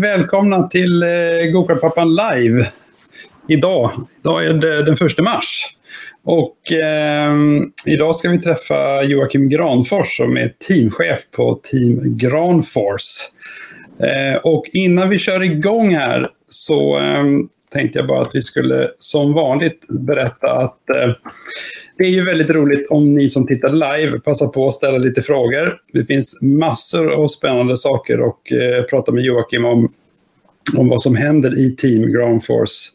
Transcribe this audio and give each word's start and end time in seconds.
Välkomna 0.00 0.68
till 0.68 1.02
eh, 1.02 1.08
Gokartpappan 1.52 2.08
live. 2.14 2.66
Idag, 3.48 3.90
idag 4.20 4.46
är 4.46 4.52
det 4.52 4.82
den 4.82 4.94
1 4.94 5.18
mars. 5.18 5.66
Och 6.24 6.72
eh, 6.72 7.34
idag 7.86 8.16
ska 8.16 8.28
vi 8.28 8.38
träffa 8.38 9.02
Joakim 9.02 9.48
Granfors 9.48 10.16
som 10.16 10.36
är 10.36 10.52
teamchef 10.68 11.30
på 11.30 11.60
Team 11.62 12.18
Granfors. 12.18 13.02
Eh, 14.00 14.40
och 14.40 14.64
innan 14.72 15.08
vi 15.08 15.18
kör 15.18 15.42
igång 15.42 15.94
här 15.94 16.28
så 16.46 16.98
eh, 16.98 17.24
tänkte 17.72 17.98
jag 17.98 18.08
bara 18.08 18.22
att 18.22 18.34
vi 18.34 18.42
skulle 18.42 18.90
som 18.98 19.32
vanligt 19.32 19.84
berätta 19.88 20.52
att 20.52 20.90
eh, 20.90 21.12
det 21.98 22.04
är 22.04 22.10
ju 22.10 22.24
väldigt 22.24 22.50
roligt 22.50 22.90
om 22.90 23.14
ni 23.14 23.28
som 23.28 23.46
tittar 23.46 23.72
live 23.72 24.20
passar 24.20 24.46
på 24.46 24.68
att 24.68 24.74
ställa 24.74 24.98
lite 24.98 25.22
frågor. 25.22 25.80
Det 25.92 26.04
finns 26.04 26.42
massor 26.42 27.10
av 27.12 27.28
spännande 27.28 27.76
saker 27.76 28.20
och 28.20 28.52
eh, 28.52 28.82
prata 28.82 29.12
med 29.12 29.24
Joakim 29.24 29.64
om, 29.64 29.92
om 30.76 30.88
vad 30.88 31.02
som 31.02 31.16
händer 31.16 31.58
i 31.58 31.76
Team 31.76 32.12
Ground 32.12 32.44
Force 32.44 32.90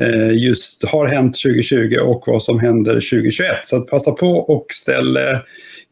Eh, 0.00 0.32
just 0.32 0.84
har 0.88 1.06
hänt 1.06 1.34
2020 1.34 1.96
och 2.02 2.24
vad 2.26 2.42
som 2.42 2.60
händer 2.60 2.94
2021. 2.94 3.56
Så 3.64 3.80
passa 3.80 4.12
på 4.12 4.30
och 4.30 4.66
ställ 4.70 5.16
eh, 5.16 5.38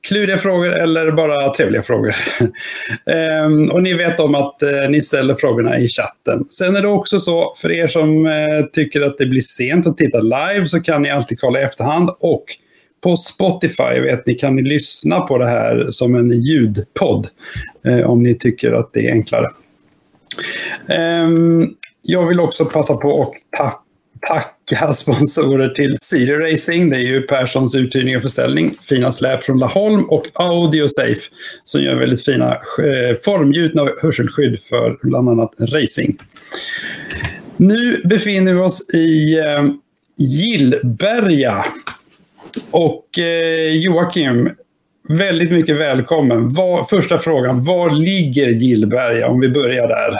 kluriga 0.08 0.38
frågor 0.38 0.72
eller 0.72 1.10
bara 1.10 1.54
trevliga 1.54 1.82
frågor. 1.82 2.14
Ehm, 3.06 3.70
och 3.70 3.82
ni 3.82 3.94
vet 3.94 4.20
om 4.20 4.34
att 4.34 4.62
eh, 4.62 4.88
ni 4.88 5.00
ställer 5.00 5.34
frågorna 5.34 5.78
i 5.78 5.88
chatten. 5.88 6.44
Sen 6.48 6.76
är 6.76 6.82
det 6.82 6.88
också 6.88 7.20
så, 7.20 7.54
för 7.56 7.72
er 7.72 7.86
som 7.86 8.32
tycker 8.72 9.00
att 9.00 9.18
det 9.18 9.26
blir 9.26 9.40
sent 9.40 9.86
att 9.86 9.98
titta 9.98 10.20
live 10.20 10.66
så 10.66 10.80
kan 10.80 11.02
ni 11.02 11.10
alltid 11.10 11.40
kolla 11.40 11.60
i 11.60 11.62
efterhand. 11.62 12.10
Och 12.20 12.44
på 13.00 13.16
Spotify 13.16 14.00
vet 14.00 14.26
ni, 14.26 14.34
kan 14.34 14.56
ni 14.56 14.62
lyssna 14.62 15.20
på 15.20 15.38
det 15.38 15.46
här 15.46 15.86
som 15.90 16.14
en 16.14 16.42
ljudpodd. 16.42 17.28
Eh, 17.86 18.10
om 18.10 18.22
ni 18.22 18.34
tycker 18.34 18.72
att 18.72 18.92
det 18.92 19.08
är 19.08 19.12
enklare. 19.12 19.50
Ehm, 20.88 21.68
jag 22.02 22.26
vill 22.26 22.40
också 22.40 22.64
passa 22.64 22.94
på 22.94 23.34
att 23.58 23.82
tacka 24.20 24.92
sponsorer 24.96 25.68
till 25.68 25.98
City 25.98 26.32
Racing. 26.32 26.90
Det 26.90 26.96
är 26.96 27.00
ju 27.00 27.22
Perssons 27.22 27.74
uthyrning 27.74 28.16
och 28.16 28.22
försäljning. 28.22 28.74
Fina 28.88 29.12
släp 29.12 29.44
från 29.44 29.58
Laholm 29.58 30.04
och 30.04 30.26
Audiosafe 30.34 31.20
som 31.64 31.82
gör 31.82 31.94
väldigt 31.94 32.24
fina 32.24 32.52
eh, 32.54 33.16
formgjutna 33.24 33.88
hörselskydd 34.02 34.60
för 34.60 34.98
bland 35.02 35.28
annat 35.28 35.54
racing. 35.58 36.16
Nu 37.56 38.02
befinner 38.04 38.52
vi 38.52 38.60
oss 38.60 38.94
i 38.94 39.38
eh, 39.38 39.64
Gillberga. 40.16 41.64
Och 42.70 43.18
eh, 43.18 43.76
Joakim, 43.76 44.50
väldigt 45.08 45.50
mycket 45.50 45.76
välkommen. 45.76 46.54
Var, 46.54 46.84
första 46.84 47.18
frågan, 47.18 47.64
var 47.64 47.90
ligger 47.90 48.48
Gillberga 48.48 49.28
om 49.28 49.40
vi 49.40 49.48
börjar 49.48 49.88
där? 49.88 50.14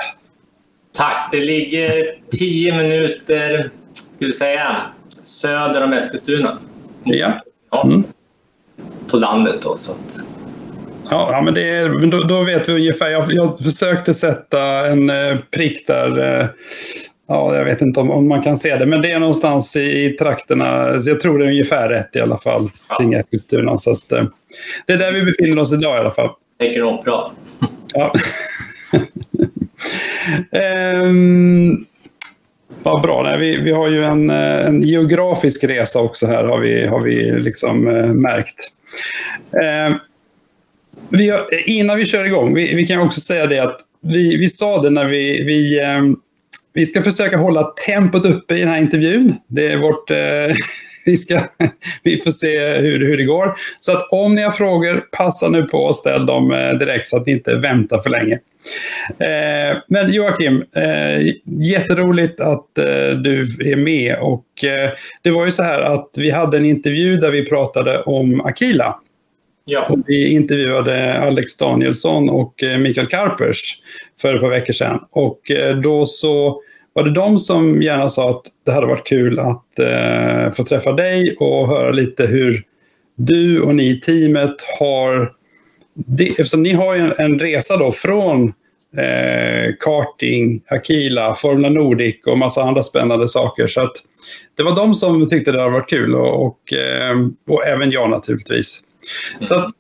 Tack. 0.99 1.29
Det 1.33 1.41
ligger 1.41 1.93
tio 2.31 2.77
minuter 2.77 3.71
ska 3.99 4.27
vi 4.27 4.33
säga, 4.33 4.83
söder 5.09 5.85
om 5.85 5.93
Eskilstuna. 5.93 6.59
Ja. 7.05 7.33
Mm. 7.85 8.05
På 9.11 9.17
landet 9.17 9.63
då. 9.63 9.77
Så 9.77 9.93
att... 9.93 10.25
Ja, 11.11 11.41
men 11.45 11.55
det 11.55 11.71
är, 11.71 12.07
då, 12.07 12.21
då, 12.21 12.45
vet 12.45 12.69
vi 12.69 12.73
ungefär. 12.73 13.11
Jag, 13.11 13.25
jag 13.29 13.59
försökte 13.65 14.15
sätta 14.15 14.87
en 14.87 15.11
eh, 15.11 15.39
prick 15.51 15.87
där. 15.87 16.41
Eh, 16.41 16.47
ja, 17.29 17.57
jag 17.57 17.65
vet 17.65 17.83
inte 17.83 18.01
om, 18.01 18.11
om, 18.11 18.29
man 18.29 18.43
kan 18.43 18.59
se 18.59 18.77
det, 18.77 18.87
men 18.87 19.03
det 19.03 19.13
är 19.13 19.19
någonstans 19.19 19.77
i, 19.77 20.05
i 20.05 20.11
trakterna. 20.11 21.03
Så 21.03 21.11
jag 21.11 21.21
tror 21.21 21.39
det 21.39 21.45
är 21.45 21.49
ungefär 21.49 21.89
rätt 21.89 22.17
i 22.17 22.21
alla 22.21 22.39
fall 22.39 22.71
kring 22.99 23.13
ja. 23.13 23.19
Eskilstuna. 23.19 23.79
Så 23.79 23.91
att, 23.91 24.13
eh, 24.13 24.25
det 24.87 24.93
är 24.93 24.99
där 24.99 25.13
vi 25.13 25.23
befinner 25.23 25.59
oss 25.59 25.73
idag 25.73 25.97
i 25.97 26.01
alla 26.01 26.11
fall. 26.11 26.31
Tänker 26.59 26.81
nog 26.81 27.05
bra. 27.05 27.33
Ja. 27.95 28.13
um, 31.03 31.87
Vad 32.83 33.03
bra. 33.03 33.23
Nej, 33.23 33.39
vi, 33.39 33.57
vi 33.57 33.71
har 33.71 33.89
ju 33.89 34.05
en, 34.05 34.31
eh, 34.31 34.67
en 34.67 34.83
geografisk 34.83 35.65
resa 35.65 36.01
också 36.01 36.27
här 36.27 36.45
har 36.45 36.59
vi, 36.59 36.87
har 36.87 37.01
vi 37.01 37.41
liksom 37.41 37.89
eh, 37.89 38.07
märkt. 38.07 38.73
Eh, 39.63 39.97
vi 41.09 41.31
har, 41.31 41.39
eh, 41.39 41.79
innan 41.79 41.97
vi 41.97 42.07
kör 42.07 42.25
igång, 42.25 42.55
vi, 42.55 42.75
vi 42.75 42.87
kan 42.87 43.01
också 43.01 43.21
säga 43.21 43.47
det 43.47 43.59
att 43.59 43.81
vi, 44.01 44.37
vi 44.37 44.51
sa 44.51 44.83
det 44.83 44.91
när 44.91 45.05
vi, 45.05 45.43
vi, 45.43 45.81
eh, 45.81 46.03
vi 46.73 46.87
ska 46.87 47.03
försöka 47.03 47.37
hålla 47.37 47.63
tempot 47.87 48.25
uppe 48.25 48.57
i 48.57 48.61
den 48.61 48.69
här 48.69 48.81
intervjun. 48.81 49.35
Det 49.47 49.73
är 49.73 49.77
vårt... 49.79 50.11
Eh, 50.11 50.57
vi, 51.05 51.17
ska, 51.17 51.41
vi 52.03 52.21
får 52.21 52.31
se 52.31 52.71
hur, 52.71 53.07
hur 53.07 53.17
det 53.17 53.25
går. 53.25 53.55
Så 53.81 53.93
att 53.93 54.09
om 54.13 54.35
ni 54.35 54.43
har 54.43 54.51
frågor, 54.51 55.05
passa 55.13 55.49
nu 55.49 55.63
på 55.63 55.89
att 55.89 55.97
ställa 55.97 56.25
dem 56.25 56.53
eh, 56.53 56.73
direkt 56.73 57.07
så 57.07 57.17
att 57.17 57.27
ni 57.27 57.33
inte 57.33 57.55
väntar 57.55 58.01
för 58.01 58.11
länge. 58.11 58.39
Eh, 59.19 59.79
men 59.89 60.13
Joakim, 60.13 60.65
eh, 60.77 61.35
jätteroligt 61.45 62.41
att 62.41 62.79
eh, 62.79 63.11
du 63.23 63.41
är 63.65 63.77
med. 63.77 64.17
Och, 64.21 64.65
eh, 64.65 64.91
det 65.23 65.31
var 65.31 65.47
ju 65.47 65.53
så 65.53 65.63
här 65.63 65.81
att 65.81 66.11
vi 66.17 66.31
hade 66.31 66.57
en 66.57 66.65
intervju 66.65 67.17
där 67.17 67.31
vi 67.31 67.47
pratade 67.47 68.03
om 68.03 68.41
Akila. 68.41 69.01
Ja. 69.65 69.87
Och 69.89 69.99
vi 70.07 70.29
intervjuade 70.29 71.19
Alex 71.19 71.57
Danielsson 71.57 72.31
och 72.31 72.63
eh, 72.63 72.79
Mikael 72.79 73.07
Karpers 73.07 73.75
för 74.21 74.35
ett 74.35 74.41
par 74.41 74.51
veckor 74.51 74.73
sedan. 74.73 75.01
Och 75.11 75.51
eh, 75.51 75.77
då 75.77 76.07
så 76.07 76.63
var 76.93 77.05
det 77.05 77.11
de 77.11 77.39
som 77.39 77.83
gärna 77.83 78.11
sa 78.11 78.31
att 78.31 78.43
det 78.67 78.73
hade 78.73 78.87
varit 78.87 79.07
kul 79.07 79.39
att 79.39 79.79
eh, 79.79 80.53
få 80.53 80.65
träffa 80.65 80.93
dig 80.93 81.37
och 81.41 81.69
höra 81.69 81.91
lite 81.91 82.27
hur 82.27 82.63
du 83.17 83.61
och 83.61 83.75
ni 83.75 83.89
i 83.89 84.01
teamet 84.01 84.57
har... 84.79 85.33
Det, 85.95 86.29
eftersom 86.29 86.63
ni 86.63 86.73
har 86.73 86.97
en, 86.97 87.13
en 87.19 87.39
resa 87.39 87.77
då 87.77 87.93
från 87.93 88.53
eh, 88.97 89.75
karting, 89.81 90.63
Akila, 90.71 91.35
Formula 91.35 91.69
Nordic 91.69 92.17
och 92.27 92.39
massa 92.39 92.63
andra 92.63 92.83
spännande 92.83 93.29
saker. 93.29 93.67
Så 93.67 93.81
att 93.81 93.93
det 94.57 94.63
var 94.63 94.77
de 94.77 94.95
som 94.95 95.29
tyckte 95.29 95.53
det 95.53 95.61
hade 95.61 95.73
varit 95.73 95.91
kul 95.91 96.15
och, 96.15 96.47
och, 96.47 96.73
eh, 96.73 97.17
och 97.49 97.67
även 97.67 97.91
jag 97.91 98.11
naturligtvis. 98.11 98.81
Mm. 99.37 99.47
Så 99.47 99.55
att, 99.55 99.71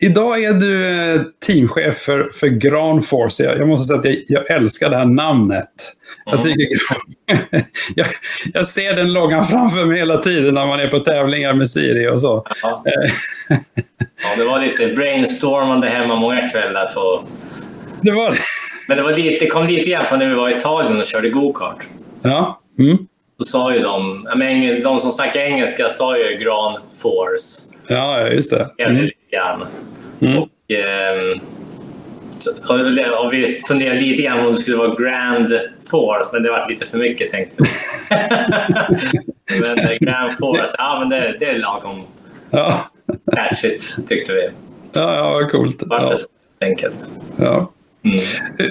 Idag 0.00 0.44
är 0.44 0.52
du 0.52 0.88
eh, 0.88 1.20
teamchef 1.46 1.96
för, 1.96 2.30
för 2.32 2.46
Granforce. 2.46 3.44
Jag, 3.44 3.58
jag 3.58 3.68
måste 3.68 3.86
säga 3.86 3.98
att 3.98 4.04
jag, 4.04 4.16
jag, 4.28 4.50
älskar 4.50 4.90
det 4.90 4.96
här 4.96 5.04
namnet. 5.04 5.94
Jag, 6.24 6.42
tycker, 6.42 6.66
jag, 7.94 8.06
jag, 8.52 8.66
ser 8.66 8.96
den 8.96 9.12
loggan 9.12 9.46
framför 9.46 9.84
mig 9.84 9.98
hela 9.98 10.18
tiden 10.18 10.54
när 10.54 10.66
man 10.66 10.80
är 10.80 10.88
på 10.88 10.98
tävlingar 10.98 11.54
med 11.54 11.70
Siri 11.70 12.08
och 12.08 12.20
så. 12.20 12.46
Ja, 12.62 12.84
ja 14.22 14.36
det 14.36 14.44
var 14.44 14.60
lite 14.60 14.86
brainstormande 14.86 15.88
hemma 15.88 16.16
många 16.16 16.48
kvällar. 16.48 16.86
För... 16.86 17.22
Det 18.02 18.12
var 18.12 18.30
det. 18.30 18.38
Men 18.88 18.96
det, 18.96 19.02
var 19.02 19.12
lite, 19.12 19.44
det 19.44 19.50
kom 19.50 19.66
lite 19.66 19.90
grann 19.90 20.06
från 20.06 20.18
när 20.18 20.28
vi 20.28 20.34
var 20.34 20.48
i 20.48 20.54
Italien 20.54 21.00
och 21.00 21.06
körde 21.06 21.28
gokart. 21.28 21.86
Ja. 22.22 22.60
Mm. 22.78 22.98
Då 23.38 23.44
sa 23.44 23.74
ju 23.74 23.80
de, 23.80 24.28
de 24.84 25.00
som 25.00 25.12
snackar 25.12 25.40
engelska 25.40 25.88
sa 25.88 26.18
ju 26.18 26.38
Granforce. 26.38 27.74
Ja, 27.88 28.28
just 28.28 28.50
det. 28.50 28.84
Mm 28.84 29.08
grann. 29.30 29.66
Mm. 30.20 30.38
Och, 30.38 30.72
eh, 30.72 31.40
och, 33.24 33.32
vi 33.32 33.48
funderade 33.68 34.00
lite 34.00 34.22
grann 34.22 34.46
om 34.46 34.52
det 34.52 34.60
skulle 34.60 34.76
vara 34.76 34.94
Grand 34.94 35.48
Force, 35.90 36.30
men 36.32 36.42
det 36.42 36.50
var 36.50 36.68
lite 36.68 36.86
för 36.86 36.98
mycket 36.98 37.30
tänkte 37.30 37.56
vi. 37.58 37.68
men 39.60 39.78
eh, 39.78 39.98
Grand 40.00 40.32
Force, 40.32 40.74
ja 40.78 40.98
men 41.00 41.08
det, 41.08 41.36
det 41.40 41.46
är 41.46 41.58
lagom 41.58 42.02
ja. 42.50 42.90
catchigt 43.34 44.08
tyckte 44.08 44.32
vi. 44.32 44.48
Ja, 44.94 45.40
ja 45.40 45.48
coolt. 45.48 45.82
Vart 45.86 46.02
ja. 46.02 46.16
det 46.58 46.66
enkelt. 46.66 47.08
Ja. 47.38 47.72
Mm. 48.08 48.24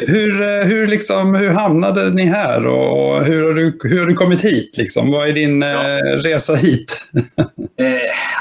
Hur, 0.07 0.41
eh, 0.41 0.65
hur, 0.65 0.87
liksom, 0.87 1.35
hur 1.35 1.49
hamnade 1.49 2.09
ni 2.09 2.25
här 2.25 2.67
och 2.67 3.25
hur 3.25 3.43
har 3.43 3.53
du, 3.53 3.79
hur 3.83 3.99
har 3.99 4.05
du 4.05 4.13
kommit 4.13 4.45
hit? 4.45 4.77
Liksom? 4.77 5.11
Vad 5.11 5.29
är 5.29 5.33
din 5.33 5.61
ja. 5.61 5.97
eh, 5.97 6.01
resa 6.03 6.55
hit? 6.55 7.11
eh, 7.77 7.87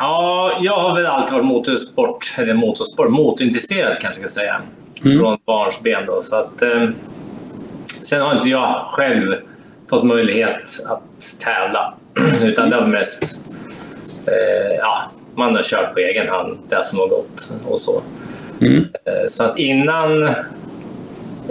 ja, 0.00 0.58
jag 0.62 0.76
har 0.76 0.96
väl 0.96 1.06
alltid 1.06 1.32
varit 1.32 1.46
motorsport, 1.46 2.34
eller 2.38 2.54
motorsport, 2.54 3.10
motorintresserad 3.10 3.96
kanske 4.00 4.22
jag 4.22 4.31
ska 4.31 4.40
säga. 4.40 4.60
Mm. 5.04 5.19
Från 5.19 5.38
barnsben 5.46 6.06
då. 6.06 6.22
Så 6.22 6.37
att, 6.37 6.62
eh, 6.62 6.88
sen 7.87 8.22
har 8.22 8.37
inte 8.37 8.49
jag 8.49 8.84
själv 8.90 9.34
fått 9.90 10.04
möjlighet 10.04 10.84
att 10.87 11.38
tävla. 11.44 11.94
Utan 12.42 12.70
det 12.70 12.76
har 12.76 12.87
mest, 12.87 13.42
eh, 14.26 14.76
ja, 14.78 15.02
man 15.34 15.54
har 15.54 15.62
kört 15.62 15.94
på 15.94 15.99
egen 15.99 16.28
hand 16.28 16.58
det 16.69 16.84
som 16.84 16.99
har 16.99 17.08
gått 17.08 17.52
och 17.64 17.81
så. 17.81 18.02
Mm. 18.60 18.84
Eh, 19.04 19.28
så 19.28 19.44
att 19.44 19.58
innan 19.58 20.34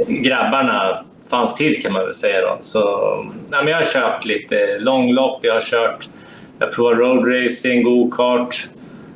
grabbarna 0.07 1.06
fanns 1.30 1.56
till 1.56 1.81
kan 1.81 1.94
man 1.94 2.06
väl 2.06 2.13
säga. 2.13 2.42
Då. 2.42 2.57
Så, 2.62 2.81
nej, 3.50 3.63
men 3.63 3.68
jag 3.68 3.77
har 3.77 3.86
kört 3.86 4.25
lite 4.25 4.80
långlopp, 4.80 5.39
jag 5.42 5.53
har 5.53 5.62
kört 5.62 6.07
jag 6.59 6.71
provade 6.71 6.95
roadracing, 6.95 7.83
go-kart. 7.83 8.69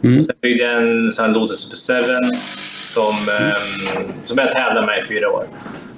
Mm. 0.03 0.23
Sen 0.23 0.35
byggde 0.41 0.63
jag 0.63 0.83
en 0.83 1.11
sån 1.11 1.33
Lotus 1.33 1.59
Super 1.59 2.01
7 2.01 2.33
som, 2.93 3.15
um, 3.15 4.03
som 4.23 4.37
jag 4.37 4.51
tävlade 4.51 4.85
med 4.85 4.99
i 4.99 5.05
fyra 5.05 5.29
år. 5.29 5.45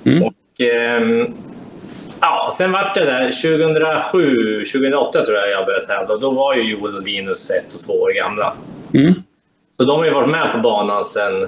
Mm. 0.03 0.23
Och, 0.23 0.33
um, 1.01 1.33
ja, 2.19 2.53
sen 2.57 2.71
vart 2.71 2.95
det 2.95 3.05
där 3.05 3.31
2007, 3.31 4.63
2008 4.65 5.25
tror 5.25 5.37
jag 5.37 5.51
jag 5.51 5.65
började 5.65 5.85
tävla. 5.85 6.17
Då 6.17 6.31
var 6.31 6.55
ju 6.55 6.71
Joel 6.71 6.95
och 6.95 7.03
Linus 7.03 7.51
ett 7.51 7.73
och 7.73 7.81
två 7.81 7.93
år 7.93 8.15
gamla. 8.15 8.53
Mm. 8.93 9.13
Så 9.77 9.83
de 9.83 9.99
har 9.99 10.05
ju 10.05 10.11
varit 10.11 10.29
med 10.29 10.51
på 10.51 10.57
banan 10.57 11.05
sen, 11.05 11.47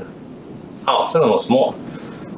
ja, 0.85 1.09
sen 1.11 1.21
de 1.21 1.29
var 1.29 1.39
små. 1.39 1.73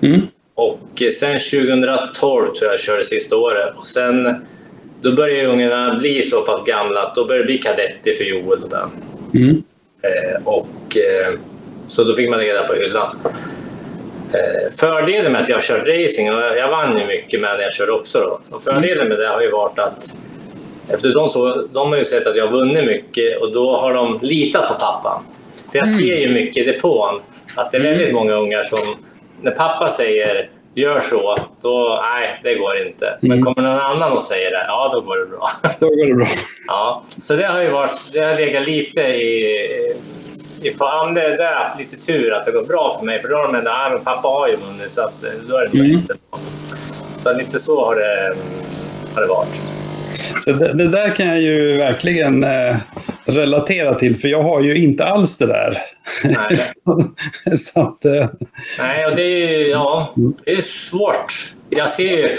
Mm. 0.01 0.21
Och 0.55 1.03
sen 1.19 1.39
2012 1.39 2.53
tror 2.53 2.53
jag 2.61 2.73
jag 2.73 2.79
körde 2.79 3.05
sista 3.05 3.37
året. 3.37 3.73
Och 3.75 3.87
sen, 3.87 4.45
då 5.01 5.11
började 5.11 5.47
ungarna 5.47 5.95
bli 5.99 6.23
så 6.23 6.41
pass 6.41 6.65
gamla 6.65 7.01
att 7.01 7.15
då 7.15 7.25
började 7.25 7.43
det 7.43 7.47
bli 7.47 7.57
kadetter 7.57 8.13
för 8.13 8.23
Joel. 8.23 8.63
Och 8.63 8.69
där. 8.69 8.85
Mm. 9.33 9.63
Eh, 10.01 10.47
och, 10.47 10.97
eh, 10.97 11.39
så 11.87 12.03
då 12.03 12.13
fick 12.13 12.29
man 12.29 12.39
lägga 12.39 12.61
det 12.61 12.67
på 12.67 12.73
hyllan. 12.73 13.07
Eh, 14.33 14.73
fördelen 14.79 15.31
med 15.31 15.41
att 15.41 15.49
jag 15.49 15.55
har 15.55 15.61
kört 15.61 15.87
racing, 15.87 16.33
och 16.33 16.41
jag 16.41 16.69
vann 16.69 16.97
ju 16.97 17.05
mycket 17.05 17.41
med 17.41 17.57
när 17.57 17.63
jag 17.63 17.73
körde 17.73 17.91
också. 17.91 18.19
Då. 18.19 18.55
Och 18.55 18.63
fördelen 18.63 19.07
med 19.07 19.19
det 19.19 19.27
har 19.27 19.41
ju 19.41 19.51
varit 19.51 19.79
att 19.79 20.15
efter 20.87 21.13
de, 21.13 21.27
så, 21.27 21.67
de 21.73 21.89
har 21.89 21.97
ju 21.97 22.05
sett 22.05 22.27
att 22.27 22.35
jag 22.35 22.45
har 22.45 22.51
vunnit 22.51 22.85
mycket 22.85 23.41
och 23.41 23.51
då 23.53 23.77
har 23.77 23.93
de 23.93 24.19
litat 24.21 24.67
på 24.67 24.73
pappa. 24.73 25.21
För 25.71 25.77
jag 25.77 25.87
ser 25.87 26.15
ju 26.15 26.33
mycket 26.33 26.57
i 26.57 26.71
depån 26.71 27.21
att 27.55 27.71
det 27.71 27.77
är 27.77 27.81
väldigt 27.81 28.13
många 28.13 28.33
ungar 28.33 28.63
som, 28.63 28.79
när 29.41 29.51
pappa 29.51 29.89
säger 29.89 30.49
gör 30.75 30.99
så, 30.99 31.35
då 31.61 31.99
nej, 32.01 32.39
det 32.43 32.55
går 32.55 32.87
inte. 32.87 33.17
Men 33.21 33.43
kommer 33.43 33.61
någon 33.61 33.79
annan 33.79 34.11
och 34.11 34.23
säger 34.23 34.51
det, 34.51 34.65
ja 34.67 34.89
då 34.93 35.01
går 35.01 35.17
det 35.17 35.25
bra. 35.25 35.49
Då 35.79 35.89
går 35.89 36.07
det 36.07 36.15
bra. 36.15 36.27
Ja, 36.67 37.03
så 37.09 37.35
det 37.35 37.45
har 37.45 37.61
ju 37.61 37.69
varit, 37.69 38.13
det 38.13 38.19
har 38.19 38.35
legat 38.35 38.67
lite 38.67 39.01
i, 39.01 39.93
i 40.61 40.71
fan, 40.71 41.13
det, 41.13 41.21
har 41.21 41.43
jag 41.43 41.55
haft 41.55 41.79
lite 41.79 41.97
tur 41.97 42.33
att 42.33 42.45
det 42.45 42.51
går 42.51 42.65
bra 42.65 42.95
för 42.99 43.05
mig. 43.05 43.21
För 43.21 43.29
då 43.29 43.35
har 43.35 43.43
de 43.43 43.55
ändå, 43.55 43.71
nej 43.71 43.91
men 43.91 44.03
pappa 44.03 44.27
har 44.27 44.47
ju 44.47 44.55
vunnit 44.55 44.91
så 44.91 45.01
att, 45.01 45.21
då 45.47 45.57
är 45.57 45.67
det 45.67 45.77
mm. 45.77 45.91
inte 45.91 46.13
bra. 46.29 46.39
Så 47.17 47.33
lite 47.33 47.59
så 47.59 47.85
har 47.85 47.95
det, 47.95 48.35
har 49.15 49.21
det 49.21 49.27
varit. 49.27 49.74
Så 50.41 50.51
det, 50.51 50.73
det, 50.73 50.87
där 50.87 51.09
kan 51.09 51.27
jag 51.27 51.41
ju 51.41 51.77
verkligen 51.77 52.43
eh, 52.43 52.77
relatera 53.25 53.93
till, 53.93 54.17
för 54.17 54.27
jag 54.27 54.43
har 54.43 54.61
ju 54.61 54.77
inte 54.77 55.05
alls 55.05 55.37
det 55.37 55.45
där. 55.45 55.77
Nej, 56.23 57.57
så 57.57 57.81
att, 57.81 58.05
eh. 58.05 58.27
Nej 58.79 59.05
och 59.05 59.15
det 59.15 59.23
är, 59.23 59.69
ja, 59.69 60.13
det 60.45 60.51
är 60.51 60.61
svårt. 60.61 61.53
Jag 61.69 61.91
ser 61.91 62.17
ju 62.17 62.37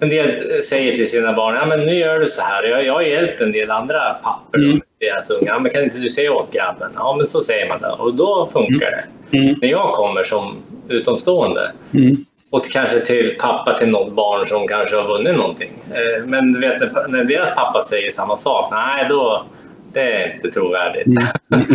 en 0.00 0.08
del 0.08 0.62
säger 0.62 0.96
till 0.96 1.10
sina 1.10 1.32
barn, 1.32 1.54
ja 1.54 1.66
men 1.66 1.80
nu 1.80 1.94
gör 1.94 2.18
du 2.18 2.26
så 2.26 2.42
här. 2.42 2.64
Jag, 2.64 2.86
jag 2.86 2.92
har 2.92 3.02
hjälpt 3.02 3.40
en 3.40 3.52
del 3.52 3.70
andra 3.70 4.14
papper, 4.22 4.58
mm. 4.58 4.80
deras 5.00 5.30
unga. 5.30 5.46
Ja, 5.46 5.58
men 5.58 5.72
kan 5.72 5.82
inte 5.84 5.98
du 5.98 6.08
säga 6.08 6.32
åt 6.32 6.52
grabben? 6.52 6.90
Ja, 6.94 7.14
men 7.18 7.28
så 7.28 7.40
säger 7.40 7.68
man 7.68 7.80
det 7.80 7.88
och 7.88 8.14
då 8.14 8.50
funkar 8.52 8.90
det. 8.90 9.36
Mm. 9.38 9.58
När 9.62 9.68
jag 9.68 9.92
kommer 9.92 10.24
som 10.24 10.56
utomstående 10.88 11.72
mm 11.94 12.16
och 12.50 12.64
kanske 12.64 13.00
till 13.00 13.36
pappa 13.38 13.78
till 13.78 13.88
något 13.88 14.14
barn 14.14 14.46
som 14.46 14.68
kanske 14.68 14.96
har 14.96 15.08
vunnit 15.08 15.36
någonting. 15.36 15.70
Eh, 15.90 16.26
men 16.26 16.52
du 16.52 16.60
vet, 16.60 16.80
när 17.08 17.24
deras 17.24 17.54
pappa 17.54 17.82
säger 17.82 18.10
samma 18.10 18.36
sak, 18.36 18.68
nej 18.72 19.06
då, 19.08 19.44
det 19.92 20.00
är 20.00 20.34
inte 20.34 20.50
trovärdigt. 20.50 21.06
Mm. 21.06 21.22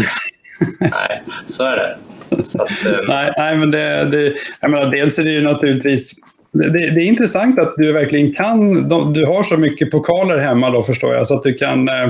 nej, 0.79 1.21
så 1.47 1.63
är 1.63 1.77
det. 1.77 1.97
Att, 2.29 2.85
um... 2.85 3.05
nej, 3.07 3.33
nej, 3.37 3.57
men 3.57 3.71
det, 3.71 4.05
det, 4.05 4.33
jag 4.59 4.71
menar, 4.71 4.85
dels 4.85 5.19
är 5.19 5.23
det 5.23 5.31
ju 5.31 5.41
naturligtvis 5.41 6.15
det, 6.51 6.69
det, 6.69 7.01
är 7.01 7.05
intressant 7.05 7.59
att 7.59 7.73
du 7.77 7.91
verkligen 7.93 8.33
kan, 8.33 8.89
du 9.13 9.25
har 9.25 9.43
så 9.43 9.57
mycket 9.57 9.91
pokaler 9.91 10.37
hemma 10.37 10.69
då 10.69 10.83
förstår 10.83 11.13
jag, 11.13 11.27
så 11.27 11.35
att 11.35 11.43
du 11.43 11.53
kan 11.53 11.89
eh, 11.89 12.09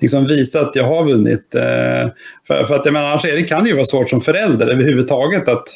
liksom 0.00 0.26
visa 0.26 0.60
att 0.60 0.76
jag 0.76 0.84
har 0.84 1.04
vunnit. 1.04 1.54
Eh, 1.54 2.10
för, 2.46 2.64
för 2.64 2.74
att 2.74 2.84
jag 2.84 2.92
menar, 2.92 3.08
annars 3.08 3.24
är 3.24 3.36
det, 3.36 3.42
kan 3.42 3.64
det 3.64 3.70
ju 3.70 3.76
vara 3.76 3.84
svårt 3.84 4.10
som 4.10 4.20
förälder 4.20 4.66
överhuvudtaget 4.66 5.48
att 5.48 5.68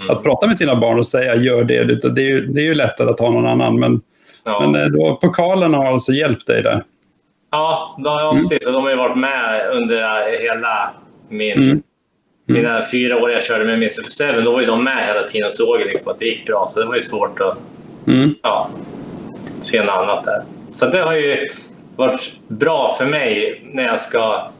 Mm. 0.00 0.16
Att 0.16 0.22
prata 0.22 0.46
med 0.46 0.58
sina 0.58 0.76
barn 0.76 0.98
och 0.98 1.06
säga 1.06 1.34
gör 1.34 1.64
det, 1.64 1.84
det 2.14 2.22
är 2.22 2.26
ju, 2.26 2.46
det 2.46 2.60
är 2.60 2.64
ju 2.64 2.74
lättare 2.74 3.10
att 3.10 3.20
ha 3.20 3.30
någon 3.30 3.46
annan. 3.46 3.80
Men, 3.80 4.00
ja. 4.44 4.60
men 4.60 4.82
eh, 4.82 4.88
då, 4.88 5.16
pokalen 5.16 5.74
har 5.74 5.86
alltså 5.86 6.12
hjälpt 6.12 6.46
dig 6.46 6.62
där? 6.62 6.82
Ja, 7.50 7.96
ja 7.98 8.30
mm. 8.30 8.42
precis. 8.42 8.66
Och 8.66 8.72
de 8.72 8.82
har 8.82 8.90
ju 8.90 8.96
varit 8.96 9.18
med 9.18 9.70
under 9.72 9.96
hela 10.42 10.90
min, 11.28 11.52
mm. 11.52 11.68
mm. 11.68 11.82
mina 12.46 12.86
fyra 12.92 13.22
år 13.22 13.30
jag 13.30 13.42
körde 13.42 13.64
med 13.64 13.78
min 13.78 13.90
Super 13.90 14.34
7. 14.34 14.40
Då 14.42 14.52
var 14.52 14.60
ju 14.60 14.66
de 14.66 14.84
med 14.84 15.06
hela 15.06 15.28
tiden 15.28 15.46
och 15.46 15.52
såg 15.52 15.78
liksom 15.78 16.12
att 16.12 16.18
det 16.18 16.24
gick 16.24 16.46
bra. 16.46 16.66
Så 16.68 16.80
det 16.80 16.86
var 16.86 16.96
ju 16.96 17.02
svårt 17.02 17.40
att 17.40 17.58
mm. 18.06 18.34
ja, 18.42 18.70
se 19.60 19.82
något 19.82 19.94
annat 19.94 20.24
där. 20.24 20.42
Så 20.72 20.86
det 20.86 21.02
har 21.02 21.14
ju 21.14 21.48
varit 21.96 22.32
bra 22.48 22.94
för 22.98 23.06
mig 23.06 23.62
när 23.72 23.82
jag 23.82 24.00
ska 24.00 24.50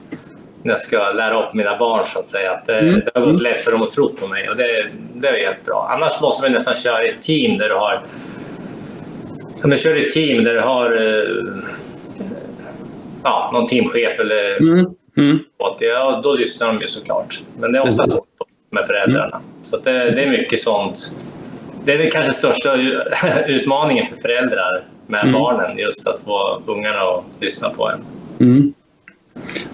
när 0.62 0.72
jag 0.72 0.80
ska 0.80 1.10
lära 1.10 1.46
upp 1.46 1.54
mina 1.54 1.78
barn 1.78 2.06
så 2.06 2.18
att 2.18 2.26
säga. 2.26 2.52
Att 2.52 2.66
det, 2.66 2.78
mm. 2.78 3.00
det 3.04 3.10
har 3.14 3.26
gått 3.26 3.42
lätt 3.42 3.60
för 3.60 3.72
dem 3.72 3.82
att 3.82 3.90
tro 3.90 4.08
på 4.08 4.26
mig 4.26 4.48
och 4.48 4.56
det, 4.56 4.86
det 5.14 5.28
är 5.28 5.46
helt 5.46 5.64
bra. 5.64 5.88
Annars 5.90 6.20
måste 6.20 6.42
man 6.42 6.52
nästan 6.52 6.74
köra 6.74 7.04
i 7.04 7.10
ett 7.10 7.20
team 7.20 7.58
där 7.58 7.68
du 7.68 7.74
har 7.74 8.02
om 9.64 9.70
du 9.70 9.76
kör 9.76 9.96
i 9.96 10.06
ett 10.06 10.12
team 10.12 10.44
där 10.44 10.54
du 10.54 10.60
har 10.60 10.96
eh, 10.96 11.64
ja, 13.22 13.50
någon 13.52 13.66
teamchef 13.66 14.20
eller 14.20 14.56
mm. 14.60 14.86
Mm. 15.16 15.38
Ja, 15.80 16.20
då 16.22 16.34
lyssnar 16.34 16.66
de 16.66 16.78
ju 16.80 16.88
såklart. 16.88 17.42
Men 17.58 17.72
det 17.72 17.78
är 17.78 17.82
ofta 17.82 18.10
så 18.10 18.20
med 18.70 18.86
föräldrarna. 18.86 19.36
Mm. 19.36 19.42
Så 19.64 19.76
det, 19.76 20.10
det, 20.10 20.22
är 20.22 20.30
mycket 20.30 20.60
sånt. 20.60 21.16
Det 21.84 21.92
är 21.92 21.98
det 21.98 22.10
kanske 22.10 22.32
största 22.32 22.76
utmaningen 23.46 24.06
för 24.06 24.16
föräldrar 24.16 24.82
med 25.06 25.20
mm. 25.22 25.32
barnen, 25.32 25.78
just 25.78 26.06
att 26.06 26.20
få 26.20 26.62
ungarna 26.66 27.00
att 27.00 27.24
lyssna 27.40 27.70
på 27.70 27.90
en. 27.90 28.00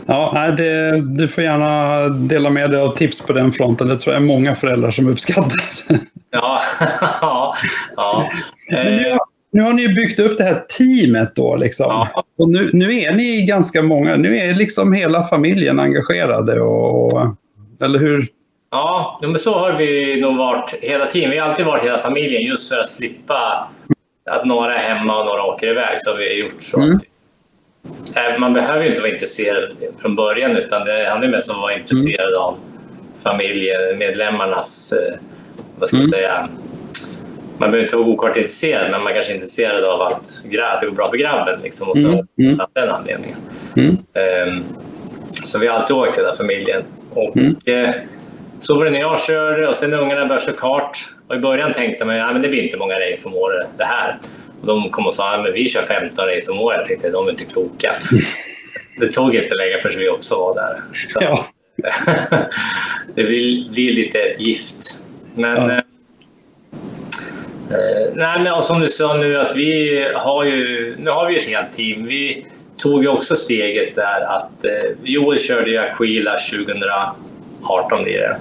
Ja, 0.06 0.50
det, 0.56 1.00
du 1.00 1.28
får 1.28 1.44
gärna 1.44 2.08
dela 2.08 2.50
med 2.50 2.70
dig 2.70 2.80
av 2.80 2.96
tips 2.96 3.20
på 3.20 3.32
den 3.32 3.52
fronten. 3.52 3.88
Det 3.88 3.96
tror 3.96 4.14
jag 4.14 4.22
är 4.22 4.26
många 4.26 4.54
föräldrar 4.54 4.90
som 4.90 5.08
uppskattar. 5.08 5.60
Ja, 6.30 6.60
ja, 7.20 7.56
ja. 7.96 8.26
Nu, 8.68 9.16
nu 9.52 9.62
har 9.62 9.72
ni 9.72 9.88
byggt 9.88 10.18
upp 10.18 10.38
det 10.38 10.44
här 10.44 10.64
teamet 10.78 11.36
då. 11.36 11.56
Liksom. 11.56 11.86
Ja. 11.86 12.24
Och 12.38 12.48
nu, 12.48 12.70
nu 12.72 12.98
är 12.98 13.14
ni 13.14 13.46
ganska 13.46 13.82
många. 13.82 14.16
Nu 14.16 14.36
är 14.38 14.54
liksom 14.54 14.92
hela 14.92 15.24
familjen 15.24 15.80
engagerade. 15.80 16.60
Och, 16.60 17.26
eller 17.82 17.98
hur? 17.98 18.28
Ja, 18.70 19.18
men 19.22 19.38
så 19.38 19.54
har 19.58 19.72
vi 19.72 20.20
nog 20.20 20.36
varit 20.36 20.74
hela 20.82 21.06
tiden. 21.06 21.30
Vi 21.30 21.38
har 21.38 21.48
alltid 21.48 21.66
varit 21.66 21.84
hela 21.84 21.98
familjen 21.98 22.42
just 22.42 22.68
för 22.68 22.78
att 22.78 22.88
slippa 22.88 23.68
att 24.30 24.44
några 24.44 24.78
är 24.78 24.94
hemma 24.94 25.20
och 25.20 25.26
några 25.26 25.42
åker 25.42 25.66
iväg. 25.66 26.00
Så 26.00 26.10
har 26.10 26.16
vi 26.16 26.40
gjort 26.40 26.62
så. 26.62 26.80
Mm. 26.80 26.98
Man 28.38 28.52
behöver 28.52 28.82
ju 28.82 28.90
inte 28.90 29.00
vara 29.00 29.12
intresserad 29.12 29.72
från 29.98 30.16
början 30.16 30.56
utan 30.56 30.84
det 30.84 31.08
handlar 31.08 31.28
mest 31.28 31.50
om 31.50 31.56
att 31.56 31.62
vara 31.62 31.78
intresserad 31.78 32.28
mm. 32.28 32.40
av 32.40 32.58
familjemedlemmarnas, 33.22 34.92
eh, 34.92 35.18
vad 35.78 35.88
ska 35.88 35.96
man 35.96 36.04
mm. 36.04 36.10
säga, 36.10 36.48
man 37.58 37.70
behöver 37.70 37.82
inte 37.82 37.96
vara 37.96 38.08
okart 38.08 38.36
intresserad 38.36 38.90
men 38.90 39.02
man 39.02 39.12
kanske 39.12 39.32
är 39.32 39.34
intresserad 39.34 39.84
av 39.84 40.02
att, 40.02 40.14
att 40.14 40.80
det 40.80 40.86
går 40.86 40.94
bra 40.94 41.10
för 41.10 41.16
grabben. 41.16 41.60
Liksom, 41.62 41.88
och 41.88 41.98
så, 41.98 42.08
mm. 42.08 42.24
mm. 42.38 42.60
Av 42.60 42.66
den 42.72 42.88
anledningen. 42.88 43.38
Mm. 43.76 43.96
Um, 44.48 44.64
så 45.46 45.58
vi 45.58 45.66
har 45.66 45.74
alltid 45.74 45.96
åkt 45.96 46.18
hela 46.18 46.36
familjen. 46.36 46.82
Och, 47.10 47.36
mm. 47.36 47.56
eh, 47.64 47.90
så 48.60 48.74
var 48.74 48.84
det 48.84 48.90
när 48.90 49.00
jag 49.00 49.20
körde 49.20 49.68
och 49.68 49.76
sen 49.76 49.90
när 49.90 49.98
ungarna 49.98 50.26
började 50.26 50.44
köra 50.44 50.56
kart. 50.56 50.98
Och 51.28 51.34
I 51.34 51.38
början 51.38 51.72
tänkte 51.72 52.04
man 52.04 52.20
att 52.20 52.42
det 52.42 52.48
blir 52.48 52.62
inte 52.62 52.76
många 52.76 52.94
race 52.94 53.28
om 53.28 53.34
året 53.34 53.66
det 53.76 53.84
här. 53.84 54.16
De 54.62 54.90
kom 54.90 55.06
och 55.06 55.14
sa 55.14 55.34
att 55.34 55.54
vi 55.54 55.68
kör 55.68 55.82
15 55.82 56.26
race 56.26 56.52
om 56.52 56.60
året. 56.60 56.78
Jag 56.78 56.88
tänkte 56.88 57.10
de 57.10 57.26
är 57.26 57.30
inte 57.30 57.44
kloka. 57.44 57.92
det 59.00 59.08
tog 59.08 59.34
inte 59.34 59.54
länge 59.54 59.78
förrän 59.82 59.98
vi 59.98 60.08
också 60.08 60.34
var 60.34 60.54
där. 60.54 60.80
Så. 60.92 61.18
Ja. 61.22 61.46
det 63.14 63.22
blir, 63.24 63.70
blir, 63.70 63.92
lite 63.92 64.18
gift. 64.38 64.98
Men, 65.34 65.56
ja. 65.56 65.76
eh, 67.76 68.12
nej, 68.14 68.40
men 68.40 68.62
som 68.62 68.80
du 68.80 68.88
sa 68.88 69.16
nu 69.16 69.38
att 69.40 69.56
vi 69.56 70.04
har 70.14 70.44
ju, 70.44 70.94
nu 70.98 71.10
har 71.10 71.28
vi 71.28 71.38
ett 71.38 71.48
helt 71.48 71.72
team. 71.72 72.06
Vi 72.06 72.46
tog 72.78 73.02
ju 73.02 73.08
också 73.08 73.36
steget 73.36 73.94
där 73.94 74.20
att 74.36 74.64
eh, 74.64 74.90
Joel 75.02 75.38
körde 75.38 75.70
ju 75.70 75.76
Aquila 75.76 76.36
2018 77.60 78.04
blir 78.04 78.18
det. 78.18 78.36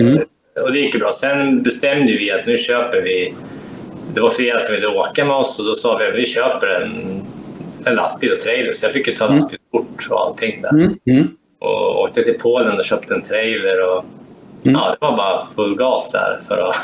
Mm. 0.00 0.22
Och 0.62 0.72
det 0.72 0.78
gick 0.78 0.94
ju 0.94 1.00
bra. 1.00 1.12
Sen 1.12 1.62
bestämde 1.62 2.12
vi 2.12 2.30
att 2.30 2.46
nu 2.46 2.58
köper 2.58 3.00
vi 3.00 3.34
det 4.14 4.20
var 4.20 4.30
flera 4.30 4.60
som 4.60 4.74
ville 4.74 4.86
åka 4.86 5.24
med 5.24 5.36
oss 5.36 5.58
och 5.58 5.66
då 5.66 5.74
sa 5.74 5.96
vi 5.96 6.06
att 6.06 6.14
vi 6.14 6.26
köper 6.26 6.66
en, 6.66 7.22
en 7.84 7.94
lastbil 7.94 8.32
och 8.32 8.40
trailer. 8.40 8.72
Så 8.72 8.86
jag 8.86 8.92
fick 8.92 9.06
ju 9.08 9.14
ta 9.14 9.24
mm. 9.24 9.38
lastbilskort 9.38 10.08
och 10.10 10.20
allting 10.20 10.62
där. 10.62 10.70
Mm. 10.70 10.98
Mm. 11.06 11.28
Och 11.58 12.02
åkte 12.02 12.24
till 12.24 12.38
Polen 12.38 12.78
och 12.78 12.84
köpte 12.84 13.14
en 13.14 13.22
trailer. 13.22 13.90
Och, 13.90 14.04
mm. 14.64 14.80
Ja, 14.80 14.96
det 15.00 15.06
var 15.06 15.16
bara 15.16 15.46
full 15.56 15.76
gas 15.76 16.10
där. 16.12 16.40
För 16.48 16.58
att 16.58 16.76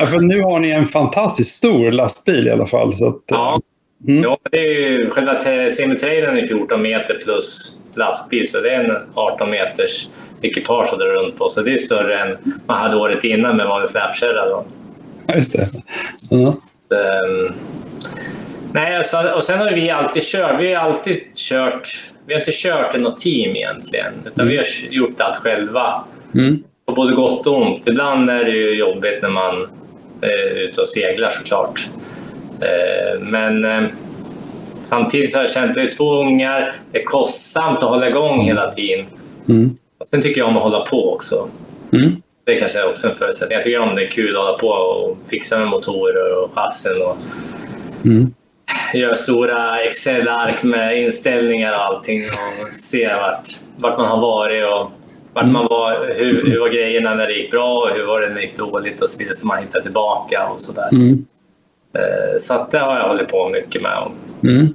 ja, 0.00 0.06
för 0.06 0.18
nu 0.18 0.42
har 0.42 0.58
ni 0.58 0.70
en 0.70 0.86
fantastiskt 0.86 1.54
stor 1.54 1.90
lastbil 1.90 2.46
i 2.46 2.50
alla 2.50 2.66
fall. 2.66 2.94
Så 2.94 3.08
att, 3.08 3.22
ja, 3.26 3.60
mm. 4.08 4.22
ja 4.22 4.38
det 4.50 4.58
är 4.58 4.80
ju, 4.80 5.10
själva 5.10 5.40
semitrailern 5.70 6.36
är 6.36 6.46
14 6.46 6.82
meter 6.82 7.20
plus 7.24 7.78
lastbil. 7.94 8.50
Så 8.50 8.60
det 8.60 8.70
är 8.70 8.84
en 8.84 8.96
18 9.14 9.50
meters 9.50 10.08
ekipage 10.42 10.92
att 10.92 10.98
dra 10.98 11.06
runt 11.06 11.38
på. 11.38 11.48
Så 11.48 11.62
det 11.62 11.72
är 11.72 11.78
större 11.78 12.18
än 12.18 12.36
man 12.66 12.78
hade 12.78 12.96
året 12.96 13.24
innan 13.24 13.56
med 13.56 13.66
vanlig 13.66 13.88
släpkärra. 13.88 14.64
Just 15.34 15.52
det. 15.52 15.68
Mm. 16.30 16.46
Um, 16.46 17.52
nej, 18.72 18.96
alltså, 18.96 19.32
och 19.36 19.44
sen 19.44 19.58
har 19.58 19.72
vi 19.72 19.90
alltid 19.90 20.22
kört. 20.22 20.60
Vi 20.60 20.74
har 20.74 20.82
alltid 20.84 21.20
kört. 21.34 22.12
Vi 22.26 22.34
har 22.34 22.40
inte 22.40 22.52
kört 22.54 22.94
i 22.94 22.98
något 22.98 23.18
team 23.18 23.56
egentligen, 23.56 24.12
utan 24.20 24.40
mm. 24.40 24.48
vi 24.48 24.56
har 24.56 24.66
gjort 24.90 25.20
allt 25.20 25.36
själva. 25.36 26.04
Mm. 26.34 26.62
Både 26.86 27.14
gott 27.14 27.46
och 27.46 27.62
ont. 27.62 27.88
Ibland 27.88 28.30
är 28.30 28.44
det 28.44 28.50
ju 28.50 28.78
jobbigt 28.78 29.22
när 29.22 29.28
man 29.28 29.68
är 30.20 30.58
ute 30.58 30.80
och 30.80 30.88
seglar 30.88 31.30
såklart. 31.30 31.88
Uh, 32.52 33.20
men 33.20 33.64
uh, 33.64 33.88
samtidigt 34.82 35.34
har 35.34 35.42
jag 35.42 35.50
känt 35.50 35.70
att 35.70 35.76
vi 35.76 35.86
är 35.86 35.90
två 35.90 36.20
ungar. 36.20 36.76
Det 36.92 36.98
är 36.98 37.04
kostsamt 37.04 37.78
att 37.78 37.88
hålla 37.88 38.08
igång 38.08 38.40
hela 38.40 38.72
tiden. 38.72 39.06
Mm. 39.48 39.76
Sen 40.10 40.22
tycker 40.22 40.40
jag 40.40 40.48
om 40.48 40.56
att 40.56 40.62
hålla 40.62 40.80
på 40.80 41.14
också. 41.14 41.48
Mm. 41.92 42.22
Det 42.46 42.54
är 42.54 42.58
kanske 42.58 42.84
också 42.84 43.08
en 43.08 43.14
förutsättning. 43.14 43.56
Jag 43.56 43.64
tycker 43.64 43.78
om 43.80 43.94
det 43.94 44.02
är 44.06 44.10
kul 44.10 44.36
att 44.36 44.42
hålla 44.44 44.58
på 44.58 44.68
och 44.68 45.16
fixa 45.28 45.58
med 45.58 45.68
motorer 45.68 46.42
och 46.42 46.50
chassin 46.54 47.02
och 47.02 47.16
Mm. 48.04 48.34
göra 48.94 49.14
stora 49.16 49.80
Excel-ark 49.80 50.62
med 50.64 51.02
inställningar 51.02 51.72
och 51.72 51.84
allting 51.84 52.18
och 52.18 52.66
se 52.68 53.14
vart, 53.14 53.48
vart 53.78 53.98
man 53.98 54.06
har 54.08 54.20
varit 54.20 54.64
och 54.64 54.90
vart 55.32 55.46
man 55.46 55.66
var, 55.66 56.14
hur, 56.16 56.46
hur 56.46 56.60
var 56.60 56.68
grejerna 56.68 57.14
när 57.14 57.26
det 57.26 57.32
gick 57.34 57.50
bra 57.50 57.78
och 57.78 57.90
hur 57.90 58.04
var 58.06 58.20
det 58.20 58.28
när 58.28 58.34
det 58.34 58.42
gick 58.42 58.56
dåligt 58.56 59.02
och 59.02 59.10
så 59.10 59.18
vidare 59.18 59.34
så 59.36 59.46
man 59.46 59.58
hittar 59.58 59.80
tillbaka 59.80 60.48
och 60.54 60.60
sådär. 60.60 60.88
Mm. 60.92 61.26
Eh, 61.94 62.38
Så 62.38 62.54
att 62.54 62.70
det 62.70 62.78
har 62.78 62.96
jag 62.98 63.08
hållit 63.08 63.28
på 63.28 63.48
mycket 63.48 63.82
med. 63.82 64.08
Mm. 64.44 64.74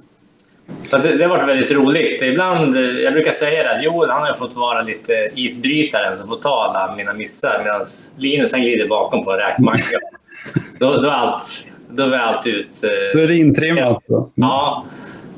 Så 0.84 0.98
det, 0.98 1.18
det 1.18 1.24
har 1.24 1.30
varit 1.30 1.50
väldigt 1.50 1.72
roligt. 1.72 2.22
Ibland, 2.22 2.76
eh, 2.76 2.82
jag 2.84 3.14
brukar 3.14 3.32
säga 3.32 3.72
att 3.72 3.84
Joel 3.84 4.10
han 4.10 4.22
har 4.22 4.34
fått 4.34 4.56
vara 4.56 4.82
lite 4.82 5.30
isbrytaren 5.36 6.18
som 6.18 6.28
får 6.28 6.38
ta 6.38 6.74
alla 6.76 6.96
mina 6.96 7.14
missar 7.14 7.62
medan 7.64 7.82
Linus 8.18 8.52
han 8.54 8.62
glider 8.62 8.88
bakom 8.88 9.24
på 9.26 9.32
en 9.32 9.38
räkmacka. 9.38 9.84
då, 10.80 10.92
då, 11.02 11.08
är 11.08 11.12
allt, 11.14 11.64
då 11.90 12.04
är 12.04 12.12
allt 12.18 12.48
ut... 12.48 12.84
eh, 12.84 12.90
Då 13.14 13.20
är 13.24 13.28
det 13.28 13.36
intrimmat. 13.38 14.04
då. 14.08 14.16
Mm. 14.18 14.30
Ja, 14.36 14.86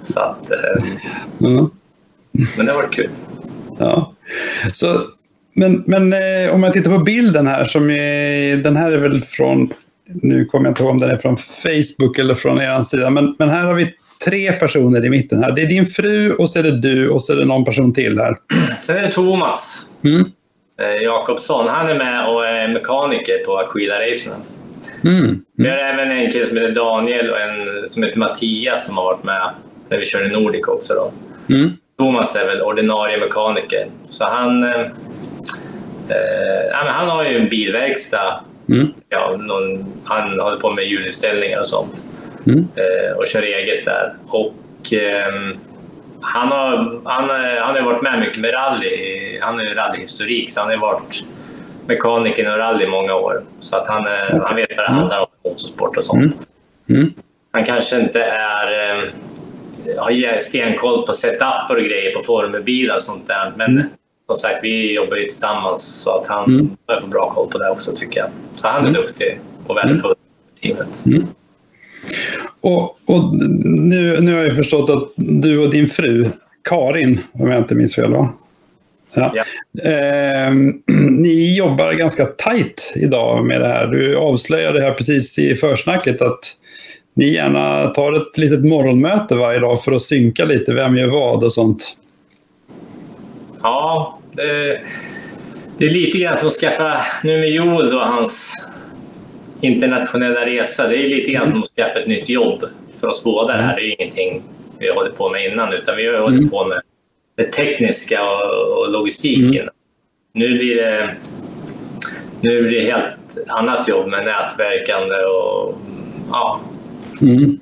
så 0.03 0.19
att, 0.19 0.51
Ja. 1.39 1.69
men 2.57 2.65
det 2.65 2.71
har 2.71 2.81
varit 2.81 2.93
kul. 2.93 3.09
Ja. 3.79 4.13
Så, 4.73 4.99
men 5.55 5.83
men 5.87 6.03
om 6.51 6.63
jag 6.63 6.73
tittar 6.73 6.91
på 6.91 6.97
bilden 6.97 7.47
här, 7.47 7.65
som 7.65 7.89
är, 7.89 8.55
den 8.57 8.75
här 8.75 8.91
är 8.91 8.97
väl 8.97 9.21
från, 9.21 9.73
nu 10.05 10.45
kommer 10.45 10.65
jag 10.65 10.71
inte 10.71 10.83
ihåg 10.83 10.91
om 10.91 10.99
den 10.99 11.09
är 11.09 11.17
från 11.17 11.37
Facebook 11.37 12.19
eller 12.19 12.35
från 12.35 12.61
er 12.61 12.83
sida, 12.83 13.09
men, 13.09 13.35
men 13.39 13.49
här 13.49 13.65
har 13.65 13.73
vi 13.73 13.93
tre 14.25 14.51
personer 14.51 15.05
i 15.05 15.09
mitten 15.09 15.43
här. 15.43 15.51
Det 15.51 15.61
är 15.61 15.65
din 15.65 15.85
fru 15.85 16.33
och 16.33 16.49
så 16.49 16.59
är 16.59 16.63
det 16.63 16.77
du 16.79 17.09
och 17.09 17.23
så 17.23 17.33
är 17.33 17.37
det 17.37 17.45
någon 17.45 17.65
person 17.65 17.93
till 17.93 18.19
här. 18.19 18.35
Sen 18.81 18.97
är 18.97 19.01
det 19.01 19.11
Thomas 19.11 19.89
Mm. 20.03 20.23
eh, 20.81 21.03
Jakobsson. 21.03 21.67
Han 21.67 21.89
är 21.89 21.95
med 21.95 22.27
och 22.27 22.45
är 22.45 22.67
mekaniker 22.67 23.45
på 23.45 23.57
Aquila 23.57 23.95
Racing. 23.99 24.35
Mm. 25.05 25.41
Vi 25.57 25.69
har 25.69 25.77
även 25.77 26.11
en 26.11 26.31
kille 26.31 26.47
som 26.47 26.57
heter 26.57 26.71
Daniel 26.75 27.29
och 27.29 27.41
en 27.41 27.89
som 27.89 28.03
heter 28.03 28.19
Mattias 28.19 28.87
som 28.87 28.97
har 28.97 29.03
varit 29.03 29.23
med 29.23 29.49
när 29.89 29.97
vi 29.97 30.05
körde 30.05 30.29
Nordic 30.29 30.67
också. 30.67 30.93
Då. 30.93 31.11
Mm. 31.55 31.71
Thomas 31.99 32.35
är 32.35 32.45
väl 32.45 32.61
ordinarie 32.61 33.17
mekaniker. 33.17 33.85
Så 34.09 34.23
han, 34.25 34.63
eh, 34.63 34.79
eh, 36.09 36.85
han 36.87 37.09
har 37.09 37.23
ju 37.23 37.37
en 37.37 37.49
bilverkstad. 37.49 38.39
Mm. 38.69 38.87
Ja, 39.09 39.35
någon, 39.39 39.85
han 40.03 40.39
håller 40.39 40.57
på 40.57 40.71
med 40.71 40.85
hjulutställningar 40.85 41.59
och 41.59 41.67
sånt. 41.69 42.01
Mm. 42.47 42.59
Eh, 42.75 43.17
och 43.17 43.27
kör 43.27 43.41
eget 43.41 43.85
där. 43.85 44.13
Och, 44.27 44.93
ehm, 44.93 45.57
han, 46.21 46.47
har, 46.47 47.01
han, 47.03 47.29
han 47.59 47.75
har 47.75 47.81
varit 47.81 48.01
med 48.01 48.19
mycket 48.19 48.39
med 48.39 48.53
rally. 48.53 49.39
Han 49.41 49.55
har 49.55 49.63
ju 49.63 49.73
rallyhistorik, 49.73 50.51
så 50.51 50.61
han 50.61 50.69
har 50.69 50.77
varit 50.77 51.23
mekaniker 51.87 52.43
i 52.43 52.45
rally 52.45 52.83
i 52.83 52.87
många 52.87 53.15
år. 53.15 53.41
Så 53.59 53.75
att 53.75 53.87
han, 53.87 54.05
eh, 54.07 54.41
han 54.45 54.55
vet 54.55 54.77
vad 54.77 54.85
det 54.85 54.91
handlar 54.91 55.19
om, 55.19 55.25
motorsport 55.45 55.97
och 55.97 56.03
sånt. 56.03 56.19
Mm. 56.89 57.01
Mm. 57.01 57.13
Han 57.51 57.65
kanske 57.65 57.99
inte 57.99 58.23
är, 58.23 58.95
eh, 58.97 59.03
har 59.97 60.41
stenkoll 60.41 61.05
på 61.05 61.13
setuper 61.13 61.75
och 61.75 61.83
grejer 61.83 62.13
på 62.13 62.23
formelbilar 62.23 62.95
och 62.95 63.03
sånt 63.03 63.27
där. 63.27 63.51
Men 63.55 63.89
som 64.27 64.37
sagt, 64.37 64.59
vi 64.63 64.93
jobbar 64.93 65.17
ju 65.17 65.23
tillsammans 65.23 66.03
så 66.03 66.11
att 66.11 66.27
han 66.27 66.45
Mm. 66.45 66.69
har 66.87 67.01
för 67.01 67.07
bra 67.07 67.29
koll 67.29 67.49
på 67.49 67.57
det 67.57 67.69
också 67.69 67.91
tycker 67.95 68.19
jag. 68.19 68.29
Så 68.61 68.67
han 68.67 68.85
är 68.85 68.91
duktig 68.91 69.39
och 69.67 69.77
värdefull 69.77 70.13
i 70.61 70.67
teamet. 70.67 71.03
Och, 72.61 72.83
och 73.05 73.33
nu, 73.65 74.21
nu 74.21 74.35
har 74.35 74.43
jag 74.43 74.55
förstått 74.55 74.89
att 74.89 75.07
du 75.15 75.57
och 75.57 75.69
din 75.69 75.89
fru, 75.89 76.25
Karin, 76.69 77.19
om 77.33 77.49
jag 77.49 77.59
inte 77.59 77.75
minns 77.75 77.95
fel, 77.95 78.11
va? 78.11 78.33
Ja. 79.15 79.33
Ja. 79.35 79.43
Ehm, 79.89 80.73
ni 81.09 81.57
jobbar 81.57 81.93
ganska 81.93 82.25
tajt 82.25 82.93
idag 82.95 83.45
med 83.45 83.61
det 83.61 83.67
här. 83.67 83.87
Du 83.87 84.17
avslöjade 84.17 84.81
här 84.81 84.93
precis 84.93 85.39
i 85.39 85.55
försnacket 85.55 86.21
att 86.21 86.57
ni 87.15 87.33
gärna 87.33 87.87
tar 87.87 88.13
ett 88.13 88.37
litet 88.37 88.65
morgonmöte 88.65 89.35
varje 89.35 89.59
dag 89.59 89.83
för 89.83 89.91
att 89.91 90.01
synka 90.01 90.45
lite 90.45 90.73
vem 90.73 90.97
gör 90.97 91.07
vad 91.07 91.43
och 91.43 91.53
sånt. 91.53 91.97
Ja, 93.61 94.19
det, 94.35 94.81
det 95.77 95.85
är 95.85 95.89
lite 95.89 96.17
grann 96.17 96.37
som 96.37 96.47
att 96.47 96.53
skaffa, 96.53 97.01
nu 97.23 97.39
med 97.39 97.49
Joel 97.49 97.89
då, 97.89 97.99
hans 97.99 98.53
internationella 99.63 100.45
resa, 100.45 100.87
det 100.87 100.97
är 100.97 101.09
lite 101.09 101.31
grann 101.31 101.47
som 101.47 101.63
att 101.63 101.69
skaffa 101.69 101.99
ett 101.99 102.07
nytt 102.07 102.29
jobb 102.29 102.63
för 102.99 103.07
oss 103.07 103.23
båda. 103.23 103.57
Det 103.57 103.63
här 103.63 103.77
är 103.77 103.81
ju 103.81 103.95
ingenting 103.99 104.41
vi 104.79 104.87
har 104.87 104.95
hållit 104.95 105.17
på 105.17 105.29
med 105.29 105.45
innan, 105.51 105.73
utan 105.73 105.95
vi 105.97 106.07
har 106.07 106.19
hållit 106.21 106.37
Mm. 106.37 106.49
på 106.49 106.65
med 106.65 106.81
det 107.35 107.43
tekniska 107.43 108.23
och, 108.23 108.77
och 108.77 108.91
logistiken. 108.91 109.61
Mm. 109.61 109.69
Nu 110.33 110.57
blir 110.57 110.75
det 110.75 111.15
nu 112.41 112.63
blir 112.63 112.79
det 112.81 112.85
helt 112.91 113.47
annat 113.47 113.87
jobb 113.87 114.07
med 114.07 114.25
nätverkande 114.25 115.15
och 115.15 115.75
ja, 116.31 116.59
Mm. 117.21 117.59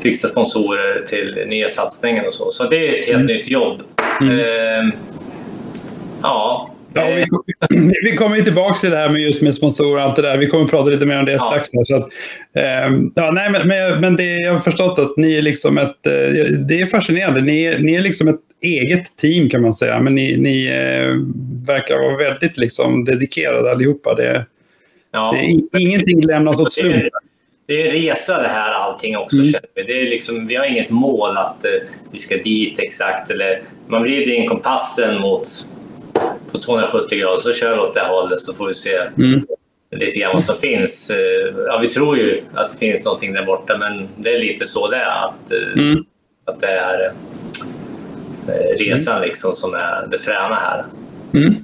fixa 0.00 0.28
sponsorer 0.28 1.02
till 1.06 1.44
nya 1.46 1.68
satsningar 1.68 2.26
och 2.26 2.34
så. 2.34 2.50
Så 2.50 2.64
det 2.68 2.88
är 2.88 2.98
ett 2.98 3.06
helt 3.06 3.24
nytt 3.24 3.50
jobb. 3.50 3.82
Mm. 4.20 4.38
Ehm, 4.40 4.92
ja, 6.22 6.68
Ja, 6.94 7.02
eh, 7.02 7.26
vi, 7.70 7.90
vi 8.10 8.16
kommer 8.16 8.40
tillbaka 8.42 8.74
till 8.74 8.90
det 8.90 8.96
här 8.96 9.08
med 9.08 9.20
just 9.20 9.42
med 9.42 9.54
sponsorer 9.54 9.96
och 9.96 10.02
allt 10.02 10.16
det 10.16 10.22
där. 10.22 10.36
Vi 10.36 10.46
kommer 10.46 10.64
att 10.64 10.70
prata 10.70 10.90
lite 10.90 11.06
mer 11.06 11.18
om 11.18 11.24
det 11.24 11.32
Ja. 11.32 11.38
strax. 11.38 11.68
Här, 11.74 11.84
så 11.84 11.96
att, 11.96 12.08
ehm, 12.54 13.12
ja, 13.14 13.30
nej, 13.30 13.50
men, 13.50 13.68
men, 13.68 14.00
men 14.00 14.16
det, 14.16 14.36
jag 14.36 14.52
har 14.52 14.58
förstått 14.58 14.98
att 14.98 15.16
ni 15.16 15.34
är 15.34 15.42
liksom 15.42 15.78
ett... 15.78 16.06
eh, 16.06 16.12
det 16.68 16.80
är 16.80 16.86
fascinerande. 16.86 17.40
Ni 17.40 17.62
är, 17.62 17.78
ni 17.78 17.94
är 17.94 18.00
liksom 18.02 18.28
ett 18.28 18.40
eget 18.62 19.16
team 19.16 19.48
kan 19.48 19.62
man 19.62 19.74
säga. 19.74 20.00
Men 20.00 20.14
ni, 20.14 20.36
ni 20.36 20.66
eh, 20.66 21.08
verkar 21.66 21.98
vara 21.98 22.16
väldigt 22.16 22.56
liksom, 22.56 23.04
dedikerade 23.04 23.70
allihopa. 23.70 24.14
Det, 24.14 24.46
ja. 25.12 25.36
det 25.72 25.80
ingenting 25.80 26.20
lämnas 26.20 26.60
åt 26.60 26.72
slumpen. 26.72 27.10
det 27.66 27.88
är 27.88 27.92
resa 27.92 28.42
det 28.42 28.48
här 28.48 28.72
allting 28.72 29.16
också. 29.16 29.36
Mm. 29.36 29.46
känner 29.52 29.68
vi. 29.74 29.82
Det 29.82 30.00
är 30.00 30.06
liksom, 30.10 30.46
vi 30.46 30.54
har 30.54 30.64
inget 30.64 30.90
mål 30.90 31.36
att 31.36 31.64
eh, 31.64 31.70
vi 32.12 32.18
ska 32.18 32.36
dit 32.36 32.78
exakt. 32.78 33.30
Eller, 33.30 33.60
man 33.86 34.02
vrider 34.02 34.32
in 34.32 34.48
kompassen 34.48 35.20
mot 35.20 35.48
på 36.52 36.58
270 36.58 37.18
grader 37.18 37.40
så 37.40 37.52
kör 37.52 37.72
vi 37.74 37.78
åt 37.78 37.94
det 37.94 38.00
hållet 38.00 38.40
så 38.40 38.54
får 38.54 38.66
vi 38.68 38.74
se 38.74 38.96
Mm. 39.18 39.46
lite 39.90 40.18
grann 40.18 40.32
vad 40.32 40.44
som 40.44 40.56
finns. 40.56 41.10
Eh, 41.10 41.54
Ja, 41.66 41.78
vi 41.78 41.88
tror 41.90 42.16
ju 42.16 42.40
att 42.54 42.70
det 42.72 42.78
finns 42.78 43.04
någonting 43.04 43.32
där 43.32 43.44
borta 43.44 43.78
men 43.78 44.08
det 44.16 44.34
är 44.34 44.40
lite 44.40 44.66
så 44.66 44.90
det 44.90 44.96
är. 44.96 45.24
Att, 45.24 45.52
eh, 45.52 45.82
Mm. 45.82 46.04
att 46.46 46.60
det 46.60 46.66
är 46.66 47.12
eh, 48.48 48.78
resan 48.78 49.22
liksom 49.22 49.54
som 49.54 49.74
är 49.74 50.06
det 50.10 50.18
fräna 50.18 50.54
här. 50.54 50.84
Mm. 51.34 51.54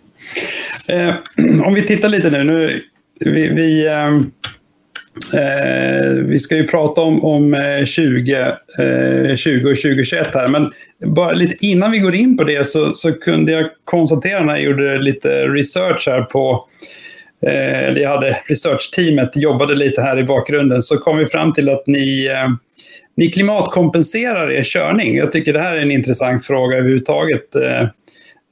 Eh, 0.88 1.14
om 1.66 1.74
vi 1.74 1.82
tittar 1.82 2.08
lite 2.08 2.30
nu. 2.30 2.44
nu 2.44 2.82
vi, 3.20 3.48
vi, 3.48 3.86
ehm, 3.88 4.30
eh, 5.34 6.12
vi 6.12 6.40
ska 6.40 6.56
ju 6.56 6.66
prata 6.66 7.00
om, 7.00 7.24
om 7.24 7.56
20, 7.86 8.34
eh, 8.34 9.36
20 9.36 9.60
eh, 9.60 9.70
och 9.70 9.76
2021 9.76 10.34
här. 10.34 10.48
Men 10.48 10.70
bara 11.04 11.32
lite 11.32 11.66
innan 11.66 11.90
vi 11.90 11.98
går 11.98 12.14
in 12.14 12.36
på 12.36 12.44
det 12.44 12.68
så, 12.68 12.92
så 12.92 13.12
kunde 13.12 13.52
jag 13.52 13.66
konstatera 13.84 14.42
när 14.44 14.52
jag 14.52 14.62
gjorde 14.62 14.98
lite 14.98 15.48
research 15.48 16.08
här 16.08 16.22
på 16.22 16.68
eh, 17.46 17.84
eller 17.84 18.00
jag 18.00 18.10
hade 18.10 18.36
researchteamet 18.46 19.36
jobbade 19.36 19.74
lite 19.74 20.02
här 20.02 20.18
i 20.18 20.24
bakgrunden 20.24 20.82
så 20.82 20.96
kom 20.98 21.18
vi 21.18 21.26
fram 21.26 21.52
till 21.52 21.68
att 21.68 21.86
ni, 21.86 22.26
eh, 22.26 22.48
ni 23.16 23.30
klimatkompenserar 23.30 24.50
er 24.50 24.62
körning. 24.62 25.16
Jag 25.16 25.32
tycker 25.32 25.52
det 25.52 25.60
här 25.60 25.76
är 25.76 25.80
en 25.82 25.90
intressant 25.90 26.44
fråga 26.44 26.76
överhuvudtaget. 26.76 27.54
Eh, 27.54 27.88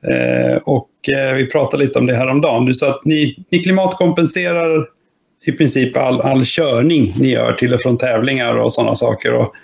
Eh, 0.08 0.56
och 0.56 0.90
eh, 1.16 1.34
vi 1.34 1.46
pratade 1.46 1.84
lite 1.84 1.98
om 1.98 2.06
det 2.06 2.14
här 2.14 2.26
om 2.26 2.40
dagen. 2.40 2.64
Du 2.64 2.74
sa 2.74 2.90
att 2.90 3.04
ni, 3.04 3.44
ni 3.50 3.62
klimatkompenserar 3.62 4.86
i 5.46 5.52
princip 5.52 5.96
all, 5.96 6.20
all 6.20 6.44
körning 6.44 7.14
ni 7.18 7.30
gör 7.32 7.52
till 7.52 7.74
och 7.74 7.80
från 7.82 7.98
tävlingar 7.98 8.56
och 8.56 8.72
sådana 8.72 8.94
saker. 8.94 9.34
Och, 9.34 9.54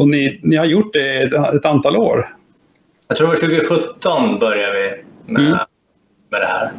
och, 0.00 0.08
ni, 0.08 0.40
ni 0.42 0.56
har 0.56 0.64
gjort 0.64 0.92
det 0.92 1.22
ett, 1.22 1.54
ett 1.54 1.64
antal 1.64 1.96
år. 1.96 2.36
Jag 3.08 3.16
tror 3.16 3.34
2017 3.34 4.38
började 4.38 4.72
vi 4.82 4.90
med, 5.32 5.42
Mm. 5.46 5.58
med 6.30 6.40
det 6.40 6.46
här. 6.46 6.70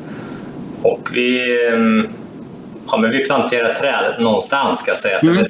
Och 0.82 1.10
vi, 1.14 1.58
ehm, 1.68 2.08
ja, 2.88 2.98
men 2.98 3.12
vi 3.12 3.26
planterar 3.26 3.74
träd 3.74 4.16
någonstans 4.20 4.80
ska 4.80 4.92
jag 4.92 5.00
säga. 5.00 5.20
Mm. 5.20 5.36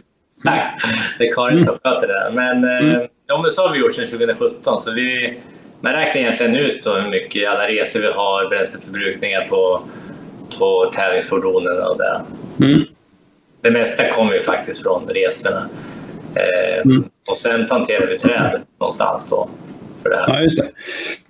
det, 1.18 1.28
är 1.28 1.34
Karin 1.34 1.66
som 1.66 1.78
sköter 1.84 2.08
det 2.08 2.14
där. 2.14 2.32
Men, 2.32 2.64
eh, 2.64 3.02
ja, 3.28 3.42
men 3.42 3.52
så 3.52 3.62
har 3.62 3.74
vi 3.74 3.80
gjort 3.80 3.94
sedan 3.94 4.08
2017. 4.08 4.82
Så 4.82 4.92
vi, 4.92 5.38
man 5.82 5.94
räknar 5.94 6.22
egentligen 6.22 6.56
ut 6.56 6.84
då 6.84 6.94
hur 6.94 7.10
mycket 7.10 7.50
alla 7.50 7.68
resor 7.68 8.00
vi 8.00 8.12
har, 8.12 8.50
bränsleförbrukningar 8.50 9.42
på, 9.50 9.82
på 10.60 10.92
tävlingsfordonen 10.96 11.84
och 11.88 11.98
det. 11.98 12.22
Mm. 12.66 12.82
Det 13.62 13.72
mesta 13.72 14.12
kommer 14.12 14.34
ju 14.34 14.42
faktiskt 14.44 14.82
från 14.84 15.08
resorna. 15.10 15.70
Eh, 16.36 16.82
Mm. 16.86 17.04
Och 17.30 17.38
sen 17.38 17.68
planterar 17.68 18.08
vi 18.08 18.18
träd 18.20 18.62
någonstans 18.80 19.28
då. 19.30 19.50
För 20.04 20.10
det 20.10 20.16
här. 20.16 20.26
Ja, 20.28 20.42
just 20.42 20.58
det. 20.58 20.68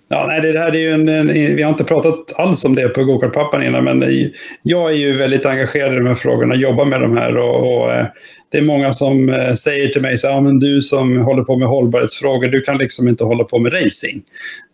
Ja, 0.07 0.25
nej, 0.27 0.41
det 0.53 0.59
här 0.59 0.67
är 0.75 0.79
ju 0.79 0.91
en, 0.91 1.09
en, 1.09 1.27
vi 1.27 1.61
har 1.63 1.69
inte 1.71 1.83
pratat 1.83 2.39
alls 2.39 2.65
om 2.65 2.75
det 2.75 2.89
på 2.89 3.03
gokartpappan 3.03 3.63
innan, 3.63 3.83
men 3.83 4.03
i- 4.03 4.33
jag 4.61 4.91
är 4.91 4.95
ju 4.95 5.17
väldigt 5.17 5.45
engagerad 5.45 5.93
i 5.93 5.95
de 5.95 6.07
här 6.07 6.15
frågorna, 6.15 6.55
jobbar 6.55 6.85
med 6.85 7.01
de 7.01 7.17
här 7.17 7.37
och, 7.37 7.77
och 7.83 7.93
eh, 7.93 8.05
det 8.51 8.57
är 8.57 8.61
många 8.61 8.93
som 8.93 9.29
eh, 9.29 9.53
säger 9.53 9.87
till 9.87 10.01
mig 10.01 10.17
så 10.17 10.27
ja, 10.27 10.41
men 10.41 10.59
du 10.59 10.81
som 10.81 11.17
håller 11.17 11.43
på 11.43 11.55
med 11.57 11.67
hållbarhetsfrågor, 11.67 12.47
du 12.47 12.61
kan 12.61 12.77
liksom 12.77 13.07
inte 13.07 13.23
hålla 13.23 13.43
på 13.43 13.59
med 13.59 13.73
racing. 13.73 14.21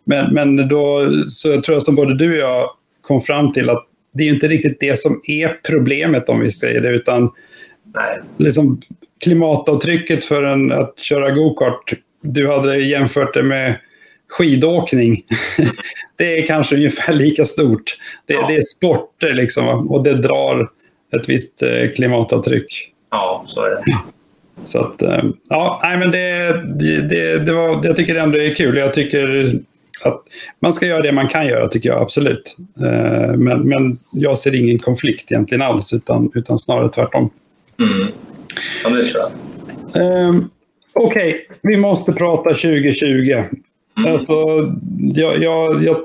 Men, 0.04 0.34
men 0.34 0.68
då 0.68 1.10
så 1.28 1.60
tror 1.60 1.74
jag 1.74 1.82
som 1.82 1.94
både 1.94 2.16
du 2.16 2.32
och 2.32 2.48
jag 2.50 2.70
kom 3.02 3.20
fram 3.20 3.52
till 3.52 3.70
att 3.70 3.86
det 4.12 4.22
är 4.22 4.26
ju 4.26 4.34
inte 4.34 4.48
riktigt 4.48 4.80
det 4.80 5.00
som 5.00 5.20
är 5.24 5.60
problemet 5.66 6.28
om 6.28 6.40
vi 6.40 6.52
säger 6.52 6.80
det, 6.80 6.90
utan 6.90 7.30
Nej. 7.94 8.20
liksom, 8.36 8.80
klimatavtrycket 9.24 10.24
för 10.24 10.42
en, 10.42 10.72
att 10.72 10.98
köra 10.98 11.30
go-kart, 11.30 11.92
du 12.22 12.48
hade 12.48 12.76
jämfört 12.76 13.34
det 13.34 13.42
med 13.42 13.74
skidåkning. 14.28 15.22
det 16.16 16.38
är 16.38 16.46
kanske 16.46 16.76
ungefär 16.76 17.12
lika 17.12 17.44
stort. 17.44 17.96
Det, 18.26 18.34
Ja. 18.34 18.46
det 18.48 18.56
är 18.56 18.62
sporter 18.62 19.32
liksom, 19.32 19.90
och 19.90 20.02
det 20.02 20.14
drar 20.14 20.70
ett 21.16 21.28
visst 21.28 21.62
eh, 21.62 21.88
klimatavtryck. 21.96 22.92
Ja, 23.10 23.44
så 23.46 23.64
är 23.64 23.70
det. 23.70 23.84
Så 24.64 24.78
att, 24.78 25.02
eh, 25.02 25.24
ja, 25.48 25.80
nej 25.82 25.98
men 25.98 26.10
det, 26.10 26.52
det, 26.78 27.00
det, 27.08 27.38
det 27.38 27.52
var, 27.52 27.80
jag 27.86 27.96
tycker 27.96 28.14
ändå 28.14 28.38
det 28.38 28.46
är 28.46 28.54
kul. 28.54 28.76
Jag 28.76 28.94
tycker 28.94 29.52
att 30.08 30.22
man 30.60 30.74
ska 30.74 30.86
göra 30.86 31.02
det 31.02 31.12
man 31.12 31.28
kan 31.28 31.46
göra, 31.46 31.68
tycker 31.68 31.88
jag 31.88 32.02
absolut. 32.02 32.56
Eh, 32.84 33.36
Men, 33.36 33.68
men 33.68 33.92
jag 34.12 34.38
ser 34.38 34.54
ingen 34.54 34.78
konflikt 34.78 35.32
egentligen 35.32 35.62
alls, 35.62 35.92
utan, 35.92 36.30
utan 36.34 36.58
snarare 36.58 36.88
tvärtom. 36.88 37.30
Mm. 37.78 38.08
Ja, 38.84 38.90
det 38.90 39.04
tror 39.04 39.22
jag. 39.22 40.28
Um, 40.28 40.50
Okej, 40.94 41.46
vi 41.62 41.76
måste 41.76 42.12
prata 42.12 42.50
2020. 42.50 43.44
Alltså, 44.06 44.34
jag, 45.14 45.42
jag, 45.42 45.84
jag, 45.84 45.96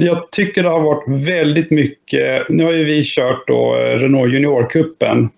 jag 0.00 0.30
tycker 0.30 0.62
det 0.62 0.68
har 0.68 0.80
varit 0.80 1.26
väldigt 1.28 1.70
mycket... 1.70 2.48
Nu 2.48 2.64
har 2.64 2.72
ju 2.72 2.84
vi 2.84 3.02
kört 3.04 3.46
då 3.46 3.76
eh, 3.76 3.98
Renault 3.98 4.32
Juniorcupen. 4.32 5.28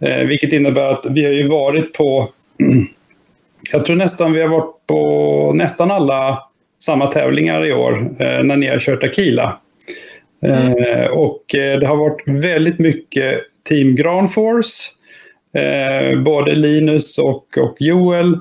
Eh, 0.00 0.26
vilket 0.26 0.52
innebär 0.52 0.86
att 0.86 1.06
vi 1.10 1.24
har 1.24 1.32
ju 1.32 1.48
varit 1.48 1.92
på... 1.92 2.30
Jag 3.72 3.84
tror 3.84 3.96
nästan 3.96 4.32
vi 4.32 4.42
har 4.42 4.48
varit 4.48 4.86
på 4.86 5.52
nästan 5.54 5.90
alla 5.90 6.49
samma 6.82 7.06
tävlingar 7.06 7.66
i 7.66 7.72
år 7.72 8.10
eh, 8.18 8.42
när 8.44 8.56
ni 8.56 8.66
har 8.66 8.78
kört 8.78 9.04
Aquila. 9.04 9.58
Eh, 10.42 11.06
och 11.10 11.54
eh, 11.54 11.78
det 11.78 11.86
har 11.86 11.96
varit 11.96 12.22
väldigt 12.26 12.78
mycket 12.78 13.40
Team 13.68 13.94
Granforce. 13.96 14.90
Eh, 15.54 16.20
både 16.20 16.54
Linus 16.54 17.18
och, 17.18 17.58
och 17.58 17.76
Joel. 17.78 18.38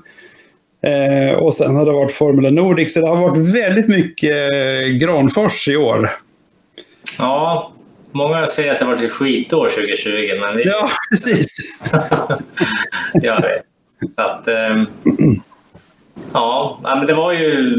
Eh, 0.84 1.36
och 1.38 1.54
sen 1.54 1.76
har 1.76 1.86
det 1.86 1.92
varit 1.92 2.12
Formula 2.12 2.50
Nordic, 2.50 2.94
så 2.94 3.02
det 3.02 3.08
har 3.08 3.30
varit 3.30 3.56
väldigt 3.56 3.88
mycket 3.88 4.52
eh, 4.54 4.88
Granfors 4.88 5.68
i 5.68 5.76
år. 5.76 6.10
Ja, 7.20 7.72
många 8.12 8.48
säger 8.48 8.72
att 8.72 8.80
det 8.80 8.86
har 8.86 8.92
varit 8.92 9.04
ett 9.04 9.12
skitår 9.12 9.70
2020, 9.70 10.40
men 10.42 10.58
det 10.58 10.64
Ja, 10.64 10.90
precis. 11.10 11.58
gör 13.24 13.40
det. 13.40 13.62
Så 14.16 14.22
att, 14.22 14.44
ja, 16.34 16.80
ja, 16.84 16.96
men 16.96 17.08
det 17.08 17.14
var 17.14 17.34
ju... 17.34 17.76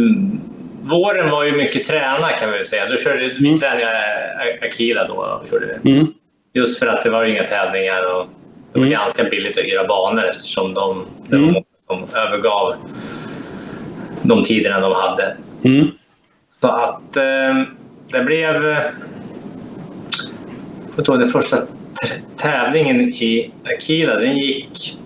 Våren 0.83 1.31
var 1.31 1.45
ju 1.45 1.53
mycket 1.57 1.87
träna 1.87 2.29
kan 2.33 2.53
vi 2.53 2.65
säga. 2.65 2.89
Då 2.89 2.97
körde, 2.97 3.35
Vi 3.41 3.59
tränade 3.59 3.89
Akila 4.63 5.09
då. 5.09 5.41
Gjorde 5.53 5.79
vi. 5.83 5.91
Mm. 5.93 6.07
Just 6.55 6.79
för 6.79 6.87
att 6.87 7.03
det 7.03 7.11
var 7.11 7.25
inga 7.25 7.43
tävlingar 7.45 8.15
och 8.17 8.27
det 8.73 8.79
var 8.79 8.87
Mm. 8.87 8.99
ganska 9.01 9.25
billigt 9.25 9.59
att 9.59 9.65
hyra 9.65 9.87
banor 9.87 10.25
eftersom 10.25 10.75
de, 10.75 11.05
det 11.29 11.37
var 11.37 11.43
Mm. 11.43 11.53
många 11.55 11.65
som 12.09 12.21
övergav 12.21 12.75
de 14.23 14.45
tiderna 14.45 14.81
de 14.81 14.93
hade. 14.93 15.37
Mm. 15.65 15.87
Så 16.61 16.69
att 16.69 17.17
eh, 17.17 17.63
det 18.13 18.25
blev... 18.25 18.77
Jag 20.97 21.05
tror 21.05 21.19
den 21.19 21.29
första 21.29 21.57
tävlingen 22.37 23.01
i 23.01 23.51
Akila, 23.77 24.15
den 24.15 24.37
gick... 24.37 24.99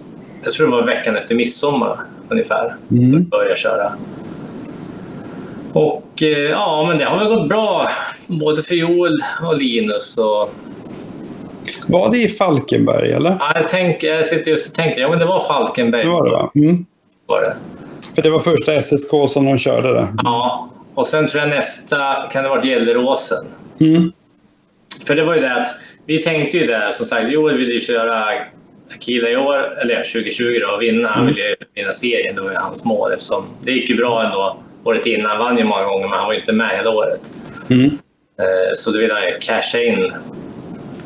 Jag 0.45 0.53
tror 0.53 0.67
det 0.67 0.73
var 0.73 0.83
veckan 0.87 1.17
efter 1.17 1.35
midsommar 1.35 1.99
ungefär. 2.29 2.75
Mm. 2.91 3.11
Så 3.13 3.19
vi 3.19 3.23
började 3.25 3.57
köra. 3.57 3.93
Och 5.75 6.23
eh, 6.23 6.29
ja, 6.29 6.85
men 6.89 6.99
det 6.99 7.05
har 7.05 7.19
väl 7.19 7.29
gått 7.29 7.49
bra. 7.49 7.91
Både 8.27 8.63
för 8.63 8.75
Joel 8.75 9.13
och 9.43 9.59
Linus. 9.59 10.19
Och, 10.19 10.55
Var 11.89 12.11
det 12.11 12.19
i 12.19 12.29
Falkenberg, 12.29 13.13
eller? 13.13 13.37
ja, 13.41 13.53
jag, 13.55 13.69
tänker, 13.69 14.15
jag 14.15 14.27
sitter 14.27 14.51
just 14.51 14.69
och 14.69 14.75
tänker, 14.75 15.01
ja 15.01 15.09
men 15.11 15.19
det 15.19 15.25
var 15.25 15.45
Falkenberg. 15.45 16.05
Det 16.05 16.11
var 16.11 16.25
det, 16.25 16.31
va? 16.31 16.51
Mm. 16.55 16.87
Var 17.27 17.41
det. 17.41 17.57
För 18.15 18.23
det 18.23 18.31
var 18.31 18.39
första 18.39 18.83
SSK 18.83 19.11
som 19.29 19.45
de 19.45 19.59
körde 19.59 19.93
det. 19.93 20.09
Ja, 20.25 20.69
och 20.95 21.07
sen 21.07 21.27
tror 21.27 21.41
jag 21.43 21.51
nästa 21.51 22.29
kan 22.33 22.43
det 22.43 22.49
ha 22.49 22.57
varit 22.57 22.67
Gelleråsen. 22.67 23.45
Mm. 23.81 24.13
För 25.07 25.15
det 25.15 25.25
var 25.25 25.35
ju 25.35 25.41
det 25.41 25.55
att 25.55 25.69
vi 26.07 26.23
tänkte 26.23 26.59
ju 26.59 26.67
där, 26.67 26.91
som 26.91 27.07
sagt, 27.07 27.31
Joel 27.31 27.57
ville 27.57 27.73
ju 27.73 27.81
köra 27.81 28.25
Akila 28.95 29.29
i 29.29 29.37
år, 29.37 29.79
eller 29.81 29.97
2020 29.97 30.59
då, 30.63 30.75
och 30.75 30.83
vinna. 30.83 31.09
Han 31.09 31.27
ville 31.27 31.41
ju 31.41 31.55
vinna 31.75 31.93
serien, 31.93 32.35
det 32.35 32.43
var 32.43 32.51
ju 32.51 32.57
hans 32.57 32.85
mål 32.85 33.13
eftersom 33.13 33.45
det 33.65 33.73
gick 33.73 33.91
ju 33.91 33.97
bra 33.97 34.25
ändå 34.25 34.57
året 34.85 35.07
innan. 35.07 35.39
Vann 35.39 35.59
ju 35.59 35.65
många 35.65 35.85
gånger, 35.85 36.09
men 36.09 36.19
han 36.19 36.27
var 36.27 36.33
ju 36.35 36.41
inte 36.41 36.53
med 36.53 36.77
hela 36.77 36.91
året. 36.91 37.21
Mm. 37.71 37.85
Eh, 38.39 38.75
Så 38.77 38.91
då 38.91 38.99
ville 38.99 39.15
han 39.15 39.23
ju 39.23 39.39
casha 39.41 39.83
in 39.83 40.13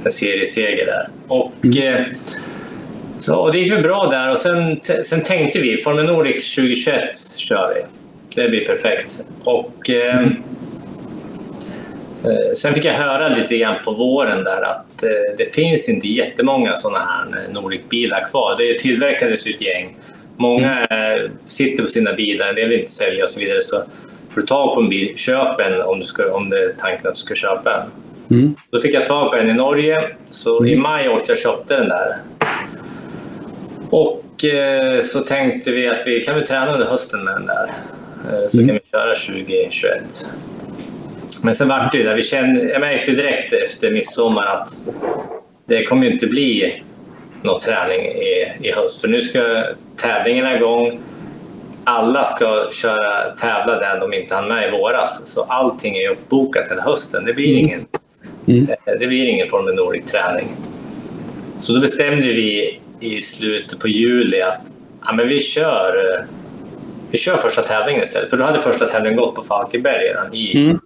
en 0.04 0.12
serieseger 0.12 0.86
där. 0.86 1.06
Och, 1.28 1.76
eh, 1.76 2.06
så, 3.18 3.36
och 3.36 3.52
det 3.52 3.58
gick 3.58 3.72
väl 3.72 3.82
bra 3.82 4.06
där 4.06 4.30
och 4.30 4.38
sen, 4.38 4.80
sen 5.04 5.20
tänkte 5.22 5.58
vi, 5.58 5.76
Formel 5.82 6.04
Nordic 6.06 6.54
2021 6.54 7.16
kör 7.38 7.74
vi. 7.74 7.82
Det 8.42 8.48
blir 8.48 8.66
perfekt. 8.66 9.20
Och 9.44 9.90
eh, 9.90 10.20
eh, 12.24 12.54
sen 12.56 12.74
fick 12.74 12.84
jag 12.84 12.92
höra 12.92 13.28
lite 13.28 13.56
grann 13.58 13.76
på 13.84 13.90
våren 13.92 14.44
där 14.44 14.62
att 14.62 15.02
eh, 15.02 15.36
det 15.38 15.54
finns 15.54 15.88
inte 15.88 16.08
jättemånga 16.08 16.76
sådana 16.76 16.98
här 16.98 17.48
Nordic-bilar 17.52 18.28
kvar. 18.30 18.54
Det 18.58 18.78
tillverkades 18.78 19.46
ju 19.46 19.54
ett 19.54 19.60
gäng. 19.60 19.96
Många 20.38 20.80
eh, 20.80 21.30
sitter 21.46 21.82
på 21.82 21.88
sina 21.88 22.12
bilar, 22.12 22.48
en 22.48 22.54
del 22.54 22.68
vill 22.68 22.78
inte 22.78 22.90
sälja 22.90 23.24
och 23.24 23.30
så 23.30 23.40
vidare. 23.40 23.62
Så 23.62 23.76
får 24.30 24.40
du 24.40 24.46
tag 24.46 24.74
på 24.74 24.80
en 24.80 24.88
bil, 24.88 25.16
köp 25.16 25.60
en 25.60 25.82
om, 25.82 26.00
du 26.00 26.06
ska, 26.06 26.34
om 26.34 26.50
det 26.50 26.58
är 26.64 26.72
tanken 26.78 27.06
att 27.06 27.14
du 27.14 27.20
ska 27.20 27.34
köpa 27.34 27.74
en. 27.74 27.90
Mm. 28.38 28.54
Då 28.70 28.80
fick 28.80 28.94
jag 28.94 29.06
tag 29.06 29.30
på 29.30 29.36
en 29.36 29.50
i 29.50 29.54
Norge, 29.54 30.08
så 30.24 30.66
i 30.66 30.76
maj 30.76 31.08
åkte 31.08 31.32
jag 31.32 31.36
och 31.36 31.42
köpte 31.42 31.76
den 31.76 31.88
där. 31.88 32.16
Och 33.90 34.44
eh, 34.44 35.00
så 35.00 35.20
tänkte 35.20 35.72
vi 35.72 35.88
att 35.88 36.06
vi 36.06 36.24
kan 36.24 36.34
väl 36.34 36.46
träna 36.46 36.72
under 36.74 36.86
hösten 36.86 37.24
med 37.24 37.34
den 37.34 37.46
där. 37.46 37.70
Eh, 38.30 38.48
så 38.48 38.58
kan 38.58 38.66
vi 38.66 38.80
köra 38.92 39.14
2021. 39.14 40.30
Men 41.44 41.54
sen 41.54 41.68
vart 41.68 41.92
det 41.92 41.98
ju 41.98 42.04
där, 42.04 42.14
vi 42.14 42.22
kände, 42.22 42.62
jag 42.64 42.80
märkte 42.80 43.10
direkt 43.12 43.52
efter 43.52 43.90
midsommar 43.90 44.46
att 44.46 44.78
det 45.66 45.84
kommer 45.84 46.06
inte 46.06 46.26
bli 46.26 46.82
någon 47.42 47.60
träning 47.60 48.00
i, 48.06 48.52
i 48.62 48.72
höst. 48.72 49.00
För 49.00 49.08
nu 49.08 49.22
ska 49.22 49.64
tävlingarna 49.96 50.56
igång. 50.56 51.00
Alla 51.84 52.24
ska 52.24 52.68
köra, 52.72 53.30
tävla 53.30 53.78
där 53.78 54.00
de 54.00 54.14
inte 54.14 54.34
hann 54.34 54.48
med 54.48 54.68
i 54.68 54.70
våras. 54.70 55.22
Så 55.26 55.42
allting 55.42 55.96
är 55.96 56.10
uppbokat 56.10 56.68
till 56.68 56.78
hösten. 56.80 57.24
Det 57.24 57.32
blir 57.32 57.54
ingen, 57.54 57.86
Mm. 58.48 58.62
eh, 58.70 58.94
det 58.98 59.06
blir 59.06 59.26
ingen 59.26 59.48
Formel 59.48 59.74
Nordic-träning. 59.74 60.48
Så 61.58 61.72
då 61.72 61.80
bestämde 61.80 62.26
vi 62.26 62.80
i 63.00 63.20
slutet 63.22 63.78
på 63.78 63.88
juli 63.88 64.42
att 64.42 64.60
ja, 65.06 65.12
men 65.12 65.28
vi, 65.28 65.40
kör, 65.40 66.14
eh, 66.14 66.24
vi 67.10 67.18
kör 67.18 67.36
första 67.36 67.62
tävlingen 67.62 68.02
istället. 68.02 68.30
För 68.30 68.36
då 68.36 68.44
hade 68.44 68.60
första 68.60 68.86
tävlingen 68.86 69.18
gått 69.18 69.34
på 69.34 69.42
Falkenberg 69.42 70.08
redan 70.08 70.34
i, 70.34 70.56
Mm. 70.58 70.80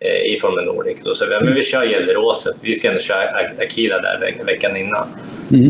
Eh, 0.00 0.34
i 0.34 0.38
Formel 0.40 0.64
Nordic. 0.64 0.96
Då 1.04 1.14
sa 1.14 1.26
vi 1.26 1.34
att 1.34 1.56
vi 1.56 1.62
kör 1.62 1.84
Gelleråsen. 1.84 2.54
Vi 2.60 2.74
ska 2.74 2.88
ändå 2.88 3.00
köra 3.00 3.24
Ak- 3.24 3.62
Akila 3.62 3.98
där 4.00 4.18
veck- 4.20 4.46
veckan 4.48 4.76
innan. 4.76 5.06
Mm. 5.52 5.66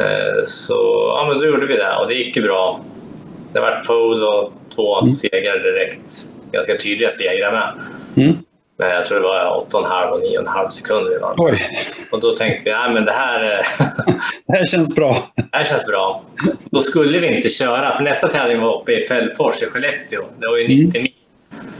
Eh, 0.00 0.44
Så 0.46 0.74
ja, 1.16 1.26
men 1.28 1.38
då 1.38 1.46
gjorde 1.46 1.66
vi 1.66 1.76
det 1.76 1.96
och 1.96 2.08
det 2.08 2.14
gick 2.14 2.36
ju 2.36 2.42
bra. 2.42 2.80
Det 3.52 3.60
var 3.60 3.84
pole 3.86 4.26
och 4.26 4.52
två 4.74 5.06
segrar 5.06 5.58
direkt. 5.58 6.12
Ganska 6.52 6.76
tydliga 6.76 7.10
segrar 7.10 7.52
med. 7.52 7.68
Mm. 8.24 8.36
Men 8.78 8.90
jag 8.90 9.06
tror 9.06 9.20
det 9.20 9.26
var 9.26 9.66
8,5 9.70 10.10
och 10.10 10.20
9,5 10.20 10.68
sekunder 10.68 11.10
vi 11.10 11.18
vann. 11.18 11.34
Oj, 11.38 11.58
Och 12.12 12.20
då 12.20 12.30
tänkte 12.30 12.70
vi, 12.70 12.76
nej 12.76 12.90
men 12.94 13.04
det 13.04 13.12
här, 13.12 13.58
eh, 13.58 13.64
det 14.46 14.56
här 14.56 14.66
känns 14.66 14.94
bra. 14.94 15.16
det 15.36 15.56
här 15.56 15.64
känns 15.64 15.86
bra. 15.86 16.22
Då 16.70 16.80
skulle 16.80 17.18
vi 17.18 17.36
inte 17.36 17.48
köra, 17.48 17.96
för 17.96 18.04
nästa 18.04 18.28
tävling 18.28 18.60
var 18.60 18.80
uppe 18.80 18.92
i 18.92 19.06
Fällfors 19.06 19.62
i 19.62 19.66
Skellefteå. 19.66 20.20
Det 20.38 20.46
var 20.50 20.56
ju 20.58 20.68
90 20.68 21.02
mil. 21.02 21.12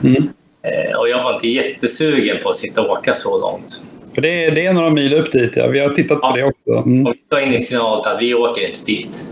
Mm. 0.04 0.28
Eh, 0.62 0.98
Och 0.98 1.08
jag 1.08 1.22
var 1.24 1.34
inte 1.34 1.48
jättesugen 1.48 2.36
på 2.42 2.48
att 2.48 2.56
sitta 2.56 2.80
och 2.82 2.90
åka 2.90 3.14
så 3.14 3.40
långt. 3.40 3.84
För 4.14 4.22
det 4.22 4.44
är, 4.44 4.50
det 4.50 4.66
är 4.66 4.72
några 4.72 4.90
mil 4.90 5.14
upp 5.14 5.32
dit, 5.32 5.52
ja. 5.56 5.66
Vi 5.66 5.78
har 5.78 5.88
tittat 5.90 6.20
på 6.20 6.26
Ja. 6.26 6.36
det 6.36 6.44
också. 6.44 6.88
Mm. 6.88 7.06
Och 7.06 7.12
vi 7.14 7.20
sa 7.36 7.40
initialt 7.40 8.06
att 8.06 8.20
vi 8.22 8.34
åker 8.34 8.62
inte 8.62 8.84
dit. 8.84 9.24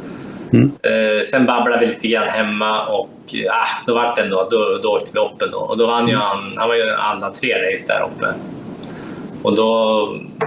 Mm. 0.52 0.70
Eh, 0.82 1.22
sen 1.22 1.46
babblade 1.46 1.80
vi 1.80 1.86
lite 1.86 2.08
grann 2.08 2.28
hemma 2.28 2.86
och 2.86 3.34
ah, 3.50 3.84
då 3.86 3.94
vart 3.94 4.16
det 4.16 4.22
ändå, 4.22 4.48
då, 4.50 4.78
då 4.82 4.88
åkte 4.88 5.10
vi 5.14 5.20
upp 5.20 5.42
ändå. 5.42 5.58
Och 5.58 5.78
då 5.78 5.86
vann 5.86 6.08
ju 6.08 6.14
han, 6.16 6.52
han 6.56 6.68
var 6.68 6.76
ju 6.76 6.90
alla 6.90 7.30
tre 7.30 7.54
race 7.54 7.86
där 7.88 8.02
uppe. 8.04 8.26
Och 9.42 9.56
då, 9.56 9.70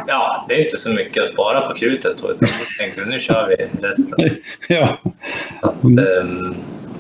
ja, 0.08 0.46
det 0.48 0.54
är 0.56 0.60
inte 0.64 0.78
så 0.78 0.94
mycket 0.94 1.24
att 1.24 1.30
spara 1.30 1.62
på 1.62 1.74
krutet 1.74 2.18
då, 2.22 2.28
utan 2.32 2.48
då 2.48 2.84
tänkte 2.84 3.02
vi 3.06 3.10
nu 3.10 3.20
kör 3.20 3.48
vi 3.48 3.88
resten. 3.88 4.30
Ja. 4.68 4.98
Att, 5.62 5.84
ehm, 5.84 6.56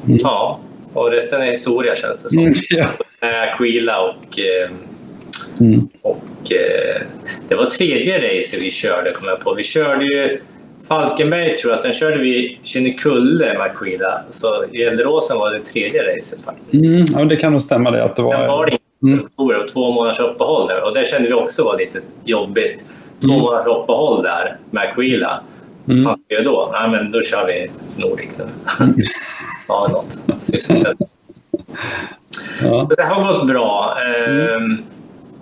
ja, 0.05 0.59
och 0.93 1.11
resten 1.11 1.41
är 1.41 1.45
historia 1.45 1.95
känns 1.95 2.23
det 2.23 2.29
som. 2.29 2.39
Mm. 2.39 2.53
ja. 2.69 2.87
Med 3.21 3.53
Aquila 3.53 4.01
och 4.01 4.39
ehm, 4.39 4.77
Mm. 5.59 5.89
och 6.01 6.51
eh, 6.51 7.01
det 7.47 7.55
var 7.55 7.65
tredje 7.65 8.17
racet 8.17 8.61
vi 8.61 8.71
körde, 8.71 9.11
kom 9.11 9.27
jag 9.27 9.39
på. 9.39 9.53
Vi 9.53 9.63
körde 9.63 10.05
ju 10.05 10.41
Falkenberg 10.87 11.55
tror 11.55 11.73
jag, 11.73 11.79
sen 11.79 11.93
körde 11.93 12.17
vi 12.17 12.59
Kinnekulle 12.63 13.53
med 13.53 13.61
Aquila. 13.61 14.21
Så 14.31 14.65
Gelleråsen 14.71 15.37
var 15.37 15.51
det 15.51 15.59
tredje 15.59 16.01
racet 16.03 16.39
faktiskt. 16.45 16.73
Mm. 16.73 17.05
ja, 17.13 17.25
det 17.25 17.35
kan 17.35 17.51
nog 17.51 17.61
stämma 17.61 17.91
det. 17.91 18.03
Att 18.03 18.15
det 18.15 18.21
Sen 18.21 18.25
var 18.25 18.47
var... 18.47 18.65
det 18.65 18.77
ingen 19.01 19.19
mm. 19.19 19.67
två 19.73 19.91
månaders 19.91 20.19
uppehåll 20.19 20.67
där. 20.67 20.83
Och 20.83 20.93
det 20.93 21.07
kände 21.07 21.27
vi 21.27 21.33
också 21.33 21.63
var 21.63 21.77
lite 21.77 22.01
jobbigt. 22.25 22.83
Två 23.21 23.31
mm. 23.31 23.41
månaders 23.41 23.67
uppehåll 23.67 24.23
där 24.23 24.55
med 24.71 24.83
Aquila. 24.83 25.41
Mm. 25.89 26.03
Vad 26.03 26.19
ska 26.19 26.37
vi 26.37 26.43
då? 26.43 26.69
Nej, 26.73 26.89
men 26.89 27.11
då 27.11 27.21
kör 27.21 27.47
vi 27.47 27.71
Nordic 28.03 28.29
ja, 29.71 29.87
något. 29.91 30.17
Ja. 32.61 32.83
Så 32.83 32.95
det 32.95 33.03
har 33.03 33.33
gått 33.33 33.47
bra. 33.47 33.97
Mm. 34.05 34.55
Ehm, 34.55 34.83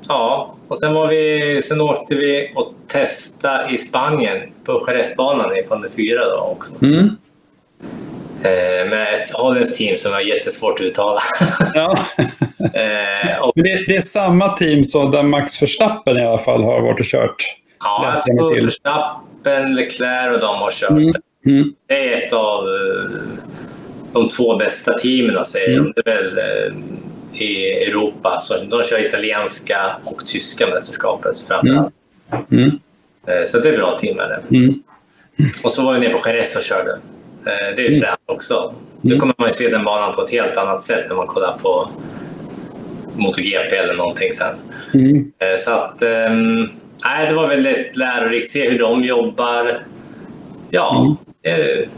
ja, 0.07 0.55
och 0.67 0.79
sen, 0.79 0.93
var 0.93 1.07
vi, 1.07 1.61
sen 1.63 1.81
åkte 1.81 2.15
vi 2.15 2.51
och 2.55 2.73
testade 2.87 3.73
i 3.73 3.77
Spanien 3.77 4.37
på 4.63 4.85
Jerezbanan 4.87 5.57
i 5.57 5.63
Formel 5.63 5.89
4 5.89 6.25
då 6.25 6.37
också. 6.37 6.85
Mm. 6.85 7.09
Eh, 8.43 8.89
med 8.89 9.13
ett 9.13 9.31
holländskt 9.33 9.77
team 9.77 9.97
som 9.97 10.11
var 10.11 10.19
jättesvårt 10.19 10.79
att 10.79 10.85
uttala. 10.85 11.21
Ja. 11.73 11.97
eh, 12.73 13.39
och, 13.41 13.51
det, 13.55 13.87
det, 13.87 13.95
är 13.95 14.01
samma 14.01 14.49
team 14.49 14.85
som 14.85 15.11
där 15.11 15.23
Max 15.23 15.61
Verstappen 15.61 16.17
i 16.17 16.25
alla 16.25 16.37
fall 16.37 16.63
har 16.63 16.81
varit 16.81 16.99
och 16.99 17.05
kört? 17.05 17.43
Ja, 17.79 18.11
jag 18.13 18.23
tror 18.23 18.61
Verstappen, 18.63 19.75
Leclerc 19.75 20.33
och 20.33 20.39
de 20.39 20.55
har 20.55 20.71
kört. 20.71 20.89
Mm. 20.89 21.13
Mm. 21.45 21.73
Det 21.87 22.13
är 22.13 22.25
ett 22.25 22.33
av 22.33 22.65
eh, 22.67 23.39
de 24.13 24.29
två 24.29 24.57
bästa 24.57 24.93
teamen, 24.97 25.45
säger 25.45 25.77
mm. 25.77 25.83
de. 25.83 26.01
Det 26.01 26.11
är 26.11 26.15
väl 26.15 26.37
eh, 26.37 26.73
i 27.41 27.73
Europa. 27.87 28.39
Så 28.39 28.63
de 28.63 28.83
kör 28.83 29.05
italienska 29.05 29.95
och 30.03 30.27
tyska 30.27 30.67
mästerskapet 30.67 31.43
framförallt. 31.47 31.93
Mm. 32.51 32.63
Mm. 32.63 32.79
Eh, 33.27 33.45
så 33.47 33.59
det 33.59 33.69
är 33.69 33.77
bra 33.77 33.97
team 33.97 34.17
det. 34.17 34.57
Mm. 34.57 34.83
Och 35.63 35.71
så 35.71 35.85
var 35.85 35.93
vi 35.93 35.99
nere 35.99 36.13
på 36.13 36.29
Jerez 36.29 36.55
och 36.55 36.63
körde. 36.63 36.91
Eh, 37.45 37.75
det 37.75 37.81
är 37.81 37.89
ju 37.89 37.97
mm. 37.97 37.99
fränt 37.99 38.19
också. 38.25 38.73
Nu 39.01 39.11
mm. 39.11 39.19
kommer 39.19 39.35
man 39.37 39.47
ju 39.47 39.53
se 39.53 39.69
den 39.69 39.83
banan 39.83 40.15
på 40.15 40.21
ett 40.21 40.31
helt 40.31 40.57
annat 40.57 40.83
sätt 40.83 41.05
när 41.09 41.15
man 41.15 41.27
kollar 41.27 41.57
på 41.57 41.89
MotoGP 43.15 43.75
eller 43.75 43.95
någonting 43.95 44.33
sen. 44.33 44.55
Mm. 44.93 45.31
Så 45.59 45.71
att, 45.71 46.01
ehm, 46.01 46.69
nej, 47.03 47.27
det 47.27 47.33
var 47.33 47.47
väldigt 47.47 47.97
lärorikt. 47.97 48.49
Se 48.49 48.69
hur 48.69 48.79
de 48.79 49.03
jobbar. 49.03 49.83
Ja, 50.69 51.17
mm. 51.45 51.89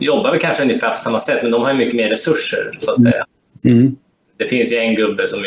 Jobbar 0.00 0.30
väl 0.30 0.40
kanske 0.40 0.62
ungefär 0.62 0.90
på 0.90 0.98
samma 0.98 1.20
sätt, 1.20 1.38
men 1.42 1.50
de 1.50 1.62
har 1.62 1.70
ju 1.70 1.76
mycket 1.76 1.96
mer 1.96 2.08
resurser 2.08 2.78
så 2.80 2.90
att 2.90 3.02
säga. 3.02 3.24
Mm 3.64 3.96
det 4.38 4.46
finns 4.46 4.72
ju 4.72 4.76
en 4.76 4.94
gubbe 4.94 5.26
som 5.26 5.38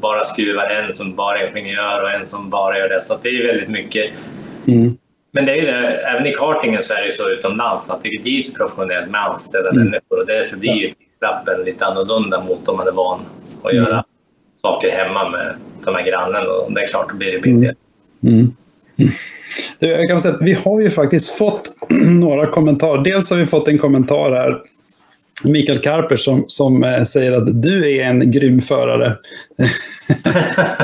bara 0.00 0.24
skruvar, 0.24 0.70
en 0.70 0.92
som 0.92 1.14
bara 1.14 1.40
är 1.40 1.56
ingenjör 1.58 2.02
och 2.02 2.10
en 2.10 2.26
som 2.26 2.50
bara 2.50 2.78
gör 2.78 2.88
det. 2.88 3.00
Så 3.00 3.18
det 3.22 3.28
är 3.28 3.46
väldigt 3.46 3.68
mycket. 3.68 4.10
Mm. 4.68 4.96
Men 5.32 5.46
det 5.46 5.52
är 5.52 5.66
det, 5.66 5.88
även 5.88 6.26
i 6.26 6.32
kartingen 6.32 6.82
så 6.82 6.94
är 6.94 7.00
det 7.00 7.06
ju 7.06 7.12
så 7.12 7.28
utomlands 7.28 7.90
att 7.90 8.02
det 8.02 8.22
drivs 8.22 8.54
professionellt 8.54 9.10
med 9.10 9.20
anställda 9.20 9.70
mm. 9.70 9.84
människor 9.84 10.20
och 10.20 10.26
därför 10.26 10.56
blir 10.56 10.72
ju 10.72 10.94
prislappen 10.94 11.64
lite 11.64 11.86
annorlunda 11.86 12.44
mot 12.44 12.68
om 12.68 12.76
man 12.76 12.88
är 12.88 12.92
van 12.92 13.20
att 13.62 13.74
göra 13.74 13.92
mm. 13.92 14.04
saker 14.62 14.90
hemma 14.90 15.28
med 15.28 15.54
de 15.84 15.94
här 15.94 16.06
grannen 16.06 16.46
och 16.46 16.72
det 16.72 16.82
är 16.82 16.86
klart, 16.86 17.10
då 17.10 17.16
blir 17.16 17.32
det 17.32 17.38
billigare. 17.38 17.74
Mm. 18.22 18.52
Mm. 18.98 19.12
Jag 19.78 20.08
kan 20.08 20.20
säga 20.20 20.34
att 20.34 20.42
vi 20.42 20.52
har 20.52 20.80
ju 20.80 20.90
faktiskt 20.90 21.30
fått 21.30 21.72
några 22.08 22.46
kommentarer. 22.46 23.04
Dels 23.04 23.30
har 23.30 23.36
vi 23.36 23.46
fått 23.46 23.68
en 23.68 23.78
kommentar 23.78 24.32
här 24.32 24.62
Mikael 25.44 25.78
Karper 25.78 26.16
som, 26.16 26.44
som 26.48 26.84
eh, 26.84 27.04
säger 27.04 27.32
att 27.32 27.62
du 27.62 27.96
är 27.96 28.04
en 28.04 28.30
grym 28.30 28.60
förare. 28.60 29.16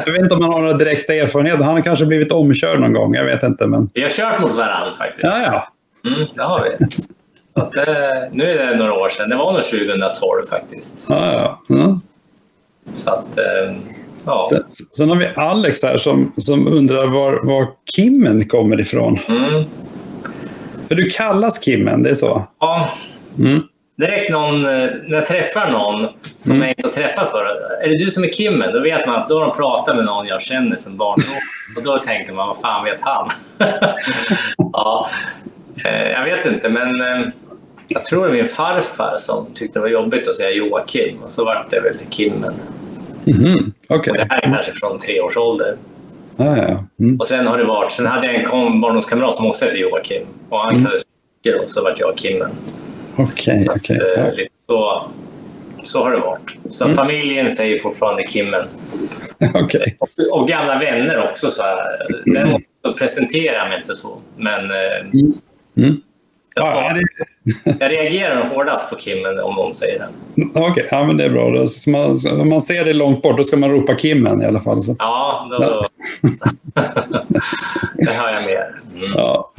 jag 0.06 0.12
vet 0.12 0.22
inte 0.22 0.34
om 0.34 0.42
han 0.42 0.52
har 0.52 0.60
några 0.60 0.76
direkta 0.76 1.14
erfarenheter. 1.14 1.64
Han 1.64 1.74
har 1.74 1.82
kanske 1.82 2.06
blivit 2.06 2.32
omkörd 2.32 2.80
någon 2.80 2.92
gång. 2.92 3.14
Jag 3.14 3.24
vet 3.24 3.42
inte. 3.42 3.66
Men... 3.66 3.90
Vi 3.94 4.02
har 4.02 4.10
kört 4.10 4.40
mot 4.40 4.54
varandra 4.54 4.90
faktiskt. 4.98 5.24
Ja, 5.24 5.42
ja. 5.42 5.68
Mm, 6.10 6.28
det 6.34 6.42
har 6.42 6.62
vi. 6.62 6.84
Att, 7.54 7.76
eh, 7.76 8.32
nu 8.32 8.44
är 8.44 8.66
det 8.66 8.76
några 8.76 8.92
år 8.92 9.08
sedan. 9.08 9.30
Det 9.30 9.36
var 9.36 9.52
nog 9.52 9.62
2012 9.62 10.46
faktiskt. 10.50 11.06
Ja, 11.08 11.32
ja. 11.32 11.76
ja. 11.76 12.00
Så 12.96 13.10
att, 13.10 13.38
eh, 13.38 13.74
ja. 14.24 14.46
Sen, 14.50 14.62
sen, 14.68 15.08
har 15.08 15.16
vi 15.16 15.26
Alex 15.36 15.82
här 15.82 15.98
som, 15.98 16.32
som 16.36 16.66
undrar 16.68 17.06
var, 17.06 17.46
var 17.46 17.68
Kimmen 17.96 18.48
kommer 18.48 18.80
ifrån. 18.80 19.18
Mm. 19.28 19.64
För 20.88 20.94
du 20.94 21.10
kallas 21.10 21.64
Kimmen, 21.64 22.02
det 22.02 22.10
är 22.10 22.14
så? 22.14 22.42
Ja. 22.60 22.90
Mm 23.38 23.62
direkt 23.96 24.30
någon, 24.30 24.64
eh, 24.64 24.70
när 25.06 25.14
jag 25.14 25.26
träffar 25.26 25.70
någon 25.70 26.08
som 26.38 26.52
mm. 26.52 26.62
jag 26.62 26.70
inte 26.70 26.88
har 26.88 26.92
träffat 26.92 27.30
förut. 27.30 27.56
Är 27.82 27.88
det 27.88 28.04
du 28.04 28.10
som 28.10 28.24
är 28.24 28.28
Kimmen? 28.28 28.72
Då 28.72 28.80
vet 28.80 29.06
man 29.06 29.16
att 29.16 29.28
då 29.28 29.38
har 29.38 29.46
de 29.46 29.56
pratat 29.56 29.96
med 29.96 30.04
någon 30.04 30.26
jag 30.26 30.42
känner 30.42 30.76
sedan 30.76 30.96
barndom. 30.96 31.24
Och 31.76 31.84
då 31.84 31.98
tänker 31.98 32.32
man, 32.32 32.48
vad 32.48 32.58
fan 32.58 32.84
vet 32.84 33.00
han? 33.00 33.30
ja, 34.72 35.10
eh, 35.84 36.10
jag 36.10 36.24
vet 36.24 36.46
inte, 36.46 36.68
men 36.68 37.00
eh, 37.00 37.28
jag 37.88 38.04
tror 38.04 38.22
det 38.22 38.28
var 38.28 38.36
min 38.36 38.46
farfar 38.46 39.16
som 39.18 39.46
tyckte 39.54 39.78
det 39.78 39.80
var 39.80 39.88
jobbigt 39.88 40.28
att 40.28 40.34
säga 40.34 40.50
Joakim. 40.50 41.22
Och 41.22 41.32
så 41.32 41.44
vart 41.44 41.70
det 41.70 41.80
väl 41.80 41.94
Kimmen. 42.10 42.54
Mm. 43.26 43.72
Okay. 43.88 44.10
Och 44.10 44.16
det 44.16 44.26
här 44.30 44.44
är 44.44 44.50
kanske 44.50 44.72
från 44.72 44.98
tre 44.98 45.20
års 45.20 45.36
ålder. 45.36 45.76
Ah, 46.36 46.56
ja. 46.56 46.84
mm. 47.00 47.20
Och 47.20 47.26
sen 47.26 47.46
har 47.46 47.58
det 47.58 47.64
varit, 47.64 47.92
sen 47.92 48.06
hade 48.06 48.26
jag 48.26 48.34
en 48.34 48.80
barndomskamrat 48.80 49.34
som 49.34 49.46
också 49.46 49.64
hette 49.64 49.78
Joakim. 49.78 50.22
Och 50.48 50.58
han 50.58 50.70
mm. 50.70 50.82
kallades 50.84 51.02
Micke 51.44 51.56
och 51.64 51.70
så 51.70 51.82
vart 51.82 52.00
jag 52.00 52.18
Kimmen. 52.18 52.50
Okej, 53.16 53.68
okay, 53.68 53.76
okej. 53.76 53.96
Okay. 53.96 54.42
Eh, 54.42 54.46
så, 54.68 55.10
så 55.84 56.02
har 56.02 56.10
det 56.10 56.18
varit. 56.18 56.56
Så 56.70 56.84
mm. 56.84 56.96
familjen 56.96 57.50
säger 57.50 57.78
fortfarande 57.78 58.22
Kimmen. 58.28 58.64
okay. 59.64 59.94
och, 60.00 60.40
och, 60.40 60.48
gamla 60.48 60.78
vänner 60.78 61.28
också. 61.30 61.50
Så 61.50 61.62
här. 61.62 61.84
Däremot 62.24 62.62
så 62.84 62.92
presenterar 62.92 63.54
jag 63.58 63.68
mig 63.68 63.80
inte 63.80 63.94
så. 63.94 64.18
Men 64.36 64.70
eh, 64.70 65.00
mm. 65.12 65.32
Mm. 65.76 66.00
Jag, 66.54 66.66
ja, 66.66 66.92
det... 66.92 67.24
jag 67.80 67.90
reagerar 67.90 68.48
hårdast 68.48 68.90
på 68.90 68.98
Kimmen 68.98 69.40
om 69.40 69.54
någon 69.54 69.74
säger 69.74 69.98
det. 69.98 70.06
Okej, 70.54 70.70
okay, 70.70 70.84
ja, 70.90 71.04
men 71.04 71.16
det 71.16 71.24
är 71.24 71.30
bra. 71.30 71.66
Man, 71.86 72.18
om 72.40 72.48
man 72.48 72.62
ser 72.62 72.84
det 72.84 72.92
långt 72.92 73.22
bort, 73.22 73.36
då 73.36 73.44
ska 73.44 73.56
man 73.56 73.70
ropa 73.70 73.96
Kimmen 73.96 74.42
i 74.42 74.44
alla 74.44 74.60
fall. 74.60 74.84
Så. 74.84 74.96
Ja, 74.98 75.48
då... 75.50 75.58
det 77.94 78.10
hör 78.10 78.30
jag 78.32 78.44
mer. 78.52 78.74
Mm. 78.96 79.12
Ja, 79.14 79.52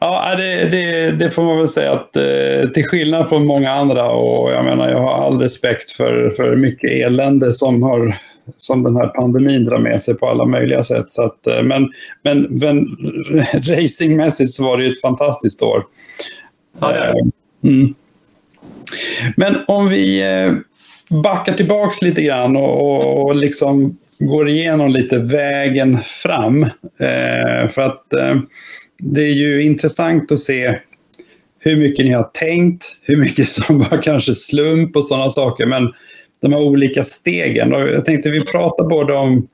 ja 0.00 0.34
det, 0.36 0.64
det, 0.64 1.10
det, 1.10 1.30
får 1.30 1.42
man 1.42 1.58
väl 1.58 1.68
säga 1.68 1.92
att 1.92 2.16
eh, 2.16 2.70
till 2.74 2.84
skillnad 2.84 3.28
från 3.28 3.46
många 3.46 3.72
andra 3.72 4.10
och 4.10 4.52
jag 4.52 4.64
menar, 4.64 4.88
jag 4.88 5.00
har 5.00 5.26
all 5.26 5.40
respekt 5.40 5.90
för, 5.90 6.30
för 6.36 6.56
mycket 6.56 6.90
elände 6.90 7.54
som 7.54 7.82
har 7.82 8.16
som 8.56 8.82
den 8.82 8.96
här 8.96 9.06
pandemin 9.06 9.64
drar 9.64 9.78
med 9.78 10.02
sig 10.02 10.14
på 10.14 10.28
alla 10.28 10.44
möjliga 10.44 10.84
sätt. 10.84 11.10
Så 11.10 11.22
att, 11.22 11.46
eh, 11.46 11.62
men, 11.62 11.88
men, 12.22 12.46
men 12.50 12.86
racingmässigt 13.52 14.50
så 14.50 14.64
var 14.64 14.78
det 14.78 14.86
ett 14.86 15.00
fantastiskt 15.00 15.62
år. 15.62 15.84
Ja, 16.80 16.92
det 16.92 17.68
mm. 17.68 17.94
Men 19.36 19.56
om 19.66 19.88
vi 19.88 20.22
eh, 20.22 20.52
backar 21.22 21.52
tillbaks 21.52 22.02
lite 22.02 22.22
grann 22.22 22.56
och, 22.56 22.80
och, 22.80 23.26
och 23.26 23.34
liksom 23.34 23.98
går 24.18 24.48
igenom 24.48 24.90
lite 24.90 25.18
vägen 25.18 25.98
fram. 26.04 26.62
Eh, 27.00 27.68
för 27.70 27.82
att 27.82 28.12
eh, 28.12 28.36
det 28.98 29.22
är 29.22 29.34
ju 29.34 29.62
intressant 29.62 30.32
att 30.32 30.40
se 30.40 30.78
hur 31.58 31.76
mycket 31.76 32.04
ni 32.04 32.12
har 32.12 32.30
tänkt, 32.34 32.84
hur 33.02 33.16
mycket 33.16 33.48
som 33.48 33.78
var 33.78 34.02
kanske 34.02 34.34
slump 34.34 34.96
och 34.96 35.04
sådana 35.04 35.30
saker. 35.30 35.66
Men 35.66 35.92
de 36.40 36.52
här 36.52 36.60
olika 36.60 37.04
stegen. 37.04 37.74
Och 37.74 37.80
jag 37.80 38.04
tänkte 38.04 38.30
vi 38.30 38.44
pratar 38.44 38.84
både 38.84 39.12
om 39.12 39.48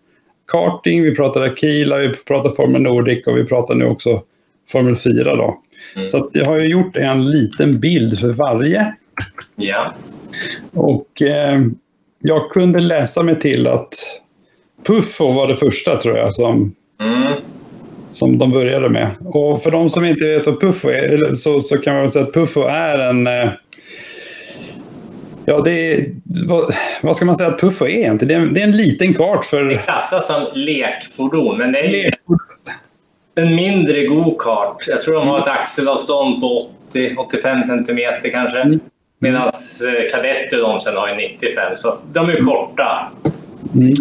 karting, 0.46 1.02
vi 1.02 1.14
pratar 1.14 1.40
Akila, 1.40 1.98
vi 1.98 2.14
pratar 2.14 2.50
Formel 2.50 2.82
Nordic 2.82 3.26
och 3.26 3.36
vi 3.36 3.44
pratar 3.44 3.74
nu 3.74 3.84
också 3.84 4.22
Formel 4.70 4.96
4. 4.96 5.36
Då. 5.36 5.58
Mm. 5.96 6.08
Så 6.08 6.30
jag 6.32 6.44
har 6.44 6.58
ju 6.58 6.66
gjort 6.66 6.96
en 6.96 7.30
liten 7.30 7.80
bild 7.80 8.20
för 8.20 8.32
varje. 8.32 8.94
Ja. 9.56 9.94
Och 10.72 11.22
eh, 11.22 11.60
jag 12.18 12.50
kunde 12.50 12.78
läsa 12.78 13.22
mig 13.22 13.40
till 13.40 13.66
att 13.66 13.94
Puffo 14.86 15.32
var 15.32 15.48
det 15.48 15.56
första 15.56 15.96
tror 15.96 16.18
jag 16.18 16.34
som, 16.34 16.74
mm. 17.00 17.32
som 18.10 18.38
de 18.38 18.50
började 18.50 18.88
med. 18.88 19.08
Och 19.24 19.62
för 19.62 19.70
de 19.70 19.90
som 19.90 20.04
inte 20.04 20.26
vet 20.26 20.46
vad 20.46 20.60
Puffo 20.60 20.88
är 20.88 21.34
så, 21.34 21.60
så 21.60 21.78
kan 21.78 21.94
man 21.94 22.02
väl 22.02 22.10
säga 22.10 22.24
att 22.24 22.34
Puffo 22.34 22.62
är 22.62 22.98
en 22.98 23.26
eh, 23.26 23.50
Ja, 25.48 25.60
det 25.60 25.70
är, 25.70 26.14
vad, 26.48 26.74
vad, 27.02 27.16
ska 27.16 27.24
man 27.24 27.36
säga 27.36 27.48
att 27.48 27.60
Puffo 27.60 27.84
är 27.84 27.88
egentligen? 27.88 28.28
Det 28.28 28.34
är, 28.34 28.48
en, 28.48 28.54
det 28.54 28.60
är 28.60 28.64
en 28.64 28.76
liten 28.76 29.14
kart 29.14 29.44
för... 29.44 29.64
Det 29.64 29.78
klassas 29.78 30.26
som 30.26 30.46
lekfordon, 30.54 31.58
men 31.58 31.72
det 31.72 31.78
är 31.78 31.88
Lek... 31.88 32.14
en 33.38 33.54
mindre 33.54 34.06
go-kart. 34.06 34.84
Jag 34.88 35.02
tror 35.02 35.14
de 35.14 35.28
har 35.28 35.38
ett 35.38 35.46
axelavstånd 35.46 36.40
på 36.40 36.70
80-85 36.92 37.62
centimeter 37.62 38.30
kanske. 38.30 38.60
Mm. 38.60 38.80
Medan 39.18 39.42
eh, 39.42 40.10
kadetter 40.10 40.58
de 40.58 40.80
sen 40.80 40.96
har 40.96 41.16
95, 41.16 41.76
så 41.76 41.98
de 42.12 42.30
är 42.30 42.40
korta. 42.40 43.12
Mm. 43.74 43.94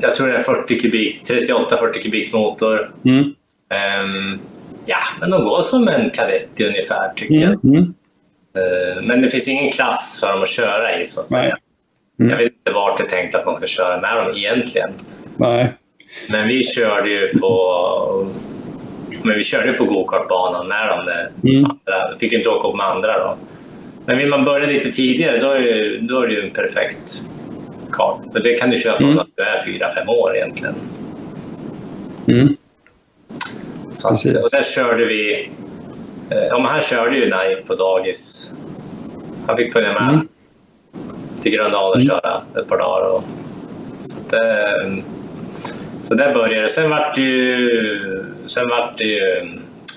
Jag 0.00 0.14
tror 0.14 0.28
det 0.28 0.36
är 0.36 0.40
40 0.40 0.80
kubik, 0.80 1.16
38-40 1.16 1.92
kubiks 2.02 2.32
motor. 2.32 2.90
Mm. 3.04 3.18
Um, 3.18 4.40
ja, 4.86 4.98
men 5.20 5.30
de 5.30 5.44
går 5.44 5.62
som 5.62 5.88
en 5.88 6.10
kadett 6.10 6.60
ungefär, 6.60 7.12
tycker 7.16 7.34
jag. 7.34 7.64
Mm. 7.64 7.76
mm. 7.76 7.94
Eh, 8.56 9.02
men 9.02 9.22
det 9.22 9.30
finns 9.30 9.48
ingen 9.48 9.72
klass 9.72 10.18
för 10.20 10.32
dem 10.32 10.42
att 10.42 10.48
köra 10.48 11.00
i 11.00 11.06
så 11.06 11.20
att 11.20 11.30
säga. 11.30 11.56
Mm. 12.20 12.30
Jag 12.30 12.38
vet 12.38 12.52
inte 12.52 12.72
vart 12.72 12.98
det 12.98 13.04
är 13.04 13.08
tänkt 13.08 13.34
att 13.34 13.46
man 13.46 13.56
ska 13.56 13.66
köra 13.66 14.00
med 14.00 14.16
dem 14.16 14.36
egentligen. 14.36 14.90
Nej. 15.36 15.72
Men 16.28 16.48
vi 16.48 16.64
körde 16.64 17.10
ju 17.10 17.38
på 17.38 18.30
men 19.22 19.36
vi 19.36 19.44
körde 19.44 19.72
på 19.72 19.84
gokartbanan 19.84 20.68
med 20.68 20.88
dem. 20.88 21.08
Mm. 21.44 21.64
Andra. 21.64 22.18
fick 22.18 22.32
inte 22.32 22.48
åka 22.48 22.68
upp 22.68 22.76
med 22.76 22.86
andra 22.86 23.18
då. 23.18 23.36
Men 24.06 24.18
vill 24.18 24.28
man 24.28 24.44
börja 24.44 24.66
lite 24.66 24.92
tidigare 24.92 25.38
då 25.38 25.50
är 25.50 25.60
det, 25.60 25.98
då 25.98 26.22
är 26.22 26.26
det 26.26 26.34
ju 26.34 26.44
en 26.44 26.50
perfekt 26.50 27.24
kart. 27.92 28.20
För 28.32 28.40
det 28.40 28.54
kan 28.54 28.70
du 28.70 28.78
köpa 28.78 29.02
mm. 29.02 29.18
om 29.18 29.24
du 29.34 29.42
är 29.42 29.64
fyra, 29.64 29.90
fem 29.94 30.08
år 30.08 30.36
egentligen. 30.36 30.74
Mm. 32.28 32.56
Så 33.92 34.08
att, 34.08 34.24
och 34.24 34.50
där 34.52 34.62
körde 34.62 35.04
vi... 35.04 35.50
Eh, 36.30 36.46
ja, 36.50 36.58
men 36.58 36.66
han 36.66 36.82
körde 36.82 37.16
ju 37.16 37.28
när 37.28 37.36
han 37.36 37.50
gick 37.50 37.66
på 37.66 37.74
dagis. 37.74 38.54
Han 39.46 39.56
fick 39.56 39.72
följa 39.72 39.92
med 39.92 40.08
mm. 40.08 40.28
till 41.42 41.52
Gröndal 41.52 41.90
och 41.90 41.96
mm. 41.96 42.08
köra 42.08 42.42
ett 42.58 42.68
par 42.68 42.78
dagar. 42.78 43.10
Och, 43.10 43.22
så, 44.04 44.18
det, 44.30 45.02
så 46.02 46.14
där 46.14 46.34
började 46.34 46.62
det. 46.62 46.68
Sen 46.68 46.90
vart 46.90 47.14
det 47.14 47.20
ju... 47.20 48.24
Sen 48.46 48.68
vart 48.68 48.98
det 48.98 49.04
ju 49.04 49.20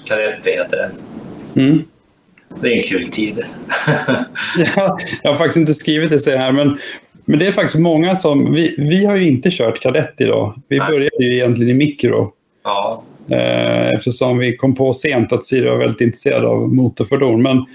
Kadetti 0.07 0.51
heter 0.51 0.77
det. 0.77 0.91
Mm. 1.61 1.83
Det 2.61 2.73
är 2.73 2.77
en 2.77 2.83
kul 2.83 3.07
tid. 3.07 3.35
ja, 4.75 4.97
jag 5.23 5.31
har 5.31 5.37
faktiskt 5.37 5.57
inte 5.57 5.73
skrivit 5.73 6.25
det 6.25 6.37
här, 6.37 6.51
men, 6.51 6.77
men 7.25 7.39
det 7.39 7.47
är 7.47 7.51
faktiskt 7.51 7.79
många 7.79 8.15
som... 8.15 8.53
Vi, 8.53 8.75
vi 8.77 9.05
har 9.05 9.15
ju 9.15 9.27
inte 9.27 9.49
kört 9.51 9.79
Kadetti 9.79 10.25
då. 10.25 10.55
Vi 10.67 10.77
Nej. 10.77 10.87
började 10.87 11.23
ju 11.25 11.33
egentligen 11.33 11.69
i 11.69 11.73
mikro. 11.73 12.31
Ja. 12.63 13.03
Eh, 13.29 13.87
eftersom 13.87 14.37
vi 14.37 14.57
kom 14.57 14.75
på 14.75 14.93
sent 14.93 15.33
att 15.33 15.45
Siri 15.45 15.69
var 15.69 15.77
väldigt 15.77 16.01
intresserad 16.01 16.45
av 16.45 16.73
motorfordon. 16.73 17.41
Men, 17.41 17.65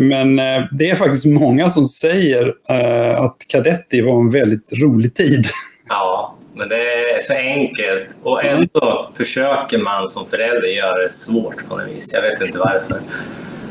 men 0.00 0.38
eh, 0.38 0.64
det 0.72 0.90
är 0.90 0.94
faktiskt 0.94 1.26
många 1.26 1.70
som 1.70 1.86
säger 1.86 2.54
eh, 2.70 3.20
att 3.20 3.36
Kadetti 3.48 4.00
var 4.00 4.20
en 4.20 4.30
väldigt 4.30 4.72
rolig 4.72 5.14
tid. 5.14 5.46
Ja, 5.88 6.33
men 6.54 6.68
det 6.68 7.10
är 7.16 7.20
så 7.20 7.32
enkelt. 7.32 8.18
Och 8.22 8.44
ändå 8.44 9.00
mm. 9.00 9.14
försöker 9.14 9.78
man 9.78 10.08
som 10.08 10.26
förälder 10.26 10.68
göra 10.68 11.02
det 11.02 11.08
svårt 11.08 11.68
på 11.68 11.76
något 11.76 11.88
vis. 11.88 12.10
Jag 12.12 12.22
vet 12.22 12.40
inte 12.40 12.58
varför. 12.58 13.00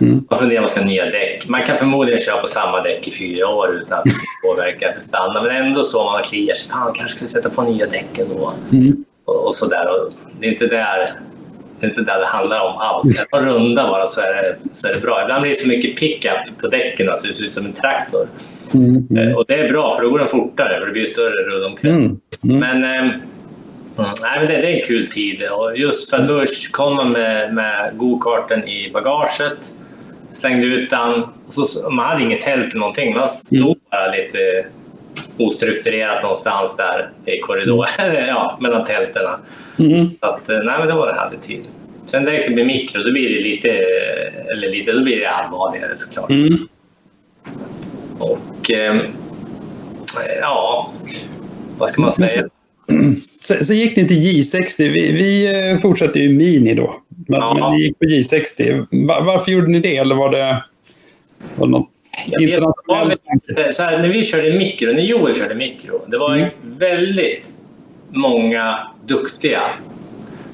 Mm. 0.01 0.25
Man 0.29 0.39
funderar 0.39 0.59
om 0.59 0.63
man 0.63 0.69
ska 0.69 0.79
ha 0.79 0.87
nya 0.87 1.05
däck. 1.05 1.47
Man 1.47 1.65
kan 1.65 1.77
förmodligen 1.77 2.21
köra 2.21 2.41
på 2.41 2.47
samma 2.47 2.81
däck 2.81 3.07
i 3.07 3.11
fyra 3.11 3.47
år 3.47 3.73
utan 3.75 3.99
att 3.99 4.05
påverka 4.45 4.91
prestanda. 4.91 5.41
Men 5.41 5.65
ändå 5.65 5.83
står 5.83 6.03
man 6.03 6.19
och 6.19 6.25
kliar 6.25 6.55
sig. 6.55 6.71
Fan, 6.71 6.93
kanske 6.93 7.15
skulle 7.15 7.29
sätta 7.29 7.49
på 7.49 7.61
nya 7.61 7.85
däck 7.85 8.19
ändå. 8.19 8.53
Mm. 8.71 9.05
Och, 9.25 9.47
och 9.47 9.55
sådär. 9.55 9.85
Och 9.89 10.13
det 10.39 10.47
är 10.47 10.51
inte 10.51 10.67
där 10.67 11.09
det 11.83 11.87
är 11.87 11.89
inte 11.89 12.01
där 12.01 12.19
det 12.19 12.25
handlar 12.25 12.59
om 12.59 12.77
alls. 12.77 13.19
Ett 13.19 13.29
par 13.29 13.41
runda 13.41 13.87
bara 13.87 14.07
så 14.07 14.21
är, 14.21 14.33
det, 14.33 14.55
så 14.73 14.87
är 14.87 14.93
det 14.93 15.01
bra. 15.01 15.21
Ibland 15.21 15.41
blir 15.41 15.51
det 15.51 15.59
så 15.59 15.67
mycket 15.67 15.99
pickup 15.99 16.61
på 16.61 16.67
däcken 16.67 17.05
så 17.05 17.11
alltså 17.11 17.27
det 17.27 17.33
ser 17.33 17.43
ut 17.43 17.53
som 17.53 17.65
en 17.65 17.73
traktor. 17.73 18.27
Mm, 18.73 19.07
mm. 19.09 19.35
Och 19.35 19.45
det 19.47 19.53
är 19.53 19.69
bra 19.69 19.95
för 19.95 20.03
då 20.03 20.09
går 20.09 20.19
den 20.19 20.27
fortare 20.27 20.79
för 20.79 20.85
det 20.85 20.91
blir 20.91 21.05
större 21.05 21.43
rullomkrets. 21.49 22.05
Mm, 22.05 22.19
mm, 22.43 22.59
men, 22.59 22.83
eh, 22.83 23.11
nej, 23.97 24.39
men 24.39 24.47
det, 24.47 24.57
det, 24.57 24.71
är 24.71 24.77
en 24.77 24.85
kul 24.85 25.07
tid 25.07 25.43
och 25.51 25.77
just 25.77 26.09
för 26.09 26.17
att 26.17 26.27
då 26.27 26.45
kom 26.71 26.95
man 26.95 27.11
med, 27.11 27.53
med 27.53 27.97
gokarten 27.97 28.67
i 28.67 28.91
bagaget, 28.93 29.73
slängde 30.31 30.65
ut 30.65 30.89
den. 30.89 31.23
Så, 31.49 31.89
man 31.89 32.05
hade 32.05 32.23
inget 32.23 32.41
tält 32.41 32.71
eller 32.71 32.79
någonting, 32.79 33.13
man 33.13 33.29
stod 33.29 33.61
mm. 33.61 33.79
bara 33.91 34.11
lite 34.11 34.65
ostrukturerat 35.37 36.23
någonstans 36.23 36.75
där 36.75 37.09
i 37.25 37.39
korridoren, 37.39 37.89
mm. 37.97 38.25
ja, 38.27 38.57
mellan 38.61 38.85
tälten. 38.85 39.23
Mm. 39.79 40.09
Så 40.19 40.25
att, 40.25 40.49
eh, 40.49 40.57
nej, 40.57 40.79
men 40.79 40.87
det 40.87 40.93
var 40.93 41.09
en 41.09 41.17
härlig 41.17 41.41
tid. 41.41 41.67
Sen 42.05 42.25
direkt 42.25 42.47
det 42.47 42.53
blir 42.53 42.65
mikro, 42.65 43.03
då 43.03 43.11
blir 43.11 43.29
det 43.29 43.43
lite, 43.43 43.69
eller 44.51 44.69
lite, 44.69 44.91
då 44.91 45.03
blir 45.03 45.19
det 45.19 45.29
allvarligare 45.29 45.95
såklart. 45.95 46.29
Mm. 46.29 46.67
Och 48.19 48.71
eh, 48.71 48.95
ja, 50.41 50.93
vad 51.77 51.89
ska 51.89 52.01
man 52.01 52.11
säga? 52.11 52.43
Så, 53.41 53.65
så, 53.65 53.73
gick 53.73 53.95
ni 53.95 54.07
till 54.07 54.17
J60. 54.17 54.77
Vi, 54.77 55.11
vi 55.11 55.59
eh, 55.71 55.79
fortsatte 55.79 56.19
ju 56.19 56.29
Mini 56.29 56.73
då. 56.73 56.95
Men, 57.27 57.39
ja. 57.39 57.53
men 57.53 57.71
ni 57.71 57.83
gick 57.83 57.99
på 57.99 58.05
J60. 58.05 58.87
Var, 59.07 59.23
varför 59.23 59.51
gjorde 59.51 59.67
ni 59.67 59.79
det? 59.79 59.97
Eller 59.97 60.15
var 60.15 60.31
det, 60.31 60.63
var 61.55 61.67
det 61.67 61.71
något 61.71 61.89
vet, 63.55 63.75
så 63.75 63.83
här, 63.83 63.99
när 63.99 64.09
vi 64.09 64.25
körde 64.25 64.57
mikro, 64.57 64.91
när 64.91 65.01
Joel 65.01 65.35
körde 65.35 65.55
mikro, 65.55 66.01
det 66.07 66.17
var 66.17 66.35
mm. 66.35 66.49
väldigt 66.61 67.53
många 68.09 68.87
duktiga. 69.05 69.61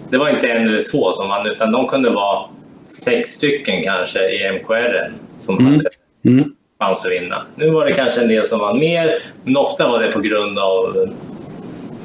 Det 0.10 0.18
var 0.18 0.30
inte 0.30 0.48
en 0.48 0.68
eller 0.68 0.82
två 0.92 1.14
som 1.14 1.30
vann, 1.30 1.48
utan 1.48 1.72
de 1.72 1.88
kunde 1.88 2.10
vara 2.10 2.50
sex 2.86 3.30
stycken 3.30 3.84
kanske 3.84 4.20
i 4.20 4.52
MKR 4.52 5.12
som 5.40 5.60
mm. 5.60 5.72
hade 5.72 5.90
mm. 6.26 6.54
Chans 6.80 7.06
att 7.06 7.12
vinna. 7.12 7.44
Nu 7.56 7.70
var 7.70 7.86
det 7.86 7.94
kanske 7.94 8.22
en 8.22 8.28
del 8.28 8.46
som 8.46 8.60
vann 8.60 8.80
mer, 8.80 9.20
men 9.44 9.58
ofta 9.58 9.88
var 9.88 10.00
det 10.00 10.12
på 10.12 10.20
grund 10.20 10.60
av 10.60 11.10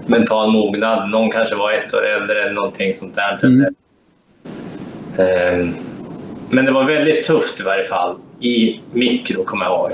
mental 0.06 0.50
mognad. 0.50 1.10
Någon 1.10 1.30
kanske 1.30 1.54
var 1.56 1.72
ett 1.72 1.94
år 1.94 2.06
äldre 2.06 2.42
eller 2.42 2.52
någonting 2.52 2.94
sånt 2.94 3.14
där. 3.14 3.38
Mm. 3.42 3.74
Ehm, 5.18 5.74
men 6.50 6.64
det 6.64 6.72
var 6.72 6.84
väldigt 6.84 7.24
tufft 7.24 7.60
i 7.60 7.62
varje 7.62 7.84
fall 7.84 8.16
i 8.40 8.80
mikro, 8.92 9.44
kommer 9.44 9.64
jag 9.64 9.74
ihåg. 9.74 9.90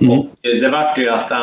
Mm. 0.00 0.18
Och 0.18 0.26
det 0.42 0.68
vart 0.68 0.98
ju 0.98 1.08
att 1.08 1.30
äh, 1.30 1.38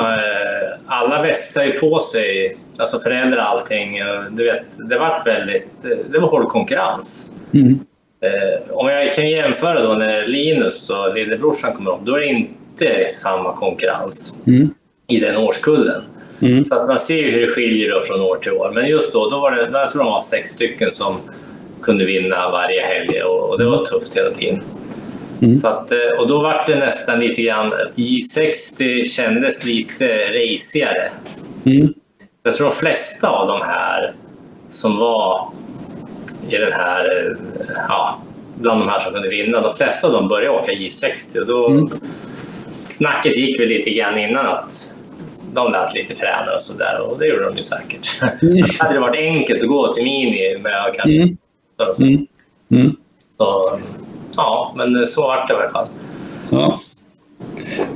alla 0.88 1.22
vässade 1.22 1.72
på 1.72 2.00
sig, 2.00 2.58
alltså 2.78 3.00
föräldrar 3.00 3.38
allting. 3.38 4.00
Du 4.30 4.44
vet, 4.44 4.66
det 4.90 5.00
vart 5.00 5.28
väldigt, 5.28 5.84
det 6.12 6.20
var 6.20 6.28
hård 6.28 6.48
konkurrens. 6.48 7.30
Mm. 7.54 7.80
Eh, 8.22 8.72
om 8.72 8.88
jag 8.88 9.14
kan 9.14 9.30
jämföra 9.30 9.82
då 9.82 9.94
när 9.94 10.28
Linus 10.28 10.90
och 10.90 11.16
lillebrorsan 11.16 11.74
kommer 11.74 11.92
upp, 11.92 12.02
då 12.02 12.16
är 12.16 12.20
det 12.20 12.26
inte 12.26 12.65
samma 13.10 13.56
konkurrens 13.56 14.38
mm. 14.48 14.70
i 15.08 15.20
den 15.20 15.38
årskullen. 15.38 16.02
Mm. 16.42 16.66
Så 16.66 16.76
att 16.76 16.88
man 16.88 17.00
ser 17.00 17.32
hur 17.32 17.42
det 17.42 17.48
skiljer 17.48 18.02
från 18.02 18.22
år 18.22 18.36
till 18.36 18.52
år. 18.52 18.72
Men 18.74 18.88
just 18.88 19.14
då, 19.14 19.30
då 19.30 19.40
var 19.40 19.52
det, 19.52 19.70
jag 19.74 19.92
tror 19.92 20.04
de 20.04 20.12
var 20.12 20.22
sex 20.22 20.52
stycken 20.52 20.92
som 20.92 21.18
kunde 21.82 22.06
vinna 22.06 22.50
varje 22.50 22.82
helg 22.82 23.24
och, 23.24 23.50
och 23.50 23.58
det 23.58 23.66
var 23.66 23.86
tufft 23.86 24.18
hela 24.18 24.30
tiden. 24.30 24.62
Mm. 25.42 25.58
Så 25.58 25.68
att, 25.68 25.92
eh, 25.92 26.20
och 26.20 26.28
då 26.28 26.42
var 26.42 26.64
det 26.68 26.76
nästan 26.76 27.20
lite 27.20 27.42
grann, 27.42 27.74
J60 27.96 29.04
kändes 29.04 29.66
lite 29.66 30.06
racigare. 30.08 31.10
Mm. 31.66 31.94
Jag 32.44 32.56
tror 32.56 32.70
de 32.70 32.76
flesta 32.76 33.30
av 33.30 33.48
de 33.48 33.62
här 33.62 34.14
som 34.68 34.98
var 34.98 35.50
i 36.50 36.58
den 36.58 36.74
här, 36.74 37.06
eh, 37.06 37.38
ja, 37.88 38.18
bland 38.56 38.82
de 38.82 38.90
här 38.90 39.00
som 39.00 39.14
kunde 39.14 39.30
vinna, 39.30 39.62
de 39.62 39.74
flesta 39.74 40.08
av 40.08 40.14
dem 40.14 40.28
började 40.28 40.58
åka 40.58 40.72
J60 40.72 41.40
och 41.40 41.48
då 41.48 41.70
mm. 41.70 41.90
Snacket 42.88 43.38
gick 43.38 43.60
väl 43.60 43.68
lite 43.68 43.90
grann 43.90 44.18
innan 44.18 44.46
att 44.46 44.92
de 45.54 45.72
lät 45.72 45.94
lite 45.94 46.16
fränare 46.16 46.54
och 46.54 46.62
sådär 46.62 47.02
och 47.02 47.20
det 47.20 47.28
gjorde 47.28 47.46
de 47.46 47.58
ju 47.58 47.64
säkert. 47.64 48.22
Mm. 48.42 48.64
hade 48.80 48.94
det 48.94 49.00
varit 49.00 49.20
enkelt 49.20 49.64
att 49.64 49.70
gå 49.70 49.94
till 49.94 50.04
Mini 50.04 50.58
med 50.58 50.94
kanske 50.96 51.22
mm. 51.22 51.38
så, 51.78 52.04
mm. 52.04 52.28
Mm. 52.72 52.96
så 53.38 53.80
ja, 54.36 54.74
men 54.76 55.08
så 55.08 55.22
vart 55.22 55.48
det 55.48 55.54
i 55.54 55.58
alla 55.58 55.70
fall. 55.70 55.88
Ja. 56.52 56.80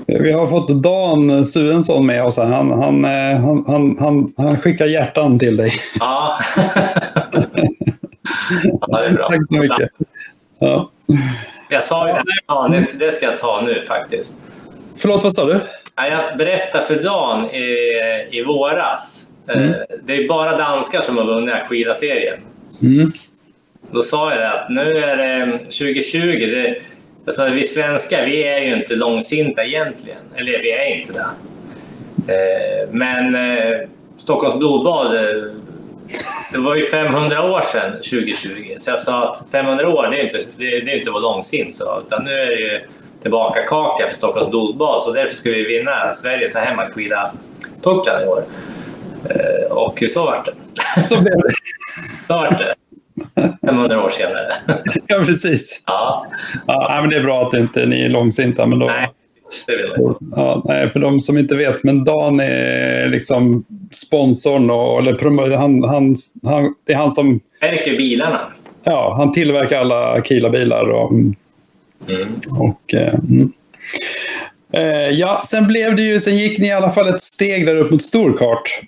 Vi 0.08 0.32
har 0.32 0.48
fått 0.48 0.84
Dan 0.84 1.46
Stuensson 1.46 2.06
med 2.06 2.24
oss. 2.24 2.38
Han, 2.38 2.72
han, 2.72 3.06
eh, 3.06 3.40
han, 3.40 3.64
han, 3.68 3.98
han, 4.00 4.34
han 4.38 4.62
skickar 4.62 4.86
hjärtan 4.86 5.40
till 5.40 5.58
dig. 5.58 5.72
Ja. 6.00 6.40
ja. 8.88 9.02
Tack 9.30 9.48
så 9.48 9.54
mycket. 9.54 9.90
Ja. 10.60 10.90
Jag 11.70 11.84
sa 11.84 12.08
ju 12.08 12.14
det, 12.14 12.24
ja, 12.48 12.82
det 13.00 13.12
ska 13.12 13.26
jag 13.26 13.38
ta 13.38 13.62
nu 13.62 13.84
faktiskt. 13.88 14.36
Förlåt, 15.02 15.24
vad 15.24 15.36
sa 15.36 15.46
du? 15.46 15.60
Jag 15.96 16.38
berättade 16.38 16.86
för 16.86 17.04
Dan 17.04 17.50
i, 17.50 17.68
i 18.32 18.44
våras. 18.44 19.28
Eh, 19.48 19.58
mm. 19.58 19.74
Det 20.04 20.14
är 20.14 20.28
bara 20.28 20.58
danskar 20.58 21.02
som 21.02 21.18
har 21.18 21.26
vunnit 21.26 21.56
Aquila-serien. 21.56 22.38
Mm. 22.82 23.12
Då 23.92 24.02
sa 24.02 24.36
jag 24.36 24.54
att 24.54 24.70
nu 24.70 24.98
är 24.98 25.18
det 25.18 25.58
2020. 25.58 26.20
Det, 26.22 26.76
alltså 27.28 27.50
vi 27.50 27.64
svenskar, 27.64 28.26
vi 28.26 28.44
är 28.44 28.62
ju 28.62 28.76
inte 28.76 28.96
långsinta 28.96 29.64
egentligen. 29.64 30.20
Eller 30.36 30.52
vi 30.52 30.72
är 30.72 30.96
inte 30.96 31.14
det. 31.14 31.30
Eh, 32.34 32.90
men 32.92 33.36
eh, 33.36 33.78
Stockholms 34.18 34.58
blodbad, 34.58 35.16
eh, 35.16 35.44
det 36.54 36.60
var 36.60 36.76
ju 36.76 36.84
500 36.84 37.52
år 37.52 37.62
sedan 37.62 37.92
2020. 37.92 38.76
Så 38.78 38.92
jag 38.92 39.00
sa 39.00 39.32
att 39.32 39.52
500 39.52 39.90
år, 39.90 40.08
det 40.12 40.20
är 40.20 40.24
inte, 40.24 40.38
det, 40.58 40.66
det 40.66 40.92
är 40.92 40.98
inte 40.98 41.10
att 41.10 41.14
vara 41.14 41.34
långsint. 41.34 41.74
Så, 41.74 42.04
utan 42.08 42.24
nu 42.24 42.32
är 42.32 42.48
det 42.48 42.62
ju 42.62 42.80
tillbaka 43.22 43.62
kaka 43.68 44.08
för 44.08 44.16
Stockholms 44.16 44.50
blodbad. 44.50 45.02
Så 45.02 45.14
därför 45.14 45.36
ska 45.36 45.50
vi 45.50 45.78
vinna. 45.78 46.14
Sverige 46.14 46.52
tar 46.52 46.60
hem 46.60 46.80
Aquila-pucklarna 46.80 48.24
i 48.24 48.28
år. 48.28 48.44
Och 49.70 50.04
så 50.10 50.26
vart 50.26 50.46
det. 50.46 51.02
Så 51.02 51.22
blev 51.22 51.38
det. 51.38 51.52
så 52.28 52.34
vart 52.34 52.60
det. 52.60 52.76
500 53.68 54.04
år 54.06 54.10
senare. 54.10 54.54
ja, 55.08 55.24
precis. 55.26 55.84
Ja. 55.86 56.26
Ja, 56.68 56.98
men 57.02 57.10
det 57.10 57.16
är 57.16 57.24
bra 57.24 57.48
att 57.48 57.54
inte 57.54 57.86
ni 57.86 58.02
är 58.02 58.10
långsinta. 58.10 58.66
Men 58.66 58.80
då, 58.80 58.86
nej, 58.86 59.10
ja, 60.36 60.64
nej, 60.66 60.90
För 60.90 61.00
de 61.00 61.20
som 61.20 61.38
inte 61.38 61.56
vet, 61.56 61.84
men 61.84 62.04
Dan 62.04 62.40
är 62.40 63.08
liksom 63.10 63.66
sponsorn 63.92 64.70
och, 64.70 65.00
eller 65.00 65.58
han, 65.58 65.84
han, 65.84 66.16
han, 66.44 66.76
det 66.86 66.94
är 66.94 66.98
han 66.98 67.12
som... 67.12 67.40
Märker 67.62 67.98
bilarna. 67.98 68.42
Ja, 68.84 69.14
han 69.18 69.32
tillverkar 69.32 69.80
alla 69.80 70.14
Akila-bilar. 70.14 70.90
Och, 70.90 71.12
mm. 72.08 72.40
och, 72.60 72.94
eh, 72.94 73.14
mm. 73.14 73.54
Eh, 74.74 75.10
ja, 75.10 75.44
sen 75.48 75.68
blev 75.68 75.96
det 75.96 76.02
ju, 76.02 76.20
sen 76.20 76.38
gick 76.38 76.60
ni 76.60 76.68
i 76.68 76.72
alla 76.72 76.92
fall 76.92 77.10
ett 77.10 77.22
steg 77.22 77.66
där 77.66 77.76
upp 77.76 77.92
mot 77.92 78.04
storkart. 78.04 78.82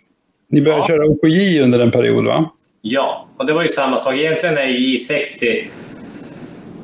Ni 0.49 0.61
började 0.61 0.81
ja. 0.81 0.87
köra 0.87 1.05
OKJ 1.05 1.59
under 1.59 1.79
en 1.79 1.91
period, 1.91 2.25
va? 2.25 2.51
Ja, 2.81 3.27
och 3.37 3.45
det 3.45 3.53
var 3.53 3.61
ju 3.61 3.67
samma 3.67 3.97
sak. 3.97 4.15
Egentligen 4.15 4.57
är 4.57 4.67
ju 4.67 4.97
J60 4.97 5.67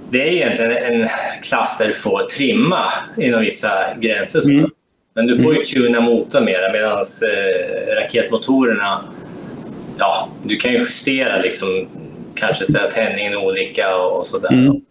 det 0.09 0.21
är 0.21 0.31
egentligen 0.31 0.71
en 0.71 1.09
klass 1.41 1.77
där 1.77 1.87
du 1.87 1.93
får 1.93 2.23
trimma 2.23 2.93
inom 3.17 3.41
vissa 3.41 3.69
gränser. 3.99 4.49
Mm. 4.49 4.69
Men 5.13 5.27
du 5.27 5.35
får 5.43 5.55
ju 5.55 5.65
tuna 5.65 6.01
motorn 6.01 6.45
mer 6.45 6.71
medan 6.73 6.97
eh, 6.97 7.95
raketmotorerna, 7.95 9.03
ja, 9.97 10.29
du 10.43 10.57
kan 10.57 10.71
ju 10.71 10.77
justera 10.77 11.37
liksom, 11.37 11.87
kanske 12.35 12.65
ställa 12.65 12.91
tändningen 12.91 13.37
olika 13.37 13.95
och, 13.95 14.19
och 14.19 14.27
sådär. 14.27 14.51
Mm. 14.51 14.81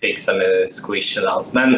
Fixa 0.00 0.34
med 0.34 0.70
squish 0.70 1.18
och 1.24 1.30
allt. 1.32 1.52
Men 1.52 1.74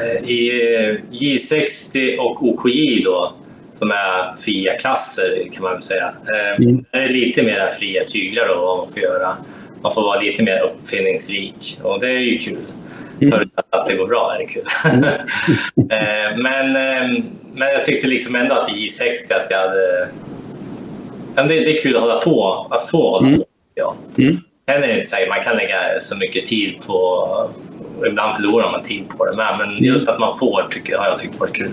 eh, 0.00 0.30
i 0.30 0.48
eh, 0.74 0.96
J60 1.16 2.16
och 2.18 2.42
OKJ 2.48 3.02
då, 3.04 3.32
som 3.78 3.90
är 3.90 4.40
fria 4.40 4.74
klasser 4.78 5.48
kan 5.52 5.62
man 5.62 5.72
väl 5.72 5.82
säga. 5.82 6.06
Eh, 6.06 6.64
Mm. 6.64 6.84
Det 6.90 6.98
är 6.98 7.08
lite 7.08 7.42
mer 7.42 7.68
fria 7.78 8.04
tyglar 8.04 8.48
då 8.48 8.54
vad 8.60 8.78
man 8.78 8.88
får 8.92 9.02
göra. 9.02 9.36
Man 9.82 9.94
får 9.94 10.02
vara 10.02 10.20
lite 10.20 10.42
mer 10.42 10.60
uppfinningsrik 10.62 11.78
och 11.82 12.00
det 12.00 12.06
är 12.06 12.18
ju 12.18 12.38
kul. 12.38 12.58
Mm. 13.20 13.32
Förutsatt 13.32 13.66
att 13.70 13.86
det 13.86 13.94
går 13.94 14.06
bra 14.06 14.34
är 14.34 14.38
det 14.38 14.46
kul. 14.46 14.64
Eh, 15.90 16.36
men, 16.36 16.76
eh, 16.76 17.22
men 17.54 17.68
jag 17.68 17.84
tyckte 17.84 18.06
liksom 18.08 18.34
ändå 18.34 18.54
att 18.54 18.68
i 18.68 18.72
J60 18.72 19.34
att 19.34 19.50
jag 19.50 19.58
hade... 19.58 20.08
Det, 21.34 21.42
det 21.64 21.78
är 21.78 21.82
kul 21.82 21.96
att 21.96 22.02
hålla 22.02 22.20
på, 22.20 22.66
att 22.70 22.90
få 22.90 23.10
hålla 23.10 23.26
Mm. 23.28 23.40
på. 23.40 23.46
Ja. 23.74 23.94
Mm. 24.66 24.82
Sen 24.82 24.90
är 24.90 24.94
det 24.94 24.98
inte 24.98 25.10
säkert 25.10 25.28
man 25.28 25.42
kan 25.42 25.56
lägga 25.56 26.00
så 26.00 26.16
mycket 26.16 26.46
tid 26.46 26.74
på... 26.86 27.28
Ibland 28.06 28.36
förlorar 28.36 28.70
man 28.70 28.82
tid 28.82 29.08
på 29.18 29.24
det 29.24 29.36
med, 29.36 29.56
men 29.58 29.84
just 29.84 30.08
att 30.08 30.18
man 30.18 30.38
får 30.38 30.66
tycker, 30.70 30.98
har 30.98 31.06
jag 31.06 31.18
tyckt 31.18 31.40
varit 31.40 31.56
kul. 31.56 31.70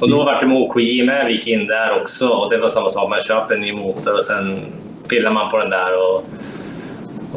Och 0.00 0.10
då 0.10 0.16
var 0.24 0.40
det 0.40 0.46
med 0.46 0.56
OKJ 0.56 1.02
med, 1.02 1.26
vi 1.26 1.32
gick 1.32 1.48
in 1.48 1.66
där 1.66 2.00
också 2.00 2.28
och 2.28 2.50
det 2.50 2.58
var 2.58 2.70
samma 2.70 2.90
sak, 2.90 3.10
man 3.10 3.20
köper 3.20 3.54
en 3.54 3.60
ny 3.60 3.72
motor 3.72 4.18
och 4.18 4.24
sen 4.24 4.60
pillar 5.08 5.30
man 5.30 5.50
på 5.50 5.58
den 5.58 5.70
där 5.70 5.92
och, 5.96 6.24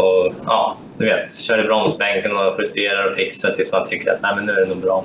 och 0.06 0.34
ja, 0.46 0.78
du 0.98 1.06
vet, 1.06 1.34
kör 1.34 1.64
i 1.64 1.68
bromsbänken 1.68 2.38
och 2.38 2.56
justerar 2.60 3.08
och 3.08 3.16
fixar 3.16 3.52
tills 3.52 3.72
man 3.72 3.86
tycker 3.86 4.12
att 4.12 4.22
nej, 4.22 4.36
men 4.36 4.46
nu 4.46 4.52
är 4.52 4.62
det 4.62 4.68
nog 4.68 4.82
bra. 4.82 5.04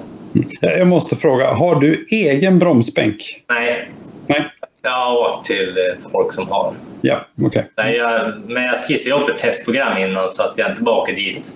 Jag 0.60 0.86
måste 0.86 1.16
fråga, 1.16 1.52
har 1.52 1.80
du 1.80 2.06
egen 2.10 2.58
bromsbänk? 2.58 3.44
Nej, 3.48 3.88
Nej. 4.26 4.50
Åkt 4.94 5.46
till 5.46 5.78
eh, 5.78 6.10
folk 6.12 6.32
som 6.32 6.48
har. 6.48 6.72
Ja, 7.00 7.20
okej. 7.42 7.70
Nej, 7.76 7.96
jag, 7.96 8.32
men 8.46 8.62
jag 8.62 8.76
skissade 8.88 9.22
upp 9.22 9.28
ett 9.28 9.38
testprogram 9.38 9.98
innan 9.98 10.30
så 10.30 10.42
att 10.42 10.52
jag 10.56 10.70
inte 10.70 10.82
bara 10.82 10.96
åker 10.96 11.12
dit 11.12 11.54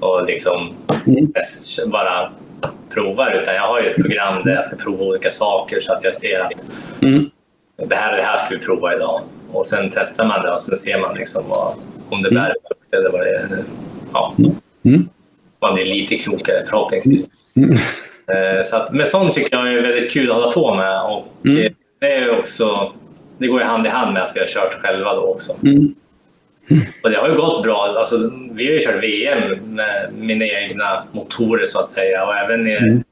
och 0.00 0.26
liksom 0.26 0.74
Mm. 1.06 1.32
test, 1.32 1.86
bara 1.86 2.30
provar 2.94 3.38
utan 3.42 3.54
jag 3.54 3.62
har 3.62 3.80
ju 3.80 3.90
ett 3.90 3.96
program 3.96 4.42
där 4.44 4.54
jag 4.54 4.64
ska 4.64 4.76
prova 4.76 5.04
olika 5.04 5.30
saker 5.30 5.80
så 5.80 5.92
att 5.92 6.04
jag 6.04 6.14
ser 6.14 6.40
att 6.40 6.52
Mm. 7.02 7.30
det 7.88 7.94
här 7.94 8.10
och 8.10 8.16
det 8.16 8.22
här 8.22 8.36
ska 8.36 8.54
vi 8.54 8.58
prova 8.64 8.94
idag. 8.94 9.20
Och 9.52 9.66
sen 9.66 9.90
testar 9.94 10.24
man 10.24 10.42
det 10.42 10.52
och 10.52 10.60
sen 10.60 10.76
ser 10.76 11.00
man 11.00 11.14
liksom 11.14 11.42
vad, 11.48 11.74
om 12.10 12.22
det 12.22 12.30
bär 12.30 12.54
frukt 12.68 12.94
eller 12.94 13.10
vad 13.10 13.20
det 13.20 13.30
är. 13.36 13.64
Ja. 14.12 14.34
Mm. 14.84 15.08
Man 15.60 15.74
blir 15.74 15.84
lite 15.84 16.16
klokare 16.16 16.56
förhoppningsvis. 16.70 17.26
Mm. 17.56 17.70
Eh, 18.28 18.62
Så 18.64 18.76
att, 18.76 18.92
men 18.92 19.06
sånt 19.06 19.34
tycker 19.34 19.56
jag 19.56 19.72
är 19.74 19.82
väldigt 19.82 20.12
kul 20.12 20.30
att 20.30 20.36
hålla 20.36 20.52
på 20.52 20.74
med. 20.74 21.02
Och 21.02 21.26
Mm. 21.44 21.74
Det, 22.08 22.14
är 22.14 22.38
också, 22.38 22.92
det 23.38 23.46
går 23.46 23.60
ju 23.60 23.66
hand 23.66 23.86
i 23.86 23.90
hand 23.90 24.12
med 24.14 24.22
att 24.22 24.32
vi 24.36 24.40
har 24.40 24.46
kört 24.46 24.74
själva 24.74 25.14
då 25.14 25.20
också. 25.20 25.56
Mm. 25.62 25.94
Och 27.02 27.10
det 27.10 27.16
har 27.16 27.28
ju 27.28 27.34
gått 27.36 27.62
bra. 27.62 27.94
Alltså, 27.98 28.32
vi 28.52 28.66
har 28.66 28.72
ju 28.72 28.80
kört 28.80 29.02
VM 29.02 29.74
med 29.74 30.10
mina 30.18 30.44
egna 30.44 31.04
motorer 31.12 31.66
så 31.66 31.78
att 31.80 31.88
säga. 31.88 32.26
Och 32.26 32.36
även 32.36 32.66
i, 32.66 32.76
Mm. 32.76 33.02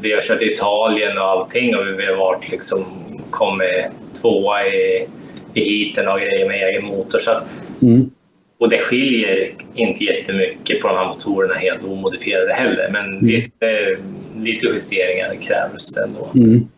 vi 0.00 0.12
har 0.12 0.20
kört 0.20 0.42
i 0.42 0.52
Italien 0.52 1.18
och 1.18 1.24
allting 1.24 1.76
och 1.76 1.86
vi 1.98 2.06
har 2.06 2.16
varit 2.16 2.50
liksom, 2.50 2.84
kommit 3.30 3.84
tvåa 4.22 4.66
i, 4.66 5.06
i 5.54 5.60
heaten 5.84 6.08
och 6.08 6.20
grejer 6.20 6.48
med 6.48 6.68
egen 6.68 6.84
motor. 6.84 7.18
Så 7.18 7.30
att, 7.30 7.44
Mm. 7.82 8.10
och 8.58 8.68
det 8.68 8.78
skiljer 8.78 9.50
inte 9.74 10.04
jättemycket 10.04 10.80
på 10.80 10.88
de 10.88 10.96
här 10.96 11.08
motorerna 11.08 11.54
helt 11.54 11.84
omodifierade 11.84 12.52
heller. 12.52 12.88
Men 12.92 13.26
visst, 13.26 13.62
eh, 13.62 13.98
lite 14.42 14.66
justeringar 14.66 15.34
krävs 15.42 15.96
ändå. 15.96 16.28
Mm. 16.34 16.68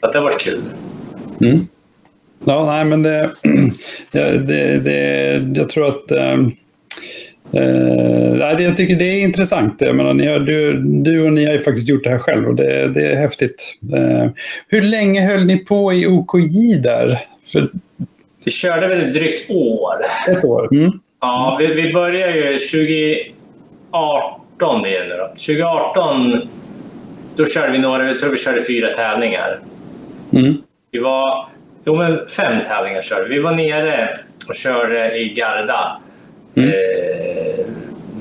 Att 0.00 0.12
det 0.12 0.18
har 0.18 0.24
varit 0.24 0.40
kul. 0.40 0.60
Mm. 1.40 1.66
Ja, 2.44 2.66
nej, 2.66 2.84
men 2.84 3.02
det, 3.02 3.30
det, 4.12 4.38
det, 4.38 4.78
det 4.78 5.60
jag 5.60 5.68
tror 5.68 5.88
att 5.88 6.10
eh, 6.10 6.32
eh, 7.52 8.62
jag 8.64 8.76
tycker 8.76 8.96
det 8.96 9.04
är 9.04 9.22
intressant. 9.22 9.74
Jag 9.78 9.96
menar, 9.96 10.14
ni 10.14 10.26
har, 10.26 10.40
du, 10.40 10.82
du 10.82 11.22
och 11.22 11.32
ni 11.32 11.44
har 11.44 11.52
ju 11.52 11.60
faktiskt 11.60 11.88
gjort 11.88 12.04
det 12.04 12.10
här 12.10 12.18
själv 12.18 12.48
och 12.48 12.54
det, 12.54 12.88
det 12.88 13.06
är 13.06 13.16
häftigt. 13.16 13.74
Eh, 13.94 14.26
hur 14.68 14.82
länge 14.82 15.26
höll 15.26 15.44
ni 15.44 15.56
på 15.56 15.92
i 15.92 16.06
OKJ 16.06 16.74
där? 16.82 17.18
För 17.52 17.70
Vi 18.44 18.50
körde 18.50 18.88
väl 18.88 19.00
ett 19.00 19.14
drygt 19.14 19.50
år. 19.50 19.94
ett 20.28 20.44
år? 20.44 20.68
Mm. 20.72 20.92
Ja, 21.20 21.56
vi, 21.60 21.66
vi 21.66 21.92
började 21.92 22.36
ju 22.36 22.58
2018 22.58 24.82
det 24.82 24.96
är 24.96 25.08
nu 25.08 25.16
då. 25.16 25.26
2018 25.28 26.48
då 27.38 27.46
körde 27.46 27.72
vi 27.72 27.78
några, 27.78 28.08
jag 28.08 28.18
tror 28.18 28.30
vi 28.30 28.36
körde 28.36 28.62
fyra 28.62 28.94
tävlingar. 28.94 29.58
Mm. 30.32 30.56
Vi 30.90 30.98
var, 30.98 31.46
jo 31.84 31.96
men 31.96 32.28
fem 32.28 32.64
tävlingar 32.64 33.02
körde 33.02 33.28
vi. 33.28 33.34
Vi 33.34 33.40
var 33.40 33.52
nere 33.52 34.18
och 34.48 34.54
körde 34.54 35.18
i 35.18 35.28
Garda. 35.28 36.00
Mm. 36.54 36.68
Eh, 36.68 37.64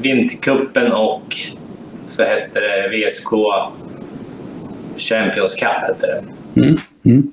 Vintercupen 0.01 0.91
och 0.91 1.35
så 2.07 2.23
hette 2.23 2.59
det 2.59 2.89
VSK 2.89 3.29
Champions 4.97 5.55
Cup 5.55 5.69
hette 5.69 6.07
det. 6.07 6.23
Mm. 6.61 6.79
Mm. 7.05 7.31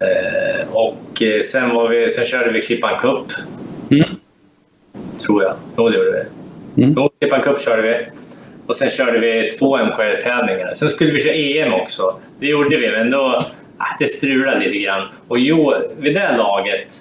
Eh, 0.00 0.66
och 0.72 1.22
eh, 1.22 1.42
sen, 1.42 1.70
var 1.70 1.88
vi, 1.88 2.10
sen 2.10 2.26
körde 2.26 2.52
vi 2.52 2.62
Klippan 2.62 2.98
Cup. 2.98 3.26
Mm. 3.90 4.08
Tror 5.18 5.42
jag. 5.42 5.54
Jo, 5.76 5.88
det 5.88 5.96
gjorde 5.96 6.10
vi. 6.10 6.82
Mm. 6.82 6.94
Jo, 6.96 7.10
Klippan 7.20 7.40
Cup 7.40 7.60
körde 7.60 7.82
vi. 7.82 7.96
Och 8.66 8.76
sen 8.76 8.90
körde 8.90 9.18
vi 9.18 9.50
två 9.50 9.76
MKR-tävlingar. 9.78 10.74
Sen 10.74 10.90
skulle 10.90 11.12
vi 11.12 11.20
köra 11.20 11.34
EM 11.34 11.72
också. 11.74 12.16
Det 12.40 12.46
gjorde 12.46 12.76
vi, 12.76 12.90
men 12.90 13.10
då... 13.10 13.42
Ah, 13.78 13.96
det 13.98 14.06
strulade 14.06 14.60
lite 14.60 14.78
grann. 14.78 15.08
Och 15.28 15.38
jo, 15.38 15.74
vid 15.98 16.14
det 16.14 16.36
laget... 16.36 16.94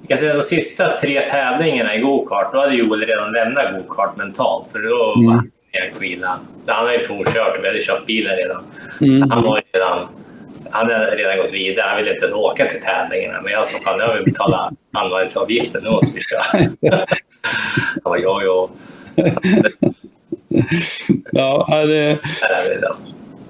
Jag 0.00 0.08
kan 0.08 0.18
säga 0.18 0.34
de 0.36 0.42
sista 0.42 0.96
tre 0.96 1.20
tävlingarna 1.26 1.94
i 1.96 2.00
gokart, 2.00 2.52
då 2.52 2.60
hade 2.60 2.74
Joel 2.74 3.00
redan 3.06 3.32
lämnat 3.32 3.72
gokart 3.72 4.16
mentalt. 4.16 4.66
För 4.72 4.78
då 4.78 5.14
Mm. 5.16 5.26
var 5.26 5.34
han 5.34 5.98
kvila. 5.98 6.38
Han 6.66 6.76
hade 6.86 6.98
ju 6.98 7.06
provkört 7.06 7.58
och 7.58 7.64
vi 7.64 7.68
hade 7.68 7.80
kört 7.80 8.06
bilen 8.06 8.36
redan. 8.36 8.62
Mm. 9.00 9.18
Så 9.20 9.34
han 9.34 9.42
var 9.44 9.62
redan 9.72 10.06
han 10.70 10.86
hade 10.90 11.10
redan 11.16 11.36
gått 11.36 11.52
vidare. 11.52 11.86
Han 11.88 11.96
ville 11.96 12.12
inte 12.12 12.24
ens 12.24 12.36
åka 12.36 12.66
till 12.66 12.80
tävlingarna. 12.80 13.40
Men 13.42 13.52
jag 13.52 13.66
sa 13.66 13.78
fan, 13.90 13.98
nu 13.98 14.04
har 14.04 14.18
vi 14.18 14.24
betalat 14.24 14.72
anmälningsavgiften. 14.92 15.82
Nu 15.84 15.90
måste 15.90 16.14
vi 16.14 16.20
köra. 16.20 16.42
Han 17.94 18.02
bara, 18.04 18.18
jo, 18.18 18.40
jo. 18.42 18.70
Ja, 21.32 21.84
det, 21.86 22.18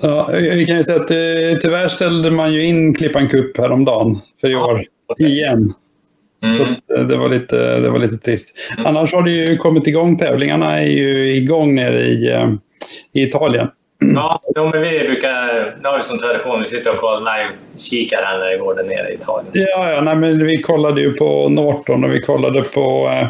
ja, 0.00 0.30
vi 0.32 0.66
kan 0.66 0.76
ju 0.76 0.84
säga 0.84 0.96
att 1.00 1.10
eh, 1.10 1.58
tyvärr 1.62 1.88
ställde 1.88 2.30
man 2.30 2.52
ju 2.52 2.64
in 2.64 2.94
Klippan 2.94 3.28
Cup 3.28 3.58
häromdagen 3.58 4.18
för 4.40 4.50
i 4.50 4.54
år. 4.56 4.84
okej. 5.08 5.36
Igen. 5.38 5.72
Så 6.56 6.62
Mm. 6.62 6.72
att, 6.72 6.98
eh, 6.98 7.04
det, 7.06 7.16
var 7.16 7.28
lite, 7.28 7.80
det 7.80 7.90
var 7.90 7.98
lite 7.98 8.16
trist. 8.18 8.48
Annars 8.84 9.12
har 9.12 9.22
det 9.22 9.30
ju 9.30 9.56
kommit 9.56 9.86
igång. 9.86 10.18
Tävlingarna 10.18 10.78
är 10.78 10.86
ju 10.86 11.34
igång 11.36 11.74
nere 11.74 12.00
i, 12.00 12.28
eh, 12.32 12.50
i 13.14 13.22
Italien. 13.22 13.68
Ja, 14.14 14.38
men 14.54 14.82
vi 14.82 14.98
brukar... 15.08 15.76
Nu 15.82 15.88
har 15.88 15.96
vi 15.96 16.02
som 16.02 16.18
tradition. 16.18 16.60
Vi 16.60 16.66
sitter 16.66 16.90
och 16.90 16.96
kollar 16.96 17.20
live-kikar 17.20 18.22
här 18.24 18.38
när 18.38 18.46
det 18.50 18.58
går 18.58 18.74
där 18.74 18.84
nere 18.84 19.10
i 19.10 19.14
Italien. 19.14 19.50
Ja, 19.54 19.90
ja 19.92 20.00
nej, 20.00 20.16
men 20.16 20.46
vi 20.46 20.62
kollade 20.62 21.00
ju 21.00 21.12
på 21.12 21.48
Norton 21.48 22.04
och 22.04 22.14
vi 22.14 22.20
kollade 22.20 22.62
på 22.62 23.08
eh, 23.08 23.28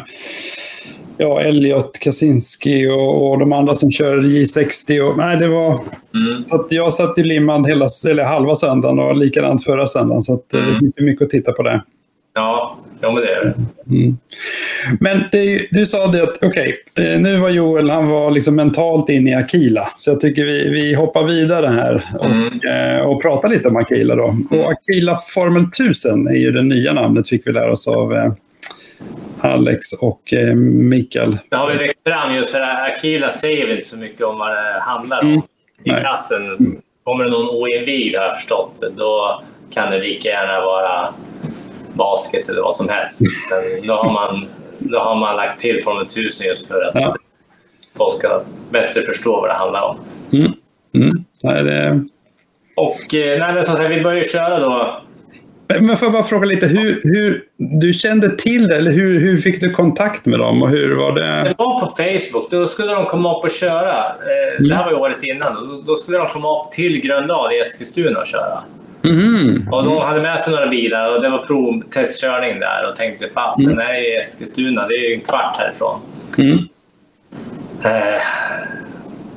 ja, 1.19 1.41
Elliot 1.41 1.99
Kaczynski 1.99 2.87
och, 2.87 3.29
och 3.31 3.39
de 3.39 3.53
andra 3.53 3.75
som 3.75 3.91
kör 3.91 4.17
J60. 4.17 4.99
Och, 5.01 5.17
nej, 5.17 5.37
det 5.37 5.47
var, 5.47 5.79
Mm. 6.15 6.45
så 6.45 6.67
jag 6.69 6.93
satt 6.93 7.17
ju 7.17 7.23
limmad 7.23 7.67
hela, 7.67 7.87
eller 8.09 8.23
halva 8.23 8.55
söndagen 8.55 8.99
och 8.99 9.17
likadant 9.17 9.63
förra 9.63 9.87
söndagen. 9.87 10.23
Så 10.23 10.33
att, 10.33 10.53
eh, 10.53 10.59
det 10.59 10.65
Mm. 10.67 10.79
finns 10.79 10.99
ju 10.99 11.05
mycket 11.05 11.25
att 11.25 11.29
titta 11.29 11.51
på 11.51 11.63
det. 11.63 11.81
Ja, 12.35 12.77
jo, 13.03 13.11
men 13.11 13.21
det 13.23 13.29
är 13.35 13.43
det. 13.45 13.53
Mm. 13.95 14.17
Men 14.99 15.23
det, 15.31 15.67
du 15.71 15.85
sa 15.85 16.07
det 16.07 16.23
att, 16.23 16.43
okej, 16.43 16.75
eh, 16.99 17.19
nu 17.21 17.37
var 17.37 17.49
Joel, 17.49 17.89
han 17.89 18.07
var 18.07 18.31
liksom 18.31 18.55
mentalt 18.55 19.09
inne 19.09 19.31
i 19.31 19.35
Akila. 19.35 19.87
Så 19.97 20.09
jag 20.09 20.19
tycker 20.19 20.45
vi, 20.45 20.69
vi 20.69 20.93
hoppar 20.93 21.23
vidare 21.23 21.67
här 21.67 22.03
och, 22.19 22.25
Mm. 22.25 22.47
eh, 22.97 23.01
och 23.05 23.21
pratar 23.21 23.49
lite 23.49 23.67
om 23.67 23.75
Akila 23.75 24.15
då. 24.15 24.35
Och 24.51 24.71
Akila 24.71 25.17
Formel 25.33 25.63
1000 25.63 26.27
är 26.27 26.33
ju 26.35 26.51
det 26.51 26.63
nya 26.63 26.93
namnet, 26.93 27.27
fick 27.29 27.47
vi 27.47 27.51
lära 27.51 27.71
oss 27.71 27.87
av 27.87 28.13
Alex 29.41 29.93
och 30.01 30.33
eh, 30.33 30.55
Mikael. 30.55 31.37
Det 31.49 31.55
har 31.55 31.71
vi 31.71 31.77
växt 31.77 31.99
fram 32.07 32.35
just 32.35 32.49
för 32.51 32.61
Akila 32.61 33.31
säger 33.31 33.71
inte 33.75 33.87
så 33.87 33.97
mycket 33.97 34.21
om 34.21 34.37
vad 34.37 34.51
det 34.51 34.79
handlar 34.79 35.21
om 35.21 35.27
Mm. 35.27 35.41
i 35.83 35.91
Nej. 35.91 35.99
klassen. 35.99 36.41
Kommer 37.03 37.23
det 37.23 37.29
någon 37.29 37.49
oinvigd 37.49 38.15
har 38.15 38.23
jag 38.25 38.35
förstått, 38.35 38.83
då 38.97 39.41
kan 39.71 39.91
det 39.91 39.99
lika 39.99 40.29
gärna 40.29 40.61
vara 40.61 41.13
basket 41.93 42.49
eller 42.49 42.61
vad 42.61 42.75
som 42.75 42.89
helst. 42.89 43.21
Men 43.79 43.87
då 43.87 43.93
har 43.93 44.13
man, 44.13 44.45
då 44.79 44.99
har 44.99 45.15
man 45.15 45.35
lagt 45.35 45.61
till 45.61 45.83
Formel 45.83 46.05
1000 46.05 46.47
just 46.47 46.67
för 46.67 46.81
att 46.81 46.95
Ja. 46.95 47.15
folk 47.97 48.13
ska 48.13 48.41
bättre 48.69 49.05
förstå 49.05 49.31
vad 49.41 49.49
det 49.49 49.53
handlar 49.53 49.81
om. 49.81 49.97
Mm. 50.33 50.51
Mm. 50.95 51.65
Det, 51.65 52.05
Och 52.75 53.15
eh, 53.15 53.39
nej, 53.39 53.53
men 53.53 53.65
som 53.65 53.75
sagt, 53.75 53.89
vi 53.91 54.01
började 54.01 54.27
köra 54.29 54.59
då 54.59 55.01
Men 55.79 55.97
får 55.97 56.05
jag 56.05 56.13
bara 56.13 56.23
fråga 56.23 56.45
lite, 56.45 56.67
hur, 56.67 57.01
hur 57.03 57.43
du 57.57 57.93
kände 57.93 58.35
till 58.37 58.67
det, 58.67 58.75
eller 58.77 58.91
hur, 58.91 59.19
hur 59.19 59.37
fick 59.37 59.61
du 59.61 59.69
kontakt 59.69 60.25
med 60.25 60.39
dem 60.39 60.61
och 60.63 60.69
hur 60.69 60.95
var 60.95 61.11
det? 61.11 61.21
Det 61.43 61.55
var 61.57 61.79
på 61.79 61.89
Facebook. 61.95 62.51
Då 62.51 62.67
skulle 62.67 62.93
de 62.93 63.05
komma 63.05 63.37
upp 63.37 63.43
och 63.43 63.51
köra. 63.51 64.05
Eh, 64.05 64.49
Mm. 64.59 64.69
Det 64.69 64.75
här 64.75 64.83
var 64.83 64.91
ju 64.91 64.97
året 64.97 65.23
innan. 65.23 65.83
Då- 65.85 65.95
skulle 65.95 66.17
de 66.17 66.27
komma 66.27 66.61
upp 66.61 66.71
till 66.71 67.01
Gröndal 67.01 67.53
i 67.53 67.59
Eskilstuna 67.59 68.19
och 68.19 68.25
köra. 68.27 68.59
Mhm. 69.01 69.69
Och 69.71 69.83
de 69.83 69.97
hade 69.97 70.21
med 70.21 70.39
sig 70.39 70.53
några 70.53 70.67
bilar 70.67 71.15
och 71.15 71.21
det 71.21 71.29
var 71.29 71.37
provtestkörning 71.37 72.59
där 72.59 72.89
och 72.89 72.95
tänkte 72.95 73.27
fasen, 73.27 73.65
Mm. 73.65 73.77
det 73.77 73.83
här 73.83 73.93
är 73.93 74.13
i 74.13 74.15
Eskilstuna. 74.19 74.87
Det 74.87 74.93
är 74.93 75.09
ju 75.09 75.13
en 75.15 75.21
kvart 75.21 75.57
härifrån. 75.57 75.99
Mm. 76.37 76.57
Eh, 77.83 78.21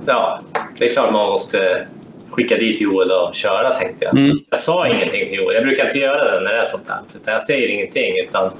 ja, 0.07 0.41
det 0.79 0.85
är 0.85 0.89
klart 0.93 1.13
man 1.13 1.27
måste 1.31 1.87
skicka 2.33 2.57
dit 2.57 2.81
Joel 2.81 3.11
och 3.11 3.35
köra 3.35 3.77
tänkte 3.77 4.05
jag. 4.05 4.19
Mm. 4.19 4.39
Jag 4.51 4.59
sa 4.59 4.89
ingenting 4.89 5.29
till 5.29 5.39
Joel. 5.39 5.55
Jag 5.55 5.65
brukar 5.65 5.87
inte 5.87 5.99
göra 5.99 6.31
det 6.31 6.41
när 6.41 6.53
det 6.53 6.61
är 6.61 6.65
sånt 6.65 6.89
här. 6.89 6.99
Utan 7.15 7.33
jag 7.33 7.43
säger 7.43 7.69
ingenting. 7.69 8.15
Utan 8.29 8.51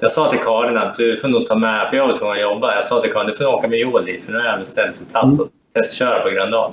jag 0.00 0.12
sa 0.12 0.30
till 0.30 0.38
Karin 0.38 0.76
att 0.76 0.94
du 0.94 1.16
får 1.16 1.28
nog 1.28 1.46
ta 1.46 1.58
med, 1.58 1.90
för 1.90 1.96
jag 1.96 2.06
var 2.06 2.14
tvungen 2.14 2.34
att 2.34 2.40
jobba. 2.40 2.74
Jag 2.74 2.84
sa 2.84 3.00
till 3.00 3.12
Karin 3.12 3.26
du 3.26 3.36
får 3.36 3.46
åka 3.46 3.68
med 3.68 3.78
Joel 3.78 4.04
dit 4.04 4.24
för 4.24 4.32
nu 4.32 4.38
har 4.38 4.46
jag 4.46 4.58
beställt 4.58 5.00
en 5.00 5.06
plats 5.06 5.40
och 5.40 5.48
testköra 5.74 6.20
på 6.20 6.30
Gröndal. 6.30 6.70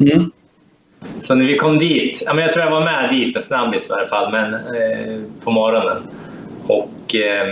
Mm. 0.00 0.30
Så 1.20 1.34
när 1.34 1.44
vi 1.44 1.56
kom 1.56 1.78
dit, 1.78 2.22
ja, 2.26 2.34
men 2.34 2.44
jag 2.44 2.52
tror 2.52 2.64
jag 2.64 2.72
var 2.72 2.84
med 2.84 3.10
dit 3.10 3.36
en 3.36 3.42
snabbis 3.42 3.90
i 3.90 3.92
varje 3.92 4.06
fall, 4.06 4.32
men 4.32 4.54
eh, 4.54 5.20
på 5.44 5.50
morgonen. 5.50 5.96
Och 6.66 7.14
eh, 7.14 7.46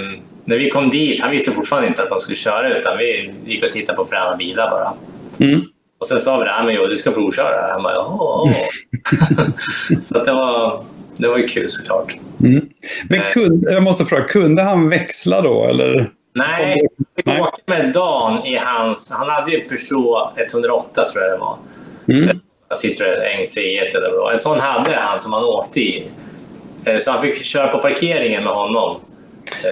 när 0.45 0.57
vi 0.57 0.71
kom 0.71 0.91
dit, 0.91 1.21
han 1.21 1.31
visste 1.31 1.51
fortfarande 1.51 1.89
inte 1.89 2.03
att 2.03 2.09
de 2.09 2.21
skulle 2.21 2.37
köra 2.37 2.79
utan 2.79 2.99
vi 2.99 3.35
gick 3.45 3.65
och 3.65 3.73
tittade 3.73 3.97
på 3.97 4.05
fräna 4.05 4.37
bilar 4.37 4.71
bara. 4.71 4.93
Mm. 5.49 5.61
Och 5.99 6.07
sen 6.07 6.21
sa 6.21 6.39
vi 6.39 6.45
det, 6.45 6.63
men 6.65 6.75
jo, 6.75 6.87
du 6.87 6.97
ska 6.97 7.11
provköra. 7.11 7.73
Han 7.73 7.83
bara, 7.83 7.95
jaha. 7.95 8.49
så 10.03 10.25
det, 10.25 10.33
var, 10.33 10.81
det 11.17 11.29
var 11.29 11.39
ju 11.39 11.49
kul 11.49 11.71
såklart. 11.73 12.17
Mm. 12.41 12.69
Men 13.09 13.19
Nej. 13.19 13.31
kunde, 13.33 13.73
jag 13.73 13.83
måste 13.83 14.05
fråga, 14.05 14.25
kunde 14.25 14.63
han 14.63 14.89
växla 14.89 15.41
då? 15.41 15.65
Eller? 15.65 16.11
Nej, 16.35 16.89
vi 17.15 17.23
Nej. 17.27 17.41
åkte 17.41 17.63
med 17.67 17.93
Dan 17.93 18.47
i 18.47 18.57
hans... 18.57 19.13
Han 19.19 19.29
hade 19.29 19.51
ju 19.51 19.61
Peugeot 19.61 20.33
108 20.37 21.05
tror 21.13 21.25
jag 21.25 21.33
det 21.33 21.39
var. 21.39 21.57
Mm. 22.09 22.41
Citroën 22.83 23.45
C1 23.45 23.97
eller 23.97 24.19
vad. 24.19 24.33
En 24.33 24.39
sån 24.39 24.61
hade 24.61 24.95
han 24.97 25.21
som 25.21 25.33
han 25.33 25.45
åkte 25.45 25.81
i. 25.81 26.09
Eh, 26.85 26.99
Så 26.99 27.11
han 27.11 27.23
fick 27.23 27.45
köra 27.45 27.69
på 27.69 27.79
parkeringen 27.79 28.45
med 28.45 28.53
honom. 28.53 28.97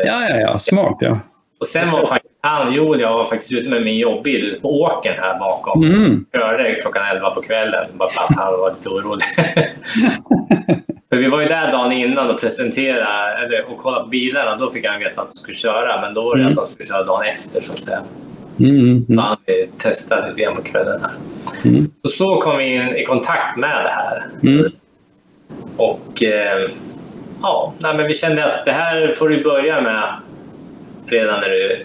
Ja, 0.07 0.27
ja, 0.29 0.37
ja. 0.37 0.59
Smart, 0.59 0.97
ja. 1.01 1.19
Och 1.65 1.69
sen 1.69 1.91
var 1.91 2.07
faktiskt 2.07 2.35
han, 2.41 2.75
Joel, 2.75 3.01
jag 3.01 3.13
var 3.13 3.25
faktiskt 3.25 3.53
ute 3.53 3.69
med 3.71 3.83
min 3.83 3.99
jobbbil 3.99 4.59
på 4.63 4.81
åkern 4.83 5.15
här 5.19 5.39
bakom. 5.39 5.85
Mm. 5.85 6.25
Körde 6.37 6.75
klockan 6.75 7.03
11 7.17 7.31
på 7.31 7.43
kvällen 7.43 7.87
bara 7.93 8.09
för 8.09 8.23
att 8.23 8.37
han 8.37 8.53
var 8.53 8.71
lite 8.71 8.89
orolig. 8.89 9.25
För 11.09 11.17
vi 11.17 11.29
var 11.29 11.41
ju 11.41 11.49
där 11.49 11.73
dagen 11.73 11.93
innan 11.93 12.31
och 12.31 12.41
presenterade 12.41 13.45
eller, 13.45 13.65
och 13.73 13.79
kollade 13.79 14.05
på 14.05 14.09
bilarna. 14.09 14.57
Då 14.57 14.71
fick 14.71 14.87
han 14.87 14.99
veta 14.99 15.11
att 15.11 15.17
han 15.17 15.29
skulle 15.29 15.55
köra, 15.55 16.01
men 16.01 16.15
då 16.15 16.25
var 16.25 16.37
det 16.37 16.43
Mm. 16.43 16.53
att 16.53 16.59
han 16.59 16.67
skulle 16.67 16.89
köra 16.89 17.03
dagen 17.03 17.23
efter 17.23 17.61
så 17.61 17.73
att 17.73 17.79
säga. 17.79 18.01
Mm. 18.61 18.81
Mm. 18.81 19.05
Så 19.17 19.21
han 19.21 19.37
testade 19.79 20.29
lite 20.29 20.43
grann 20.43 20.57
på 20.57 20.63
kvällen 20.63 21.01
här. 21.03 21.13
Mm. 21.71 21.91
Och 22.05 22.11
så 22.11 22.41
kom 22.41 22.59
vi 22.59 22.75
in 22.75 22.97
i 22.97 23.05
kontakt 23.05 23.57
med 23.57 23.85
det 23.85 23.91
här. 23.91 24.25
Mm. 24.43 24.73
Och 25.77 26.23
eh, 26.23 26.69
ja, 27.43 27.73
nej, 27.79 27.97
men 27.97 28.07
vi 28.07 28.15
kände 28.15 28.55
att 28.55 28.65
det 28.65 28.73
här 28.73 29.15
får 29.19 29.29
du 29.29 29.45
börja 29.45 29.81
med 29.81 30.15
redan 31.07 31.41
när 31.41 31.49
du 31.49 31.73
är 31.73 31.83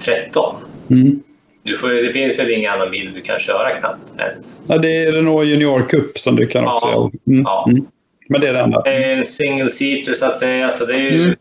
13. 0.00 0.54
Mm. 0.90 1.22
Du 1.62 1.76
får, 1.76 1.88
det 1.88 2.12
finns 2.12 2.38
väl 2.38 2.50
ingen 2.50 2.72
annan 2.72 2.90
bil 2.90 3.10
du 3.14 3.20
kan 3.20 3.38
köra 3.38 3.70
knappt 3.74 3.98
ens. 4.18 4.58
Ja, 4.68 4.78
det 4.78 4.96
är 4.96 5.12
Renault 5.12 5.46
Junior 5.48 5.88
Cup 5.88 6.18
som 6.18 6.36
du 6.36 6.46
kan 6.46 6.68
också 6.68 6.86
Ja. 6.86 7.10
Mm. 7.26 7.42
Ja. 7.42 7.64
Mm. 7.68 7.86
Men 8.28 8.40
det 8.40 8.48
är 8.48 8.52
det 8.52 8.60
enda. 8.60 8.82
Det 8.82 8.90
är 8.90 9.16
en 9.16 9.24
single 9.24 9.70
seater 9.70 10.14
så 10.14 10.26
att 10.26 10.38
säga. 10.38 10.70
Så 10.70 10.84
det 10.86 10.94
är 10.94 10.98
ju, 10.98 11.22
Mm. 11.22 11.36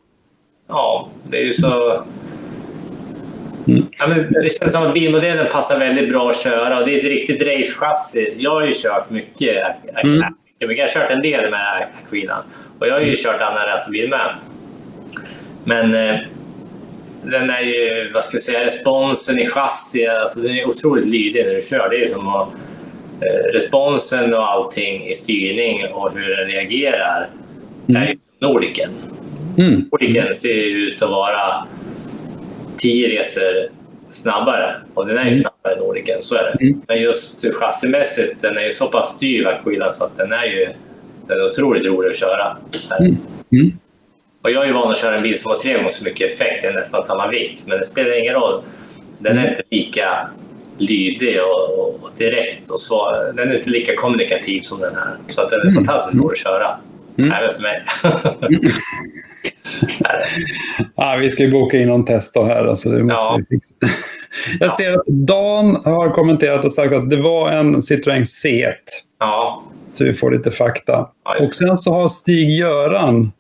ja, 0.68 1.10
det 1.30 1.38
är 1.38 1.44
ju 1.44 1.54
så... 1.54 2.04
Mm. 3.68 3.86
Ja, 4.00 4.08
men 4.08 4.34
det 4.44 4.50
känns 4.60 4.74
som 4.74 4.84
att 4.84 4.94
bilmodellen 4.94 5.48
passar 5.52 5.80
väldigt 5.80 6.10
bra 6.10 6.30
att 6.30 6.38
köra 6.38 6.80
och 6.80 6.86
det 6.86 6.94
är 6.94 6.98
ett 6.98 7.04
riktigt 7.04 7.42
racechassi. 7.42 8.34
Jag 8.38 8.52
har 8.52 8.66
ju 8.66 8.74
kört 8.76 9.10
mycket, 9.10 9.58
Mm. 10.04 10.24
jag 10.60 10.68
har 10.78 10.88
kört 10.88 11.12
en 11.12 11.22
del 11.22 11.52
med 11.52 11.88
Aquilan 12.06 12.42
och 12.80 12.88
jag 12.88 12.94
har 12.94 13.02
ju 13.02 13.16
kört 13.16 13.42
annan 13.42 13.66
racerbil 13.68 14.10
med. 14.10 14.36
Men 15.64 15.94
eh, 15.96 16.20
den 17.24 17.50
är 17.50 17.62
ju, 17.62 18.12
vad 18.14 18.26
ska 18.26 18.36
jag 18.36 18.44
säga, 18.44 18.66
responsen 18.66 19.40
i 19.40 19.46
chassi, 19.46 20.08
alltså 20.08 20.40
den 20.40 20.52
är 20.52 20.68
otroligt 20.68 21.08
lydig 21.08 21.46
när 21.46 21.54
du 21.54 21.62
kör. 21.62 21.90
Det 21.90 22.04
är 22.04 22.08
som 22.08 22.28
att 22.28 22.48
eh, 23.22 23.54
responsen 23.54 24.34
och 24.34 24.52
allting 24.52 25.08
i 25.08 25.14
styrning 25.14 25.86
och 25.92 26.12
hur 26.14 26.38
den 26.38 26.48
reagerar 26.48 27.30
är 27.88 28.08
ju 28.08 28.14
som 28.14 28.48
Nordicen. 28.50 28.90
Mm. 29.58 29.90
Nordicen 29.92 30.36
ser 30.36 30.54
ju 30.54 30.88
ut 30.88 31.02
att 31.02 31.10
vara 31.10 31.68
tio 32.78 33.20
resor 33.20 33.80
snabbare 34.10 34.76
och 34.94 35.08
den 35.08 35.18
är 35.18 35.30
ju 35.30 35.36
snabbare 35.36 35.74
än 35.74 35.80
Nordicen, 35.80 36.18
så 36.22 36.36
är 36.36 36.44
det. 36.44 36.64
Mm. 36.66 36.82
Men 36.88 37.02
just 37.02 37.54
chassimässigt, 37.54 38.42
den 38.42 38.58
är 38.58 38.62
ju 38.62 38.72
så 38.72 38.88
pass 38.88 39.16
styv 39.16 39.48
Aquilan 39.48 39.94
så 39.94 40.06
att 40.06 40.18
den 40.18 40.32
är 40.32 40.46
ju 40.46 40.68
den 41.28 41.40
är 41.40 41.46
otroligt 41.46 41.86
rolig 41.86 42.10
att 42.10 42.16
köra. 42.16 42.58
Mm. 43.52 43.78
Mm. 44.42 44.44
Och 44.44 44.52
jag 44.52 44.64
är 44.64 44.68
ju 44.68 44.74
van 44.74 44.92
att 44.92 44.98
köra 44.98 45.16
en 45.16 45.24
bil 45.24 45.40
som 45.40 45.52
har 45.52 45.60
tre 45.60 45.74
gånger 45.74 45.92
så 45.92 46.04
mycket 46.04 46.32
effekt, 46.34 46.62
det 46.62 46.68
är 46.68 46.74
nästan 46.74 47.04
samma 47.04 47.28
vikt, 47.28 47.64
men 47.68 47.78
det 47.80 47.86
spelar 47.86 48.20
ingen 48.20 48.34
roll. 48.34 48.62
Den 49.20 49.38
är 49.38 49.50
inte 49.50 49.62
lika 49.72 50.28
lydig 50.78 51.42
och, 51.42 51.80
och, 51.80 52.04
och 52.04 52.10
direkt 52.18 52.70
och 52.70 52.82
svar. 52.82 53.34
Den 53.36 53.50
är 53.52 53.58
inte 53.58 53.70
lika 53.70 53.96
kommunikativ 53.96 54.62
som 54.62 54.80
den 54.82 54.96
här. 54.96 55.16
Så 55.30 55.42
att 55.42 55.50
den 55.50 55.60
är 55.68 55.72
fantastiskt 55.74 56.16
rolig 56.24 56.32
att 56.34 56.38
köra. 56.38 56.78
Även 57.18 57.54
för 57.54 57.62
mig. 57.62 57.84
Ja, 60.96 61.18
vi 61.20 61.30
ska 61.30 61.44
ju 61.44 61.52
boka 61.52 61.78
in 61.78 61.88
någon 61.88 62.06
test 62.06 62.34
då 62.34 62.44
här. 62.44 62.66
Alltså, 62.66 62.90
det 62.90 63.04
måste 63.04 63.22
Ja. 63.22 63.40
vi 63.50 63.56
fixa. 63.56 63.74
Jag 64.60 64.74
ser 64.74 64.94
att 64.94 65.06
Dan 65.08 65.76
har 65.86 66.10
kommenterat 66.10 66.66
och 66.66 66.74
sagt 66.74 66.94
att 66.94 67.10
det 67.10 67.18
var 67.18 67.52
en 67.52 67.76
Citroën 67.76 68.24
C1. 68.44 68.74
ja, 69.20 69.64
Så 69.92 70.04
vi 70.04 70.14
får 70.14 70.32
lite 70.32 70.52
fakta. 70.52 71.10
Ja, 71.26 71.36
och 71.40 71.56
sen 71.56 71.78
så 71.78 71.94
har 71.94 72.08
Stig-Göran 72.10 73.32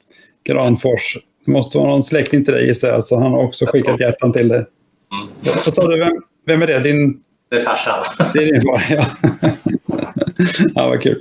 Granfors, 0.54 1.18
det 1.46 1.52
måste 1.52 1.78
vara 1.78 1.90
någon 1.90 2.04
släkting 2.04 2.46
till 2.46 2.54
dig 2.54 2.68
gissar 2.68 2.88
jag, 2.88 3.04
så 3.04 3.20
han 3.20 3.32
har 3.32 3.44
också 3.44 3.66
skickat 3.66 4.00
hjärtan 4.00 4.34
till 4.34 4.48
dig. 4.48 4.58
Mm. 4.58 5.56
Vad 5.66 5.74
sa 5.74 5.88
du, 5.88 6.00
vem, 6.00 6.22
vem 6.46 6.62
är 6.62 6.68
det? 6.68 6.80
Din, 6.80 7.22
det 7.50 7.56
är 7.56 7.62
farsan. 7.62 8.06
det 8.34 8.40
är 8.40 8.46
din 8.46 8.62
far, 8.62 8.84
ja. 8.90 9.06
ja, 10.76 10.88
vad 10.88 11.02
kul. 11.02 11.18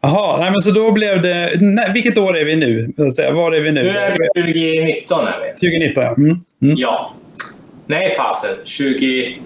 Jaha, 0.00 0.38
nej, 0.40 0.50
men 0.50 0.62
så 0.62 0.70
då 0.70 0.92
blev 0.92 1.22
det... 1.22 1.52
Nej, 1.60 1.90
vilket 1.94 2.18
år 2.18 2.36
är 2.36 2.44
vi 2.44 2.56
nu? 2.56 2.92
Var 3.32 3.52
är 3.52 3.60
vi 3.60 3.72
nu? 3.72 3.82
Nu 3.82 3.88
är 3.88 4.16
vi 4.34 4.42
2019. 4.42 5.26
Är 5.26 5.34
vi. 5.40 5.68
2019, 5.68 6.04
ja. 6.04 6.14
Mm. 6.16 6.40
Mm. 6.62 6.76
Ja. 6.76 7.12
Nej, 7.86 8.14
fasen. 8.16 8.56
20... 8.64 9.38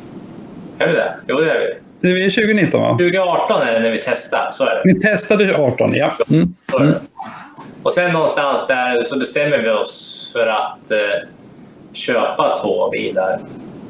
Är 0.78 0.88
vi 0.88 0.92
det? 0.92 1.14
Jo, 1.28 1.40
det 1.40 1.50
är 1.50 1.60
vi. 1.60 1.74
Det 2.00 2.24
är 2.24 2.30
2019, 2.30 2.82
va? 2.82 2.90
2018 2.90 3.62
är 3.62 3.72
det 3.72 3.80
när 3.80 3.90
vi 3.90 4.00
testar. 4.04 4.48
Så 4.52 4.64
är 4.64 4.70
det. 4.70 4.82
Vi 4.84 5.00
testade 5.00 5.56
18, 5.56 5.94
ja. 5.94 6.12
Mm. 6.30 6.54
Och 7.82 7.92
sen 7.92 8.12
någonstans 8.12 8.66
där 8.66 9.04
så 9.04 9.18
bestämmer 9.18 9.58
vi 9.58 9.70
oss 9.70 10.30
för 10.32 10.46
att 10.46 10.90
eh, 10.90 11.28
köpa 11.92 12.54
två 12.62 12.90
bilar. 12.90 13.40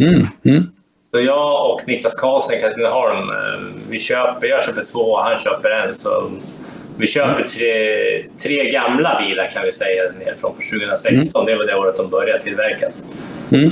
Mm. 0.00 0.26
Mm. 0.44 0.70
Så 1.14 1.20
jag 1.20 1.70
och 1.70 1.80
Niklas 1.86 2.14
Karlsson 2.14 2.54
i 2.54 2.60
Katrineholm, 2.60 3.18
eh, 3.30 3.60
vi 3.90 3.98
köper, 3.98 4.46
jag 4.46 4.62
köper 4.64 4.82
två 4.92 5.00
och 5.00 5.24
han 5.24 5.38
köper 5.38 5.70
en. 5.70 5.94
Så 5.94 6.30
vi 6.96 7.06
köper 7.06 7.42
tre, 7.42 7.74
tre 8.42 8.70
gamla 8.70 9.20
bilar 9.20 9.50
kan 9.50 9.62
vi 9.64 9.72
säga 9.72 10.02
från 10.40 10.52
2016. 10.52 11.46
Det 11.46 11.54
var 11.56 11.64
det 11.64 11.74
året 11.76 11.96
de 11.96 12.10
började 12.10 12.42
tillverkas. 12.42 13.04
Mm. 13.52 13.66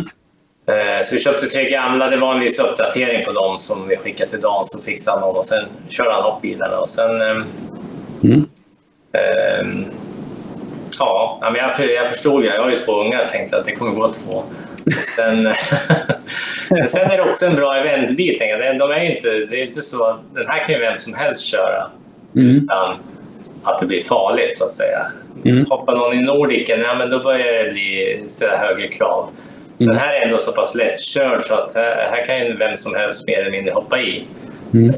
Eh, 0.66 1.04
Så 1.04 1.14
vi 1.14 1.20
köpte 1.20 1.46
tre 1.46 1.70
gamla. 1.70 2.08
Det 2.10 2.16
var 2.16 2.34
en 2.34 2.40
viss 2.40 2.58
uppdatering 2.60 3.24
på 3.24 3.32
dem 3.32 3.58
som 3.58 3.88
vi 3.88 3.96
skickade 3.96 4.30
till 4.30 4.40
Dan 4.40 4.68
som 4.68 4.80
fixade 4.80 5.20
dem 5.20 5.36
och 5.36 5.46
sen 5.46 5.64
körde 5.88 6.12
han 6.12 6.32
upp 6.32 6.42
bilarna. 6.42 6.78
Och 6.78 6.88
sen, 6.88 7.20
eh, 7.20 7.36
Mm. 8.24 8.44
Ehm, 9.12 9.84
ja, 11.40 11.50
men 11.52 11.54
jag, 11.54 11.90
jag 11.90 12.10
förstod. 12.10 12.44
Jag 12.44 12.62
har 12.62 12.70
ju 12.70 12.78
två 12.78 13.00
ungar 13.00 13.24
och 13.24 13.28
tänkte 13.28 13.56
att 13.56 13.64
det 13.64 13.72
kommer 13.72 13.92
gå 13.92 14.12
två. 14.12 14.42
Sen, 15.16 15.42
men 16.70 16.88
sen 16.88 17.10
är 17.10 17.16
det 17.16 17.30
också 17.30 17.46
en 17.46 17.54
bra 17.54 17.76
eventbil. 17.76 18.38
De 18.78 18.90
är 18.90 19.00
ju 19.04 19.14
inte, 19.14 19.30
det 19.30 19.60
är 19.60 19.66
inte 19.66 19.82
så 19.82 20.04
att 20.04 20.20
den 20.34 20.48
här 20.48 20.64
kan 20.64 20.74
ju 20.74 20.80
vem 20.80 20.98
som 20.98 21.14
helst 21.14 21.44
köra 21.44 21.90
Mm. 22.36 22.68
att 23.62 23.80
det 23.80 23.86
blir 23.86 24.02
farligt 24.02 24.56
så 24.56 24.64
att 24.64 24.72
säga. 24.72 25.06
Mm. 25.44 25.66
Hoppar 25.70 25.94
någon 25.94 26.18
i 26.18 26.22
Nordicen, 26.22 26.80
ja, 26.80 26.94
men 26.94 27.10
då 27.10 27.18
börjar 27.18 27.64
det 27.64 27.70
bli, 27.70 28.20
ställa 28.28 28.56
högre 28.56 28.88
krav. 28.88 29.28
Den 29.78 29.96
här 29.96 30.14
är 30.14 30.20
ändå 30.26 30.38
så 30.38 30.52
pass 30.52 30.74
lättkörd 30.74 31.44
så 31.44 31.54
att 31.54 31.74
här, 31.74 32.08
här 32.10 32.26
kan 32.26 32.38
ju 32.46 32.56
vem 32.56 32.76
som 32.76 32.94
helst 32.94 33.26
mer 33.26 33.40
eller 33.40 33.50
mindre 33.50 33.72
hoppa 33.72 34.00
i. 34.00 34.24
Mm. 34.74 34.94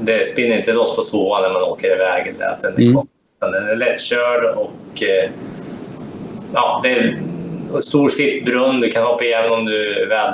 Det 0.00 0.26
spinner 0.26 0.56
inte 0.56 0.72
loss 0.72 0.96
på 0.96 1.04
tvåan 1.04 1.42
när 1.42 1.50
man 1.50 1.62
åker 1.62 1.94
iväg. 1.94 2.34
Att 2.40 2.62
den, 2.62 2.74
är 2.74 2.80
Mm. 2.80 3.06
Den 3.50 3.68
är 3.68 3.74
lättkörd 3.76 4.44
och 4.44 5.02
eh, 5.02 5.30
ja, 6.54 6.80
det 6.82 6.90
är 6.92 7.16
en 7.74 7.82
stor 7.82 8.08
sittbrunn. 8.08 8.80
Du 8.80 8.90
kan 8.90 9.02
hoppa 9.04 9.24
i 9.24 9.32
även 9.32 9.52
om 9.52 9.64
du 9.64 10.02
är 10.02 10.06
väl, 10.06 10.32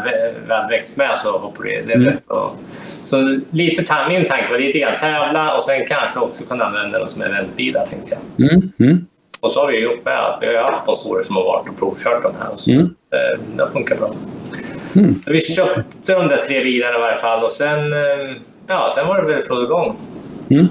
välväxt 0.49 0.97
med 0.97 1.19
så 1.19 1.39
hoppar 1.39 1.65
du. 1.65 1.71
Det 1.71 1.93
är 1.93 1.97
Mm. 1.97 2.07
lätt 2.07 2.27
och, 2.27 2.57
så 3.05 3.41
lite, 3.51 3.83
ta- 3.83 4.09
min 4.09 4.25
tanke 4.27 4.51
var 4.53 4.59
lite 4.59 4.79
grann 4.79 4.99
tävla 5.01 5.55
och 5.57 5.63
sen 5.63 5.87
kanske 5.87 6.21
också 6.21 6.45
kunna 6.45 6.65
använda 6.65 6.99
dem 6.99 7.09
som 7.09 7.23
eventbilar 7.23 7.87
tänkte 7.91 8.17
jag. 8.37 8.51
Mm. 8.51 8.73
Mm. 8.81 9.07
Och 9.41 9.53
så 9.53 9.61
har 9.61 9.67
vi 9.73 9.79
gjort 9.79 10.05
med 10.05 10.19
att 10.25 10.39
vi 10.43 10.47
har 10.57 10.63
haft 10.63 10.83
sponsorer 10.83 11.25
som 11.25 11.37
har 11.37 11.45
varit 11.45 11.69
och 11.69 11.79
provkört 11.79 12.23
de 12.23 12.33
här. 12.41 12.53
Och 12.53 12.61
så, 12.61 12.71
Mm. 12.73 12.85
det, 13.11 13.39
det 13.57 13.63
har 13.63 13.71
funkat 13.71 13.99
bra. 13.99 14.11
Mm. 14.97 15.15
Vi 15.27 15.41
köpte 15.41 16.13
de 16.15 16.29
där 16.29 16.37
tre 16.37 16.65
bilarna 16.65 16.97
i 16.97 17.01
varje 17.01 17.17
fall 17.17 17.45
och 17.45 17.53
sen, 17.53 17.93
eh, 17.93 18.37
ja, 18.67 18.93
sen 18.95 19.07
var 19.07 19.23
det 19.23 19.35
väl 19.35 19.43
full 19.43 19.67
gång. 19.67 19.97
Mm. 20.51 20.67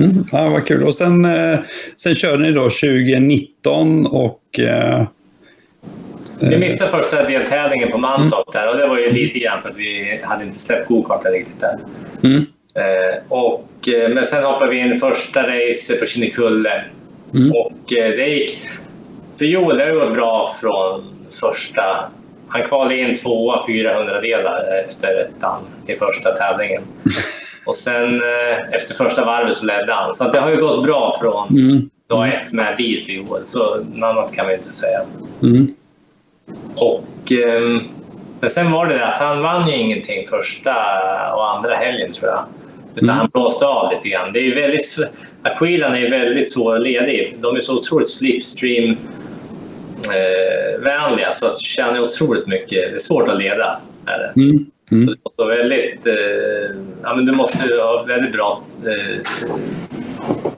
Mm. 0.00 0.24
Ja, 0.32 0.48
vad 0.48 0.66
kul. 0.66 0.86
Och 0.86 0.94
sen, 0.94 1.24
eh, 1.24 1.58
sen 1.96 2.14
körde 2.14 2.42
ni 2.42 2.52
då 2.52 2.62
2019 2.70 4.06
och... 4.06 4.58
Eh, 4.58 5.04
Vi 6.40 6.58
missade 6.58 6.90
första 6.90 7.24
deltävlingen 7.24 7.90
på 7.90 7.98
Mantorp 7.98 8.52
där 8.52 8.68
och 8.70 8.76
det 8.76 8.86
var 8.86 8.98
ju 8.98 9.12
lite 9.12 9.38
grann 9.38 9.62
för 9.62 9.68
att 9.70 9.76
vi 9.76 10.20
hade 10.24 10.44
inte 10.44 10.56
släppt 10.56 10.88
gokarten 10.88 11.32
riktigt 11.32 11.60
där. 11.60 11.78
mm. 12.22 12.46
Eh, 12.74 13.22
och, 13.28 13.88
eh, 13.88 14.08
men 14.14 14.24
sen 14.26 14.44
hoppade 14.44 14.70
vi 14.70 14.78
in 14.78 15.00
första 15.00 15.42
race 15.42 15.94
på 15.94 16.06
Kinnekulle. 16.06 16.84
Mm. 17.34 17.52
Och 17.52 17.92
eh, 17.92 18.10
det 18.16 18.26
gick... 18.28 18.58
För 19.38 19.44
Joel, 19.44 19.78
det 19.78 19.84
har 19.84 19.92
gått 19.92 20.14
bra 20.14 20.56
från 20.60 21.04
första... 21.40 21.82
Han 22.48 22.62
kvalade 22.62 23.00
in 23.00 23.14
tvåa 23.14 23.66
400 23.68 24.20
delar 24.20 24.80
efter 24.84 25.08
ettan 25.20 25.62
i 25.86 25.94
första 25.96 26.32
tävlingen. 26.32 26.82
Och 27.64 27.76
sen 27.76 28.14
eh, 28.14 28.58
efter 28.72 28.94
första 28.94 29.24
varvet 29.24 29.56
så 29.56 29.66
ledde 29.66 29.92
han. 29.94 30.14
Så 30.14 30.30
det 30.30 30.40
har 30.40 30.50
ju 30.50 30.60
gått 30.60 30.84
bra 30.84 31.16
från 31.20 31.48
Mm. 31.48 31.90
dag 32.08 32.28
ett 32.34 32.52
med 32.52 32.76
bil 32.76 33.04
för 33.04 33.12
Joel. 33.12 33.42
Så 33.46 33.84
något 33.94 34.04
annat 34.16 34.32
kan 34.34 34.46
vi 34.48 34.54
inte 34.54 34.72
säga. 34.72 35.00
Mm. 35.42 35.74
Och, 36.76 37.32
ehm, 37.32 37.80
men 38.40 38.50
sen 38.50 38.70
var 38.72 38.86
det 38.86 38.94
det 38.98 39.06
att 39.06 39.18
han 39.20 39.42
vann 39.42 39.68
ju 39.68 39.74
ingenting 39.76 40.26
första 40.26 40.74
och 41.34 41.50
andra 41.56 41.74
helgen 41.74 42.12
tror 42.12 42.30
jag. 42.30 42.44
Utan 42.94 43.08
Mm. 43.08 43.16
han 43.18 43.28
blåste 43.32 43.66
av 43.66 43.92
lite 43.92 44.08
grann. 44.08 44.32
Det 44.32 44.38
är 44.38 44.42
ju 44.44 44.54
väldigt, 44.54 44.96
Aquilan 45.42 45.94
är 45.94 45.98
ju 46.00 46.10
väldigt 46.10 46.52
svårledig. 46.52 47.36
De 47.40 47.56
är 47.56 47.60
så 47.60 47.78
otroligt 47.78 48.08
slipstream 48.10 48.96
eh, 50.14 50.80
vänliga 50.82 51.32
så 51.32 51.46
att 51.46 51.56
du 51.58 51.64
tjänar 51.64 52.00
otroligt 52.00 52.46
mycket. 52.46 52.70
Det 52.90 52.94
är 52.94 52.98
svårt 52.98 53.28
att 53.28 53.38
leda. 53.38 53.80
Är 54.06 54.18
det. 54.18 54.40
Mm. 54.42 54.66
Mm. 54.90 55.14
Så 55.36 55.44
väldigt, 55.44 56.06
eh, 56.06 56.14
ja, 57.02 57.14
men 57.14 57.26
du 57.26 57.32
måste 57.32 57.58
ha 57.58 58.02
väldigt 58.02 58.32
bra 58.32 58.62
eh, 58.86 59.20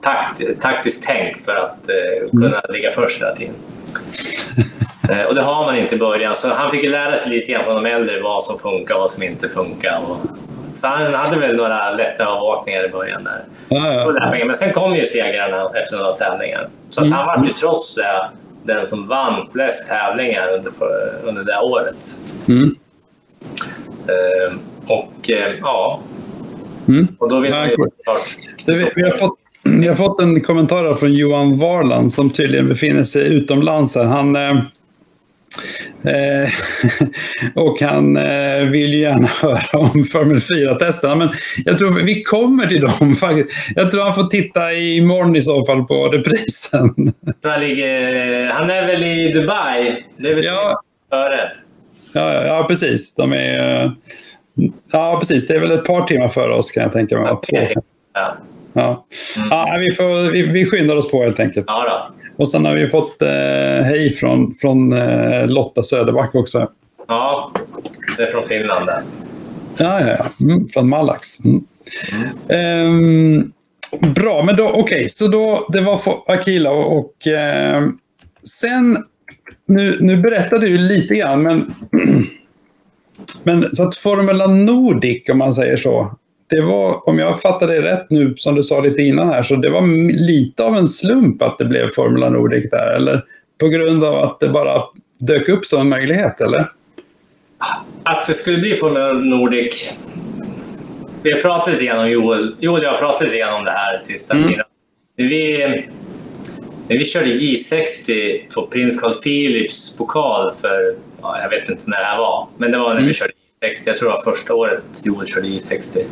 takt, 0.01 0.61
taktiskt 0.61 1.03
tänk 1.07 1.37
för 1.37 1.55
att 1.55 1.89
eh, 1.89 2.29
kunna 2.31 2.61
ligga 2.69 2.91
först 2.91 3.21
hela 3.21 3.35
tiden. 3.35 3.55
Eh, 5.09 5.23
och 5.23 5.35
det 5.35 5.41
har 5.41 5.65
man 5.65 5.77
inte 5.77 5.95
i 5.95 5.97
början, 5.97 6.35
så 6.35 6.53
han 6.53 6.71
fick 6.71 6.89
lära 6.89 7.15
sig 7.15 7.31
lite 7.31 7.51
grann 7.51 7.63
från 7.63 7.83
de 7.83 7.85
äldre 7.89 8.21
vad 8.21 8.43
som 8.43 8.59
funkar 8.59 8.95
och 8.95 9.01
vad 9.01 9.11
som 9.11 9.23
inte 9.23 9.49
funkar. 9.49 9.99
Och, 10.07 10.17
så 10.73 10.87
han 10.87 11.13
hade 11.13 11.39
väl 11.39 11.55
några 11.55 11.91
lätta 11.91 12.27
avvakningar 12.27 12.85
i 12.85 12.89
början 12.89 13.23
där. 13.23 13.43
Ja, 13.69 13.93
ja. 13.93 14.11
där, 14.11 14.45
Men 14.45 14.55
sen 14.55 14.73
kom 14.73 14.95
ju 14.95 15.05
segrarna 15.05 15.69
efter 15.81 15.97
några 15.97 16.11
tävlingar. 16.11 16.67
Så 16.89 17.01
att 17.01 17.11
han 17.11 17.25
var 17.25 17.45
ju 17.47 17.53
trots 17.53 17.95
det 17.95 18.29
den 18.63 18.87
som 18.87 19.07
vann 19.07 19.47
flest 19.53 19.87
tävlingar 19.87 20.53
under, 20.53 20.71
för, 20.71 21.13
under 21.23 21.43
det 21.43 21.59
året. 21.59 22.17
Mm. 22.47 22.75
Eh, 24.07 24.53
och 24.87 25.29
eh, 25.31 25.53
ja, 25.61 25.99
Mm. 26.87 27.07
och 27.19 27.29
då 27.29 27.39
vill 27.39 27.51
Ja, 27.51 27.57
man 27.57 27.69
ju 27.69 27.75
vi, 28.95 29.03
har 29.03 29.11
fått, 29.17 29.37
vi 29.63 29.87
har 29.87 29.95
fått 29.95 30.21
en 30.21 30.41
kommentar 30.41 30.93
från 30.95 31.13
Johan 31.13 31.57
Varland 31.59 32.13
som 32.13 32.29
tydligen 32.29 32.67
befinner 32.69 33.03
sig 33.03 33.33
utomlands. 33.35 33.95
Här. 33.95 34.03
Han, 34.03 34.35
eh, 34.35 34.51
eh, 36.03 36.49
och 37.55 37.81
han 37.81 38.17
eh, 38.17 38.65
vill 38.71 38.93
ju 38.93 38.99
gärna 38.99 39.27
höra 39.41 39.79
om 39.79 40.05
Formel 40.05 40.37
4-testerna. 40.39 41.15
Men 41.15 41.29
jag 41.65 41.77
tror 41.77 41.91
vi 41.91 42.23
kommer 42.23 42.67
till 42.67 42.81
dem 42.81 43.15
faktiskt. 43.19 43.49
Jag 43.75 43.91
tror 43.91 44.03
han 44.03 44.15
får 44.15 44.23
titta 44.23 44.73
imorgon 44.73 45.35
i 45.35 45.41
så 45.41 45.65
fall 45.65 45.83
på 45.83 46.07
reprisen. 46.09 47.13
Han, 47.43 47.59
ligger, 47.59 48.51
han 48.51 48.69
är 48.69 48.87
väl 48.87 49.03
i 49.03 49.31
Dubai? 49.33 50.03
Det 50.17 50.29
är 50.29 50.35
väl 50.35 50.45
Ja. 50.45 50.81
före? 51.09 51.51
Ja, 52.13 52.33
ja, 52.33 52.45
ja, 52.45 52.65
precis. 52.67 53.15
De 53.15 53.33
är, 53.33 53.83
eh, 53.85 53.91
ja, 54.91 55.17
precis. 55.19 55.47
Det 55.47 55.55
är 55.55 55.59
väl 55.59 55.71
ett 55.71 55.85
par 55.85 56.07
timmar 56.07 56.29
före 56.29 56.53
oss 56.53 56.71
kan 56.71 56.83
jag 56.83 56.93
tänka 56.93 57.19
mig. 57.19 57.33
Två. 57.49 57.81
Ja. 58.13 58.35
Ja. 58.73 59.05
Mm. 59.37 59.47
Ja, 59.49 59.75
vi, 59.79 59.91
får, 59.91 60.31
vi, 60.31 60.41
vi 60.41 60.65
skyndar 60.65 60.95
oss 60.95 61.11
på 61.11 61.23
helt 61.23 61.39
enkelt. 61.39 61.65
ja. 61.67 62.09
Och 62.35 62.49
sen 62.49 62.65
har 62.65 62.75
vi 62.75 62.87
fått 62.87 63.21
eh, 63.21 63.83
hej 63.83 64.13
från, 64.13 64.55
från 64.61 64.93
eh, 64.93 65.47
Lotta 65.47 65.83
Söderback 65.83 66.35
också. 66.35 66.67
Ja, 67.07 67.51
det 68.17 68.23
är 68.23 68.31
från 68.31 68.43
Finland 68.43 68.85
där. 68.85 69.01
Ja, 69.77 69.99
ja, 70.01 70.15
ja. 70.19 70.45
Mm, 70.45 70.67
från 70.67 70.89
Malax. 70.89 71.27
Mm. 71.45 71.63
Ehm, 72.49 73.51
bra, 74.13 74.43
men 74.43 74.55
då 74.55 74.69
okej, 74.69 75.09
så 75.09 75.27
då 75.27 75.67
det 75.69 75.81
var 75.81 75.97
för 75.97 76.13
Akila 76.27 76.71
och, 76.71 76.97
och 76.97 77.27
ehm, 77.27 77.97
sen 78.61 78.97
nu, 79.65 79.97
nu 80.01 80.17
berättade 80.17 80.65
du 80.67 80.77
lite 80.77 81.15
grann, 81.15 81.43
men, 81.43 81.73
men 83.43 83.75
så 83.75 83.83
att 83.83 83.95
Formula 83.95 84.47
Nordic, 84.47 85.29
om 85.29 85.37
man 85.37 85.53
säger 85.53 85.77
så, 85.77 86.17
det 86.49 86.61
var, 86.61 87.09
om 87.09 87.19
jag 87.19 87.41
fattade 87.41 87.73
det 87.73 87.81
rätt 87.81 88.09
nu, 88.09 88.33
som 88.37 88.55
du 88.55 88.63
sa 88.63 88.79
lite 88.81 89.01
innan 89.01 89.27
här, 89.29 89.43
så 89.43 89.55
det 89.55 89.69
var 89.69 89.81
lite 90.27 90.63
av 90.63 90.75
en 90.75 90.87
slump 90.87 91.41
att 91.41 91.57
det 91.57 91.65
blev 91.65 91.89
Formula 91.91 92.29
Nordic 92.29 92.69
där, 92.69 92.95
eller 92.95 93.23
på 93.59 93.67
grund 93.67 94.03
av 94.03 94.15
att 94.15 94.39
det 94.39 94.49
bara 94.49 94.83
dök 95.19 95.49
upp 95.49 95.65
som 95.65 95.81
en 95.81 95.89
möjlighet, 95.89 96.41
eller? 96.41 96.71
Att 98.03 98.27
det 98.27 98.33
skulle 98.33 98.57
bli 98.57 98.75
Formula 98.75 99.13
Nordic. 99.13 99.93
Vi 101.23 101.31
har 101.31 101.39
pratat 101.39 101.73
lite 101.73 101.85
grann 101.85 101.99
om 101.99 102.09
Joel. 102.11 102.55
Joel 102.59 102.81
och 102.81 102.85
jag 102.87 102.91
har 102.91 102.97
pratat 102.97 103.21
lite 103.21 103.37
grann 103.37 103.53
om 103.53 103.65
det 103.65 103.71
här 103.71 103.97
sista 103.97 104.33
Mm. 104.33 104.49
tiden. 104.49 104.65
Vi, 105.15 105.85
när 106.87 106.97
vi 106.97 107.05
körde 107.05 107.25
J60 107.25 108.39
på 108.53 108.67
prins 108.67 109.01
Carl 109.01 109.13
Philips 109.13 109.97
pokal 109.97 110.51
för, 110.61 110.95
ja, 111.21 111.39
jag 111.41 111.49
vet 111.49 111.69
inte 111.69 111.81
när 111.85 111.99
det 111.99 112.05
här 112.05 112.17
var, 112.17 112.47
men 112.57 112.71
det 112.71 112.77
var 112.77 112.87
när 112.87 112.95
Mm. 112.95 113.07
vi 113.07 113.13
körde 113.13 113.31
J60. 113.61 113.83
Jag 113.85 113.97
tror 113.97 114.09
det 114.09 114.15
var 114.15 114.33
första 114.35 114.53
året 114.53 114.83
Joel 115.05 115.27
körde 115.27 115.47
J60. 115.47 116.03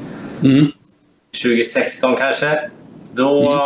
Mm. 0.43 0.65
2016 1.43 2.15
kanske. 2.15 2.59
Då, 3.13 3.59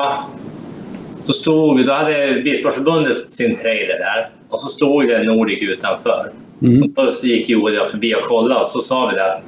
då, 1.26 1.34
stod, 1.34 1.86
då 1.86 1.94
hade 1.94 2.42
Bilsportförbundet 2.44 3.32
sin 3.32 3.56
trailer 3.56 4.00
där 4.00 4.30
och 4.50 4.60
så 4.60 4.68
stod 4.68 5.08
det 5.08 5.24
Nordic 5.24 5.64
utanför. 5.64 6.32
Mm. 6.62 6.94
Och 6.96 7.14
så 7.14 7.28
gick 7.28 7.50
Joel 7.50 7.74
och 7.74 7.82
jag 7.82 7.92
förbi 7.92 8.16
och 8.16 8.22
kollade 8.24 8.60
och 8.60 8.68
så 8.68 8.80
sa 8.80 9.08
vi 9.08 9.16
det 9.16 9.34
att 9.34 9.42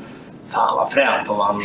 Fan 0.54 0.76
vad 0.76 0.91
fränt 0.91 1.30
om, 1.30 1.38
man, 1.38 1.56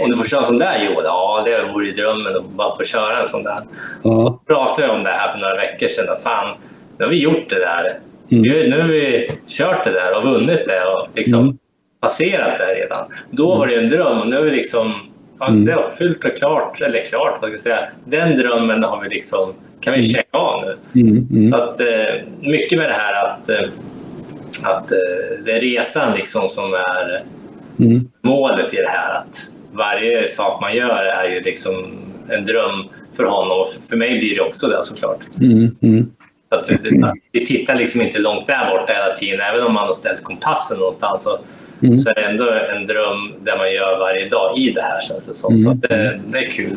om 0.00 0.10
du 0.10 0.16
får 0.16 0.24
köra 0.24 0.40
en 0.40 0.46
sån 0.46 0.58
där 0.58 0.84
Joel. 0.84 1.04
Ja, 1.04 1.42
det 1.44 1.72
vore 1.72 1.86
ju 1.86 1.92
drömmen 1.92 2.36
att 2.36 2.44
bara 2.44 2.76
få 2.76 2.84
köra 2.84 3.20
en 3.20 3.28
sån 3.28 3.42
där. 3.42 3.58
Ja. 4.02 4.40
Då 4.46 4.54
pratade 4.54 4.86
vi 4.86 4.92
om 4.92 5.04
det 5.04 5.10
här 5.10 5.32
för 5.32 5.38
några 5.38 5.56
veckor 5.56 5.88
sedan. 5.88 6.08
Att 6.08 6.22
fan, 6.22 6.54
nu 6.98 7.04
har 7.04 7.10
vi 7.10 7.18
gjort 7.20 7.50
det 7.50 7.58
där. 7.58 7.98
Mm. 8.32 8.42
Vi- 8.42 8.68
Nu 8.70 8.80
har 8.80 8.88
vi 8.88 9.30
kört 9.48 9.84
det 9.84 9.92
där 9.92 10.16
och 10.16 10.22
vunnit 10.24 10.60
det 10.66 10.84
och 10.84 11.08
liksom 11.14 11.40
Mm. 11.40 11.58
passerat 12.00 12.58
det 12.58 12.74
redan. 12.74 13.06
Då 13.30 13.54
var 13.54 13.66
det 13.66 13.74
en 13.76 13.88
dröm 13.88 14.20
och 14.20 14.26
nu 14.28 14.36
är 14.36 14.42
vi 14.42 14.50
liksom 14.50 14.94
ja, 15.38 15.46
Mm. 15.48 15.64
det 15.64 15.72
är 15.72 15.76
uppfyllt 15.76 16.24
och 16.24 16.36
klart. 16.36 16.80
Eller 16.80 17.00
klart, 17.04 17.38
vad 17.40 17.50
ska 17.50 17.50
jag 17.50 17.60
säga. 17.60 17.88
Den 18.04 18.36
drömmen 18.36 18.82
har 18.84 19.00
vi 19.02 19.08
liksom, 19.08 19.54
kan 19.80 19.94
vi 19.94 20.02
checka 20.02 20.38
av 20.38 20.64
nu. 20.64 21.00
Mm. 21.00 21.28
Mm. 21.30 21.54
Att, 21.60 21.80
eh, 21.80 22.14
mycket 22.40 22.78
med 22.78 22.88
det 22.88 22.94
här 22.94 23.24
att, 23.24 23.48
eh, 23.48 23.68
att 24.62 24.92
eh, 24.92 24.98
det 25.44 25.52
är 25.52 25.60
resan 25.60 26.12
liksom 26.16 26.48
som 26.48 26.74
är 26.74 27.20
Mm. 27.84 27.98
målet 28.22 28.74
i 28.74 28.76
det 28.76 28.88
här. 28.88 29.18
Att 29.18 29.40
varje 29.72 30.28
sak 30.28 30.60
man 30.60 30.74
gör 30.76 31.04
är 31.04 31.28
ju 31.34 31.40
liksom 31.40 31.74
en 32.28 32.46
dröm 32.46 32.84
för 33.16 33.24
honom 33.24 33.60
och 33.60 33.66
för 33.90 33.96
mig 33.96 34.18
blir 34.18 34.34
det 34.34 34.40
också 34.40 34.66
det 34.68 34.84
såklart. 34.84 35.18
Mm. 35.42 35.76
Mm. 35.82 36.10
Så 36.48 36.58
att 36.58 36.70
vi, 36.70 37.00
vi 37.32 37.46
tittar 37.46 37.76
liksom 37.76 38.02
inte 38.02 38.18
långt 38.18 38.46
där 38.46 38.70
borta 38.70 38.92
hela 38.92 39.16
tiden. 39.16 39.40
Även 39.40 39.62
om 39.66 39.74
man 39.74 39.86
har 39.86 39.94
ställt 39.94 40.22
kompassen 40.22 40.78
någonstans 40.78 41.22
så, 41.22 41.38
Mm. 41.82 41.96
så 41.98 42.10
är 42.10 42.14
det 42.14 42.20
ändå 42.22 42.50
en 42.50 42.86
dröm 42.86 43.32
där 43.44 43.56
man 43.58 43.72
gör 43.72 43.98
varje 43.98 44.28
dag 44.28 44.58
i 44.58 44.70
det 44.70 44.82
här 44.82 45.00
känns 45.08 45.28
det 45.28 45.34
som. 45.34 45.60
Så 45.60 45.68
Mm. 45.68 45.80
det, 45.80 46.20
det 46.26 46.38
är 46.38 46.50
kul. 46.50 46.76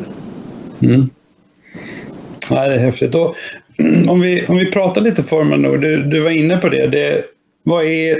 Mm. 0.82 1.10
Ja, 2.50 2.68
det 2.68 2.74
är 2.74 2.78
häftigt. 2.78 3.14
Och, 3.14 3.36
om, 4.08 4.20
vi, 4.20 4.46
om 4.48 4.56
vi 4.56 4.70
pratar 4.70 5.00
lite 5.00 5.22
Formel 5.22 5.60
Nord, 5.60 5.80
du, 5.80 6.02
du 6.02 6.20
var 6.20 6.30
inne 6.30 6.56
på 6.56 6.68
det. 6.68 6.86
det 6.86 7.24
vad 7.62 7.84
är, 7.84 8.16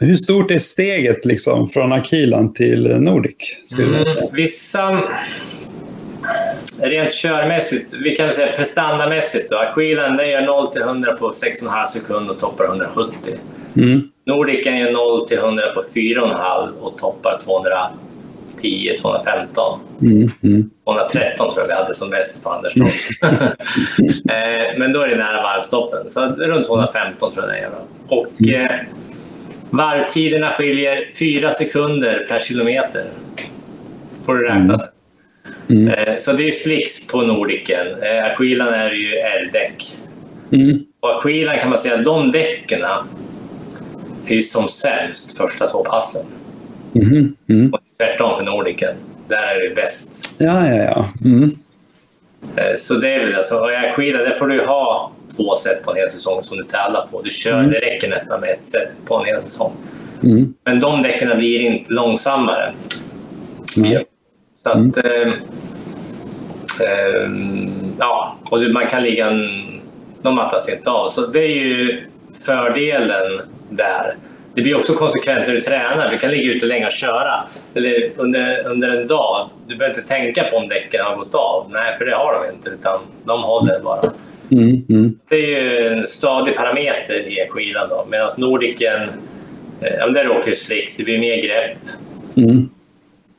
hur 0.00 0.16
stort 0.16 0.50
är 0.50 0.58
steget 0.58 1.24
liksom, 1.24 1.68
från 1.68 1.92
Akilan 1.92 2.52
till 2.52 2.96
Nordic? 3.00 3.36
Mm, 3.78 4.04
vissa... 4.32 5.02
Rent 6.82 7.14
körmässigt, 7.14 7.94
vi 8.04 8.16
kan 8.16 8.32
säga 8.32 8.56
prestandamässigt 8.56 9.50
då. 9.50 9.56
Aquilan 9.56 10.16
den 10.16 10.30
gör 10.30 10.42
0 10.42 10.72
till 10.72 10.82
100 10.82 11.12
på 11.12 11.30
6,5 11.30 11.86
sekunder 11.86 12.34
och 12.34 12.38
toppar 12.38 12.64
170. 12.64 13.14
Mm. 13.76 14.02
Nordicen 14.26 14.76
gör 14.76 14.92
0 14.92 15.28
till 15.28 15.38
100 15.38 15.62
på 15.74 15.82
4,5 15.94 16.68
och 16.80 16.98
toppar 16.98 17.38
210, 17.44 18.96
215. 19.00 19.78
Mm. 20.02 20.30
Mm. 20.42 20.70
213 20.84 21.52
tror 21.52 21.60
jag 21.60 21.68
vi 21.68 21.74
hade 21.74 21.94
som 21.94 22.10
bäst 22.10 22.44
på 22.44 22.50
Anderstorp. 22.50 22.90
Eh, 24.30 24.78
Men 24.78 24.92
då 24.92 25.00
är 25.00 25.08
det 25.08 25.16
nära 25.16 25.42
varvstoppen. 25.42 26.10
Så 26.10 26.20
runt 26.26 26.66
215 26.66 27.32
tror 27.32 27.44
jag 27.44 27.54
den 27.54 27.62
gör. 27.62 27.72
Och 28.08 28.48
eh, 28.48 28.80
varvtiderna 29.70 30.52
skiljer 30.52 31.08
4 31.18 31.52
sekunder 31.52 32.26
per 32.28 32.40
kilometer. 32.40 33.04
Får 34.24 34.34
du 34.34 34.48
räkna. 34.48 34.78
Mm. 35.70 35.88
Eh, 35.88 36.18
så 36.18 36.32
det 36.32 36.48
är 36.48 36.50
slicks 36.50 37.06
på 37.06 37.22
Nordicen. 37.22 37.86
Eh, 38.02 38.24
Aquilan 38.24 38.68
är 38.68 38.90
ju 38.90 39.14
R-däck. 39.14 39.84
Mm. 40.52 40.78
Och 41.00 41.18
Aquilan 41.18 41.58
kan 41.58 41.68
man 41.68 41.78
säga, 41.78 41.96
de 41.96 42.32
däcken 42.32 42.80
är 44.26 44.34
ju 44.34 44.42
som 44.42 44.68
sämst 44.68 45.38
första 45.38 45.66
två 45.66 45.84
passen. 45.84 46.26
Mm. 46.94 47.36
Mm. 47.48 47.72
Och 47.72 47.80
tvärtom 47.98 48.36
för 48.36 48.44
Nordicen. 48.44 48.94
Där 49.28 49.36
är 49.36 49.68
det 49.68 49.74
bäst. 49.74 50.34
Ja, 50.38 50.68
ja, 50.68 50.84
ja. 50.84 51.08
Mm. 52.56 52.70
Eh, 52.70 52.76
så 52.76 52.94
det 52.94 53.14
är 53.14 53.26
väl 53.26 53.34
alltså, 53.34 53.54
och 53.58 53.70
Aquila, 53.72 54.18
där 54.18 54.30
får 54.30 54.46
du 54.46 54.64
ha 54.64 55.12
två 55.36 55.56
set 55.56 55.82
på 55.84 55.90
en 55.90 55.96
hel 55.96 56.10
säsong 56.10 56.42
som 56.42 56.58
du 56.58 56.64
tävlar 56.64 57.06
på. 57.10 57.22
Du 57.22 57.30
kör, 57.30 57.58
Mm. 57.58 57.70
Det 57.70 57.78
räcker 57.78 58.08
nästan 58.08 58.40
med 58.40 58.50
ett 58.50 58.64
set 58.64 58.90
på 59.06 59.16
en 59.16 59.24
hel 59.24 59.42
säsong. 59.42 59.72
Mm. 60.22 60.54
Men 60.64 60.80
de 60.80 61.02
däcken 61.02 61.38
blir 61.38 61.60
inte 61.60 61.92
långsammare. 61.92 62.72
Nej. 63.76 64.04
Så 64.62 64.70
att... 64.70 64.96
Eh, 64.96 65.28
eh, 66.88 67.30
ja, 67.98 68.36
och 68.50 68.58
man 68.58 68.86
kan 68.86 69.02
ligga... 69.02 69.26
En, 69.26 69.66
de 70.22 70.34
mattas 70.34 70.68
inte 70.68 70.90
av. 70.90 71.08
Så 71.08 71.26
det 71.26 71.38
är 71.38 71.56
ju 71.56 72.02
fördelen 72.46 73.40
där. 73.70 74.14
Det 74.54 74.62
blir 74.62 74.76
också 74.78 74.94
konsekvent 74.94 75.46
när 75.46 75.54
du 75.54 75.60
tränar. 75.60 76.08
Du 76.10 76.18
kan 76.18 76.30
ligga 76.30 76.52
ute 76.52 76.66
länge 76.66 76.86
och 76.86 76.92
köra. 76.92 77.44
Eller 77.74 78.10
under, 78.16 78.68
under 78.68 78.88
en 78.88 79.06
dag. 79.06 79.48
Du 79.66 79.76
behöver 79.76 79.98
inte 79.98 80.08
tänka 80.08 80.44
på 80.44 80.56
om 80.56 80.68
däcken 80.68 81.04
har 81.04 81.16
gått 81.16 81.34
av. 81.34 81.66
Nej, 81.70 81.96
för 81.98 82.04
det 82.04 82.14
har 82.16 82.32
de 82.44 82.54
inte. 82.56 82.70
Utan 82.70 83.00
de 83.24 83.42
håller 83.42 83.80
bara. 83.80 84.00
Mm. 84.52 84.82
Mm. 84.88 85.18
Det 85.28 85.34
är 85.34 85.46
ju 85.62 85.88
en 85.88 86.06
stadig 86.06 86.56
parameter 86.56 87.14
i 87.14 87.46
skilan. 87.50 87.88
då. 87.88 88.06
Medan 88.10 88.30
Nordicen, 88.38 89.02
eh, 89.80 89.94
ja, 89.98 90.06
där 90.08 90.30
åker 90.30 90.48
ju 90.48 90.54
slicks. 90.54 90.96
Det 90.96 91.04
blir 91.04 91.18
mer 91.18 91.36
grepp. 91.36 91.78
Mm. 92.36 92.68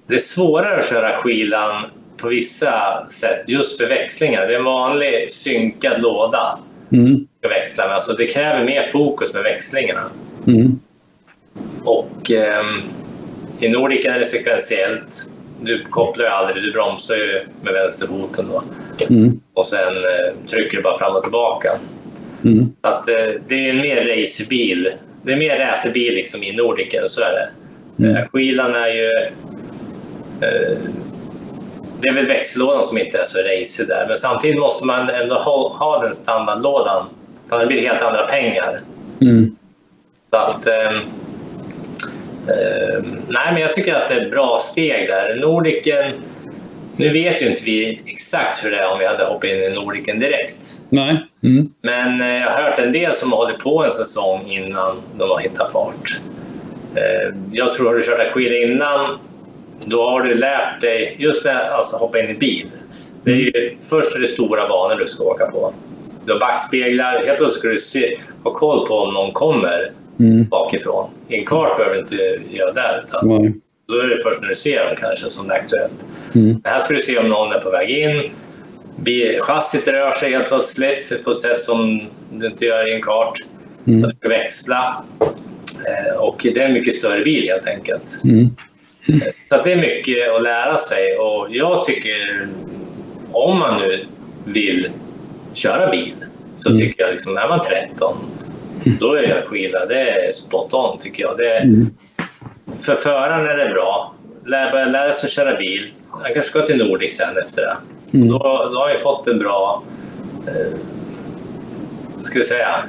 Det 0.08 0.16
är 0.16 0.20
svårare 0.20 0.80
att 0.80 0.90
köra 0.90 1.18
skilan 1.18 1.86
på 2.18 2.28
vissa 2.28 3.06
sätt 3.10 3.44
just 3.48 3.82
för 3.82 3.88
växlingar. 3.88 4.48
Det 4.48 4.54
är 4.54 4.58
en 4.58 4.64
vanlig 4.64 5.32
synkad 5.32 6.02
låda 6.02 6.60
Mm. 6.94 7.28
att 7.46 7.52
växla 7.52 7.86
med. 7.88 7.96
Alltså 7.96 8.14
det 8.14 8.26
kräver 8.26 8.64
mer 8.66 8.84
fokus 8.84 9.34
med 9.34 9.44
växlingarna. 9.44 10.04
Mm. 10.48 10.80
Och 11.86 12.32
ehm, 12.32 12.82
i 13.60 13.70
Nordica 13.70 14.16
är 14.16 14.20
det 14.20 14.26
sekventiellt. 14.26 15.16
Du 15.62 15.84
kopplar 15.84 16.26
ju 16.26 16.32
aldrig, 16.32 16.64
du 16.64 16.72
bromsar 16.72 17.16
ju 17.16 17.42
med 17.62 17.74
vänsterfoten 17.74 18.46
då. 18.52 18.64
Mm. 19.10 19.40
Och 19.54 19.66
sen 19.66 19.96
eh, 19.98 20.48
trycker 20.50 20.78
du 20.78 20.84
bara 20.84 20.98
fram 20.98 21.16
och 21.16 21.24
tillbaka. 21.24 21.72
Mm. 22.46 22.72
Så 22.82 22.88
att, 22.88 23.08
eh, 23.08 23.16
det 23.48 23.56
är 23.56 23.70
en 23.70 23.78
mer 23.78 24.06
racerbil. 24.06 24.92
Det 25.24 25.32
är 25.32 25.38
mer 25.38 25.60
racerbil 25.60 26.14
liksom 26.14 26.44
i 26.44 26.56
Nordica, 26.56 27.08
så 27.08 27.22
är 27.22 27.32
det. 27.32 27.50
Mm. 28.04 28.16
Eh, 28.16 28.28
Skilan 28.28 28.76
är 28.76 28.88
ju... 28.88 29.10
Eh, 30.42 30.78
det 32.02 32.08
är 32.08 32.14
väl 32.14 32.28
växellådan 32.28 32.86
som 32.86 32.98
inte 32.98 33.18
är 33.18 33.26
så 33.26 33.38
racy 33.38 33.86
där, 33.86 34.06
men 34.08 34.18
samtidigt 34.18 34.60
måste 34.60 34.86
man 34.86 35.10
ändå 35.10 35.36
ha, 35.36 35.76
ha 35.78 36.04
den 36.04 36.16
standardlådan. 36.16 37.06
För 37.50 37.56
annars 37.56 37.68
blir 37.68 37.82
det 37.82 37.88
helt 37.88 38.02
andra 38.02 38.28
pengar. 38.28 38.80
Mm. 39.22 39.56
Så 40.30 40.38
att... 40.38 40.68
ehm, 42.48 42.98
ehm, 42.98 43.22
nej, 43.28 43.54
men 43.54 43.62
jag 43.62 43.72
tycker 43.72 43.94
att 43.94 44.10
det 44.10 44.16
är 44.16 44.30
bra 44.30 44.60
steg 44.62 45.08
där. 45.08 45.36
Nordiken... 45.36 46.12
Nu 46.98 47.10
vet 47.10 47.42
ju 47.42 47.48
inte 47.50 47.62
vi 47.66 48.02
exakt 48.06 48.66
hur 48.66 48.72
det 48.72 48.78
är 48.78 48.92
om 48.92 49.00
vi 49.00 49.06
hade 49.08 49.26
hoppat 49.26 49.44
in 49.50 49.64
i 49.64 49.70
Nordiken 49.70 50.20
direkt. 50.20 50.80
Nej. 50.90 51.26
Mm. 51.44 51.70
Men 51.82 52.22
eh, 52.22 52.28
jag 52.28 52.50
har 52.52 52.64
hört 52.64 52.80
en 52.80 52.92
del 52.92 53.14
som 53.14 53.32
har 53.32 53.38
hållit 53.38 53.60
på 53.60 53.86
en 53.86 53.92
säsong 53.92 54.46
innan 54.48 55.02
de 55.18 55.30
har 55.30 55.40
hittat 55.40 55.72
fart. 55.72 56.20
Eh, 56.96 57.36
Jag 57.52 57.74
tror 57.74 57.96
att 57.96 58.02
du 58.02 58.08
kört 58.08 58.20
Aquila 58.20 58.56
innan, 58.56 59.18
då 59.86 60.10
har 60.10 60.22
du 60.22 60.34
lärt 60.34 60.82
dig, 60.82 61.16
just 61.20 61.46
när 61.46 61.70
alltså 61.70 61.98
hoppa 61.98 62.20
in 62.20 62.30
i 62.30 62.34
bil. 62.34 62.68
Det 63.24 63.32
är 63.32 63.36
ju, 63.36 63.76
först 63.86 64.16
är 64.16 64.20
det 64.20 64.28
stora 64.28 64.68
banor 64.68 64.96
du 64.96 65.08
ska 65.08 65.24
åka 65.24 65.46
på. 65.46 65.74
Du 66.26 66.32
har 66.32 66.40
backspeglar, 66.40 67.12
helt 67.26 67.38
plötsligt 67.38 67.54
ska 67.60 67.68
du 67.68 67.80
se, 67.80 68.18
ha 68.44 68.54
koll 68.54 68.88
på 68.88 68.96
om 68.96 69.14
någon 69.14 69.32
kommer 69.32 69.92
Mm. 70.26 70.48
bakifrån. 70.50 71.10
En 71.28 71.46
kart 71.46 71.78
behöver 71.78 71.96
du 71.96 72.02
inte 72.02 72.16
göra 72.56 72.72
det, 72.72 73.04
utan 73.08 73.28
Nej. 73.28 73.54
då 73.88 73.94
är 74.00 74.08
det 74.08 74.24
först 74.24 74.42
när 74.42 74.48
du 74.50 74.56
ser 74.56 74.86
dem 74.86 74.96
kanske 75.00 75.30
som 75.30 75.48
det 75.48 75.54
är 75.54 75.60
aktuellt. 75.60 75.94
Mm. 76.36 76.48
Men 76.64 76.72
här 76.74 76.80
ska 76.80 76.94
du 76.94 77.00
se 77.00 77.18
om 77.18 77.30
någon 77.30 77.54
är 77.54 77.60
på 77.60 77.70
väg 77.70 77.90
in. 77.90 78.32
Chassit 79.42 79.88
rör 79.88 80.12
sig 80.12 80.32
helt 80.32 80.48
plötsligt 80.48 81.24
på 81.24 81.32
ett 81.32 81.40
sätt 81.40 81.62
som 81.62 82.02
du 82.32 82.48
inte 82.48 82.66
gör 82.66 82.88
i 82.90 82.94
en 82.94 83.02
kart. 83.02 83.34
Mm. 83.88 84.02
Du 84.02 84.16
ska 84.20 84.30
växla. 84.30 85.04
Eh, 85.88 86.22
Och 86.22 86.40
det 86.44 86.58
är 86.58 86.66
en 86.66 86.74
mycket 86.74 86.96
större 86.96 87.24
bil 87.24 87.48
helt 87.50 87.68
enkelt. 87.68 88.20
Mm. 88.24 88.50
Så 89.50 89.64
det 89.64 89.72
är 89.72 89.78
mycket 89.78 90.32
att 90.36 90.42
lära 90.44 90.78
sig 90.78 91.18
och 91.18 91.48
jag 91.50 91.84
tycker 91.84 92.48
om 93.32 93.60
man 93.60 93.78
nu 93.82 94.06
vill 94.46 94.90
köra 95.54 95.92
bil 95.92 96.14
så 96.60 96.70
Mm. 96.70 96.82
tycker 96.82 97.04
jag 97.04 97.12
liksom 97.14 97.38
är 97.38 97.48
man 97.50 97.60
13 97.62 98.18
då 99.00 99.14
är 99.14 99.24
jag 99.24 99.44
skila. 99.44 99.86
Det 99.86 100.10
är 100.10 100.32
spot 100.32 100.74
on 100.74 100.98
tycker 100.98 101.24
jag. 101.24 101.38
Det 101.38 101.54
är, 101.54 101.62
Mm. 101.64 101.90
För 102.82 102.96
föraren 102.96 103.46
är 103.48 103.58
det 103.58 103.74
bra. 103.74 104.14
Lär, 104.46 104.72
börja 104.72 104.86
lära 104.86 105.14
sig 105.14 105.30
köra 105.30 105.58
bil. 105.58 105.92
Han 106.12 106.34
kanske 106.34 106.42
ska 106.42 106.62
till 106.66 106.78
Nordic 106.78 107.18
sen 107.18 107.38
efter 107.38 107.62
det. 107.62 107.78
Mm. 108.18 108.28
Då, 108.30 108.38
då 108.74 108.80
har 108.80 108.90
jag 108.90 109.02
fått 109.02 109.28
en 109.28 109.40
bra 109.40 109.84
eh, 110.48 110.78
ska 112.24 112.40
vi 112.40 112.46
säga, 112.46 112.84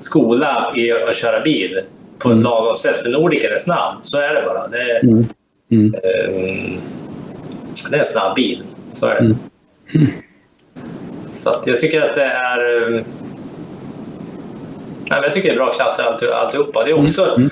skola 0.00 0.72
i 0.76 0.92
att 0.92 1.16
köra 1.16 1.40
bil 1.40 1.80
på 2.18 2.30
ett 2.30 2.40
lagom 2.42 2.76
sätt. 2.76 3.02
För 3.02 3.08
Nordic 3.08 3.44
är 3.44 3.58
snabb, 3.58 3.94
så 4.02 4.18
är 4.18 4.34
det 4.34 4.42
bara. 4.46 4.68
Det 4.68 4.78
är, 4.90 5.04
Mm. 5.04 5.24
Mm. 5.70 5.94
Ehm, 5.94 6.80
det 7.90 7.96
är 7.96 8.00
en 8.00 8.04
snabb 8.06 8.34
bil, 8.34 8.62
så 8.92 9.06
är 9.06 9.14
det. 9.14 9.20
Mm. 9.20 9.36
Så 11.34 11.50
att 11.50 11.66
jag 11.66 11.78
tycker 11.78 12.00
att 12.00 12.14
det 12.14 12.24
är... 12.24 13.04
Nej, 15.10 15.20
jag 15.22 15.32
tycker 15.32 15.48
det 15.48 15.54
är 15.54 15.58
bra 15.58 15.72
klasser 15.72 16.02
allt, 16.02 16.22
alltihopa. 16.22 16.84
Det 16.84 16.90
är 16.90 17.04
också 17.04 17.34
Mm. 17.36 17.50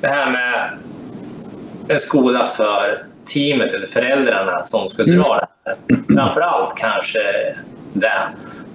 det 0.00 0.08
här 0.08 0.30
med 0.30 0.70
en 1.88 1.98
skola 2.00 2.44
för 2.46 2.98
teamet 3.34 3.72
eller 3.72 3.86
föräldrarna 3.86 4.62
som 4.62 4.88
ska 4.88 5.02
Mm. 5.02 5.16
dra 5.18 5.34
det 5.34 5.46
här. 5.70 5.76
Framför 6.14 6.40
allt 6.40 6.78
kanske 6.78 7.18
det. 7.92 8.22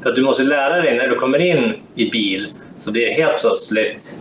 För 0.04 0.10
att 0.10 0.16
du 0.16 0.22
måste 0.22 0.44
lära 0.44 0.82
dig 0.82 0.98
när 0.98 1.08
du 1.08 1.16
kommer 1.16 1.40
in 1.40 1.74
i 1.96 2.10
bil 2.10 2.54
så 2.78 2.92
blir 2.92 3.06
det 3.06 3.14
helt 3.14 3.42
plötsligt 3.42 4.20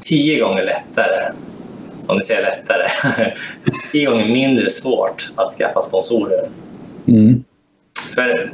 tio 0.00 0.40
gånger 0.44 0.64
lättare 0.64 1.32
om 2.06 2.16
ni 2.16 2.22
säger 2.22 2.42
lättare, 2.42 2.86
tio 3.92 4.10
gånger 4.10 4.26
mindre 4.28 4.70
svårt 4.70 5.32
att 5.36 5.52
skaffa 5.52 5.82
sponsorer. 5.82 6.46
Mm. 7.08 7.44
För 8.14 8.50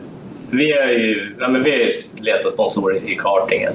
vi 0.50 0.72
har 0.72 0.86
ju, 0.88 1.34
ja, 1.40 1.48
men 1.48 1.62
vi 1.62 1.70
har 1.70 1.78
ju 1.78 1.90
letat 2.20 2.52
sponsorer 2.52 2.96
i 3.10 3.14
kartingen. 3.14 3.72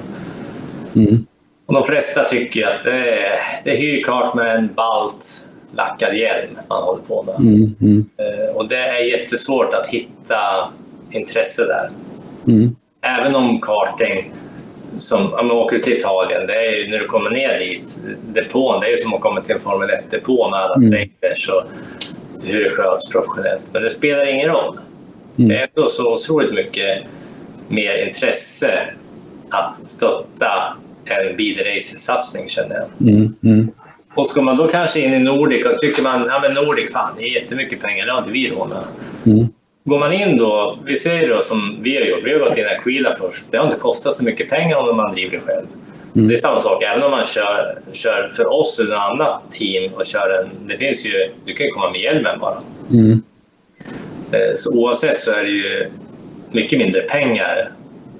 Mm. 0.96 1.26
Och 1.66 1.74
de 1.74 1.84
flesta 1.84 2.24
tycker 2.24 2.66
att 2.66 2.84
det 2.84 3.10
är, 3.10 3.38
det 3.64 3.70
är 3.70 3.76
hyrkart 3.76 4.34
med 4.34 4.56
en 4.56 4.74
balt 4.74 5.48
lackad 5.72 6.16
hjälm 6.16 6.58
man 6.68 6.82
håller 6.82 7.02
på 7.02 7.22
med. 7.22 7.34
Mm. 7.40 7.74
Mm. 7.80 8.04
Eh, 8.16 8.56
Och 8.56 8.68
det 8.68 8.78
är 8.78 8.98
jättesvårt 9.18 9.74
att 9.74 9.86
hitta 9.86 10.68
intresse 11.10 11.62
där. 11.66 11.90
Mm. 12.52 12.76
Även 13.02 13.34
om 13.34 13.60
karting, 13.60 14.32
som, 14.96 15.34
om 15.34 15.46
man 15.46 15.56
åker 15.56 15.78
till 15.78 15.92
Italien, 15.96 16.46
det 16.46 16.54
är 16.54 16.70
ju, 16.76 16.88
när 16.90 16.98
du 16.98 17.06
kommer 17.06 17.30
ner 17.30 17.58
dit, 17.58 17.98
depån, 18.34 18.80
det 18.80 18.86
är 18.86 18.90
ju 18.90 18.96
som 18.96 19.14
att 19.14 19.20
komma 19.20 19.40
till 19.40 19.54
en 19.54 19.60
Formel 19.60 19.90
1-depå 19.90 20.50
med 20.50 20.60
alla 20.60 20.74
Mm. 20.74 20.90
trailers 20.90 21.48
och 21.48 21.62
hur 22.44 22.64
det 22.64 22.70
sköts 22.70 23.12
professionellt. 23.12 23.62
Men 23.72 23.82
det 23.82 23.90
spelar 23.90 24.26
ingen 24.26 24.48
roll. 24.48 24.76
Mm. 25.38 25.48
Det 25.48 25.56
är 25.58 25.68
ändå 25.76 25.88
så 25.88 26.14
otroligt 26.14 26.54
mycket 26.54 27.02
mer 27.68 28.06
intresse 28.06 28.88
att 29.50 29.74
stötta 29.74 30.76
en 31.14 31.36
bilrace-satsning 31.36 32.48
känner 32.48 32.74
jag. 32.74 33.08
Mm. 33.08 33.34
Mm. 33.44 33.70
Och 34.14 34.26
ska 34.26 34.42
man 34.42 34.56
då 34.56 34.68
kanske 34.68 35.00
in 35.00 35.14
i 35.14 35.18
Nordic 35.18 35.66
och 35.66 35.78
tycker 35.78 36.02
man 36.02 36.26
ja 36.26 36.40
men 36.40 36.54
Nordic, 36.54 36.92
fan 36.92 37.14
det 37.18 37.24
är 37.24 37.28
jättemycket 37.28 37.82
pengar, 37.82 38.06
det 38.06 38.12
har 38.12 38.18
inte 38.18 38.30
vi 38.30 38.50
råd 38.50 38.68
med. 38.68 38.82
Mm. 39.34 39.48
Går 39.84 39.98
man 39.98 40.12
in 40.12 40.36
då, 40.36 40.78
vi 40.84 40.96
säger 40.96 41.28
då 41.28 41.42
som 41.42 41.76
vi 41.82 41.96
har 41.96 42.02
gjort, 42.02 42.20
vi 42.24 42.32
har 42.32 42.38
gått 42.38 42.58
in 42.58 42.64
i 42.64 42.68
Aquila 42.68 43.16
först. 43.20 43.46
Det 43.50 43.56
har 43.56 43.64
inte 43.66 43.78
kostat 43.78 44.14
så 44.14 44.24
mycket 44.24 44.50
pengar 44.50 44.76
om 44.76 44.96
man 44.96 45.12
driver 45.12 45.30
det 45.30 45.40
själv. 45.42 45.66
Mm. 46.16 46.28
Det 46.28 46.34
är 46.34 46.38
samma 46.38 46.60
sak, 46.60 46.82
även 46.82 47.02
om 47.02 47.10
man 47.10 47.24
kör, 47.24 47.78
kör 47.92 48.32
för 48.36 48.52
oss 48.52 48.78
eller 48.80 48.90
något 48.90 49.20
annat 49.20 49.52
team 49.52 49.92
och 49.94 50.06
kör 50.06 50.40
en... 50.40 50.68
Det 50.68 50.76
finns 50.76 51.06
ju, 51.06 51.28
du 51.44 51.54
kan 51.54 51.66
ju 51.66 51.72
komma 51.72 51.90
med 51.90 52.00
hjälmen 52.00 52.38
bara. 52.40 52.58
Mm. 52.92 53.22
Eh, 54.32 54.56
Så 54.56 54.72
oavsett 54.72 55.18
så 55.18 55.32
är 55.32 55.42
det 55.42 55.50
ju 55.50 55.86
mycket 56.50 56.78
mindre 56.78 57.00
pengar. 57.00 57.70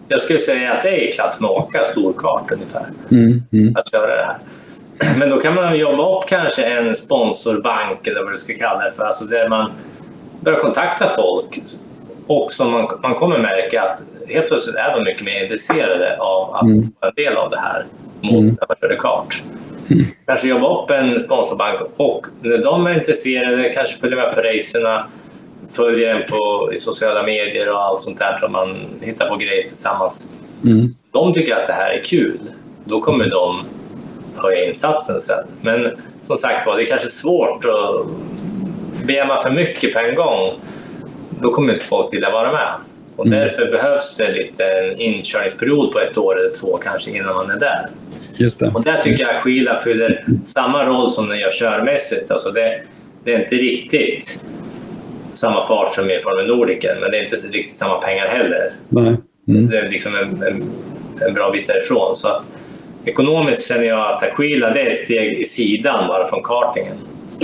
Jag 0.09 0.21
skulle 0.21 0.39
säga 0.39 0.73
att 0.73 0.83
det 0.83 0.89
är 0.89 1.09
i 1.09 1.13
klass 1.13 1.41
med 1.41 1.51
att 1.51 1.57
åka 1.57 1.85
storkart 1.85 2.51
ungefär, 2.53 2.87
Mm. 3.11 3.43
Mm. 3.53 3.77
att 3.77 3.91
köra 3.91 4.17
det 4.17 4.23
här. 4.25 4.37
Men 5.19 5.31
då 5.31 5.41
kan 5.41 5.55
man 5.55 5.79
jobba 5.79 6.19
upp 6.19 6.29
kanske 6.29 6.65
en 6.65 6.97
sponsorbank 6.97 8.07
eller 8.07 8.23
vad 8.23 8.33
du 8.33 8.39
ska 8.39 8.55
kalla 8.55 8.85
det 8.85 8.93
för, 8.93 9.05
alltså 9.05 9.25
där 9.25 9.49
man 9.49 9.71
börjar 10.41 10.61
kontakta 10.61 11.09
folk 11.17 11.59
och 12.27 12.53
som 12.53 12.73
man, 12.73 12.89
man 13.03 13.15
kommer 13.15 13.39
märka 13.39 13.83
att 13.83 13.99
helt 14.29 14.49
plötsligt 14.49 14.77
är 14.77 14.95
de 14.97 15.05
mycket 15.05 15.25
mer 15.25 15.43
intresserade 15.43 16.17
av 16.19 16.55
att 16.55 16.63
Mm. 16.63 16.81
vara 17.01 17.09
en 17.17 17.25
del 17.25 17.37
av 17.37 17.51
det 17.51 17.59
här 17.61 17.85
mot 18.21 18.33
Mm. 18.33 18.47
när 18.47 18.67
man 18.69 18.77
körde 18.81 18.97
kart. 18.97 19.43
Kanske 20.27 20.49
jobba 20.49 20.83
upp 20.83 20.91
en 20.91 21.21
sponsorbank 21.21 21.81
och 21.97 22.27
när 22.41 22.59
de 22.59 22.87
är 22.87 22.95
intresserade, 22.95 23.69
kanske 23.69 24.01
följa 24.01 24.17
med 24.17 24.35
på 24.35 24.41
racerna, 24.41 25.07
följer 25.69 26.15
en 26.15 26.23
på, 26.27 26.71
i 26.73 26.79
sociala 26.79 27.23
medier 27.23 27.69
och 27.69 27.85
allt 27.85 28.01
sånt 28.01 28.19
där, 28.19 28.39
så 28.41 28.49
man 28.49 28.77
hittar 29.01 29.29
på 29.29 29.37
grejer 29.37 29.63
tillsammans. 29.63 30.29
Mm. 30.65 30.95
De 31.13 31.33
tycker 31.33 31.55
att 31.55 31.67
det 31.67 31.73
här 31.73 31.91
är 31.91 32.05
kul. 32.05 32.39
Då 32.85 33.01
kommer 33.01 33.31
de 33.31 33.65
höja 34.37 34.65
insatsen 34.65 35.23
sen. 35.23 35.45
Men 35.61 35.91
som 36.23 36.37
sagt 36.37 36.67
var, 36.67 36.77
det 36.77 36.83
är 36.83 36.87
kanske 36.87 37.09
svårt 37.09 37.65
att 37.65 38.07
ber 39.07 39.27
man 39.27 39.43
för 39.43 39.51
mycket 39.51 39.93
på 39.93 39.99
en 39.99 40.15
gång, 40.15 40.53
då 41.41 41.51
kommer 41.51 41.73
inte 41.73 41.85
folk 41.85 42.15
vilja 42.15 42.31
vara 42.31 42.53
med. 42.53 42.69
Och 43.17 43.27
mm. 43.27 43.39
därför 43.39 43.71
behövs 43.71 44.17
det 44.17 44.33
lite 44.33 44.65
en 44.65 45.01
inkörningsperiod 45.01 45.93
på 45.93 45.99
ett 45.99 46.19
år 46.19 46.41
eller 46.41 46.51
två 46.51 46.77
kanske 46.77 47.11
innan 47.11 47.35
man 47.35 47.51
är 47.51 47.59
där. 47.59 47.89
Just 48.37 48.61
det. 48.61 48.71
Och 48.75 48.83
där 48.83 49.01
tycker 49.01 49.25
jag 49.25 49.37
att 49.37 49.43
Skila 49.43 49.77
fyller 49.77 50.25
samma 50.45 50.87
roll 50.87 51.11
som 51.11 51.29
den 51.29 51.39
gör 51.39 51.51
körmässigt. 51.51 52.31
Alltså 52.31 52.51
det, 52.51 52.83
det 53.25 53.35
är 53.35 53.43
inte 53.43 53.55
riktigt 53.55 54.41
samma 55.37 55.67
fart 55.67 55.93
som 55.93 56.11
i 56.11 56.21
Formel 56.21 56.47
Nordiken, 56.47 57.01
men 57.01 57.11
det 57.11 57.19
är 57.19 57.23
inte 57.25 57.37
riktigt 57.37 57.77
samma 57.77 58.01
pengar 58.01 58.27
heller. 58.27 58.73
Nej. 58.89 59.17
Mm. 59.49 59.71
Det 59.71 59.79
är 59.79 59.91
liksom 59.91 60.15
en, 60.15 60.43
en, 60.43 60.65
en, 61.27 61.35
bra 61.35 61.51
bit 61.51 61.67
därifrån. 61.67 62.17
Så 62.17 62.29
att, 62.29 62.45
ekonomiskt 63.05 63.69
känner 63.69 63.85
jag 63.85 64.13
att 64.13 64.23
Aquila 64.23 64.71
det 64.71 64.81
är 64.81 64.91
ett 64.91 64.99
steg 64.99 65.41
i 65.41 65.45
sidan 65.45 66.09
bara 66.09 66.29
från 66.29 66.43
kartingen. 66.43 66.97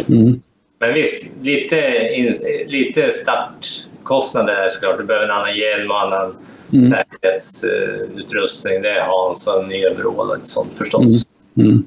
Mm. 0.09 0.41
Men 0.81 0.95
visst, 0.95 1.33
lite, 1.43 2.09
in, 2.15 2.39
lite 2.67 3.13
startkostnader 3.13 4.69
såklart. 4.69 4.99
Du 4.99 5.05
behöver 5.05 5.27
en 5.27 5.33
annan 5.33 5.57
hjälm 5.57 5.91
och 5.91 6.01
annan 6.01 6.37
mm. 6.73 6.91
säkerhetsutrustning. 6.91 8.83
Det 8.83 8.91
är 8.91 9.01
Hans 9.01 9.47
och 9.49 9.69
nya 9.69 9.95
vrål 9.95 10.31
och 10.31 10.37
sånt 10.45 10.71
förstås. 10.75 11.27
Mm. 11.57 11.71
Mm. 11.71 11.85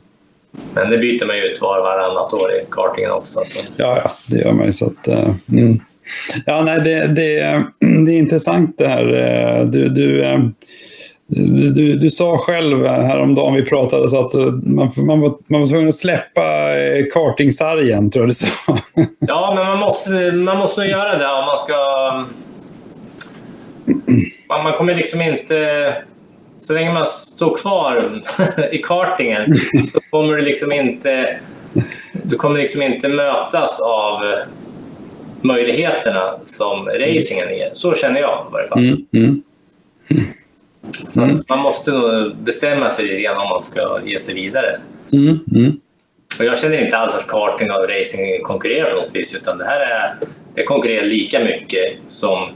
Men 0.73 0.89
det 0.89 0.97
byter 0.97 1.27
man 1.27 1.37
ju 1.37 1.43
ut 1.43 1.61
var 1.61 1.81
varannat 1.81 2.33
år 2.33 2.51
i 2.53 2.65
kartingen 2.69 3.11
också. 3.11 3.41
Så. 3.45 3.59
Ja, 3.77 4.01
ja, 4.03 4.11
det 4.29 4.37
gör 4.37 4.51
man 4.51 4.65
ju. 4.65 4.73
Så 4.73 4.85
att, 4.85 5.07
uh. 5.07 5.29
Ja, 6.45 6.63
nej, 6.63 6.79
det, 6.79 7.07
det, 7.07 7.63
det 8.05 8.11
är 8.11 8.17
intressant 8.17 8.77
det 8.77 8.87
här. 8.87 9.05
Du, 9.65 9.89
du, 9.89 10.21
du, 11.27 11.69
du, 11.69 11.95
du 11.95 12.09
sa 12.09 12.37
själv 12.37 12.85
häromdagen 12.85 13.53
vi 13.53 13.61
pratade 13.61 14.09
så 14.09 14.25
att 14.25 14.33
man, 14.63 14.91
man, 14.97 15.21
var, 15.21 15.35
man 15.47 15.61
var 15.61 15.67
tvungen 15.67 15.89
att 15.89 15.95
släppa 15.95 16.43
kartingsargen, 17.13 18.11
tror 18.11 18.23
jag 18.23 18.29
du 18.29 18.33
sa. 18.33 18.77
Ja, 19.19 19.53
men 19.55 19.65
man 19.65 19.79
måste, 19.79 20.31
man 20.31 20.57
måste 20.57 20.81
nog 20.81 20.89
göra 20.89 21.17
det 21.17 21.27
om 21.27 21.45
man 21.45 21.57
ska... 21.57 21.75
Man, 24.49 24.63
man 24.63 24.73
kommer 24.73 24.95
liksom 24.95 25.21
inte 25.21 25.95
så 26.61 26.73
länge 26.73 26.93
man 26.93 27.05
står 27.05 27.57
kvar 27.57 28.21
i 28.71 28.77
kartingen 28.77 29.53
så 29.93 29.99
kommer 30.11 30.35
du 30.35 30.41
liksom 30.41 30.71
inte, 30.71 31.39
du 32.13 32.35
kommer 32.35 32.59
liksom 32.59 32.81
inte 32.81 33.09
mötas 33.09 33.81
av 33.81 34.35
möjligheterna 35.45 36.33
som 36.43 36.85
racingen 36.85 37.49
ger. 37.49 37.69
Så 37.73 37.95
känner 37.95 38.21
jag 38.21 38.45
i 38.49 38.53
varje 38.53 38.67
fall. 38.67 38.79
Mm, 38.79 39.05
mm, 39.13 39.43
mm. 41.15 41.37
Man 41.49 41.59
måste 41.59 41.91
nog 41.91 42.35
bestämma 42.35 42.89
sig 42.89 43.05
lite 43.05 43.21
grann 43.21 43.37
om 43.37 43.49
man 43.49 43.63
ska 43.63 43.99
ge 44.05 44.19
sig 44.19 44.35
vidare. 44.35 44.77
Mm, 45.13 45.39
mm. 45.55 45.79
Och 46.39 46.45
jag 46.45 46.57
känner 46.57 46.85
inte 46.85 46.97
alls 46.97 47.15
att 47.15 47.27
karting 47.27 47.71
och 47.71 47.89
racing 47.89 48.43
konkurrerar 48.43 48.89
på 48.89 49.01
något 49.01 49.15
vis, 49.15 49.35
utan 49.35 49.57
det 49.57 49.65
här 49.65 49.79
är, 49.79 50.15
det 50.55 50.63
konkurrerar 50.63 51.05
lika 51.05 51.39
mycket 51.39 51.93
som 52.07 52.49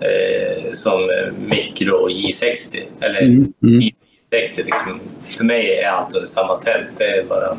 eh, 0.00 0.72
som 0.74 1.10
mikro 1.46 1.96
och 1.96 2.10
J60. 2.10 2.80
Eller 3.00 3.22
mm. 3.22 3.52
Mm. 3.62 3.80
J60. 3.80 4.64
Liksom. 4.64 5.00
För 5.28 5.44
mig 5.44 5.78
är 5.78 5.88
allt 5.88 6.14
under 6.14 6.26
samma 6.26 6.56
tält. 6.56 6.86
Det 6.98 7.04
är 7.04 7.24
bara... 7.24 7.56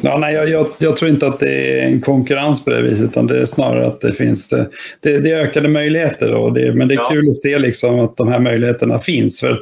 Ja, 0.00 0.18
nej, 0.18 0.34
jag, 0.34 0.48
jag, 0.48 0.66
jag, 0.78 0.96
tror 0.96 1.10
inte 1.10 1.26
att 1.26 1.40
det 1.40 1.80
är 1.80 1.86
en 1.86 2.00
konkurrens 2.00 2.64
på 2.64 2.70
det 2.70 2.82
viset, 2.82 3.00
utan 3.00 3.26
det 3.26 3.42
är 3.42 3.46
snarare 3.46 3.86
att 3.86 4.00
det 4.00 4.12
finns 4.12 4.48
det, 4.48 4.68
det, 5.00 5.18
det 5.18 5.32
är 5.32 5.42
ökade 5.42 5.68
möjligheter. 5.68 6.34
Och 6.34 6.52
det, 6.52 6.74
men 6.74 6.88
det 6.88 6.94
är 6.94 6.98
ja. 6.98 7.08
kul 7.10 7.30
att 7.30 7.36
se 7.36 7.58
liksom 7.58 8.00
att 8.00 8.16
de 8.16 8.28
här 8.28 8.40
möjligheterna 8.40 8.98
finns. 8.98 9.40
För 9.40 9.58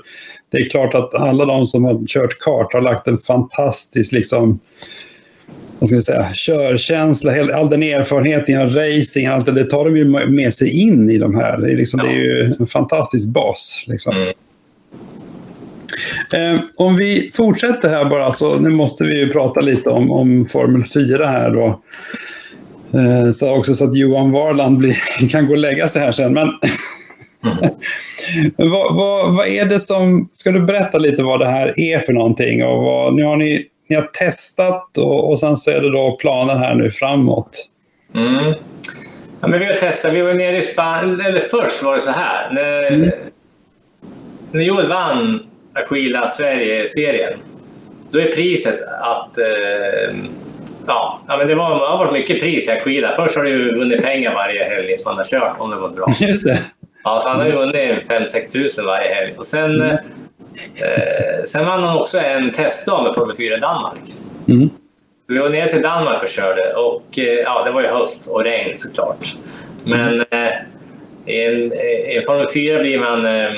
Det 0.52 0.58
är 0.58 0.68
klart 0.68 0.94
att 0.94 1.14
alla 1.14 1.44
de 1.44 1.66
som 1.66 1.84
har 1.84 2.06
kört 2.06 2.38
kart 2.38 2.72
har 2.72 2.80
lagt 2.80 3.08
en 3.08 3.18
fantastisk 3.18 4.12
liksom, 4.12 4.60
vad 5.78 5.88
ska 5.88 5.96
vi 5.96 6.02
säga, 6.02 6.30
körkänsla, 6.34 7.54
all 7.54 7.70
den 7.70 7.82
erfarenheten 7.82 8.60
av 8.60 8.68
racing, 8.68 9.26
allt 9.26 9.46
det, 9.46 9.52
det 9.52 9.64
tar 9.64 9.84
de 9.84 9.96
ju 9.96 10.04
med 10.28 10.54
sig 10.54 10.70
in 10.70 11.10
i 11.10 11.18
de 11.18 11.34
här. 11.34 11.58
Det 11.58 11.72
är, 11.72 11.76
liksom, 11.76 12.00
ja. 12.00 12.06
det 12.06 12.12
är 12.12 12.18
ju 12.18 12.52
en 12.60 12.66
fantastisk 12.66 13.28
bas. 13.28 13.84
Liksom. 13.86 14.16
Mm. 14.16 14.32
Eh, 16.34 16.60
om 16.76 16.96
vi 16.96 17.30
fortsätter 17.34 17.88
här 17.88 18.04
bara, 18.04 18.24
alltså, 18.24 18.58
nu 18.58 18.70
måste 18.70 19.04
vi 19.04 19.18
ju 19.18 19.28
prata 19.28 19.60
lite 19.60 19.90
om, 19.90 20.10
om 20.10 20.46
Formel 20.46 20.84
4 20.94 21.26
här 21.26 21.50
då. 21.50 21.80
Eh, 22.98 23.30
så 23.30 23.56
också 23.56 23.74
så 23.74 23.84
att 23.84 23.96
Johan 23.96 24.32
Varland 24.32 24.78
blir, 24.78 25.28
kan 25.30 25.46
gå 25.46 25.52
och 25.52 25.58
lägga 25.58 25.88
sig 25.88 26.02
här 26.02 26.12
sen. 26.12 26.34
Men 26.34 26.48
mm. 27.44 27.74
vad, 28.70 28.94
vad, 28.94 29.34
vad, 29.34 29.46
är 29.46 29.64
det 29.64 29.80
som, 29.80 30.28
ska 30.30 30.52
du 30.52 30.60
berätta 30.60 30.98
lite 30.98 31.22
vad 31.22 31.40
det 31.40 31.48
här 31.48 31.80
är 31.80 31.98
för 31.98 32.12
någonting? 32.12 32.64
Och 32.64 32.82
vad, 32.82 33.14
nu 33.14 33.24
har 33.24 33.36
ni 33.36 33.66
ni 33.88 33.96
har 33.96 34.02
testat 34.02 34.98
och, 34.98 35.30
och 35.30 35.38
sen 35.38 35.56
så 35.56 35.70
är 35.70 35.80
det 35.80 35.90
då 35.90 36.16
planen 36.20 36.58
här 36.58 36.74
nu 36.74 36.90
framåt. 36.90 37.68
Mm. 38.14 38.54
Ja, 39.40 39.48
men 39.48 39.60
vi 39.60 39.66
har 39.66 39.72
testat. 39.72 40.12
Vi 40.12 40.22
var 40.22 40.34
nere 40.34 40.58
i 40.58 40.62
Spanien, 40.62 41.20
eller 41.20 41.40
först 41.40 41.82
var 41.82 41.94
det 41.94 42.00
så 42.00 42.10
här. 42.10 42.50
När, 42.52 42.92
mm. 42.92 43.10
när 44.50 44.60
Joel 44.60 44.88
vann 44.88 45.40
Aquila 45.84 46.28
Sverige-serien, 46.28 47.38
då 48.10 48.18
är 48.18 48.32
priset 48.32 48.82
att 49.00 49.38
eh, 49.38 50.16
Ja, 50.88 51.20
men 51.28 51.48
det, 51.48 51.54
var, 51.54 51.68
det 51.68 51.86
har 51.86 51.98
varit 51.98 52.12
mycket 52.12 52.40
pris 52.40 52.68
i 52.68 52.70
Aquila. 52.70 53.16
Först 53.16 53.36
har 53.36 53.44
du 53.44 53.50
ju 53.50 53.78
vunnit 53.78 54.02
pengar 54.02 54.34
varje 54.34 54.64
helg 54.64 54.96
man 55.04 55.16
har 55.16 55.24
kört, 55.24 55.56
om 55.58 55.70
det 55.70 55.76
gått 55.76 55.96
bra. 55.96 56.06
Just 56.20 56.46
det. 56.46 56.58
Ja, 57.04 57.20
så 57.20 57.28
han 57.28 57.40
har 57.40 57.46
ju 57.46 57.52
vunnit 57.52 58.08
5-6 58.08 58.52
tusen 58.52 58.86
varje 58.86 59.14
helg. 59.14 59.34
Och 59.36 59.46
sen 59.46 59.74
mm. 59.74 59.96
Eh, 60.56 61.44
sen 61.44 61.66
vann 61.66 61.82
han 61.82 61.98
också 61.98 62.18
en 62.18 62.52
testdag 62.52 63.04
med 63.04 63.14
Formel 63.14 63.36
4 63.36 63.56
i 63.56 63.60
Danmark. 63.60 64.02
Mm. 64.48 64.70
Vi 65.28 65.38
var 65.38 65.48
nere 65.48 65.70
till 65.70 65.82
Danmark 65.82 66.22
och 66.22 66.28
körde 66.28 66.72
och 66.72 67.18
eh, 67.18 67.24
ja, 67.24 67.64
det 67.64 67.70
var 67.70 67.82
ju 67.82 67.88
höst 67.88 68.30
och 68.30 68.44
regn 68.44 68.76
såklart. 68.76 69.36
Men 69.84 70.20
eh, 70.20 70.52
i, 71.26 71.44
en, 71.44 71.72
i 71.72 72.16
en 72.16 72.22
Formel 72.22 72.48
4 72.54 72.78
blir 72.78 72.98
man 72.98 73.26
eh, 73.26 73.52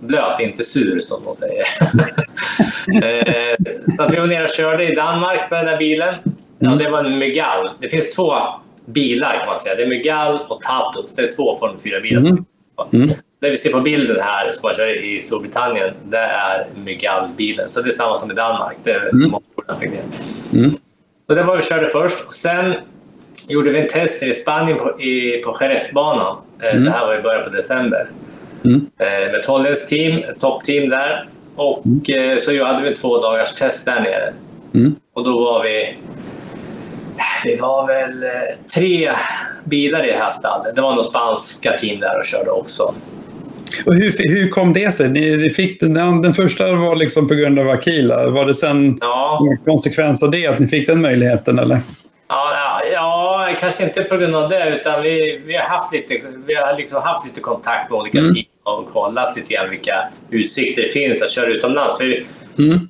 blöt, 0.00 0.40
inte 0.40 0.64
sur 0.64 1.00
som 1.00 1.24
de 1.24 1.34
säger. 1.34 1.64
så 3.96 4.02
att 4.02 4.12
vi 4.12 4.16
var 4.16 4.26
nere 4.26 4.44
och 4.44 4.50
körde 4.50 4.92
i 4.92 4.94
Danmark 4.94 5.50
med 5.50 5.58
den 5.58 5.66
där 5.66 5.78
bilen. 5.78 6.14
Ja, 6.58 6.70
det 6.70 6.90
var 6.90 7.04
en 7.04 7.18
Mygall. 7.18 7.70
Det 7.80 7.88
finns 7.88 8.14
två 8.14 8.34
bilar 8.84 9.38
kan 9.38 9.46
man 9.46 9.60
säga. 9.60 9.74
Det 9.74 9.82
är 9.82 9.88
Mygall 9.88 10.40
och 10.48 10.62
Tatus. 10.62 11.14
Det 11.14 11.22
är 11.22 11.30
två 11.36 11.58
Formel 11.58 11.76
4-bilar. 11.76 12.20
Mm. 12.20 12.44
Mm 12.92 13.08
det 13.40 13.50
vi 13.50 13.58
ser 13.58 13.70
på 13.70 13.80
bilden 13.80 14.20
här 14.20 14.52
som 14.52 14.60
man 14.62 14.74
kör 14.74 15.04
i 15.04 15.20
Storbritannien, 15.20 15.94
det 16.04 16.18
är 16.18 16.66
Mygall-bilen. 16.84 17.70
Så 17.70 17.82
det 17.82 17.90
är 17.90 17.92
samma 17.92 18.18
som 18.18 18.30
i 18.30 18.34
Danmark. 18.34 18.76
Det 18.82 18.90
är 18.90 19.08
mm. 19.08 19.34
mm. 20.52 20.70
Så 21.26 21.34
det 21.34 21.42
var 21.42 21.56
vi 21.56 21.62
körde 21.62 21.88
först. 21.88 22.34
Sen 22.34 22.74
gjorde 23.48 23.70
vi 23.70 23.80
en 23.80 23.88
test 23.88 24.22
i 24.22 24.34
Spanien 24.34 24.78
på, 24.78 25.00
i, 25.00 25.42
på 25.44 25.56
Jerezbanan. 25.60 26.36
Eh, 26.60 26.70
mm. 26.70 26.84
Det 26.84 26.90
här 26.90 27.06
var 27.06 27.18
i 27.18 27.22
början 27.22 27.44
på 27.44 27.50
december. 27.50 28.08
Mm. 28.66 28.86
Eh, 28.98 29.32
med 29.32 29.42
Tollens 29.42 29.88
team, 29.88 30.22
toppteam 30.38 30.88
där. 30.88 31.28
Och 31.56 31.86
mm. 31.86 32.30
Eh, 32.32 32.38
så 32.38 32.64
hade 32.64 32.88
vi 32.88 32.94
två 32.94 33.20
dagars 33.20 33.54
test 33.54 33.84
där 33.84 34.00
nere. 34.00 34.32
Mm. 34.74 34.94
Och 35.14 35.24
då 35.24 35.38
var 35.38 35.62
vi 35.62 35.94
vi 37.44 37.56
var 37.56 37.86
väl 37.86 38.24
tre 38.74 39.12
bilar 39.64 40.08
i 40.08 40.12
det 40.12 40.18
här 40.18 40.30
stallet. 40.30 40.74
Det 40.74 40.80
var 40.80 40.90
några 40.90 41.02
spanska 41.02 41.78
team 41.78 42.00
där 42.00 42.18
och 42.18 42.24
körde 42.24 42.50
också. 42.50 42.94
Och 43.86 43.94
hur, 43.94 44.28
hur 44.34 44.48
kom 44.48 44.72
det 44.72 44.92
sig? 44.92 45.08
Ni 45.08 45.50
fick 45.50 45.80
den, 45.80 46.22
den 46.22 46.34
första 46.34 46.72
var 46.72 46.96
liksom 46.96 47.28
på 47.28 47.34
grund 47.34 47.58
av 47.58 47.68
Akila. 47.68 48.30
Var 48.30 48.46
det 48.46 48.54
sen 48.54 48.98
ja. 49.00 49.40
konsekvens 49.64 50.22
av 50.22 50.30
det 50.30 50.46
att 50.46 50.58
ni 50.58 50.66
fick 50.66 50.86
den 50.86 51.00
möjligheten? 51.00 51.58
Eller? 51.58 51.78
Ja, 52.28 52.80
ja, 52.92 53.48
kanske 53.58 53.84
inte 53.84 54.02
på 54.02 54.16
grund 54.16 54.36
av 54.36 54.48
det, 54.48 54.78
utan 54.80 55.02
vi, 55.02 55.42
vi 55.46 55.56
har 55.56 55.64
haft 55.64 55.92
lite, 55.92 56.20
vi 56.46 56.54
har 56.54 56.76
liksom 56.76 57.02
haft 57.02 57.26
lite 57.26 57.40
kontakt 57.40 57.90
med 57.90 57.98
olika 57.98 58.18
mm. 58.18 58.34
team 58.34 58.46
och 58.66 58.88
kollat 58.88 59.36
lite 59.36 59.54
grann 59.54 59.70
vilka 59.70 60.08
utsikter 60.30 60.82
det 60.82 60.88
finns 60.88 61.22
att 61.22 61.30
köra 61.30 61.46
utomlands. 61.46 61.96
För 61.96 62.24
mm. 62.58 62.88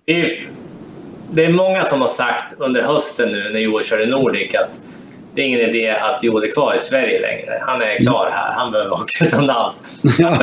det 1.30 1.44
är 1.44 1.48
många 1.48 1.84
som 1.84 2.00
har 2.00 2.08
sagt 2.08 2.60
under 2.60 2.82
hösten 2.82 3.32
nu 3.32 3.50
när 3.52 3.60
Joel 3.60 3.84
körde 3.84 4.06
Nordic 4.06 4.54
att 4.54 4.70
det 5.34 5.42
är 5.42 5.46
ingen 5.46 5.60
idé 5.60 5.90
att 5.90 6.24
Joel 6.24 6.44
är 6.44 6.52
kvar 6.52 6.74
i 6.74 6.78
Sverige 6.78 7.20
längre. 7.20 7.62
Han 7.62 7.82
är 7.82 7.98
klar 7.98 8.30
här. 8.32 8.52
Han 8.52 8.72
behöver 8.72 8.92
åka 8.92 9.24
utomlands. 9.24 10.00
Ja. 10.18 10.38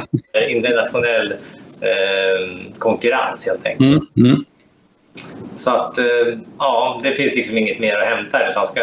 Internationell 0.47 1.31
eh, 1.81 2.49
konkurrens 2.79 3.45
helt 3.45 3.65
enkelt. 3.65 4.17
Mm. 4.17 4.27
Mm. 4.29 4.45
Så 5.55 5.71
att, 5.71 5.97
eh, 5.97 6.05
ja, 6.59 6.99
det 7.03 7.15
finns 7.15 7.35
liksom 7.35 7.57
inget 7.57 7.79
mer 7.79 7.97
att 7.97 8.17
hämta. 8.17 8.49
Utan 8.49 8.67
ska, 8.67 8.81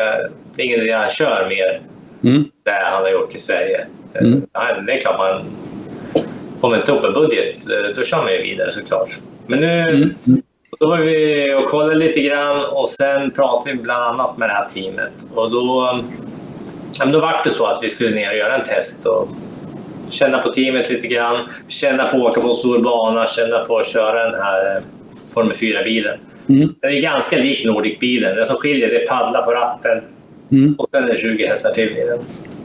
det 0.54 0.62
är 0.62 0.66
ingen 0.66 0.80
idé 0.80 0.92
att 0.92 1.00
han 1.00 1.10
kör 1.10 1.48
mer 1.48 1.80
mm. 2.24 2.44
där 2.62 2.90
han 2.92 3.02
har 3.02 3.10
gjort 3.10 3.34
i 3.34 3.38
Sverige. 3.38 3.86
Mm. 4.14 4.46
Det 4.86 4.92
är 4.92 5.00
klart 5.00 5.18
man 5.18 5.44
man 6.68 6.78
inte 6.78 6.92
ihop 6.92 7.04
en 7.04 7.12
budget, 7.12 7.70
eh, 7.70 7.96
då 7.96 8.02
kör 8.02 8.22
man 8.22 8.32
ju 8.32 8.42
vidare 8.42 8.72
såklart. 8.72 9.18
Men 9.46 9.60
nu 9.60 9.80
mm. 9.80 10.42
Då 10.80 10.88
var 10.88 10.98
vi 10.98 11.54
och 11.54 11.68
kollade 11.68 11.94
lite 11.94 12.20
grann 12.20 12.64
och 12.64 12.88
sen 12.88 13.30
pratade 13.30 13.76
vi 13.76 13.82
bland 13.82 14.02
annat 14.02 14.38
med 14.38 14.48
det 14.48 14.52
här 14.52 14.68
teamet. 14.74 15.12
Och 15.34 15.50
då 15.50 16.00
ja, 16.98 17.06
då 17.06 17.20
var 17.20 17.40
det 17.44 17.50
så 17.50 17.66
att 17.66 17.82
vi 17.82 17.90
skulle 17.90 18.14
ner 18.14 18.30
och 18.30 18.36
göra 18.36 18.56
en 18.56 18.64
test 18.64 19.06
och 19.06 19.28
känna 20.10 20.38
på 20.38 20.52
teamet 20.52 20.90
lite 20.90 21.06
grann, 21.06 21.48
känna 21.68 22.04
på 22.04 22.16
att 22.16 22.22
åka 22.22 22.40
på 22.40 22.48
en 22.48 22.54
stor 22.54 22.78
bana, 22.78 23.26
känna 23.26 23.58
på 23.58 23.78
att 23.78 23.86
köra 23.86 24.30
den 24.30 24.42
här 24.42 24.76
eh, 24.76 24.82
Formel 25.34 25.52
4-bilen. 25.52 26.18
Mm. 26.48 26.74
Den 26.80 26.92
är 26.92 27.00
ganska 27.00 27.36
lik 27.36 27.64
Nordic-bilen. 27.64 28.36
Det 28.36 28.46
som 28.46 28.56
skiljer 28.56 28.88
det 28.88 29.02
är 29.02 29.06
paddla 29.06 29.42
på 29.42 29.50
ratten 29.50 30.00
mm. 30.52 30.74
och 30.78 30.88
sen 30.92 31.04
är 31.04 31.12
det 31.12 31.18
20 31.18 31.46
hästar 31.46 31.72
till 31.72 31.88
i 31.88 32.04
den. 32.06 32.18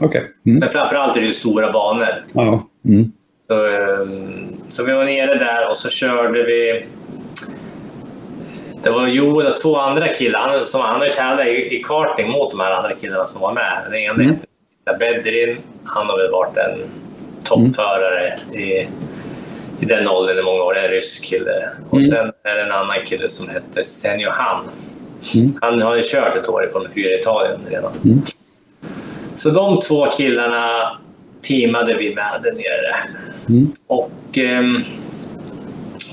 Okay. 0.08 0.22
Mm. 0.46 0.58
Men 0.58 0.68
framförallt 0.68 1.16
är 1.16 1.20
det 1.20 1.28
stora 1.28 1.72
banor. 1.72 2.08
Ja. 2.34 2.68
Mm. 2.84 3.12
Så, 3.48 3.66
ehm, 3.66 4.56
så 4.68 4.84
vi 4.84 4.92
var 4.92 5.04
nere 5.04 5.34
där 5.34 5.70
och 5.70 5.76
så 5.76 5.90
körde 5.90 6.42
vi... 6.42 6.86
Det 8.82 8.90
var 8.90 9.06
Joel 9.06 9.46
och 9.46 9.56
två 9.56 9.76
andra 9.76 10.08
killar. 10.08 10.48
Han, 10.48 10.66
som, 10.66 10.80
han 10.80 11.00
har 11.00 11.06
ju 11.06 11.14
tävlat 11.14 11.46
i, 11.46 11.76
i 11.76 11.82
karting 11.82 12.30
mot 12.30 12.50
de 12.50 12.60
här 12.60 12.70
andra 12.70 12.94
killarna 12.94 13.26
som 13.26 13.40
var 13.40 13.52
med. 13.52 13.82
Den 13.84 13.94
ena 13.94 14.14
mm. 14.14 14.26
heter 14.26 14.98
Bedrin. 14.98 15.58
Han 15.84 16.06
har 16.06 16.18
väl 16.18 16.30
varit 16.30 16.56
en 16.56 16.78
toppförare 17.44 18.38
i, 18.52 18.88
i 19.80 19.84
den 19.84 20.08
åldern 20.08 20.38
i 20.38 20.42
många 20.42 20.62
år. 20.62 20.78
En 20.78 20.90
rysk 20.90 21.24
kille. 21.24 21.68
Och 21.90 21.98
mm. 21.98 22.10
sen 22.10 22.32
är 22.44 22.56
det 22.56 22.62
en 22.62 22.72
annan 22.72 23.00
kille 23.04 23.28
som 23.28 23.48
hette 23.48 23.84
Senjo 23.84 24.30
Han. 24.30 24.64
Mm. 25.34 25.58
Han 25.60 25.82
har 25.82 25.96
ju 25.96 26.02
kört 26.02 26.36
ett 26.36 26.48
år 26.48 26.64
i 26.64 26.68
Formel 26.68 26.90
4 26.90 27.08
i 27.08 27.20
Italien 27.20 27.60
redan. 27.70 27.92
Mm. 28.04 28.22
Så 29.36 29.50
de 29.50 29.80
två 29.80 30.10
killarna 30.10 30.96
teamade 31.42 31.94
vi 31.94 32.14
med 32.14 32.40
där 32.42 32.52
nere. 32.52 32.96
Mm. 33.48 33.72
Och 33.86 34.38
eh, 34.38 34.62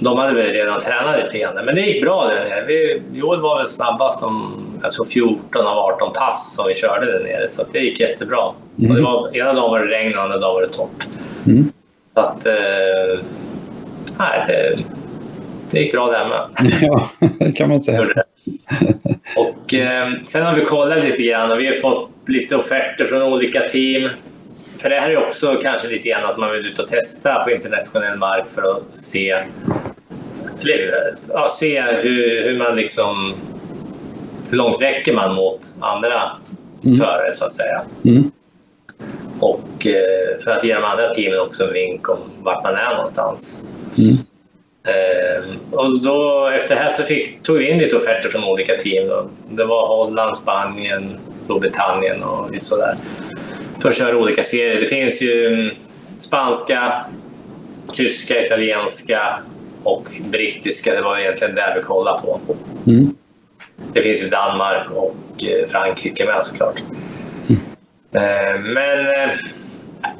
de 0.01 0.17
hade 0.17 0.33
väl 0.33 0.51
redan 0.51 0.81
tränat 0.81 1.23
lite 1.23 1.37
grann, 1.37 1.65
men 1.65 1.75
det 1.75 1.81
gick 1.81 2.01
bra 2.01 2.27
där 2.27 2.49
nere. 2.49 2.65
Vi, 2.67 3.01
Joel 3.13 3.41
var 3.41 3.57
väl 3.57 3.67
snabbast 3.67 4.23
om 4.23 4.63
jag 4.81 4.91
tror 4.91 5.05
14 5.05 5.67
av 5.67 5.77
18 5.77 6.13
pass 6.13 6.55
som 6.55 6.67
vi 6.67 6.73
körde 6.73 7.05
där 7.05 7.23
nere, 7.23 7.47
så 7.47 7.63
det 7.71 7.79
gick 7.79 7.99
jättebra. 7.99 8.51
Mm. 8.79 8.91
Och 8.91 8.97
det 8.97 9.03
var, 9.03 9.37
ena 9.37 9.53
dagen 9.53 9.71
var 9.71 9.79
det 9.79 9.91
regn 9.91 10.17
och 10.17 10.23
andra 10.23 10.37
dagen 10.37 10.53
var 10.53 10.61
det 10.61 10.67
torrt. 10.67 11.07
Mm. 11.45 11.71
Så 12.13 12.19
att... 12.19 12.45
Eh, 12.45 13.19
nej, 14.19 14.43
det, 14.47 14.83
det 15.71 15.79
gick 15.79 15.91
bra 15.91 16.11
där 16.11 16.27
med. 16.27 16.71
Ja, 16.81 17.09
det 17.39 17.51
kan 17.51 17.69
man 17.69 17.81
säga. 17.81 18.07
Och 19.37 19.73
eh, 19.73 20.11
sen 20.25 20.45
har 20.45 20.55
vi 20.55 20.65
kollat 20.65 21.03
lite 21.03 21.23
grann 21.23 21.51
och 21.51 21.59
vi 21.59 21.67
har 21.67 21.75
fått 21.75 22.09
lite 22.27 22.55
offerter 22.55 23.05
från 23.05 23.21
olika 23.21 23.59
team. 23.59 24.09
För 24.83 24.89
det 24.89 24.95
här 24.95 25.09
är 25.09 25.27
också 25.27 25.59
kanske 25.61 25.87
lite 25.87 26.09
grann 26.09 26.25
att 26.25 26.37
man 26.37 26.51
vill 26.51 26.65
ut 26.65 26.79
och 26.79 26.87
testa 26.87 27.43
på 27.43 27.51
internationell 27.51 28.17
mark 28.17 28.45
för 28.55 28.61
att 28.61 28.97
se, 28.97 29.43
ja, 31.29 31.49
se 31.49 31.81
hur, 31.81 32.43
hur 32.43 32.57
man 32.57 32.75
liksom... 32.75 33.33
Hur 34.49 34.57
långt 34.57 34.81
räcker 34.81 35.13
man 35.13 35.35
mot 35.35 35.59
andra 35.79 36.31
mm. 36.85 36.97
förare 36.97 37.33
så 37.33 37.45
att 37.45 37.51
säga. 37.53 37.81
Mm. 38.05 38.31
Och 39.39 39.87
eh, 39.87 40.43
för 40.43 40.51
att 40.51 40.63
ge 40.63 40.73
de 40.73 40.83
andra 40.83 41.13
teamen 41.13 41.39
också 41.39 41.63
en 41.63 41.73
vink 41.73 42.09
om 42.09 42.17
vart 42.39 42.63
man 42.63 42.75
är 42.75 42.95
någonstans. 42.95 43.61
Mm. 43.97 44.17
Eh, 44.87 45.43
och 45.71 46.01
då, 46.01 46.47
efter 46.47 46.75
det 46.75 46.81
här 46.81 46.89
så 46.89 47.03
fick, 47.03 47.43
tog 47.43 47.57
vi 47.57 47.69
in 47.69 47.77
lite 47.77 47.95
offerter 47.95 48.29
från 48.29 48.43
olika 48.43 48.77
team. 48.77 49.09
Då. 49.09 49.25
Det 49.49 49.65
var 49.65 49.87
Holland, 49.87 50.37
Spanien, 50.37 51.19
Storbritannien 51.45 52.23
och 52.23 52.51
lite 52.51 52.65
sådär. 52.65 52.95
För 53.79 53.89
att 53.89 53.97
köra 53.97 54.17
olika 54.17 54.43
serier. 54.43 54.81
Det 54.81 54.87
finns 54.87 55.21
ju 55.21 55.53
mm, 55.53 55.75
spanska, 56.19 57.05
tyska, 57.93 58.45
italienska 58.45 59.39
och 59.83 60.07
brittiska. 60.29 60.95
Det 60.95 61.01
var 61.01 61.17
egentligen 61.17 61.55
det 61.55 61.73
vi 61.75 61.81
kollade 61.81 62.21
på. 62.21 62.39
Mm. 62.87 63.15
Det 63.93 64.01
finns 64.01 64.23
ju 64.23 64.29
Danmark 64.29 64.91
och 64.91 65.15
eh, 65.43 65.67
Frankrike 65.69 66.25
med 66.25 66.45
såklart. 66.45 66.81
Mm. 67.47 68.73
Men 68.73 69.29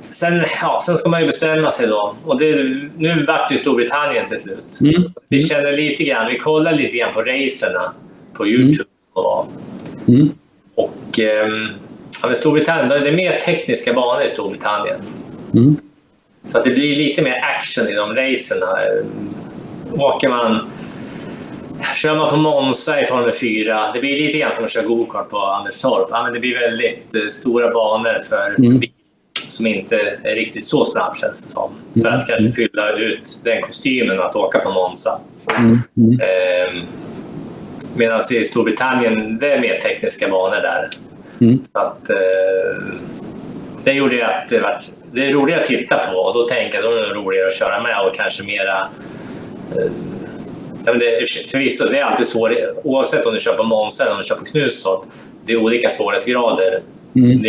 sen, 0.10 0.46
ja, 0.62 0.82
sen 0.86 0.98
ska 0.98 1.10
man 1.10 1.22
ju 1.22 1.28
bestämma 1.28 1.72
sig 1.72 1.88
då. 1.88 2.16
Och 2.26 2.40
det, 2.40 2.56
nu 2.98 3.24
vart 3.24 3.50
det 3.50 3.58
Storbritannien 3.58 4.26
till 4.26 4.40
slut. 4.40 4.80
Mm. 4.82 5.12
Vi 5.30 5.40
känner 5.40 5.78
lite 5.78 6.04
grann, 6.04 6.28
vi 6.28 6.40
kollar 6.40 6.74
lite 6.74 6.98
grann 6.98 7.14
på 7.14 7.22
racerna 7.22 7.94
på 8.34 8.48
Youtube. 8.48 8.90
Och, 9.14 9.48
mm. 10.08 10.30
och 10.76 11.20
um, 11.46 11.70
ja, 12.24 12.36
Storbritannien, 12.36 12.90
det 12.90 13.10
är 13.10 13.16
mer 13.16 13.40
tekniska 13.40 13.94
banor 13.94 14.24
i 14.24 14.30
Storbritannien. 14.30 15.00
Mm. 15.54 15.76
Så 16.46 16.58
att 16.58 16.64
det 16.64 16.70
blir 16.70 16.96
lite 16.96 17.22
mer 17.22 17.40
action 17.58 17.88
i 17.88 17.94
de 17.94 18.16
racerna. 18.16 18.78
Åker 19.92 20.30
man 20.30 20.70
Kör 21.96 22.16
man 22.16 22.30
på 22.30 22.38
Monza 22.38 23.02
i 23.02 23.06
Formel 23.06 23.34
4, 23.34 23.92
det 23.94 24.00
blir 24.00 24.18
lite 24.28 24.38
grann 24.38 24.52
som 24.54 24.66
att 24.66 24.72
köra 24.72 24.86
gokart 24.86 25.30
på 25.30 25.38
Anderstorp. 25.38 26.08
Ja, 26.10 26.24
men 26.24 26.34
det 26.34 26.40
blir 26.40 26.60
väldigt 26.60 27.16
eh, 27.16 27.28
stora 27.30 27.72
banor 27.72 28.22
för 28.30 28.56
mm 28.58 28.82
som 29.48 29.68
inte 29.68 30.18
är 30.24 30.36
riktigt 30.36 30.66
så 30.66 30.86
snabb 30.86 31.18
känns 31.18 31.42
det 31.42 31.50
som. 31.50 31.72
För 32.02 32.10
att 32.10 32.28
kanske 32.28 32.46
mm. 32.46 32.52
fylla 32.52 32.92
ut 32.92 33.40
den 33.44 33.62
kostymen 33.62 34.20
att 34.20 34.36
åka 34.36 34.60
på 34.60 34.72
Monza. 34.72 35.20
Mm. 35.58 35.80
Mm. 35.98 36.20
Eh, 36.20 36.84
Medan 37.96 38.22
i 38.32 38.46
Storbritannien, 38.46 39.38
det 39.40 39.54
är 39.54 39.62
mer 39.62 39.80
tekniska 39.82 40.30
banor 40.30 40.62
där. 40.62 40.90
Mm. 41.42 41.60
Så 41.74 41.80
att, 41.80 42.10
eh, 42.10 42.84
det 43.84 43.94
gjorde 43.94 44.28
att 44.28 44.50
det, 44.50 44.60
var, 44.60 44.80
det 45.12 45.28
är 45.28 45.34
roligt 45.34 45.58
att 45.58 45.66
titta 45.66 45.98
på 45.98 46.18
och 46.18 46.34
då 46.34 46.48
tänker 46.48 46.78
jag 46.78 46.86
att 46.86 46.94
det 46.94 47.00
är 47.00 47.14
roligare 47.14 47.48
att 47.48 47.54
köra 47.54 47.84
med 47.84 48.08
och 48.08 48.16
kanske 48.16 48.44
mera 48.44 48.88
eh, 49.76 49.92
Ja, 50.86 50.92
men 50.92 51.00
det, 51.00 51.30
förvisso, 51.52 51.86
det 51.86 52.00
är 52.00 52.04
alltid 52.04 52.28
svårt, 52.28 52.52
oavsett 52.84 53.26
om 53.26 53.34
du 53.34 53.40
kör 53.40 53.54
på 53.54 53.64
Monza 53.64 54.04
eller 54.04 54.14
om 54.14 54.18
du 54.18 54.24
kör 54.24 54.36
på 54.36 54.46
Knutstorp. 54.46 55.02
Det 55.46 55.54
är 55.54 55.58
olika 55.58 55.90
svårighetsgrader. 55.90 56.80
Mm. 57.16 57.44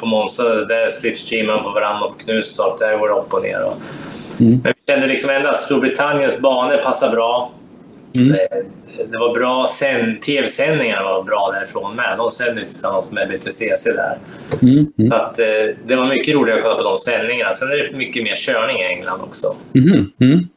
På 0.00 0.06
Monza, 0.06 0.54
där 0.54 0.88
slipstreamar 0.88 1.54
man 1.54 1.62
på 1.62 1.70
varandra 1.70 2.06
och 2.06 2.18
på 2.18 2.24
Knutstorp, 2.24 2.78
där 2.78 2.96
går 2.96 3.08
det 3.08 3.14
upp 3.14 3.34
och 3.34 3.42
ner. 3.42 3.64
Och... 3.64 3.76
Mm. 4.40 4.60
Men 4.64 4.72
vi 4.86 4.92
kände 4.92 5.06
liksom 5.06 5.30
ändå 5.30 5.48
att 5.48 5.60
Storbritanniens 5.60 6.38
banor 6.38 6.76
passar 6.76 7.10
bra. 7.10 7.50
Mm. 8.18 8.32
Eh, 8.32 8.38
det 9.10 9.18
var 9.18 9.34
bra 9.34 9.68
tv-sändningarna 10.20 11.02
var 11.02 11.22
bra 11.22 11.50
därifrån 11.54 11.96
med. 11.96 12.18
De 12.18 12.30
sänder 12.30 12.62
tillsammans 12.62 13.12
med 13.12 13.28
BTCC 13.28 13.84
där. 13.84 14.18
Mm. 14.62 14.92
Mm. 14.98 15.10
Så 15.10 15.16
att, 15.16 15.38
eh, 15.38 15.46
det 15.86 15.96
var 15.96 16.06
mycket 16.06 16.34
roligare 16.34 16.58
att 16.58 16.64
kolla 16.64 16.76
på 16.76 16.82
de 16.82 16.98
sändningarna. 16.98 17.54
Sen 17.54 17.68
är 17.68 17.76
det 17.76 17.96
mycket 17.96 18.22
mer 18.22 18.34
körning 18.34 18.80
i 18.80 18.84
England 18.84 19.20
också. 19.20 19.56
Mm. 19.74 20.10
mm. 20.20 20.48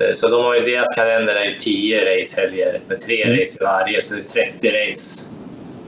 Eh, 0.00 0.14
så 0.14 0.28
de 0.28 0.44
har 0.44 0.54
ju, 0.54 0.60
deras 0.60 0.94
kalender 0.96 1.34
är 1.34 1.44
ju 1.44 1.56
10 1.58 2.00
racehelger 2.00 2.80
med 2.88 3.00
tre 3.00 3.24
mm. 3.24 3.40
race 3.40 3.58
varje, 3.64 4.02
så 4.02 4.14
det 4.14 4.20
är 4.20 4.44
30 4.52 4.68
race. 4.68 5.24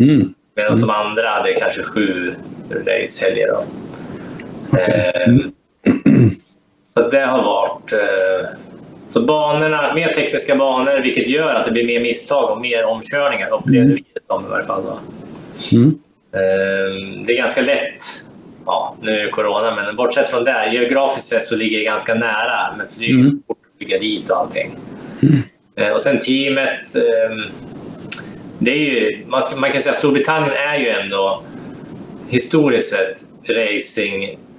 Mm. 0.01 0.35
Medan 0.57 0.73
mm. 0.73 0.81
de 0.81 0.91
andra 0.91 1.31
hade 1.31 1.53
kanske 1.53 1.83
sju 1.83 2.35
racehelger. 2.71 3.49
Då. 3.49 3.65
Eh, 4.79 5.35
så 6.95 7.09
det 7.11 7.21
har 7.21 7.43
varit... 7.43 7.93
Så 9.09 9.21
banorna, 9.21 9.95
mer 9.95 10.13
tekniska 10.13 10.57
banor, 10.57 11.01
vilket 11.03 11.29
gör 11.29 11.55
att 11.55 11.67
det 11.67 11.73
blir 11.73 11.87
mer 11.87 12.01
misstag 12.01 12.51
och 12.51 12.61
mer 12.61 12.85
omkörningar, 12.85 13.53
upplevde 13.53 13.85
mm. 13.85 13.95
vi 13.95 14.05
det 14.15 14.25
som 14.27 14.45
i 14.45 14.49
varje 14.49 14.67
fall. 14.67 14.83
Mm. 15.73 15.89
Eh, 16.33 17.23
det 17.27 17.33
är 17.33 17.37
ganska 17.37 17.61
lätt 17.61 18.01
ja, 18.67 18.97
nu 19.01 19.11
är 19.11 19.25
det 19.25 19.31
corona, 19.31 19.75
men 19.75 19.97
bortsett 19.97 20.31
från 20.31 20.45
det, 20.45 20.73
geografiskt 20.73 21.29
sett 21.29 21.45
så 21.45 21.57
ligger 21.57 21.79
det 21.79 21.85
ganska 21.85 22.15
nära 22.15 22.77
med 22.77 22.87
flyg, 22.91 23.15
mm. 23.15 23.43
flyga 23.79 23.99
dit 23.99 24.31
och 24.31 24.37
allting. 24.37 24.77
Mm. 25.23 25.43
Eh, 25.77 25.95
och 25.95 26.01
sen 26.01 26.21
teamet. 26.21 26.97
Eh, 26.97 27.37
det 28.59 28.71
är 28.71 28.77
ju, 28.77 29.25
man, 29.27 29.43
man 29.57 29.73
kan 29.73 29.81
säga 29.81 29.93
att 29.93 29.99
Storbritannien 29.99 30.53
är 30.53 30.79
ju 30.79 30.89
ändå 30.89 31.43
historiskt 32.29 32.91
sett 32.91 33.25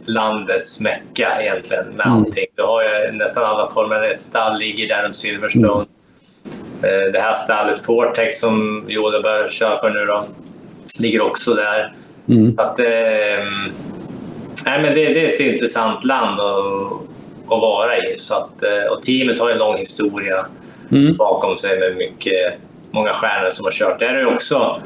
racinglandets 0.07 0.81
mecka 0.81 1.41
egentligen 1.41 1.85
med 1.85 2.05
mm. 2.05 2.17
allting. 2.17 2.45
Du 2.55 2.63
har 2.63 2.83
ju 2.83 3.11
nästan 3.11 3.43
alla 3.43 3.67
Formel 3.67 4.03
1-stall 4.03 4.59
ligger 4.59 4.87
där 4.87 5.03
runt 5.03 5.15
Silverstone. 5.15 5.85
Mm. 6.83 7.11
Det 7.11 7.19
här 7.19 7.33
stallet 7.33 7.85
Fortex 7.85 8.39
som 8.39 8.85
Joda 8.87 9.21
börjar 9.21 9.47
köra 9.47 9.77
för 9.77 9.89
nu 9.89 10.05
då, 10.05 10.25
ligger 10.99 11.21
också 11.21 11.53
där. 11.53 11.93
Mm. 12.29 12.47
Så 12.47 12.61
att, 12.61 12.79
eh, 12.79 13.45
nej, 14.65 14.81
men 14.81 14.83
det, 14.83 15.13
det, 15.13 15.29
är 15.29 15.33
ett 15.33 15.39
intressant 15.39 16.03
land 16.05 16.39
att, 16.39 16.91
att 17.45 17.61
vara 17.61 17.97
i. 17.97 18.17
Så 18.17 18.35
att, 18.35 18.63
eh, 18.63 18.91
och 18.91 19.03
teamet 19.03 19.39
har 19.39 19.49
en 19.49 19.57
lång 19.57 19.77
historia 19.77 20.45
mm. 20.91 21.15
bakom 21.17 21.57
sig 21.57 21.79
med 21.79 21.97
mycket 21.97 22.53
många 22.91 23.13
stjärnor 23.13 23.49
som 23.49 23.65
har 23.65 23.71
kört. 23.71 23.99
Där 23.99 24.13
är 24.13 24.25
också 24.25 24.81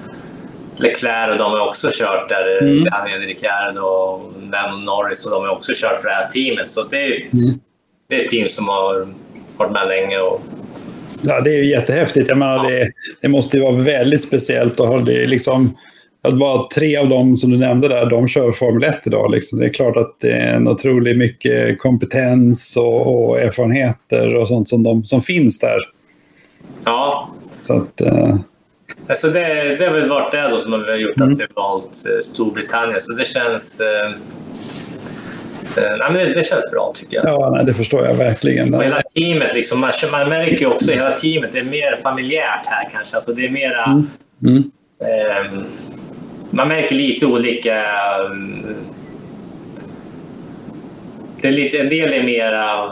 Leclerc 0.80 1.32
och 1.32 1.38
de 1.38 1.52
har 1.52 1.68
också 1.68 1.90
kört 1.94 2.30
där. 2.30 2.62
Mm. 2.62 2.84
Daniel 2.84 3.22
Ricciardo 3.22 3.82
och 3.82 4.34
Dan 4.52 4.86
Norris 4.86 5.26
och 5.26 5.32
de 5.32 5.42
har 5.44 5.50
också 5.50 5.72
kört 5.76 6.02
för 6.02 6.10
det 6.10 6.16
här 6.16 6.28
teamet. 6.28 6.70
Så 6.70 6.84
det 6.84 6.98
är, 6.98 7.12
ett, 7.12 7.34
mm. 7.34 7.60
det 8.10 8.16
är 8.16 8.26
ett 8.26 8.30
team 8.30 8.50
som 8.50 8.68
har 8.68 9.08
varit 9.58 9.72
med 9.72 9.88
länge. 9.88 10.20
Och... 10.20 10.42
Ja, 11.22 11.42
det 11.42 11.50
är 11.50 11.58
ju 11.58 11.70
jättehäftigt. 11.70 12.30
Jag 12.30 12.38
menar, 12.38 12.70
det, 12.70 12.92
det, 13.22 13.28
måste 13.28 13.58
ju 13.58 13.64
vara 13.64 13.76
väldigt 13.76 14.24
speciellt 14.24 14.80
att 14.80 14.88
ha 14.88 15.00
det 15.00 15.28
liksom 15.28 15.78
att 16.22 16.40
bara 16.40 16.68
tre 16.68 16.98
av 16.98 17.10
dem 17.10 17.38
som 17.38 17.52
du 17.52 17.58
nämnde 17.58 17.88
där, 17.88 18.06
de 18.06 18.28
kör 18.28 18.52
Formel 18.52 18.84
1 18.84 19.08
idag. 19.08 19.32
Liksom. 19.32 19.60
Det 19.60 19.66
är 19.66 19.74
klart 19.74 19.98
att 19.98 20.20
det 20.20 20.32
är 20.32 20.54
en 20.54 20.68
otroligt 20.68 21.18
mycket 21.18 21.80
kompetens 21.80 22.78
och, 22.78 23.30
och 23.30 23.40
erfarenheter 23.40 24.36
och 24.36 24.48
sånt 24.48 24.70
som, 24.70 24.84
de, 24.84 25.06
som 25.06 25.22
finns 25.22 25.60
där. 25.60 25.80
Ja, 26.86 27.30
så 27.58 27.74
att, 27.74 28.02
uh... 28.02 28.36
Alltså 29.10 29.30
det, 29.30 29.76
det 29.76 29.86
har 29.86 29.94
väl 29.94 30.10
varit 30.10 30.32
det 30.32 30.42
då 30.42 30.60
som 30.60 30.74
har 30.74 30.96
gjort 30.96 31.22
att 31.22 31.30
vi 31.30 31.42
har 31.42 31.62
valt 31.62 31.86
eh, 31.86 32.20
Storbritannien. 32.22 33.02
Så 33.02 33.14
det 33.14 33.26
känns... 33.26 33.82
Eh, 33.82 34.10
eh, 35.78 35.98
nej, 36.00 36.12
men 36.12 36.14
det, 36.14 36.34
det 36.34 36.48
känns 36.48 36.72
bra 36.72 36.92
tycker 36.96 37.16
jag. 37.18 37.26
Ja, 37.26 37.52
nej, 37.56 37.66
det 37.66 37.74
förstår 37.74 38.06
jag 38.06 38.14
verkligen. 38.14 38.74
Och 38.74 38.84
hela 38.84 39.02
teamet, 39.16 39.56
liksom, 39.56 39.80
man, 39.80 39.92
man 40.12 40.30
märker 40.30 40.58
ju 40.58 40.66
också 40.66 40.92
hela 40.92 41.18
teamet 41.18 41.56
är 41.56 41.64
mer 41.64 41.96
familjärt 42.04 42.66
här 42.66 42.90
kanske. 42.92 43.16
Alltså 43.16 43.34
det 43.34 43.46
är 43.46 43.50
mera... 43.50 43.84
Mm. 43.86 44.08
Mm. 44.44 44.72
Eh, 45.02 45.52
man 46.50 46.68
märker 46.68 46.96
lite 46.96 47.26
olika... 47.26 47.86
mm, 48.26 48.76
Det 51.42 51.48
är 51.48 51.52
lite, 51.52 51.78
en 51.78 51.90
del 51.90 52.14
är 52.14 52.24
mera, 52.24 52.92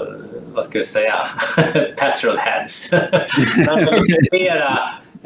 vad 0.54 0.66
ska 0.66 0.78
vi 0.78 0.84
säga, 0.84 1.28
petrol 1.98 2.38
heads. 2.38 2.92
Mera, 4.32 4.80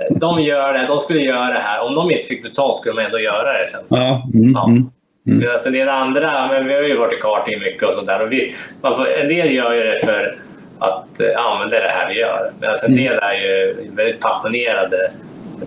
de 0.10 0.41
gör 0.41 0.74
det, 0.74 0.86
de 0.88 0.99
skulle 0.99 1.20
göra 1.22 1.54
det 1.54 1.60
här. 1.60 1.80
Om 1.82 1.95
de 1.95 2.12
inte 2.12 2.26
fick 2.26 2.43
betalt 2.43 2.76
skulle 2.76 3.02
de 3.02 3.06
ändå 3.06 3.20
göra 3.20 3.54
det. 3.54 3.72
Känns 3.72 3.89
det. 3.89 3.97
Ja, 3.97 4.30
mm, 4.34 4.52
Ja. 4.56 4.66
mm. 4.68 4.89
Medan 5.24 5.58
en 5.66 5.74
del 5.74 5.89
andra, 5.89 6.47
men 6.47 6.68
vi 6.68 6.74
har 6.74 6.82
ju 6.82 6.97
varit 6.97 7.14
i 7.18 7.22
karting 7.22 7.60
mycket 7.60 7.84
och 7.84 7.93
sånt 7.93 8.08
där. 8.08 8.22
Och 8.22 8.32
vi, 8.32 8.56
får, 8.82 9.08
en 9.10 9.28
del 9.28 9.52
gör 9.52 9.74
ju 9.74 9.84
det 9.84 9.99
för 10.06 10.36
att 10.80 11.22
eh, 11.22 11.60
men 11.60 11.70
det 11.70 11.78
är 11.78 11.84
det 11.84 11.89
här 11.89 12.10
vi 12.10 12.20
gör. 12.20 12.52
Medan 12.60 12.76
en 12.88 12.95
del 12.95 13.20
är 13.22 13.34
ju 13.34 13.76
väldigt 13.95 14.20
passionerade 14.20 15.12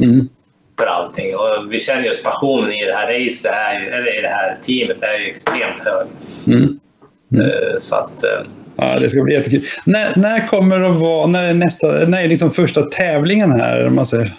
Mm. 0.00 0.28
för 0.78 0.86
allting. 0.86 1.34
Och 1.36 1.72
vi 1.72 1.78
känner 1.78 2.02
just 2.02 2.24
passionen 2.24 2.72
i 2.72 2.84
det 2.86 2.92
här 2.92 3.06
racet, 3.06 3.52
är 3.52 3.80
ju, 3.80 3.86
eller 3.88 4.18
i 4.18 4.22
det 4.22 4.28
här 4.28 4.56
teamet, 4.62 5.02
är 5.02 5.18
ju 5.18 5.24
extremt 5.26 5.80
hög. 5.84 6.06
Mm. 6.46 6.78
Eh, 7.40 7.76
Så 7.78 7.96
att, 7.96 8.24
eh, 8.24 8.40
Ja, 8.76 8.98
det 8.98 9.10
ska 9.10 9.22
bli 9.22 9.34
jättekul. 9.34 9.60
När, 9.84 10.12
när 10.16 10.46
kommer 10.46 10.80
det 10.80 10.88
att 10.88 11.00
vara, 11.00 11.26
när 11.26 11.44
är 11.44 11.54
nästa, 11.54 11.86
när 11.86 12.24
är 12.24 12.28
liksom 12.28 12.50
första 12.50 12.82
tävlingen 12.82 13.52
här? 13.52 13.86
om 13.86 13.94
Man 13.94 14.06
säger? 14.06 14.32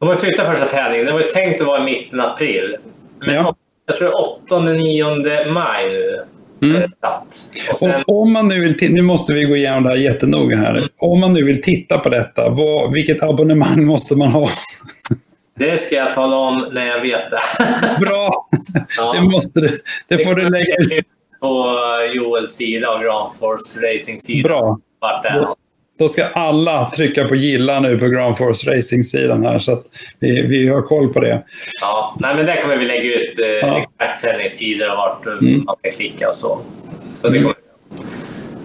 de 0.00 0.08
har 0.08 0.16
flyttat 0.16 0.46
första 0.46 0.66
tävlingen. 0.66 1.06
Det 1.06 1.12
var 1.12 1.20
ju 1.20 1.30
tänkt 1.30 1.60
att 1.60 1.66
vara 1.66 1.80
i 1.80 1.84
mitten 1.84 2.20
av 2.20 2.30
april. 2.30 2.76
Men 3.20 3.34
Ja. 3.34 3.54
Jag 3.86 3.96
tror 3.96 4.12
8-9 4.48 5.52
maj 5.52 5.88
nu. 5.88 6.22
Mm. 6.62 6.80
det 6.80 7.76
sen, 7.78 8.02
Och 8.06 8.22
om 8.22 8.32
man 8.32 8.48
nu 8.48 8.60
vill, 8.60 8.92
nu 8.94 9.02
måste 9.02 9.32
vi 9.32 9.44
gå 9.44 9.56
igenom 9.56 9.82
det 9.82 9.88
här 9.88 9.96
jättenoga 9.96 10.56
här. 10.56 10.88
Om 10.98 11.20
man 11.20 11.32
nu 11.32 11.44
vill 11.44 11.62
titta 11.62 11.98
på 11.98 12.08
detta, 12.08 12.48
vad, 12.48 12.92
vilket 12.92 13.22
abonnemang 13.22 13.84
måste 13.84 14.16
man 14.16 14.28
ha? 14.28 14.48
det 15.58 15.80
ska 15.80 15.96
jag 15.96 16.12
tala 16.12 16.36
om 16.36 16.68
när 16.72 16.86
jag 16.86 17.00
vet 17.00 17.30
det. 17.30 17.40
Bra! 18.00 18.48
Ja. 18.96 19.12
Det 19.12 19.20
måste 19.30 19.60
du, 19.60 19.78
det 20.08 20.24
får 20.24 20.34
du 20.34 20.50
lägga 20.50 20.76
ut. 20.76 21.06
På 21.40 21.76
Joels 22.14 22.50
sida 22.50 22.90
och 22.90 23.00
Granfors 23.02 23.76
Racing 23.82 24.20
sida. 24.22 24.48
Bra. 24.48 24.78
Vart 25.00 25.24
är. 25.24 25.46
Då 25.98 26.08
ska 26.08 26.24
alla 26.24 26.90
trycka 26.90 27.28
på 27.28 27.34
gilla 27.34 27.80
nu 27.80 27.98
på 27.98 28.06
Grand 28.08 28.38
Force 28.38 28.70
Racing-sidan 28.76 29.44
här 29.44 29.58
så 29.58 29.72
att 29.72 29.84
vi, 30.18 30.46
vi 30.46 30.68
har 30.68 30.82
koll 30.82 31.12
på 31.12 31.20
det. 31.20 31.42
Ja, 31.80 32.16
nej, 32.20 32.34
men 32.36 32.46
där 32.46 32.62
kommer 32.62 32.76
vi 32.76 32.84
lägga 32.86 33.14
ut 33.14 33.38
eh, 33.38 33.46
Ja. 33.46 33.86
exakt 33.98 34.20
sändningstider 34.20 34.90
och 34.90 34.96
vart 34.96 35.26
eh, 35.26 35.32
Mm. 35.32 35.64
man 35.64 35.76
ska 35.76 35.90
klicka 35.90 36.28
och 36.28 36.34
så. 36.34 36.58
Så 37.14 37.28
det 37.28 37.38
kommer 37.38 37.54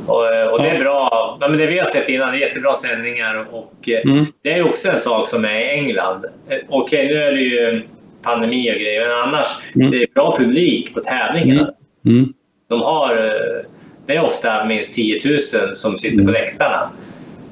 och, 0.07 0.33
eh, 0.35 0.47
och 0.47 0.61
det 0.61 0.69
är 0.69 0.79
bra. 0.79 1.09
Ja, 1.41 1.47
men 1.47 1.57
det 1.57 1.65
vi 1.65 1.79
har 1.79 1.85
sett 1.85 2.09
innan, 2.09 2.31
det 2.31 2.37
är 2.37 2.47
jättebra 2.47 2.75
sändningar. 2.75 3.45
Och, 3.51 3.89
eh, 3.89 4.11
Mm. 4.11 4.25
Det 4.43 4.51
är 4.53 4.65
också 4.69 4.89
en 4.89 4.99
sak 4.99 5.29
som 5.29 5.45
är 5.45 5.59
i 5.59 5.69
England. 5.69 6.25
Okej, 6.69 7.07
nu 7.07 7.13
är 7.23 7.33
det 7.35 7.41
ju 7.41 7.81
pandemi 8.21 8.71
och 8.71 8.75
grejer, 8.79 9.01
men 9.07 9.15
annars 9.17 9.47
Mm. 9.75 9.91
det 9.91 9.97
är 9.97 10.07
bra 10.13 10.35
publik 10.37 10.93
på 10.93 10.99
tävlingarna. 10.99 11.69
Mm. 12.05 12.33
De 12.75 12.81
har, 12.83 13.17
eh, 13.17 13.65
det 14.05 14.15
är 14.15 14.23
ofta 14.23 14.65
minst 14.65 14.95
10 14.95 15.19
000 15.65 15.75
som 15.75 15.97
sitter 15.97 16.13
Mm. 16.13 16.25
på 16.25 16.31
läktarna. 16.31 16.89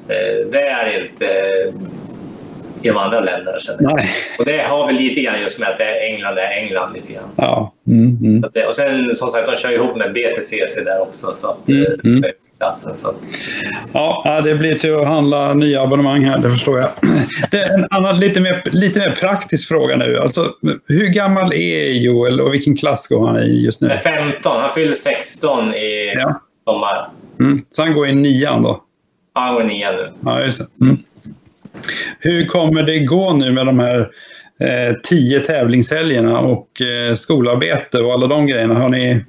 Eh, 0.08 0.46
Det 0.52 0.60
är 0.62 1.02
inte 1.02 1.26
eh, 1.26 1.72
i 2.82 2.88
de 2.88 2.96
andra 2.96 3.20
länderna. 3.20 3.58
Nej. 3.80 4.08
Och 4.38 4.44
det 4.44 4.58
har 4.62 4.86
väl 4.86 4.96
lite 4.96 5.20
grann 5.20 5.40
just 5.40 5.60
med 5.60 5.68
att 5.68 5.78
det 5.78 5.84
är 5.84 6.12
England, 6.14 6.34
det 6.34 6.42
är 6.42 6.52
England 6.62 6.92
lite 6.94 7.12
grann. 7.12 7.28
Ja. 7.36 7.72
Mm, 7.86 8.18
mm. 8.22 8.44
Och 8.68 8.74
sen 8.76 9.16
som 9.16 9.28
sagt, 9.28 9.50
de 9.50 9.56
kör 9.56 9.72
ihop 9.72 9.96
med 9.96 10.12
BTCC 10.12 10.80
där 10.84 11.00
också. 11.00 11.34
Så 11.34 11.48
att, 11.50 11.68
Mm, 11.68 12.24
klassen, 12.64 12.96
så 12.96 13.14
Ja, 13.92 14.40
det 14.44 14.54
blir 14.54 14.74
till 14.74 14.94
att 14.94 15.06
handla 15.06 15.54
nya 15.54 15.82
abonnemang 15.82 16.24
här, 16.24 16.38
det 16.38 16.50
förstår 16.50 16.78
jag. 16.78 16.88
Det 17.50 17.58
är 17.60 17.74
en 17.78 17.86
annan 17.90 18.16
lite 18.20 18.40
mer, 18.40 18.62
lite 18.72 18.98
mer 18.98 19.10
praktisk 19.10 19.68
fråga 19.68 19.96
nu. 19.96 20.18
Alltså, 20.18 20.50
hur 20.88 21.06
gammal 21.06 21.52
är 21.52 21.90
Joel 21.92 22.40
och 22.40 22.54
vilken 22.54 22.76
klass 22.76 23.08
går 23.08 23.26
han 23.26 23.38
i 23.42 23.64
just 23.64 23.80
nu? 23.80 23.88
är 23.88 23.96
15, 23.96 24.60
han 24.60 24.70
fyller 24.70 24.94
16 24.94 25.74
i 25.74 26.12
Ja. 26.16 26.40
sommar. 26.64 27.08
Mm. 27.40 27.62
Så 27.70 27.82
han 27.82 27.94
går 27.94 28.08
i 28.08 28.14
nian 28.14 28.62
då? 28.62 28.80
Ja, 29.34 29.40
Han 29.40 29.54
går 29.54 29.62
i 29.64 29.66
nian 29.66 29.94
nu. 29.94 30.08
Ja, 30.24 30.40
just 30.44 30.58
det. 30.58 30.84
Mm. 30.84 30.96
Hur 32.20 32.46
kommer 32.46 32.82
det 32.82 32.98
gå 32.98 33.32
nu 33.32 33.52
med 33.52 33.66
de 33.66 33.78
här 33.78 33.98
eh, 34.60 34.94
tio 35.04 35.40
tävlingshelgerna 35.40 36.38
och 36.40 36.80
eh, 36.80 37.14
skolarbete 37.14 37.98
och 37.98 38.12
alla 38.12 38.26
de 38.26 38.46
grejerna? 38.46 38.74
Har 38.74 38.88
ni 38.88 39.24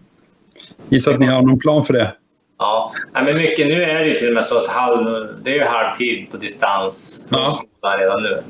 gissat 0.90 1.14
att 1.14 1.20
ni 1.20 1.26
har 1.26 1.42
någon 1.42 1.60
plan 1.60 1.86
för 1.86 1.94
det? 1.94 2.12
Ja, 2.58 2.94
men 3.14 3.38
mycket, 3.38 3.68
nu 3.68 3.84
är 3.84 4.04
det 4.04 4.10
ju 4.10 4.18
till 4.18 4.28
och 4.28 4.34
med 4.34 4.46
så 4.46 4.58
att 4.58 4.68
halv, 4.68 5.28
det 5.44 5.50
är 5.50 5.56
ju 5.56 5.64
halvtid 5.64 6.28
på 6.32 6.38
distans 6.38 7.26
från 7.30 7.40
Ja. 7.42 7.50
skolan 7.50 8.00
redan 8.00 8.24
nu. 8.24 8.42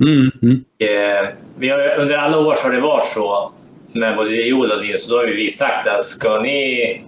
Mm, 0.00 0.30
mm, 0.42 0.64
Eh, 0.80 1.28
vi 1.58 1.68
har, 1.68 1.94
under 1.98 2.16
alla 2.16 2.38
år 2.38 2.54
så 2.54 2.66
har 2.66 2.74
det 2.74 2.80
varit 2.80 3.04
så 3.06 3.52
med 3.92 4.16
både 4.16 4.30
Joel 4.30 4.72
och 4.72 4.82
Linus, 4.82 5.06
så 5.06 5.12
då 5.14 5.18
har 5.20 5.26
vi 5.26 5.50
sagt 5.50 5.86
att 5.86 6.04
ska 6.06 6.40
ni, 6.40 7.02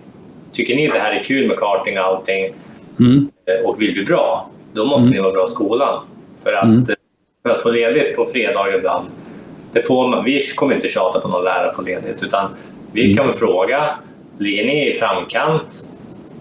tycker 0.52 0.76
ni 0.76 0.86
det 0.88 0.98
här 0.98 1.12
är 1.12 1.24
kul 1.24 1.48
med 1.48 1.56
karting 1.56 1.98
och 1.98 2.04
allting 2.04 2.54
mm, 3.00 3.28
eh, 3.46 3.66
och 3.68 3.82
vill 3.82 3.92
bli 3.92 4.04
bra, 4.04 4.50
då 4.72 4.84
måste 4.84 5.02
Mm. 5.06 5.16
ni 5.16 5.20
vara 5.22 5.32
bra 5.32 5.44
i 5.44 5.46
skolan. 5.46 6.02
För 6.42 6.52
att, 6.52 6.64
Mm. 6.64 6.86
för 7.42 7.50
att 7.50 7.60
få 7.62 7.70
ledigt 7.70 8.16
på 8.16 8.24
fredagar 8.26 8.78
ibland, 8.78 9.06
det 9.72 9.82
får 9.82 10.08
man, 10.08 10.24
vi 10.24 10.46
kommer 10.46 10.74
inte 10.74 10.88
tjata 10.88 11.20
på 11.20 11.28
någon 11.28 11.44
lärare 11.44 11.68
att 11.68 11.76
få 11.76 11.82
ledigt, 11.82 12.22
utan 12.22 12.48
vi 12.92 13.04
Mm. 13.04 13.16
kan 13.16 13.32
fråga, 13.32 13.98
ligger 14.38 14.64
ni 14.64 14.90
i 14.90 14.94
framkant, 14.94 15.88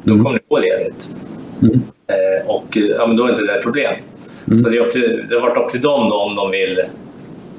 då 0.03 0.11
Mm. 0.13 0.23
kommer 0.25 0.39
ni 0.39 0.43
få 0.49 0.57
ledigt. 0.59 1.09
Mm. 1.61 1.81
Eh, 2.07 2.49
och 2.49 2.77
ja, 2.97 3.07
men 3.07 3.15
då 3.17 3.25
är 3.25 3.29
inte 3.29 3.41
det 3.43 3.55
ett 3.55 3.63
problem. 3.63 3.95
Mm. 4.47 4.59
Så 4.59 4.69
det, 4.69 4.77
är 4.77 4.81
upp 4.81 4.91
till, 4.91 5.25
det 5.29 5.35
har 5.35 5.41
varit 5.41 5.57
upp 5.65 5.71
till 5.71 5.81
dem 5.81 6.09
då, 6.09 6.15
om 6.15 6.35
de 6.35 6.51
vill 6.51 6.81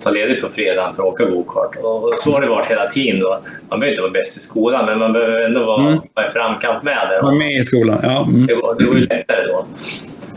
ta 0.00 0.10
ledigt 0.10 0.42
på 0.42 0.48
fredagen 0.48 0.94
för 0.94 1.02
att 1.02 1.08
åka 1.08 1.24
gokart. 1.24 1.76
Och 1.82 2.12
så 2.18 2.32
har 2.32 2.40
det 2.40 2.48
varit 2.48 2.66
hela 2.66 2.90
tiden. 2.90 3.20
Då. 3.20 3.38
Man 3.68 3.80
behöver 3.80 3.90
inte 3.92 4.02
vara 4.02 4.12
bäst 4.12 4.36
i 4.36 4.40
skolan, 4.40 4.86
men 4.86 4.98
man 4.98 5.12
behöver 5.12 5.40
ändå 5.40 5.64
vara, 5.64 5.86
Mm. 5.86 6.00
vara 6.14 6.28
i 6.28 6.30
framkant 6.30 6.82
med 6.82 7.08
det. 7.10 7.20
Var 7.22 7.32
med 7.32 7.52
i 7.52 7.62
skolan? 7.62 7.98
Ja. 8.02 8.22
Mm, 8.28 8.46
Det 8.46 8.54
var, 8.54 8.74
det 8.78 8.86
var 8.86 8.94
ju 8.94 9.00
lättare 9.06 9.46
då. 9.46 9.64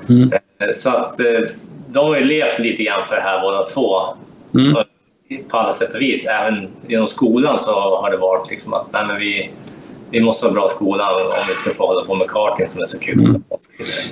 mm, 0.09 0.31
Eh, 0.59 0.71
Så 0.73 0.89
att 0.89 1.19
eh, 1.19 1.25
de 1.87 2.07
har 2.07 2.17
ju 2.17 2.23
levt 2.23 2.59
lite 2.59 2.83
grann 2.83 3.05
för 3.05 3.15
det 3.15 3.21
här 3.21 3.41
båda 3.41 3.63
två. 3.63 3.99
mm, 4.55 4.75
På 5.49 5.57
alla 5.57 5.73
sätt 5.73 5.95
och 5.95 6.01
vis. 6.01 6.27
Även 6.27 6.67
inom 6.87 7.07
skolan 7.07 7.57
så 7.59 7.71
har 7.71 8.11
det 8.11 8.17
varit 8.17 8.49
liksom 8.49 8.73
att 8.73 8.85
nej, 8.93 9.03
men 9.07 9.19
vi, 9.19 9.49
vi 10.13 10.21
måste 10.21 10.45
vara 10.45 10.53
bra 10.53 10.65
i 10.67 10.69
skolan 10.69 11.13
om 11.15 11.21
vi 11.49 11.53
ska 11.53 11.69
få 11.69 11.87
hålla 11.87 12.05
på 12.05 12.15
med 12.15 12.27
karting 12.27 12.67
som 12.69 12.81
är 12.81 12.85
så 12.85 12.99
kul. 12.99 13.19
Mm. 13.19 13.43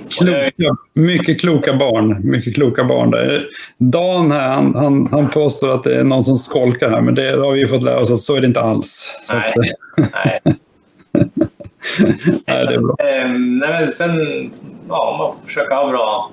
Kloka, 0.10 0.76
mycket 0.94 1.42
kloka 1.42 1.74
barn. 1.74 2.18
Mycket 2.32 2.56
kloka 2.56 2.84
barn 2.84 3.12
där. 3.12 3.46
Dan 3.78 4.32
här, 4.32 4.48
han, 4.48 4.76
han, 4.76 5.08
han 5.12 5.30
påstår 5.30 5.70
att 5.70 5.84
det 5.84 5.96
är 5.96 6.04
någon 6.04 6.24
som 6.24 6.36
skolkar 6.36 6.90
här, 6.90 7.02
men 7.02 7.16
det 7.16 7.30
har 7.32 7.52
vi 7.54 7.68
fått 7.68 7.84
lära 7.84 8.00
oss 8.00 8.12
att 8.12 8.22
så 8.22 8.36
är 8.36 8.42
det 8.42 8.48
inte 8.48 8.62
alls. 8.62 9.20
Så 9.26 9.36
Nej. 9.36 9.50
Att, 9.50 9.56
Nej. 10.26 10.40
nej, 12.48 12.66
det 12.68 12.74
är 12.74 12.80
bra. 12.80 12.96
Ehm, 13.08 13.58
nej, 13.58 13.70
men 13.70 13.92
sen, 13.92 14.20
ja, 14.90 15.16
man 15.20 15.28
får 15.42 15.48
försöka 15.48 15.76
ha 15.76 15.90
bra... 15.90 16.32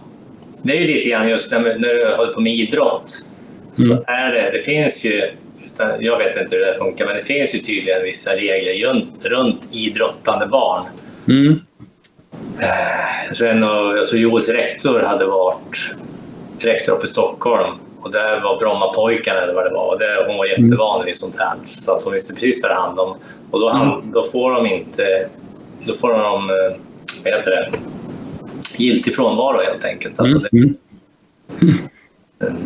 Det 0.62 0.77
är 0.77 0.81
ju 0.81 0.87
lite 0.87 1.09
grann 1.11 1.29
just 1.29 1.51
när, 1.51 1.61
när 1.61 1.95
du 1.95 2.14
håller 2.16 2.33
på 2.33 2.41
med 2.41 2.53
idrott. 2.55 3.11
Så 3.73 3.85
Mm. 3.85 3.99
är 4.07 4.33
det, 4.33 4.51
det 4.51 4.62
finns 4.62 5.05
ju, 5.07 5.23
jag 6.01 6.18
vet 6.18 6.37
inte 6.37 6.57
hur 6.57 6.66
det 6.66 6.74
funkar, 6.79 7.07
men 7.07 7.16
det 7.16 7.22
finns 7.22 7.55
ju 7.55 7.59
tydligen 7.59 8.03
vissa 8.03 8.31
regler 8.31 8.87
runt, 8.89 9.24
runt 9.24 9.68
idrottande 9.72 10.47
barn. 10.47 10.85
Mm, 11.29 11.61
Jag 13.29 13.37
tror, 13.37 13.49
en 13.49 13.64
av, 13.64 14.05
tror 14.05 14.20
Joels 14.20 14.49
rektor 14.49 15.01
hade 15.01 15.26
varit 15.26 15.95
rektor 16.59 16.93
uppe 16.93 17.05
i 17.05 17.09
Stockholm 17.09 17.70
och 18.01 18.11
där 18.11 18.41
var 18.41 18.59
Brommapojkarna 18.59 19.41
eller 19.41 19.55
vad 19.55 19.64
det 19.64 19.70
var. 19.70 19.93
Och 19.93 19.99
det, 19.99 20.24
hon 20.26 20.37
var 20.37 20.47
jättevan 20.47 21.05
vid 21.05 21.16
sånt 21.16 21.37
här 21.39 21.53
så 21.66 21.93
att 21.97 22.03
hon 22.05 22.12
visste 22.12 22.35
precis 22.35 22.62
vad 22.62 22.70
det 22.70 22.74
handlade 22.81 23.11
om. 23.11 23.16
Och 23.51 23.61
då, 23.61 23.68
han, 23.70 24.12
då 24.12 24.22
får 24.22 24.51
de 24.53 24.66
inte... 24.66 25.29
Då 25.87 25.93
får 25.93 26.12
de, 26.12 26.51
eh, 26.51 26.76
vad 27.24 27.35
heter 27.35 27.51
det, 27.51 27.70
giltig 28.79 29.14
frånvaro 29.14 29.61
helt 29.61 29.85
enkelt. 29.85 30.20
Alltså 30.20 30.39
det, 30.39 30.49
mm. 30.53 30.74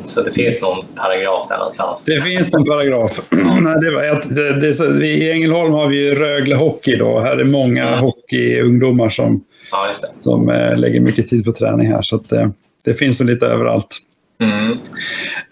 Så 0.06 0.22
det 0.22 0.32
finns 0.32 0.62
någon 0.62 0.84
paragraf 0.94 1.48
där 1.48 1.56
någonstans. 1.56 2.04
Det 2.04 2.20
finns 2.22 2.54
en 2.54 2.64
paragraf. 2.64 3.20
Nej, 3.60 3.80
det 3.80 3.90
var 3.90 4.02
ett, 4.04 4.36
det, 4.36 4.60
det 4.60 4.74
så, 4.74 4.88
vi, 4.92 5.08
I 5.08 5.30
Ängelholm 5.30 5.72
har 5.72 5.88
vi 5.88 5.96
ju 5.96 6.14
Rögle 6.14 6.54
Hockey. 6.56 6.96
Då. 6.96 7.20
Här 7.20 7.36
är 7.36 7.44
många 7.44 7.88
Mm. 7.88 8.00
hockeyungdomar 8.00 9.08
som, 9.08 9.44
Ja, 9.70 9.86
som 10.16 10.48
eh, 10.48 10.76
lägger 10.76 11.00
mycket 11.00 11.28
tid 11.28 11.44
på 11.44 11.52
träning 11.52 11.86
här. 11.86 12.02
Så 12.02 12.16
att, 12.16 12.32
eh, 12.32 12.48
det 12.84 12.94
finns 12.94 13.20
nog 13.20 13.28
lite 13.28 13.46
överallt. 13.46 13.98
Mm. 14.40 14.72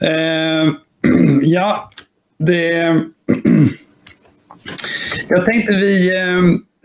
Eh, 0.00 0.72
ja, 1.42 1.90
det... 2.38 2.72
jag 5.28 5.44
tänkte 5.44 5.72
vi... 5.72 6.16
Eh, 6.16 6.38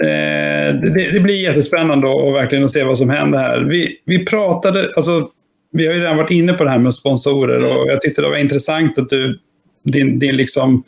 eh, 0.07 0.75
det, 0.75 1.11
det 1.13 1.19
blir 1.19 1.43
jättespännande 1.43 2.07
och 2.07 2.35
verkligen 2.35 2.65
att 2.65 2.71
se 2.71 2.83
vad 2.83 2.97
som 2.97 3.09
händer 3.09 3.39
här. 3.39 3.59
Vi, 3.59 4.01
vi 4.05 4.25
pratade, 4.25 4.89
alltså 4.95 5.29
vi 5.71 5.87
har 5.87 5.93
ju 5.93 5.99
redan 5.99 6.17
varit 6.17 6.31
inne 6.31 6.53
på 6.53 6.63
det 6.63 6.69
här 6.69 6.79
med 6.79 6.93
sponsorer 6.93 7.63
och 7.63 7.91
jag 7.91 8.01
tyckte 8.01 8.21
det 8.21 8.29
var 8.29 8.37
intressant 8.37 8.97
att 8.97 9.09
du, 9.09 9.39
din, 9.83 10.19
din 10.19 10.35
liksom, 10.35 10.83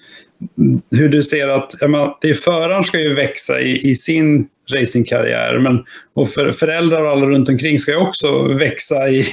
hur 0.91 1.09
du 1.09 1.23
ser 1.23 1.47
att 1.47 1.81
menar, 1.81 2.17
det 2.21 2.29
är 2.29 2.33
föraren 2.33 2.83
ska 2.83 2.99
ju 2.99 3.13
växa 3.13 3.61
i, 3.61 3.91
i 3.91 3.95
sin 3.95 4.47
racingkarriär. 4.73 5.59
Men, 5.59 5.83
och 6.13 6.29
för, 6.29 6.51
föräldrar 6.51 7.03
och 7.03 7.09
alla 7.09 7.25
runt 7.25 7.49
omkring 7.49 7.79
ska 7.79 7.91
ju 7.91 7.97
också 7.97 8.53
växa 8.53 9.09
i, 9.09 9.25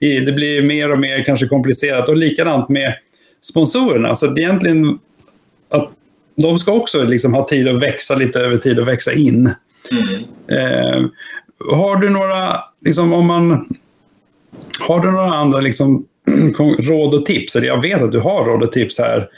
i... 0.00 0.20
Det 0.20 0.32
blir 0.32 0.62
mer 0.62 0.92
och 0.92 0.98
mer 0.98 1.24
kanske 1.24 1.46
komplicerat. 1.46 2.08
Och 2.08 2.16
likadant 2.16 2.68
med 2.68 2.94
sponsorerna. 3.42 4.16
Så 4.16 4.26
att 4.26 4.38
egentligen 4.38 4.98
att 5.70 5.90
de 6.36 6.58
ska 6.58 6.72
också 6.72 7.04
liksom 7.04 7.34
ha 7.34 7.48
tid 7.48 7.68
att 7.68 7.82
växa 7.82 8.14
lite 8.14 8.40
över 8.40 8.56
tid 8.56 8.80
och 8.80 8.88
växa 8.88 9.12
in. 9.12 9.50
Mm. 9.92 10.24
Eh, 10.48 11.04
har 11.76 11.96
du 11.96 12.10
några, 12.10 12.56
liksom, 12.84 13.12
om 13.12 13.26
man, 13.26 13.68
har 14.80 15.00
du 15.00 15.10
några 15.10 15.34
andra 15.34 15.60
liksom, 15.60 16.06
råd 16.78 17.14
och 17.14 17.26
tips? 17.26 17.56
Eller 17.56 17.66
jag 17.66 17.82
vet 17.82 18.02
att 18.02 18.12
du 18.12 18.20
har 18.20 18.44
råd 18.44 18.62
och 18.62 18.72
tips 18.72 18.98
här. 18.98 19.28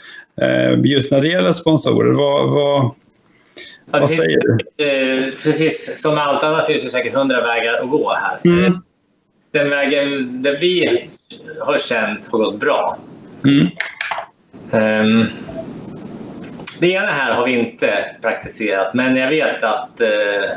Eh, 0.41 0.79
just 0.85 1.11
när 1.11 1.21
det 1.21 1.27
gäller 1.27 1.53
sponsorer. 1.53 2.11
Vad, 2.11 2.49
vad, 2.49 2.91
Ja, 3.91 3.99
Vad 3.99 4.09
säger 4.09 4.39
du? 4.39 4.85
Eh, 4.85 5.33
precis 5.43 6.01
som 6.01 6.15
med 6.15 6.23
allt 6.23 6.43
annat 6.43 6.67
finns 6.67 6.83
det 6.83 6.89
säkert 6.89 7.13
hundra 7.13 7.41
vägar 7.41 7.73
att 7.73 7.89
gå 7.89 8.13
här. 8.13 8.37
Mm. 8.43 8.63
Eh, 8.65 8.71
den 9.51 9.69
vägen 9.69 10.41
där 10.43 10.57
vi 10.59 11.07
har 11.59 11.77
känt 11.77 12.31
har 12.31 12.39
gått 12.39 12.59
bra. 12.59 12.97
Mm. 13.45 13.67
Um, 14.71 15.27
det 16.79 16.87
ena 16.87 17.07
här 17.07 17.33
har 17.33 17.45
vi 17.45 17.51
inte 17.51 18.05
praktiserat, 18.21 18.93
men 18.93 19.15
jag 19.15 19.29
vet 19.29 19.63
att 19.63 20.01
uh, 20.01 20.49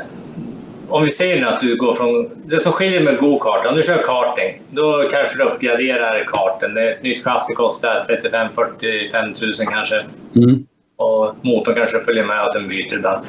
om 0.89 1.03
vi 1.03 1.11
säger 1.11 1.41
nu 1.41 1.47
att 1.47 1.59
du 1.59 1.75
går 1.75 1.93
från... 1.93 2.29
Det 2.45 2.59
som 2.59 2.71
skiljer 2.71 3.01
med 3.01 3.17
go-kart, 3.17 3.65
om 3.65 3.75
du 3.75 3.83
kör 3.83 4.03
karting, 4.03 4.61
då 4.69 5.09
kanske 5.11 5.37
du 5.37 5.43
uppgraderar 5.43 6.23
karten. 6.27 6.77
Ett 6.77 7.03
nytt 7.03 7.23
chassi 7.23 7.53
kostar 7.53 8.05
35-45 8.09 9.63
000 9.63 9.73
kanske. 9.73 9.99
Mm. 10.35 10.65
Och 10.97 11.35
motorn 11.41 11.75
kanske 11.75 11.99
följer 11.99 12.23
med 12.23 12.43
och 12.43 12.53
sen 12.53 12.67
byter 12.67 12.93
ibland. 12.93 13.25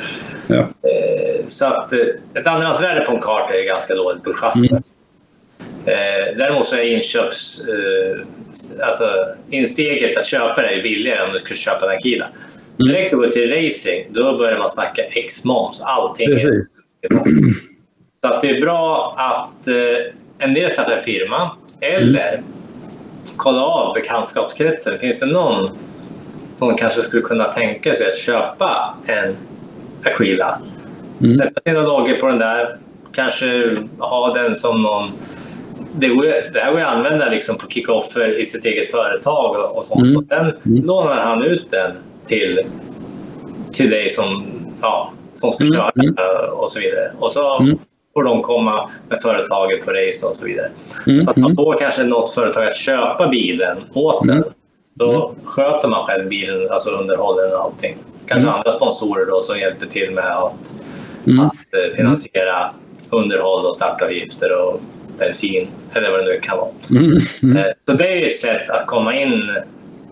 Ja. 0.46 0.56
Eh, 0.56 1.46
så 1.46 1.66
att 1.66 1.92
eh, 1.92 1.98
ett 2.34 2.46
andrahandsvärde 2.46 3.00
på 3.00 3.12
en 3.12 3.20
kart 3.20 3.50
är 3.54 3.66
ganska 3.66 3.94
dåligt 3.94 4.24
på 4.24 4.32
chassi. 4.32 4.68
Mm. 4.70 4.82
Eh, 5.86 6.36
däremot 6.36 6.66
så 6.66 6.76
är 6.76 6.82
inköps... 6.82 7.66
Alltså 8.82 9.26
insteget 9.50 10.16
att 10.16 10.26
köpa 10.26 10.62
det 10.62 10.68
är 10.68 10.82
billigare 10.82 11.26
om 11.26 11.32
du 11.32 11.38
skulle 11.38 11.56
köpa 11.56 11.86
den 11.86 12.00
Kila. 12.00 12.26
Mm. 12.26 12.92
Direkt 12.92 13.12
att 13.12 13.20
gå 13.20 13.30
till 13.30 13.50
racing, 13.50 14.06
då 14.10 14.38
börjar 14.38 14.58
man 14.58 14.68
snacka 14.70 15.02
X-moms. 15.02 15.82
Allting 15.82 16.26
Precis. 16.26 16.89
Så 18.22 18.28
att 18.28 18.40
det 18.40 18.48
är 18.48 18.60
bra 18.60 19.14
att 19.16 19.68
en 20.38 20.54
del 20.54 20.70
startar 20.70 20.96
en 20.96 21.02
firma 21.02 21.50
eller 21.80 22.32
mm. 22.32 22.44
kolla 23.36 23.62
av 23.62 23.94
bekantskapskretsen. 23.94 24.98
Finns 24.98 25.20
det 25.20 25.26
någon 25.26 25.70
som 26.52 26.76
kanske 26.76 27.02
skulle 27.02 27.22
kunna 27.22 27.52
tänka 27.52 27.94
sig 27.94 28.06
att 28.06 28.18
köpa 28.18 28.94
en 29.06 29.36
Aquila. 30.04 30.58
Mm. 31.20 31.34
Sätta 31.34 31.60
sina 31.60 31.82
lager 31.82 32.20
på 32.20 32.26
den 32.26 32.38
där, 32.38 32.76
kanske 33.12 33.76
ha 33.98 34.34
den 34.34 34.54
som 34.54 34.82
någon... 34.82 35.10
Det, 35.92 36.08
går 36.08 36.22
det 36.52 36.60
här 36.60 36.70
går 36.70 36.80
ju 36.80 36.86
att 36.86 36.94
använda 36.94 37.28
liksom 37.28 37.58
på 37.58 37.68
kickoffer 37.68 38.40
i 38.40 38.44
sitt 38.44 38.64
eget 38.64 38.90
företag 38.90 39.56
och, 39.56 39.76
och 39.76 39.84
sånt. 39.84 40.02
Mm. 40.02 40.16
Och 40.16 40.24
sen 40.28 40.52
mm. 40.66 40.84
lånar 40.84 41.22
han 41.22 41.42
ut 41.42 41.70
den 41.70 41.92
till, 42.26 42.60
till 43.72 43.90
dig 43.90 44.10
som, 44.10 44.44
ja, 44.80 45.12
som 45.40 45.52
ska 45.52 45.64
köra 45.64 45.92
mm. 45.94 46.14
och 46.52 46.70
så 46.70 46.80
vidare. 46.80 47.10
Och 47.18 47.32
så 47.32 47.58
mm. 47.58 47.78
får 48.14 48.24
de 48.24 48.42
komma 48.42 48.90
med 49.08 49.22
företaget 49.22 49.84
på 49.84 49.90
race 49.90 50.26
och 50.26 50.34
så 50.34 50.46
vidare. 50.46 50.70
Mm. 51.06 51.24
Så 51.24 51.30
att 51.30 51.36
man 51.36 51.56
får 51.56 51.76
kanske 51.78 52.04
något 52.04 52.34
företag 52.34 52.68
att 52.68 52.76
köpa 52.76 53.28
bilen 53.28 53.76
åt 53.94 54.26
den 54.26 54.44
då 54.94 55.34
sköter 55.44 55.88
man 55.88 56.04
själv 56.04 56.28
bilen, 56.28 56.70
alltså 56.70 56.90
underhållen 56.90 57.52
och 57.52 57.60
allting. 57.60 57.96
Kanske 58.26 58.50
andra 58.50 58.72
sponsorer 58.72 59.26
då 59.26 59.42
som 59.42 59.58
hjälper 59.58 59.86
till 59.86 60.10
med 60.10 60.24
att, 60.24 60.76
att 61.24 61.74
eh, 61.74 61.96
finansiera 61.96 62.70
underhåll 63.10 63.66
och 63.66 63.76
startavgifter 63.76 64.52
och 64.52 64.80
bensin 65.18 65.68
eller 65.92 66.10
vad 66.10 66.20
det 66.20 66.24
nu 66.24 66.40
kan 66.40 66.56
vara. 66.56 66.70
Mm. 66.90 67.18
Mm. 67.42 67.56
Eh, 67.56 67.66
så 67.86 67.92
det 67.92 68.08
är 68.08 68.26
ett 68.26 68.36
sätt 68.36 68.70
att 68.70 68.86
komma 68.86 69.20
in, 69.20 69.50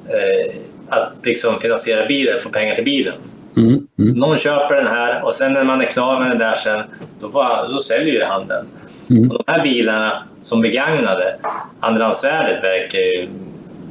eh, 0.08 0.54
att 0.88 1.12
liksom 1.22 1.60
finansiera 1.60 2.06
bilen, 2.06 2.38
få 2.38 2.48
pengar 2.48 2.74
till 2.74 2.84
bilen. 2.84 3.14
Mm. 3.58 3.86
Mm. 3.98 4.12
Någon 4.18 4.38
köper 4.38 4.74
den 4.74 4.86
här 4.86 5.24
och 5.24 5.34
sen 5.34 5.52
när 5.52 5.64
man 5.64 5.80
är 5.80 5.86
klar 5.86 6.20
med 6.20 6.30
den 6.30 6.38
där 6.38 6.54
sen, 6.54 6.82
då, 7.20 7.28
får, 7.28 7.72
då 7.72 7.80
säljer 7.80 8.14
ju 8.14 8.24
han 8.24 8.46
den. 8.48 8.66
Mm. 9.10 9.30
Och 9.30 9.42
de 9.46 9.52
här 9.52 9.62
bilarna 9.62 10.22
som 10.40 10.60
begagnade, 10.60 11.36
andrahandsvärdet 11.80 12.64
verkar 12.64 12.98
ju 12.98 13.28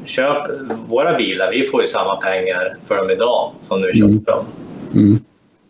köp 0.05 0.43
våra 0.87 1.17
bilar, 1.17 1.51
vi 1.51 1.63
får 1.63 1.81
ju 1.81 1.87
samma 1.87 2.15
pengar 2.15 2.75
för 2.87 2.97
dem 2.97 3.11
idag 3.11 3.51
som 3.67 3.81
vi 3.81 3.93
köpte 3.93 4.03
mm. 4.03 4.23
dem. 4.23 4.45
Mm. 4.95 5.19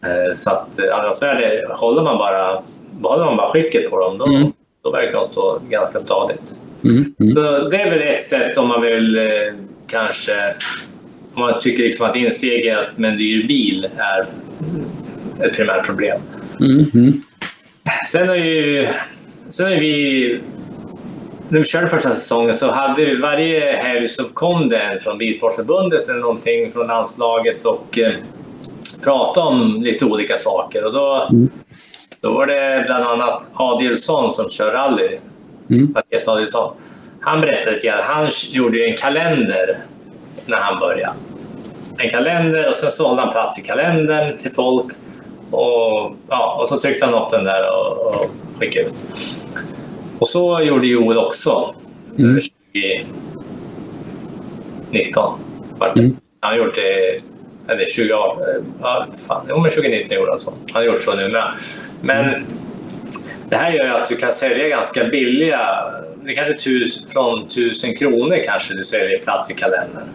Eh, 0.06 0.34
så 0.34 0.52
att 0.52 0.80
eh, 0.80 1.00
annars 1.00 1.22
är 1.22 1.36
det, 1.36 1.74
håller 1.74 2.04
man 2.04 2.18
bara, 2.18 2.62
håller 3.04 3.26
man 3.26 3.38
bara 3.38 3.52
skicket 3.52 3.90
på 3.90 4.00
dem, 4.00 4.18
då, 4.18 4.26
mm. 4.26 4.52
då 4.84 4.92
verkar 4.92 5.20
de 5.20 5.28
stå 5.28 5.60
ganska 5.70 6.00
stadigt. 6.00 6.56
Så 7.36 7.70
det 7.70 7.82
är 7.82 7.90
väl 7.90 8.02
ett 8.02 8.24
sätt 8.24 8.58
om 8.58 8.68
man 8.68 8.82
vill 8.82 9.18
eh, 9.18 9.24
kanske, 9.88 10.34
man 11.38 11.62
tycker 11.62 11.84
liksom 11.84 12.10
att 12.10 12.16
insteget 12.16 12.98
med 12.98 13.12
en 13.12 13.18
dyr 13.18 13.48
bil 13.48 13.88
är 13.98 14.28
ett 15.46 15.56
primärt 15.56 15.86
problem. 15.86 16.22
Mm. 16.60 17.22
Sen 18.12 18.30
är 18.30 18.36
ju 18.36 18.88
Sen 19.50 19.72
är 19.72 19.80
vi 19.80 20.40
när 21.50 21.60
vi 21.60 21.66
körde 21.66 21.88
första 21.88 22.10
säsongen 22.10 22.56
så 22.56 22.72
hade 22.72 23.06
vi 23.06 23.16
varje 23.16 23.76
helg 23.76 24.08
så 24.08 24.24
kom 24.24 24.70
det 24.70 24.80
en 24.80 25.00
från 25.00 25.18
Bilsportförbundet 25.18 26.10
eller 26.10 26.20
någonting 26.20 26.72
från 26.72 26.88
landslaget 26.88 27.66
och 27.66 28.00
eh, 28.00 28.14
pratade 29.04 29.48
om 29.48 29.82
lite 29.82 30.06
olika 30.06 30.38
saker. 30.38 30.86
Och 30.86 30.94
då, 30.94 31.28
mm. 31.30 31.50
då 32.22 32.32
var 32.32 32.48
det 32.48 32.84
bland 32.86 33.06
annat 33.06 33.50
Adielsson 33.54 34.32
som 34.32 34.50
kör 34.50 34.72
rally. 34.72 35.18
Mm. 35.70 35.92
Mattias 35.94 36.28
Adielsson. 36.28 36.74
Han 37.22 37.42
berättade 37.42 37.80
grann. 37.80 38.00
Han 38.04 38.30
gjorde 38.50 38.86
en 38.86 38.98
kalender 38.98 39.78
när 40.46 40.58
han 40.58 40.80
började. 40.80 41.14
En 41.98 42.10
kalender 42.10 42.68
och 42.68 42.76
sen 42.76 42.92
sålde 42.92 43.22
han 43.22 43.32
plats 43.32 43.60
i 43.60 43.62
kalendern 43.62 44.38
till 44.38 44.52
folk. 44.52 44.86
Och, 45.52 46.16
ja, 46.30 46.60
och 46.62 46.70
så 46.70 46.80
tryckte 46.80 47.06
han 47.06 47.14
upp 47.14 47.32
den 47.32 47.44
där 47.44 47.72
och, 47.72 48.08
och 48.08 48.26
skickade 48.60 48.86
ut. 48.86 49.04
Och 50.20 50.28
så 50.28 50.62
gjorde 50.62 50.88
Joel 50.88 51.18
också. 51.18 51.76
Mm. 52.18 52.40
2019. 54.92 55.40
Mm. 55.96 56.16
Han 56.40 56.58
gjort 56.58 56.76
det, 56.76 57.22
eller 57.68 57.86
2018, 57.86 58.44
ja, 58.82 59.08
fan, 59.28 59.46
jo, 59.50 59.60
men 59.60 59.72
2019 59.72 60.16
gjorde 60.18 60.32
han 60.32 60.40
så. 60.40 60.52
Han 60.52 60.60
har 60.74 60.84
gjort 60.84 61.04
så 61.04 61.16
nu 61.16 61.30
med. 61.30 61.52
Men 62.02 62.26
mm. 62.26 62.44
det 63.50 63.56
här 63.56 63.72
gör 63.72 63.86
ju 63.86 63.92
att 63.92 64.08
du 64.08 64.16
kan 64.16 64.32
sälja 64.32 64.68
ganska 64.68 65.04
billiga, 65.04 65.60
det 66.24 66.34
kanske 66.34 66.54
tus, 66.54 67.06
från 67.14 67.44
1000 67.44 67.96
kronor 67.96 68.38
kanske 68.46 68.74
du 68.74 68.84
säljer 68.84 69.20
plats 69.20 69.52
i 69.52 69.54
kalendern. 69.54 70.08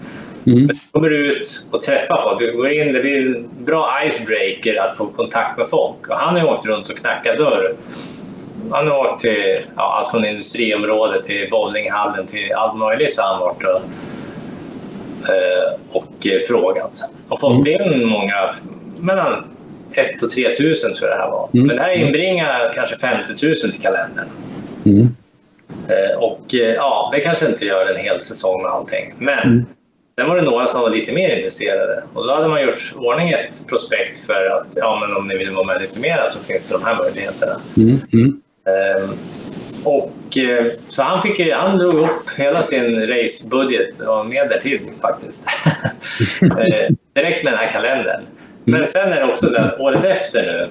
Mm. 0.47 0.67
Du 0.67 0.75
kommer 0.91 1.11
ut 1.11 1.67
och 1.71 1.83
träffar 1.83 2.23
folk. 2.23 2.39
Du 2.39 2.57
går 2.57 2.73
in, 2.73 2.93
det 2.93 3.01
blir 3.01 3.27
en 3.27 3.49
bra 3.65 3.89
icebreaker 4.07 4.81
att 4.81 4.97
få 4.97 5.07
kontakt 5.07 5.59
med 5.59 5.69
folk. 5.69 6.09
Och 6.09 6.17
han 6.17 6.41
har 6.41 6.53
åkt 6.53 6.67
runt 6.67 6.89
och 6.89 6.97
knackat 6.97 7.37
dörr 7.37 7.75
han 8.71 8.89
har 8.89 8.99
åkt 8.99 9.21
till 9.21 9.59
ja, 9.77 9.99
allt 9.99 10.11
från 10.11 10.25
industriområdet 10.25 11.25
till 11.25 11.49
bowlinghallen 11.51 12.27
till 12.27 12.53
allt 12.53 12.79
möjligt 12.79 13.15
så 13.15 13.23
han 13.23 13.41
varit 13.41 13.63
och, 13.63 13.83
eh, 15.29 15.73
och 15.91 16.27
frågat. 16.49 17.11
Och 17.29 17.41
fått 17.41 17.67
in 17.67 17.81
mm. 17.81 18.09
många, 18.09 18.51
mellan 19.01 19.45
1 19.93 20.23
och 20.23 20.31
3 20.31 20.55
tusen 20.55 20.95
tror 20.95 21.11
jag 21.11 21.19
det 21.19 21.23
här 21.23 21.31
var. 21.31 21.49
Mm. 21.55 21.67
Men 21.67 21.77
det 21.77 21.83
här 21.83 21.93
inbringar 21.93 22.73
kanske 22.75 22.97
50 22.97 23.47
000 23.47 23.55
till 23.55 23.81
kalendern. 23.81 24.27
Mm. 24.87 25.09
Eh, 25.89 26.19
och 26.19 26.55
eh, 26.55 26.75
ja, 26.75 27.11
det 27.15 27.21
kanske 27.21 27.47
inte 27.47 27.65
gör 27.65 27.87
en 27.95 28.01
hel 28.01 28.23
säsong 28.23 28.63
med 28.63 28.71
allting. 28.71 29.15
Men 29.19 29.39
mm. 29.39 29.67
Sen 30.15 30.29
var 30.29 30.37
det 30.37 30.43
några 30.43 30.67
som 30.67 30.81
var 30.81 30.91
lite 30.91 31.13
mer 31.13 31.37
intresserade 31.37 32.03
och 32.15 32.27
då 32.27 32.35
hade 32.35 32.49
man 32.49 32.63
gjort 32.63 32.95
ordning 32.97 33.31
ett 33.31 33.67
prospekt 33.69 34.19
för 34.27 34.47
att 34.47 34.77
ja, 34.77 34.99
men 35.01 35.17
om 35.17 35.29
ni 35.29 35.39
vill 35.39 35.51
vara 35.51 35.67
med 35.67 35.81
lite 35.81 36.01
mer 36.01 36.25
så 36.29 36.39
finns 36.39 36.69
det 36.69 36.75
de 36.75 36.85
här 36.85 36.97
möjligheterna. 36.97 37.53
Mm. 37.77 37.99
Mm. 38.13 38.41
Ehm, 38.67 39.11
och, 39.85 40.39
eh, 40.39 40.67
så 40.89 41.03
han, 41.03 41.23
fick, 41.23 41.53
han 41.53 41.79
drog 41.79 41.95
upp 41.95 42.31
hela 42.37 42.63
sin 42.63 43.07
racebudget 43.07 44.01
och 44.01 44.27
mer 44.27 44.49
därtill 44.49 44.81
faktiskt. 45.01 45.47
Eh, 46.43 46.95
direkt 47.15 47.45
med 47.45 47.53
den 47.53 47.59
här 47.61 47.71
kalendern. 47.71 48.21
Men 48.65 48.87
sen 48.87 49.13
är 49.13 49.21
det 49.21 49.33
också 49.33 49.47
det 49.47 49.61
att 49.61 49.81
året 49.81 50.05
efter 50.05 50.43
nu, 50.43 50.69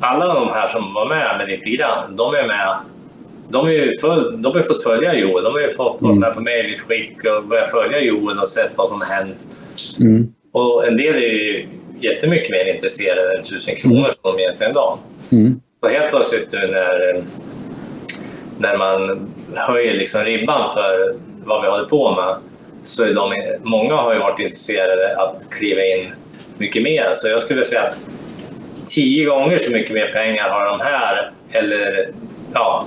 alla 0.00 0.34
de 0.34 0.48
här 0.48 0.68
som 0.68 0.94
var 0.94 1.08
med 1.08 1.38
med 1.38 1.48
D4, 1.48 2.16
de 2.16 2.34
är 2.34 2.46
med 2.46 2.76
de 3.50 3.64
har 3.64 3.72
ju 3.72 3.98
föl, 3.98 4.42
de 4.42 4.52
har 4.52 4.62
fått 4.62 4.82
följa 4.82 5.14
Joel. 5.14 5.44
De 5.44 5.52
har 5.52 5.60
ju 5.60 5.70
fått 5.70 6.02
vara 6.02 6.14
med 6.14 6.34
på 6.34 6.40
mejlutskick 6.40 7.24
och 7.24 7.44
börjat 7.44 7.70
följa 7.70 8.00
Joel 8.00 8.38
och 8.38 8.48
sett 8.48 8.70
vad 8.76 8.88
som 8.88 8.98
har 9.00 9.16
hänt. 9.16 9.38
Mm. 10.00 10.34
Och 10.52 10.86
en 10.86 10.96
del 10.96 11.14
är 11.14 11.20
ju 11.20 11.66
jättemycket 12.00 12.50
mer 12.50 12.74
intresserade 12.74 13.38
än 13.38 13.44
tusen 13.44 13.76
kronor 13.76 14.10
som 14.10 14.36
de 14.36 14.42
egentligen 14.42 14.70
idag. 14.70 14.98
Mm. 15.32 15.60
Så 15.82 15.88
helt 15.88 16.10
plötsligt 16.10 16.52
nu 16.52 16.58
när, 16.58 17.22
när 18.58 18.76
man 18.76 19.30
höjer 19.54 19.94
liksom 19.94 20.24
ribban 20.24 20.74
för 20.74 21.14
vad 21.44 21.62
vi 21.62 21.68
håller 21.68 21.84
på 21.84 22.14
med 22.14 22.34
så 22.82 23.04
är 23.04 23.14
de, 23.14 23.32
många 23.62 23.94
har 23.94 24.14
ju 24.14 24.20
varit 24.20 24.40
intresserade 24.40 25.16
att 25.16 25.50
kliva 25.50 25.84
in 25.84 26.12
mycket 26.58 26.82
mer. 26.82 27.12
Så 27.14 27.28
jag 27.28 27.42
skulle 27.42 27.64
säga 27.64 27.82
att 27.82 28.00
tio 28.86 29.24
gånger 29.24 29.58
så 29.58 29.72
mycket 29.72 29.94
mer 29.94 30.12
pengar 30.12 30.48
har 30.48 30.66
de 30.66 30.80
här 30.80 31.30
eller 31.50 32.08
ja, 32.52 32.86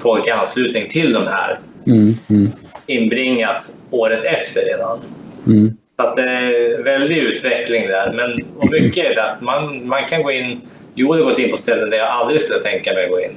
folk 0.00 0.26
i 0.26 0.30
anslutning 0.30 0.88
till 0.88 1.12
de 1.12 1.26
här 1.26 1.58
mm, 1.86 2.14
mm. 2.30 2.52
inbringat 2.86 3.76
året 3.90 4.24
efter 4.24 4.62
redan. 4.62 4.98
Mm. 5.46 5.76
Så 6.00 6.06
att 6.06 6.16
det 6.16 6.22
är 6.22 6.82
väldig 6.82 7.18
utveckling 7.18 7.86
där. 7.86 8.12
Men 8.12 8.44
och 8.56 8.70
mycket 8.70 9.04
är 9.04 9.14
det 9.14 9.22
att 9.22 9.40
man, 9.40 9.88
man 9.88 10.08
kan 10.08 10.22
gå 10.22 10.30
in... 10.30 10.60
Jo, 10.94 11.14
det 11.14 11.22
har 11.22 11.30
gått 11.30 11.38
in 11.38 11.50
på 11.50 11.56
ställen 11.56 11.90
där 11.90 11.98
jag 11.98 12.08
aldrig 12.08 12.40
skulle 12.40 12.60
tänka 12.60 12.94
mig 12.94 13.04
att 13.04 13.10
gå 13.10 13.20
in. 13.20 13.34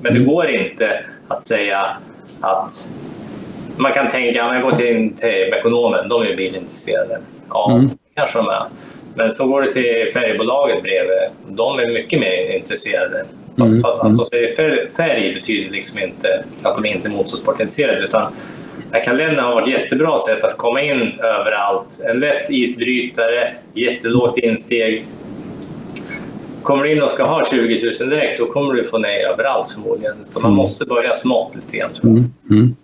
Men 0.00 0.14
det 0.14 0.20
mm. 0.20 0.32
går 0.34 0.50
inte 0.50 1.04
att 1.28 1.42
säga 1.42 1.96
att 2.40 2.90
man 3.76 3.92
kan 3.92 4.10
tänka 4.10 4.44
att 4.44 4.52
man 4.52 4.62
går 4.62 4.82
in 4.82 5.16
till 5.16 5.28
ekonomen, 5.28 6.08
de 6.08 6.22
är 6.22 6.36
bilintresserade. 6.36 7.18
Ja, 7.48 7.72
mm. 7.72 7.90
kanske 8.14 8.38
de 8.38 8.48
är. 8.48 8.62
Men 9.14 9.32
så 9.32 9.46
går 9.46 9.62
du 9.62 9.70
till 9.70 10.10
färgbolaget 10.12 10.82
bredvid, 10.82 11.18
de 11.48 11.78
är 11.78 11.86
mycket 11.86 12.20
mer 12.20 12.56
intresserade. 12.56 13.24
Mm. 13.60 13.80
För 13.80 13.88
att 13.88 14.00
alltså, 14.00 14.36
färg, 14.56 14.88
färg 14.96 15.34
betyder 15.34 15.70
liksom 15.70 15.98
inte 15.98 16.44
att 16.62 16.76
de 16.76 16.84
inte 16.84 17.08
är 17.08 17.12
motorsportintresserade 17.12 18.04
utan 18.04 18.32
kalendern 19.04 19.44
har 19.44 19.54
varit 19.54 19.74
ett 19.74 19.80
jättebra 19.80 20.18
sätt 20.18 20.44
att 20.44 20.56
komma 20.56 20.82
in 20.82 21.12
överallt. 21.18 22.00
En 22.04 22.20
lätt 22.20 22.50
isbrytare, 22.50 23.54
jättelågt 23.74 24.38
insteg. 24.38 25.06
Kommer 26.62 26.84
du 26.84 26.92
in 26.92 27.02
och 27.02 27.10
ska 27.10 27.24
ha 27.24 27.44
20 27.44 27.92
000 28.00 28.10
direkt, 28.10 28.38
då 28.38 28.46
kommer 28.46 28.74
du 28.74 28.84
få 28.84 28.98
nej 28.98 29.24
överallt 29.24 29.70
förmodligen. 29.70 30.16
man 30.34 30.44
mm. 30.44 30.56
måste 30.56 30.84
börja 30.84 31.14
smått 31.14 31.54
lite 31.54 31.76
grann 31.76 31.90
tror 31.92 32.12
jag. 32.12 32.18
Mm. 32.18 32.32
Mm. 32.50 32.76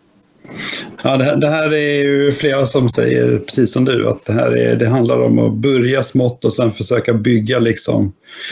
Ja, 1.04 1.16
det, 1.16 1.36
det, 1.36 1.48
här 1.48 1.74
är 1.74 2.04
ju 2.04 2.32
flera 2.32 2.66
som 2.66 2.90
säger, 2.90 3.38
precis 3.38 3.72
som 3.72 3.84
du, 3.84 4.08
att 4.08 4.24
det, 4.24 4.32
här 4.32 4.56
är, 4.56 4.76
det 4.76 4.86
handlar 4.86 5.20
om 5.20 5.38
att 5.38 5.52
börja 5.52 6.02
smått 6.02 6.44
och 6.44 6.54
sen 6.54 6.72
försöka 6.72 7.12
bygga. 7.12 7.58
Liksom. 7.58 7.96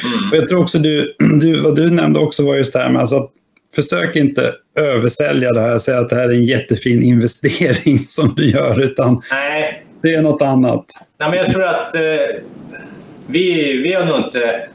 Mm. 0.05 0.31
Och 0.31 0.37
jag 0.37 0.49
tror 0.49 0.61
också 0.61 0.79
du, 0.79 1.17
du, 1.41 1.61
vad 1.61 1.77
du 1.77 1.91
nämnde 1.91 2.19
också 2.19 2.47
var 2.47 2.55
just 2.55 2.73
det 2.73 2.79
här 2.79 2.91
med 2.91 3.01
alltså 3.01 3.17
att 3.17 3.31
försök 3.75 4.17
inte 4.17 4.55
översälja 4.79 5.53
det 5.53 5.61
här 5.61 5.79
säga 5.79 5.99
att 5.99 6.11
det 6.11 6.17
här 6.17 6.29
är 6.29 6.35
en 6.35 6.45
jättefin 6.45 7.03
investering 7.03 7.99
som 8.09 8.35
du 8.37 8.51
gör, 8.51 8.81
utan 8.83 9.23
Nej. 9.31 9.85
det 10.03 10.15
är 10.15 10.23
något 10.23 10.43
annat. 10.43 10.85
Nej, 11.19 11.31
men 11.31 11.39
jag 11.39 11.51
tror 11.51 11.65
att 11.65 11.95
eh, 11.95 12.01
vi, 13.27 13.77
vi 13.77 13.93
har 13.93 14.05
nog 14.05 14.19
inte... 14.19 14.69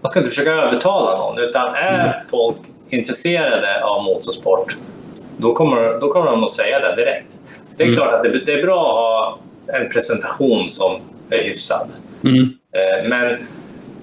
Man 0.00 0.10
ska 0.10 0.20
inte 0.20 0.30
försöka 0.30 0.52
övertala 0.52 1.18
någon, 1.18 1.38
utan 1.38 1.74
är 1.74 2.04
mm. 2.04 2.14
folk 2.30 2.56
intresserade 2.90 3.84
av 3.84 4.04
motorsport 4.04 4.76
då 5.36 5.54
kommer, 5.54 6.00
då 6.00 6.12
kommer 6.12 6.30
de 6.30 6.44
att 6.44 6.50
säga 6.50 6.80
det 6.80 6.96
direkt. 6.96 7.38
Det 7.76 7.82
är 7.82 7.86
mm. 7.86 7.96
klart 7.96 8.14
att 8.14 8.22
det, 8.22 8.38
det, 8.44 8.52
är 8.52 8.62
bra 8.62 8.80
att 8.80 8.94
ha 8.94 9.38
en 9.78 9.88
presentation 9.88 10.70
som 10.70 10.92
är 11.30 11.42
hyfsad. 11.42 11.88
Mm. 12.24 12.42
Eh, 12.72 13.08
men 13.08 13.36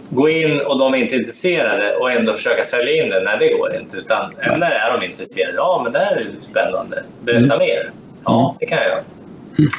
gå 0.09 0.29
in 0.29 0.61
och 0.61 0.79
de 0.79 0.93
är 0.93 0.97
inte 0.97 1.15
intresserade 1.15 1.95
och 1.95 2.11
ändå 2.11 2.33
försöka 2.33 2.63
sälja 2.63 3.03
in 3.03 3.09
det, 3.09 3.21
nej 3.23 3.37
det 3.39 3.57
går 3.57 3.75
inte. 3.75 3.97
Utan 3.97 4.33
eller 4.39 4.71
är 4.71 4.99
de 4.99 5.05
intresserade, 5.05 5.53
ja 5.55 5.81
men 5.83 5.93
det 5.93 5.99
här 5.99 6.15
är 6.15 6.27
spännande, 6.41 7.03
berätta 7.23 7.55
mm. 7.55 7.59
mer. 7.59 7.91
Ja, 8.25 8.49
mm. 8.49 8.57
det 8.59 8.65
kan 8.65 8.77
jag 8.77 8.87
göra. 8.87 9.01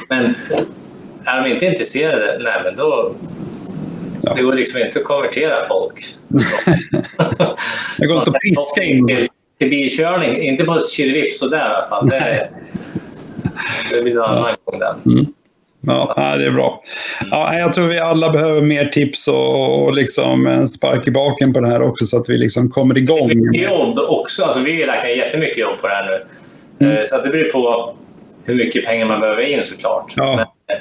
Men 0.09 0.35
är 1.25 1.43
de 1.43 1.51
inte 1.51 1.65
intresserade, 1.65 2.37
nej 2.43 2.61
men 2.63 2.75
då, 2.75 3.11
Ja. 4.23 4.33
Det 4.33 4.41
går 4.41 4.53
liksom 4.53 4.81
inte 4.81 4.99
att 4.99 5.05
konvertera 5.05 5.67
folk. 5.67 6.05
det 7.99 8.05
går 8.05 8.17
inte 8.17 8.31
att 8.31 8.39
piska 8.39 8.83
in 8.83 9.27
till 9.61 9.69
bilkörning. 9.69 10.41
Inte 10.41 10.63
på 10.63 10.75
ett 10.75 10.89
killevipp 10.91 11.33
sådär 11.33 11.57
i 11.57 11.61
alla 11.61 11.85
fall. 11.89 12.07
Det, 12.07 12.49
det 13.91 14.03
blir 14.03 14.13
en 14.13 14.21
annan 14.21 14.55
gång 14.65 14.79
den. 14.79 15.13
Mm. 15.13 15.33
Ja, 15.81 16.35
det 16.37 16.45
är 16.45 16.51
bra. 16.51 16.81
Ja, 17.31 17.57
jag 17.57 17.73
tror 17.73 17.87
vi 17.87 17.99
alla 17.99 18.29
behöver 18.29 18.61
mer 18.61 18.85
tips 18.85 19.27
och, 19.27 19.83
och 19.83 19.93
liksom 19.93 20.47
en 20.47 20.67
spark 20.67 21.07
i 21.07 21.11
baken 21.11 21.53
på 21.53 21.59
det 21.59 21.67
här 21.67 21.81
också 21.81 22.05
så 22.05 22.17
att 22.17 22.29
vi 22.29 22.37
liksom 22.37 22.69
kommer 22.69 22.97
igång. 22.97 23.27
Det 23.27 23.35
blir 23.35 23.63
jobb 23.63 23.99
också. 23.99 24.43
Alltså, 24.43 24.61
vi 24.61 24.73
ner 24.73 25.05
jättemycket 25.05 25.57
jobb 25.57 25.81
på 25.81 25.87
det 25.87 25.93
här 25.93 26.05
nu. 26.05 26.85
Mm. 26.85 26.97
Eh, 26.97 27.03
så 27.05 27.21
det 27.21 27.29
beror 27.29 27.51
på 27.51 27.93
hur 28.45 28.55
mycket 28.55 28.85
pengar 28.85 29.05
man 29.05 29.19
behöver 29.19 29.41
in 29.41 29.65
såklart. 29.65 30.13
Ja. 30.15 30.35
Men, 30.67 30.77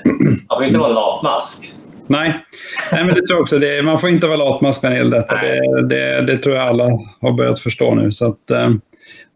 man 0.48 0.58
får 0.58 0.64
inte 0.64 0.78
vara 0.78 0.88
en 0.88 0.94
latmask. 0.94 1.74
Nej. 2.10 2.44
Nej, 2.92 3.04
men 3.04 3.14
det 3.14 3.20
tror 3.26 3.36
jag 3.36 3.40
också. 3.40 3.58
Det, 3.58 3.82
man 3.82 4.00
får 4.00 4.10
inte 4.10 4.26
vara 4.26 4.36
latmask 4.36 4.82
när 4.82 4.90
det 4.90 4.96
gäller 4.96 5.16
detta. 5.16 5.36
Det, 5.36 5.82
det, 5.88 6.22
det, 6.22 6.36
tror 6.36 6.56
jag 6.56 6.68
alla 6.68 6.84
har 7.20 7.32
börjat 7.32 7.60
förstå 7.60 7.94
nu. 7.94 8.12
Så 8.12 8.26
att, 8.26 8.50
eh, 8.50 8.70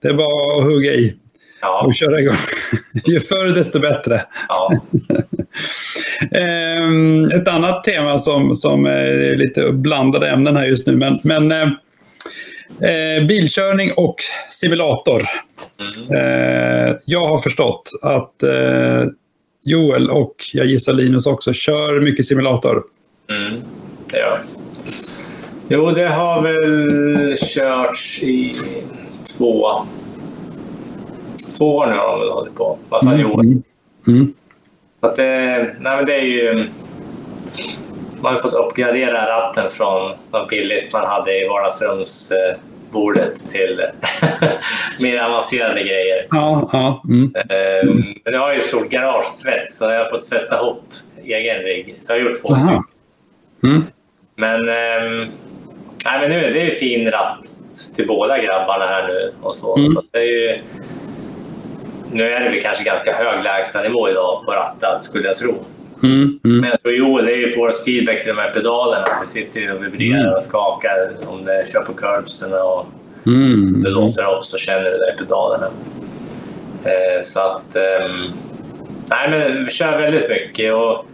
det 0.03 0.09
är 0.09 0.15
bara 0.15 0.59
att 0.59 0.65
hugga 0.65 0.93
i 0.93 1.17
ja. 1.61 1.85
och 1.87 1.95
köra 1.95 2.21
igång. 2.21 2.37
Ju 3.07 3.21
förr 3.21 3.55
desto 3.55 3.81
bättre. 3.81 4.23
Ja. 4.49 4.73
eh, 6.33 7.41
ett 7.41 7.49
annat 7.49 7.85
tema 7.85 8.19
som, 8.19 8.57
som 8.57 8.87
är 8.87 9.37
lite 9.37 9.73
blandade 9.73 10.29
ämnen 10.29 10.57
här 10.57 10.67
just 10.67 10.87
nu. 10.87 10.97
Men, 10.97 11.19
men 11.25 11.53
eh, 11.53 11.69
eh 12.91 13.27
bilkörning 13.27 13.93
och 13.97 14.17
simulator. 14.51 15.23
Mm. 15.81 16.23
Eh, 16.89 16.97
jag 17.07 17.29
har 17.29 17.39
förstått 17.39 17.91
att 18.03 18.43
eh, 18.43 19.05
Joel 19.65 20.11
och 20.11 20.35
jag 20.53 20.67
gissar 20.67 20.93
Linus 20.93 21.27
också 21.27 21.53
kör 21.53 22.01
mycket 22.01 22.27
simulator. 22.27 22.83
Mm, 23.31 23.61
det 24.11 24.19
gör 24.19 24.41
Jo, 25.69 25.91
det 25.91 26.09
har 26.09 26.43
väl 26.43 27.37
körts 27.39 28.23
i 28.23 28.55
två, 29.39 29.71
två 31.59 31.77
år 31.77 31.87
nu 31.87 31.93
har 31.97 32.11
de 32.11 32.21
väl 32.21 32.29
hållit 32.29 32.55
på. 32.55 32.79
I 32.81 32.95
alla 32.95 33.11
fall 33.11 33.21
i 33.21 33.25
år. 33.25 33.41
Mm. 34.09 34.35
Så 35.01 35.07
att 35.07 35.17
det, 35.17 35.59
nej 35.81 35.97
men 35.97 36.07
det 36.07 36.15
är 36.15 36.25
ju... 36.25 36.69
Man 38.21 38.35
har 38.35 38.41
fått 38.41 38.55
uppgradera 38.55 39.29
ratten 39.29 39.71
från 39.71 40.13
vad 40.31 40.49
billigt 40.49 40.93
man 40.93 41.07
hade 41.07 41.45
i 41.45 41.49
vardagsrums 41.49 42.33
eh, 42.33 42.61
bordet 42.95 43.51
till 43.51 43.83
mer 45.01 45.19
avancerade 45.19 45.81
grejer. 45.81 46.27
Ja, 46.31 46.69
ja. 46.73 47.03
Mm. 47.09 47.35
Mm. 47.49 48.15
Men 48.25 48.35
jag 48.35 48.41
har 48.41 48.55
ju 48.55 48.61
stort 48.61 48.91
garagesvets 48.91 49.79
så 49.79 49.85
jag 49.85 50.05
har 50.05 50.11
fått 50.11 50.25
svetsa 50.25 50.57
ihop 50.57 50.85
egen 51.25 51.63
rigg. 51.63 51.95
Så 52.01 52.13
jag 52.13 52.17
har 52.17 52.29
gjort 52.29 52.43
två 52.43 52.49
stycken. 52.49 52.83
Mm. 53.65 53.83
Men, 54.37 54.61
ähm, 54.61 55.29
nej, 56.07 56.21
men 56.21 56.31
nu 56.31 56.45
är 56.45 56.51
det 56.51 56.71
fin 56.71 57.11
ratt 57.11 57.47
till 57.97 58.07
båda 58.07 58.39
grabbarna 58.39 58.87
här 58.87 59.09
nu. 59.09 59.33
Och 59.43 59.55
så. 59.55 59.77
Mm. 59.77 59.93
så 59.93 60.03
det 60.11 60.19
är 60.19 60.23
ju, 60.23 60.59
nu 62.13 62.33
är 62.33 62.41
det 62.41 62.51
väl 62.51 62.61
kanske 62.61 62.85
ganska 62.85 63.15
hög 63.17 63.45
lägstanivå 63.45 64.09
idag 64.09 64.43
på 64.45 64.53
rattar 64.53 64.99
skulle 65.01 65.29
jag 65.29 65.37
tro. 65.37 65.55
Mm, 66.05 66.41
mm. 66.45 66.61
Men 66.61 66.71
jag 66.71 66.83
tror 66.83 66.95
Joel, 66.95 67.25
det 67.25 67.33
är 67.33 67.37
ju 67.37 67.51
force 67.51 67.85
feedback 67.85 68.23
till 68.23 68.35
de 68.35 68.41
här 68.41 68.51
pedalerna. 68.51 69.07
Det 69.21 69.27
sitter 69.27 69.61
ju 69.61 69.73
och 69.73 69.85
vibrerar 69.85 70.21
mm. 70.21 70.35
och 70.35 70.43
skakar 70.43 71.11
om 71.27 71.45
det 71.45 71.69
kör 71.73 71.83
på 71.83 71.95
curbsen 71.95 72.53
och 72.53 72.87
mm. 73.27 73.83
det 73.83 73.91
låser 73.91 74.23
upp 74.39 74.45
så 74.45 74.59
känner 74.59 74.85
du 74.85 74.91
det 74.91 75.15
i 75.15 75.19
pedalerna. 75.19 75.67
Eh, 76.85 77.23
så 77.23 77.41
att... 77.41 77.77
Eh, 77.77 78.11
nej, 79.07 79.31
men 79.31 79.65
vi 79.65 79.71
kör 79.71 80.01
väldigt 80.01 80.29
mycket 80.29 80.75
och, 80.75 81.07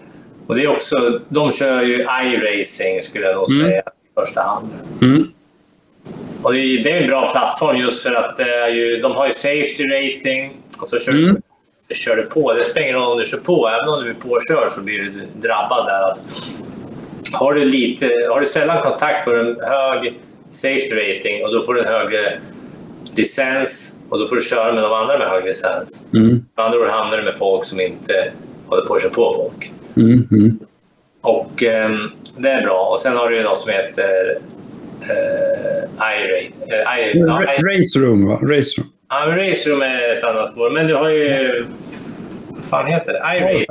och 0.46 0.54
det 0.54 0.62
är 0.62 0.68
också... 0.68 1.20
De 1.28 1.52
kör 1.52 1.82
ju 1.82 2.06
iRacing 2.24 3.02
skulle 3.02 3.26
jag 3.26 3.36
nog 3.36 3.50
mm. 3.50 3.66
säga 3.66 3.80
i 3.80 4.20
första 4.20 4.42
hand. 4.42 4.68
Mm. 5.02 5.28
Och 6.42 6.52
det 6.52 6.58
är, 6.58 6.84
det 6.84 6.92
är 6.92 7.00
en 7.00 7.08
bra 7.08 7.30
plattform 7.30 7.76
just 7.76 8.02
för 8.02 8.12
att 8.12 8.36
det 8.36 8.54
är 8.54 8.68
ju, 8.68 8.96
de 8.96 9.12
har 9.12 9.26
ju 9.26 9.32
safety 9.32 9.84
rating 9.84 10.52
och 10.82 10.88
så 10.88 10.98
kör 10.98 11.12
mm 11.12 11.42
kör 11.94 12.16
du 12.16 12.22
på. 12.22 12.52
Det 12.52 12.62
spelar 12.62 12.86
ingen 12.86 12.96
roll 12.96 13.12
om 13.12 13.18
du 13.18 13.24
kör 13.24 13.38
på. 13.38 13.68
Även 13.68 13.88
om 13.88 14.04
du 14.04 14.10
är 14.10 14.14
påkörd 14.14 14.70
så 14.70 14.82
blir 14.82 14.98
du 14.98 15.10
drabbad 15.40 15.86
där. 15.86 16.10
Att 16.10 16.20
har, 17.32 17.54
du 17.54 17.64
lite, 17.64 18.10
har 18.30 18.40
du 18.40 18.46
sällan 18.46 18.82
kontakt 18.82 19.24
för 19.24 19.34
en 19.34 19.56
hög 19.60 20.14
safety 20.50 20.90
rating 20.90 21.44
och 21.44 21.52
då 21.52 21.62
får 21.62 21.74
du 21.74 21.80
en 21.80 21.88
högre 21.88 22.38
licens 23.14 23.96
och 24.08 24.18
då 24.18 24.26
får 24.26 24.36
du 24.36 24.42
köra 24.42 24.72
med 24.72 24.82
de 24.82 24.92
andra 24.92 25.18
med 25.18 25.28
hög 25.28 25.44
licens. 25.44 26.04
Mm. 26.14 26.44
Med 26.56 26.66
andra 26.66 26.78
ord 26.78 26.88
hamnar 26.88 27.16
du 27.16 27.22
med 27.22 27.34
folk 27.34 27.64
som 27.64 27.80
inte 27.80 28.32
håller 28.66 28.82
på 28.82 28.94
att 28.94 29.02
köra 29.02 29.12
på 29.12 29.34
folk. 29.34 29.72
Mm. 29.96 30.28
Mm. 30.30 30.58
Och 31.20 31.62
eh, 31.62 31.90
det 32.36 32.50
är 32.50 32.62
bra. 32.62 32.88
Och 32.92 33.00
sen 33.00 33.16
har 33.16 33.28
du 33.28 33.36
ju 33.36 33.42
något 33.42 33.58
som 33.58 33.72
heter 33.72 34.38
eh, 35.02 35.82
iRate. 35.98 36.76
Eh, 36.76 37.62
Race 37.62 37.98
Room, 37.98 38.26
va? 38.26 38.38
Race 38.42 38.80
Room. 38.80 38.89
Ja, 39.10 39.26
men 39.26 39.36
Raceroom 39.38 39.82
är 39.82 40.16
ett 40.16 40.24
annat 40.24 40.52
spår. 40.52 40.70
Men 40.70 40.86
du 40.86 40.94
har 40.94 41.08
ju... 41.08 41.66
Vad 42.48 42.64
fan 42.64 42.86
heter 42.86 43.12
det? 43.12 43.38
iRacing. 43.38 43.66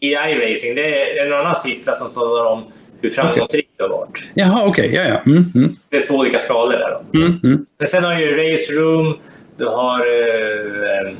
I 0.00 0.12
iRacing. 0.12 0.74
Det 0.74 1.18
är 1.20 1.26
en 1.26 1.32
annan 1.32 1.56
siffra 1.56 1.94
som 1.94 2.10
talar 2.10 2.44
om 2.44 2.64
hur 3.00 3.10
framgångsrik 3.10 3.68
du 3.76 3.82
har 3.82 3.90
varit. 3.90 4.24
Jaha, 4.34 4.66
okej. 4.66 4.88
Okay. 4.88 5.04
Ja, 5.04 5.08
ja. 5.08 5.30
Mm, 5.30 5.52
mm. 5.54 5.76
Det 5.88 5.96
är 5.96 6.02
två 6.02 6.14
olika 6.14 6.38
skalor 6.38 6.72
där. 6.72 6.90
Då. 6.90 7.18
Mm, 7.18 7.40
mm. 7.44 7.66
Men 7.78 7.88
sen 7.88 8.04
har 8.04 8.14
du 8.14 8.52
Race 8.52 8.72
Room. 8.72 9.18
Du 9.56 9.66
har 9.66 10.00
uh, 10.00 11.14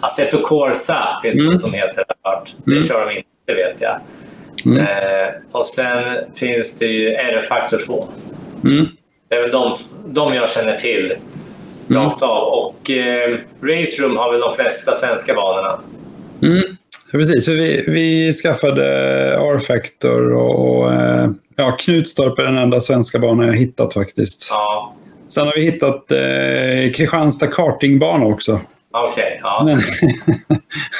Assetto 0.00 0.38
Corsa, 0.42 1.20
finns 1.22 1.36
det 1.36 1.42
mm. 1.42 1.60
som 1.60 1.72
heter. 1.72 2.04
Det 2.64 2.72
mm. 2.72 2.84
kör 2.84 3.06
de 3.06 3.16
inte, 3.16 3.54
vet 3.54 3.80
jag. 3.80 4.00
Uh, 4.66 5.34
och 5.52 5.66
sen 5.66 6.18
finns 6.34 6.78
det 6.78 6.86
ju 6.86 7.08
R-Factor 7.08 7.78
2. 7.78 8.08
Mm. 8.64 8.86
Det 9.28 9.34
är 9.34 9.42
väl 9.42 9.50
de, 9.50 9.76
de 10.06 10.34
jag 10.34 10.50
känner 10.50 10.76
till 10.76 11.12
rakt 11.90 12.22
av. 12.22 12.48
Och 12.48 12.90
eh, 12.90 13.38
Race 13.62 14.02
Room 14.02 14.16
har 14.16 14.32
väl 14.32 14.40
de 14.40 14.54
flesta 14.54 14.94
svenska 14.94 15.34
banorna. 15.34 15.78
Mm. 16.42 16.76
Så 17.10 17.18
precis, 17.18 17.44
så 17.44 17.50
vi, 17.52 17.84
vi 17.86 18.32
skaffade 18.32 18.84
R-Factor 19.34 20.32
och, 20.32 20.78
och 20.78 20.92
eh, 20.92 21.30
ja, 21.56 21.76
Knutstorp 21.80 22.38
är 22.38 22.42
den 22.42 22.58
enda 22.58 22.80
svenska 22.80 23.18
banan 23.18 23.46
jag 23.46 23.56
hittat 23.56 23.94
faktiskt. 23.94 24.46
Ja, 24.50 24.94
Sen 25.30 25.46
har 25.46 25.54
vi 25.54 25.62
hittat 25.62 26.12
eh, 26.12 26.92
Kristianstad 26.92 27.46
kartingbana 27.46 28.26
också. 28.26 28.60
Okej. 28.92 29.40
ja. 29.42 29.62
Men, 29.66 29.78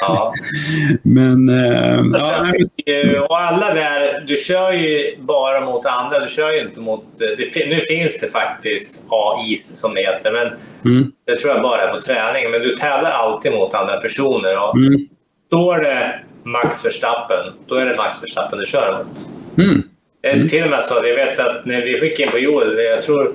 ja. 0.01 0.33
men 1.01 1.49
eh, 1.49 1.99
Alltså, 1.99 2.19
ja, 2.19 2.51
tycker- 2.77 3.19
och 3.31 3.39
alla 3.41 3.73
där, 3.73 4.23
du 4.27 4.35
kör 4.37 4.71
ju 4.71 5.15
bara 5.19 5.61
mot 5.65 5.85
andra. 5.85 6.19
Du 6.19 6.27
kör 6.27 6.51
ju 6.51 6.61
inte 6.61 6.79
mot... 6.81 7.05
Det, 7.37 7.45
fin- 7.45 7.69
nu 7.69 7.75
finns 7.79 8.19
det 8.19 8.27
faktiskt 8.27 9.05
AI 9.09 9.57
som 9.57 9.93
det 9.93 10.01
heter, 10.01 10.31
men 10.31 10.47
mm, 10.93 11.11
det 11.27 11.35
tror 11.35 11.53
jag 11.53 11.61
bara 11.63 11.89
är 11.89 11.93
på 11.93 12.01
träning. 12.01 12.51
Men 12.51 12.61
du 12.61 12.75
tävlar 12.75 13.11
alltid 13.11 13.51
mot 13.51 13.73
andra 13.73 13.97
personer. 13.97 14.63
Och 14.63 14.75
mm, 14.77 15.07
Står 15.47 15.77
det 15.77 16.19
Max 16.43 16.85
Verstappen, 16.85 17.53
då 17.67 17.75
är 17.75 17.85
det 17.85 17.95
Max 17.95 18.23
Verstappen 18.23 18.59
du 18.59 18.65
kör 18.65 18.97
mot. 18.97 19.27
mm, 19.67 19.83
Det 20.21 20.27
är 20.27 20.47
till 20.47 20.63
och 20.63 20.69
med 20.69 20.83
så 20.83 20.95
jag 20.95 21.15
vet 21.15 21.39
att 21.39 21.65
när 21.65 21.81
vi 21.81 21.99
skickade 21.99 22.23
in 22.23 22.31
på 22.31 22.39
Joel, 22.39 22.77
jag 22.83 23.01
tror 23.01 23.31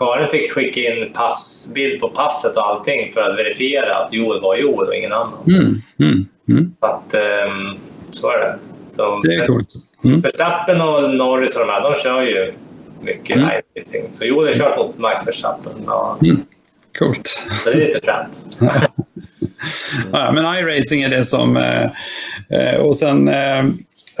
Karin 0.00 0.28
fick 0.28 0.52
skicka 0.52 0.80
in 0.80 1.12
passbild 1.12 2.00
på 2.00 2.08
passet 2.08 2.56
och 2.56 2.66
allting 2.66 3.12
för 3.12 3.20
att 3.20 3.36
verifiera 3.38 3.96
att 3.96 4.12
Joel 4.12 4.40
var 4.40 4.56
Joel 4.56 4.88
och 4.88 4.94
ingen 4.94 5.12
annan. 5.12 5.32
mm, 5.46 5.74
mm, 5.98 6.26
mm. 6.48 6.74
Så 6.80 6.86
att, 6.86 7.14
ehm, 7.14 7.78
så 8.10 8.30
är 8.30 8.38
det. 8.38 8.58
Så, 8.88 9.20
Det 9.24 9.34
är 9.34 9.46
coolt. 9.46 9.68
Mm. 10.04 10.20
Verstappen 10.20 10.80
och 10.80 11.10
Norris 11.14 11.56
och 11.56 11.66
de 11.66 11.72
här, 11.72 11.82
de 11.82 11.94
kör 11.94 12.22
ju 12.22 12.52
mycket 13.00 13.36
Mm. 13.36 13.48
iRacing. 13.76 14.04
Så 14.12 14.24
Joel 14.24 14.46
har 14.48 14.54
kört 14.54 14.78
mot 14.78 14.98
Max 14.98 15.26
Verstappen. 15.26 15.72
Ja, 15.86 16.18
Coolt. 16.98 17.26
så 17.64 17.70
det 17.70 17.76
är 17.76 17.86
lite 17.86 18.00
fränt. 18.04 18.44
Ja, 20.12 20.32
men 20.32 20.44
iRacing 20.44 21.02
är 21.02 21.08
det 21.08 21.24
som... 21.24 21.56
Eh, 21.56 21.84
eh, 22.50 22.80
och 22.80 22.96
sen... 22.96 23.28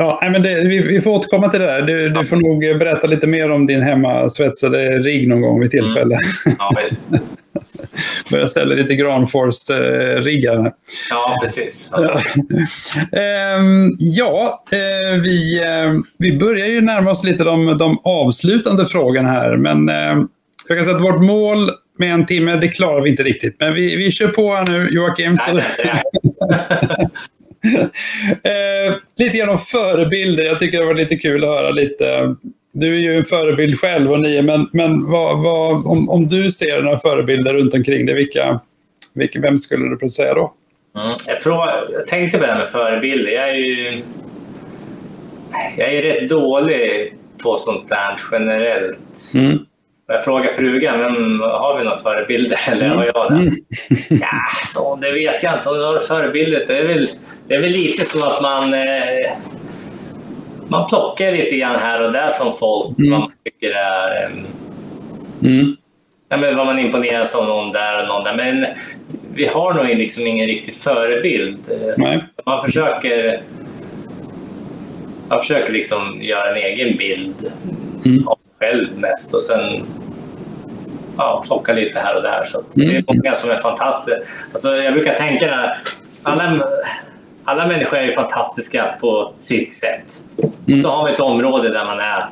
Ja, 0.00 0.18
nej, 0.22 0.30
men 0.30 0.42
det, 0.42 0.64
vi, 0.64 0.78
vi 0.78 1.00
får 1.00 1.10
återkomma 1.10 1.48
till 1.48 1.60
det 1.60 1.66
där. 1.66 1.82
Du, 1.82 2.08
du 2.08 2.24
får 2.24 2.36
nog 2.36 2.78
berätta 2.78 3.06
lite 3.06 3.26
mer 3.26 3.50
om 3.50 3.66
din 3.66 3.82
hemmasvetsade 3.82 4.98
rigg 4.98 5.28
någon 5.28 5.40
gång 5.40 5.60
vid 5.60 5.70
tillfälle. 5.70 6.18
Ja, 6.58 6.72
visst. 6.82 7.00
Börja 8.30 8.48
ställa 8.48 8.74
lite 8.74 8.94
Granforce-riggar. 8.94 10.72
Ja, 11.10 11.38
precis. 11.42 11.90
Ja. 11.92 12.20
Ehm, 13.20 13.90
ja, 13.98 14.64
eh, 14.72 15.20
vi, 15.20 15.60
eh, 15.60 15.92
vi 16.18 16.38
börjar 16.38 16.66
ju 16.66 16.80
närma 16.80 17.10
oss 17.10 17.24
lite 17.24 17.44
de, 17.44 17.78
de 17.78 17.98
avslutande 18.04 18.86
frågorna 18.86 19.28
här. 19.28 19.56
Men 19.56 19.88
eh, 19.88 20.24
jag 20.68 20.78
kan 20.78 20.84
säga 20.84 20.96
att 20.96 21.02
vårt 21.02 21.22
mål 21.22 21.70
med 21.98 22.14
en 22.14 22.26
timme, 22.26 22.56
det 22.56 22.68
klarar 22.68 23.02
vi 23.02 23.10
inte 23.10 23.22
riktigt. 23.22 23.56
Men 23.58 23.74
vi, 23.74 23.96
vi 23.96 24.12
kör 24.12 24.28
på 24.28 24.54
här 24.54 24.66
nu, 24.66 24.88
Joakim. 24.90 25.38
Så, 25.38 25.52
Nej, 25.52 25.64
nej, 25.84 27.08
eh, 28.42 28.94
lite 29.16 29.38
grann 29.38 29.48
om 29.48 29.58
förebilder. 29.58 30.44
Jag 30.44 30.60
tycker 30.60 30.80
det 30.80 30.86
var 30.86 30.94
lite 30.94 31.16
kul 31.16 31.44
att 31.44 31.50
höra 31.50 31.70
lite. 31.70 32.34
Du 32.72 32.94
är 32.96 33.00
ju 33.00 33.16
en 33.16 33.24
förebild 33.24 33.78
själv 33.78 34.12
och 34.12 34.20
ni 34.20 34.42
men, 34.42 34.68
men 34.72 35.10
vad, 35.10 35.42
vad, 35.42 35.86
om, 35.86 36.08
om 36.08 36.28
du 36.28 36.50
ser 36.50 36.82
några 36.82 36.98
förebilder 36.98 37.54
runt 37.54 37.74
omkring 37.74 38.06
dig, 38.06 38.14
vilka, 38.14 38.60
vilka, 39.14 39.40
vem 39.40 39.58
skulle 39.58 39.96
du 40.00 40.10
säga 40.10 40.34
då? 40.34 40.54
Mm. 40.98 41.16
Jag, 41.28 41.42
fråga, 41.42 41.72
jag 41.92 42.06
tänkte 42.06 42.38
på 42.38 42.44
det 42.44 42.52
här 42.52 42.58
med 42.58 42.68
förebilder. 42.68 43.32
Jag 43.32 43.50
är 43.50 43.54
ju 43.54 44.02
jag 45.76 45.94
är 45.94 46.02
rätt 46.02 46.28
dålig 46.28 47.14
på 47.42 47.56
sånt 47.56 47.88
där 47.88 48.16
generellt. 48.32 49.00
Mm. 49.34 49.58
Jag 50.12 50.24
frågar 50.24 50.48
frugan, 50.50 50.98
men 51.00 51.40
har 51.40 51.78
vi 51.78 51.84
några 51.84 51.96
förebilder 51.96 52.58
eller 52.68 52.88
har 52.88 53.04
jag 53.04 53.30
det? 53.30 53.36
Mm. 53.36 53.54
Ja, 54.20 54.40
så, 54.66 54.96
det 54.96 55.12
vet 55.12 55.42
jag 55.42 55.54
inte 55.58 55.68
om 55.68 55.76
har 55.76 55.98
förebilder. 55.98 56.64
Det 56.66 56.78
är 56.78 56.84
väl, 56.84 57.06
det 57.48 57.54
är 57.54 57.60
väl 57.60 57.70
lite 57.70 58.06
så 58.06 58.26
att 58.26 58.42
man, 58.42 58.74
eh, 58.74 59.32
man 60.68 60.88
plockar 60.88 61.32
lite 61.32 61.56
grann 61.56 61.76
här 61.76 62.02
och 62.02 62.12
där 62.12 62.30
från 62.30 62.58
folk 62.58 62.98
Mm. 62.98 63.10
vad 63.10 63.20
man 63.20 63.32
tycker 63.44 63.70
är 63.70 64.22
eh, 64.22 64.30
Mm. 65.42 65.76
Ja, 66.28 66.36
men 66.36 66.56
vad 66.56 66.66
man 66.66 66.78
imponeras 66.78 67.34
av 67.34 67.46
någon 67.46 67.72
där 67.72 68.02
och 68.02 68.08
någon 68.08 68.24
där. 68.24 68.34
Men 68.34 68.66
vi 69.34 69.46
har 69.46 69.74
nog 69.74 69.86
liksom 69.86 70.26
ingen 70.26 70.46
riktig 70.46 70.74
förebild. 70.74 71.58
Nej. 71.96 72.24
Man 72.46 72.64
försöker, 72.64 73.40
man 75.28 75.38
försöker 75.38 75.72
liksom 75.72 76.18
göra 76.22 76.50
en 76.50 76.56
egen 76.56 76.96
bild 76.96 77.52
Mm. 78.06 78.28
av 78.28 78.36
sig 78.36 78.52
själv 78.58 78.98
mest 78.98 79.34
och 79.34 79.42
sen 79.42 79.86
ja, 81.18 81.44
plocka 81.46 81.72
lite 81.72 81.98
här 81.98 82.16
och 82.16 82.22
där. 82.22 82.44
Så 82.46 82.58
att 82.58 82.76
Mm. 82.76 82.88
Det 82.88 82.96
är 82.96 83.04
många 83.14 83.34
som 83.34 83.50
är 83.50 83.56
fantastiska. 83.56 84.20
Alltså, 84.52 84.76
jag 84.76 84.92
brukar 84.94 85.14
tänka 85.14 85.46
det, 85.46 85.76
alla, 86.22 86.64
alla 87.44 87.66
människor 87.66 87.98
är 87.98 88.02
ju 88.02 88.12
fantastiska 88.12 88.94
på 89.00 89.32
sitt 89.40 89.72
sätt. 89.72 90.24
Mm. 90.68 90.82
Så 90.82 90.90
har 90.90 91.06
vi 91.06 91.12
ett 91.12 91.20
område 91.20 91.68
där 91.68 91.84
man 91.84 92.00
är 92.00 92.26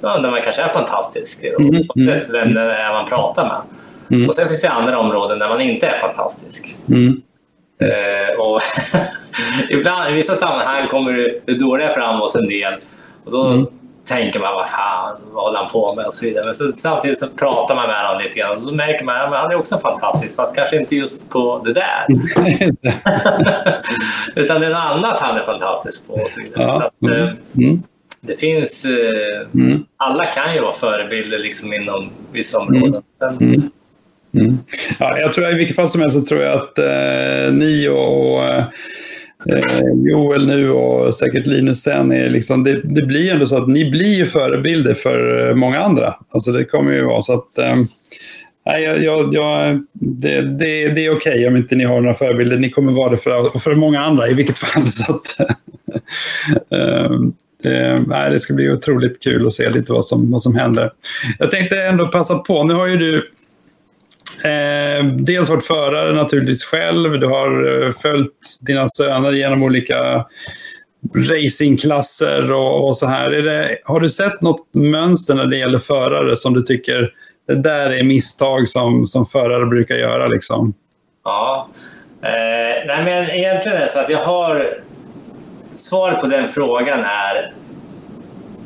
ja, 0.00 0.18
där 0.18 0.30
man 0.30 0.42
kanske 0.42 0.62
är 0.62 0.68
fantastisk. 0.68 1.42
Mm. 1.44 1.82
Oavsett 1.94 2.30
vem 2.30 2.54
det 2.54 2.60
är 2.60 2.92
man 2.92 3.08
pratar 3.08 3.44
med. 3.44 3.60
Mm. 4.16 4.28
Och 4.28 4.34
sen 4.34 4.48
finns 4.48 4.60
det 4.60 4.70
andra 4.70 4.98
områden 4.98 5.38
där 5.38 5.48
man 5.48 5.60
inte 5.60 5.86
är 5.86 5.98
fantastisk. 5.98 6.76
Mm. 6.88 7.22
Eh, 7.80 8.40
och 8.40 8.60
ibland, 9.70 10.10
I 10.10 10.14
vissa 10.14 10.36
sammanhang 10.36 10.88
kommer 10.88 11.12
det, 11.12 11.40
det 11.44 11.54
dåliga 11.58 11.88
fram 11.88 12.20
hos 12.20 12.36
en 12.36 12.48
del. 12.48 12.74
Och 13.24 13.32
då 13.32 13.46
Mm. 13.46 13.66
Tänker 14.08 14.40
man, 14.40 14.54
vad 14.54 14.68
fan, 14.70 15.16
vad 15.32 15.44
håller 15.44 15.58
han 15.58 15.70
på 15.70 15.94
med? 15.94 16.06
Och 16.06 16.14
så 16.14 16.26
vidare. 16.26 16.44
Men 16.44 16.54
så, 16.54 16.72
samtidigt 16.74 17.18
så 17.18 17.26
pratar 17.28 17.74
man 17.74 17.88
med 17.88 18.06
honom 18.06 18.22
lite 18.22 18.38
grann 18.38 18.50
och 18.52 18.58
så 18.58 18.72
märker 18.72 19.04
man 19.04 19.16
att 19.16 19.40
han 19.40 19.50
är 19.50 19.54
också 19.54 19.78
fantastisk, 19.78 20.36
fast 20.36 20.56
kanske 20.56 20.76
inte 20.80 20.96
just 20.96 21.28
på 21.30 21.62
det 21.64 21.72
där. 21.72 22.06
Utan 24.34 24.60
det 24.60 24.66
är 24.66 24.70
något 24.70 24.78
annat 24.78 25.16
han 25.20 25.36
är 25.36 25.42
fantastisk 25.42 26.06
på. 26.06 26.12
Och 26.12 26.30
så 26.30 26.42
vidare. 26.42 26.62
Ja. 26.66 26.90
Så 27.00 27.06
att, 27.06 27.12
eh, 27.18 27.28
Mm. 27.56 27.82
det 28.20 28.36
finns... 28.40 28.84
Eh, 28.84 29.46
Mm. 29.54 29.84
Alla 29.96 30.24
kan 30.24 30.54
ju 30.54 30.60
vara 30.60 30.72
förebilder 30.72 31.38
liksom 31.38 31.72
inom 31.74 32.10
vissa 32.32 32.58
områden. 32.58 33.02
Men, 33.20 33.36
Mm. 33.38 33.70
Mm. 34.34 34.58
Ja, 35.00 35.18
jag 35.18 35.32
tror 35.32 35.48
i 35.50 35.54
vilket 35.54 35.76
fall 35.76 35.88
som 35.88 36.00
helst 36.00 36.18
så 36.18 36.24
tror 36.24 36.42
jag 36.42 36.52
att 36.54 36.78
eh, 36.78 37.52
ni 37.52 37.88
och, 37.88 38.34
och 38.34 38.44
eh, 38.44 38.64
Eh, 39.48 40.10
Joel 40.10 40.46
nu 40.46 40.70
och 40.70 41.14
säkert 41.14 41.46
Linus 41.46 41.82
sen 41.82 42.12
är 42.12 42.30
liksom, 42.30 42.64
det, 42.64 42.80
det 42.84 43.02
blir 43.02 43.22
ju 43.22 43.28
ändå 43.28 43.46
så 43.46 43.56
att 43.56 43.68
ni 43.68 43.90
blir 43.90 44.14
ju 44.14 44.26
förebilder 44.26 44.94
för 44.94 45.48
eh, 45.48 45.54
många 45.54 45.80
andra. 45.80 46.14
Alltså 46.30 46.52
det 46.52 46.64
kommer 46.64 46.92
ju 46.92 47.04
vara 47.04 47.22
så 47.22 47.32
att 47.34 47.58
ehm, 47.58 47.78
Nej, 48.66 48.82
jag, 48.82 49.02
jag, 49.02 49.34
jag, 49.34 49.80
det, 49.92 50.40
det, 50.40 50.88
det 50.88 51.06
är 51.06 51.16
okej 51.16 51.48
om 51.48 51.56
inte 51.56 51.76
ni 51.76 51.84
har 51.84 52.00
några 52.00 52.14
förebilder. 52.14 52.58
Ni 52.58 52.70
kommer 52.70 52.92
vara 52.92 53.10
det 53.10 53.16
för, 53.16 53.58
för 53.58 53.74
många 53.74 54.00
andra 54.00 54.28
i 54.28 54.34
vilket 54.34 54.58
fall. 54.58 54.88
Så 54.88 55.12
att, 55.12 55.50
ehm, 56.72 57.32
det, 57.62 58.04
nej, 58.06 58.30
det 58.30 58.40
ska 58.40 58.54
bli 58.54 58.70
otroligt 58.70 59.22
kul 59.22 59.46
att 59.46 59.52
se 59.52 59.70
lite 59.70 59.92
vad 59.92 60.06
som, 60.06 60.30
vad 60.30 60.42
som 60.42 60.56
händer. 60.56 60.90
Jag 61.38 61.50
tänkte 61.50 61.82
ändå 61.82 62.08
passa 62.08 62.38
på. 62.38 62.64
Nu 62.64 62.74
har 62.74 62.86
ju 62.86 62.96
du 62.96 63.30
eh, 64.44 65.06
dels 65.06 65.50
varit 65.50 65.66
förare 65.66 66.12
naturligtvis 66.12 66.64
själv. 66.64 67.20
Du 67.20 67.26
har 67.26 67.82
eh, 67.86 67.92
följt 67.92 68.58
dina 68.60 68.88
söner 68.88 69.32
genom 69.32 69.62
olika 69.62 70.26
racingklasser 71.14 72.52
och, 72.52 72.88
och 72.88 72.96
så 72.96 73.06
här. 73.06 73.30
Är 73.30 73.42
det, 73.42 73.78
har 73.84 74.00
du 74.00 74.10
sett 74.10 74.40
något 74.40 74.74
mönster 74.74 75.34
när 75.34 75.46
det 75.46 75.56
gäller 75.56 75.78
förare 75.78 76.36
som 76.36 76.54
du 76.54 76.62
tycker 76.62 77.12
det 77.46 77.54
där 77.54 77.90
är 77.90 78.04
misstag 78.04 78.68
som, 78.68 79.06
som 79.06 79.26
förare 79.26 79.66
brukar 79.66 79.94
göra? 79.94 80.26
Liksom? 80.26 80.74
Ja. 81.24 81.68
Eh, 82.22 82.86
nej, 82.86 83.04
men 83.04 83.30
egentligen 83.30 83.78
är 83.78 83.82
det 83.82 83.88
så 83.88 84.00
att 84.00 84.10
jag 84.10 84.24
har... 84.24 84.68
Svaret 85.76 86.20
på 86.20 86.26
den 86.26 86.48
frågan 86.48 87.00
är 87.04 87.52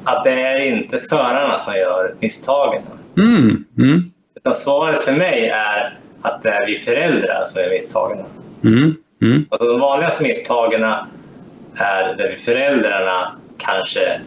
att 0.04 0.24
det 0.24 0.30
är 0.30 0.60
inte 0.60 0.98
förarna 0.98 1.56
som 1.56 1.74
gör 1.74 2.14
misstagen. 2.20 2.82
Mm, 3.16 3.64
mm, 3.78 4.10
Utan 4.40 4.54
svaret 4.54 5.02
för 5.02 5.12
mig 5.12 5.48
är 5.48 5.98
att 6.22 6.42
det 6.42 6.50
är 6.50 6.66
vi 6.66 6.78
föräldrar 6.78 7.42
som 7.44 7.62
gör 7.62 7.70
misstagen. 7.70 8.18
mm, 8.64 8.94
mm, 9.22 9.46
Alltså 9.50 9.68
de 9.68 9.80
vanligaste 9.80 10.22
misstagen 10.22 10.84
är 11.74 12.14
där 12.14 12.28
vi 12.30 12.36
föräldrarna 12.36 13.32
kanske 13.58 14.20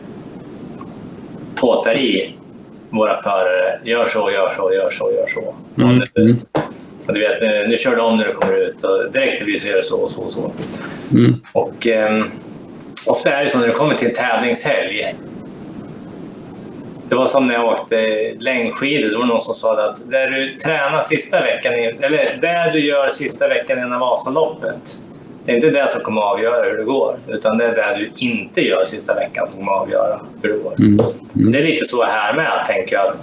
påtar 1.56 1.98
i 1.98 2.36
våra 2.90 3.16
förare. 3.16 3.80
Gör 3.84 4.08
så, 4.08 4.32
gör 4.32 4.54
så, 4.58 4.74
gör 4.74 4.90
så, 4.90 5.12
gör 5.12 5.28
så. 5.28 5.56
Mm, 5.82 5.98
Och 6.02 6.20
mm. 6.20 6.36
du 7.08 7.20
vet, 7.20 7.42
nu, 7.42 7.68
nu 7.68 7.78
kör 7.78 7.96
du 7.96 8.02
om 8.02 8.18
när 8.18 8.26
du 8.28 8.34
kommer 8.34 8.54
ut 8.58 8.84
och 8.84 9.12
direkt 9.12 9.40
det 9.40 9.46
blir 9.46 9.58
så 9.58 9.68
gör 9.68 9.76
du 9.76 9.84
så 9.84 10.02
och 10.04 10.12
så 10.12 10.22
och 10.22 10.34
så. 10.34 10.52
mm, 11.12 11.34
Och 11.54 11.88
ehm, 11.88 12.24
ofta 13.08 13.30
är 13.34 13.44
det 13.44 13.50
så 13.50 13.60
när 13.60 13.68
du 13.68 13.74
kommer 13.74 13.96
till 13.96 14.08
en 14.08 14.16
tävlingshelg. 14.16 15.16
Det 17.14 17.18
var 17.18 17.28
som 17.28 17.48
när 17.48 17.54
jag 17.54 17.66
åkte 17.66 17.96
längdskidor. 18.40 19.10
Det 19.10 19.18
var 19.18 19.26
någon 19.26 19.42
som 19.42 19.54
sa 19.54 19.86
att 19.90 20.10
där 20.12 20.28
du 20.32 20.56
tränar 20.58 21.02
sista 21.02 21.42
veckan, 21.42 21.74
eller 21.74 22.38
där 22.42 22.72
du 22.72 22.86
gör 22.86 23.10
sista 23.10 23.48
veckan 23.48 23.78
innan 23.80 24.00
Vasaloppet. 24.00 25.00
Det 25.46 25.52
är 25.52 25.56
inte 25.56 25.70
det 25.70 25.90
som 25.90 26.02
kommer 26.02 26.22
att 26.22 26.34
avgöra 26.34 26.70
hur 26.70 26.78
det 26.78 26.84
går, 26.84 27.16
utan 27.28 27.58
det 27.58 27.66
är 27.66 27.76
det 27.76 27.98
du 27.98 28.26
inte 28.26 28.62
gör 28.62 28.86
sista 28.86 29.14
veckan 29.14 29.48
som 29.48 29.60
kommer 29.60 29.72
att 29.72 29.82
avgöra 29.82 30.20
hur 30.42 30.50
det 30.50 30.58
går. 30.58 30.74
mm, 30.80 31.52
Det 31.52 31.60
är 31.60 31.64
lite 31.64 31.86
så 31.86 32.04
här 32.04 32.34
med, 32.34 32.66
tänker 32.68 32.96
jag. 32.96 33.08
Att 33.08 33.18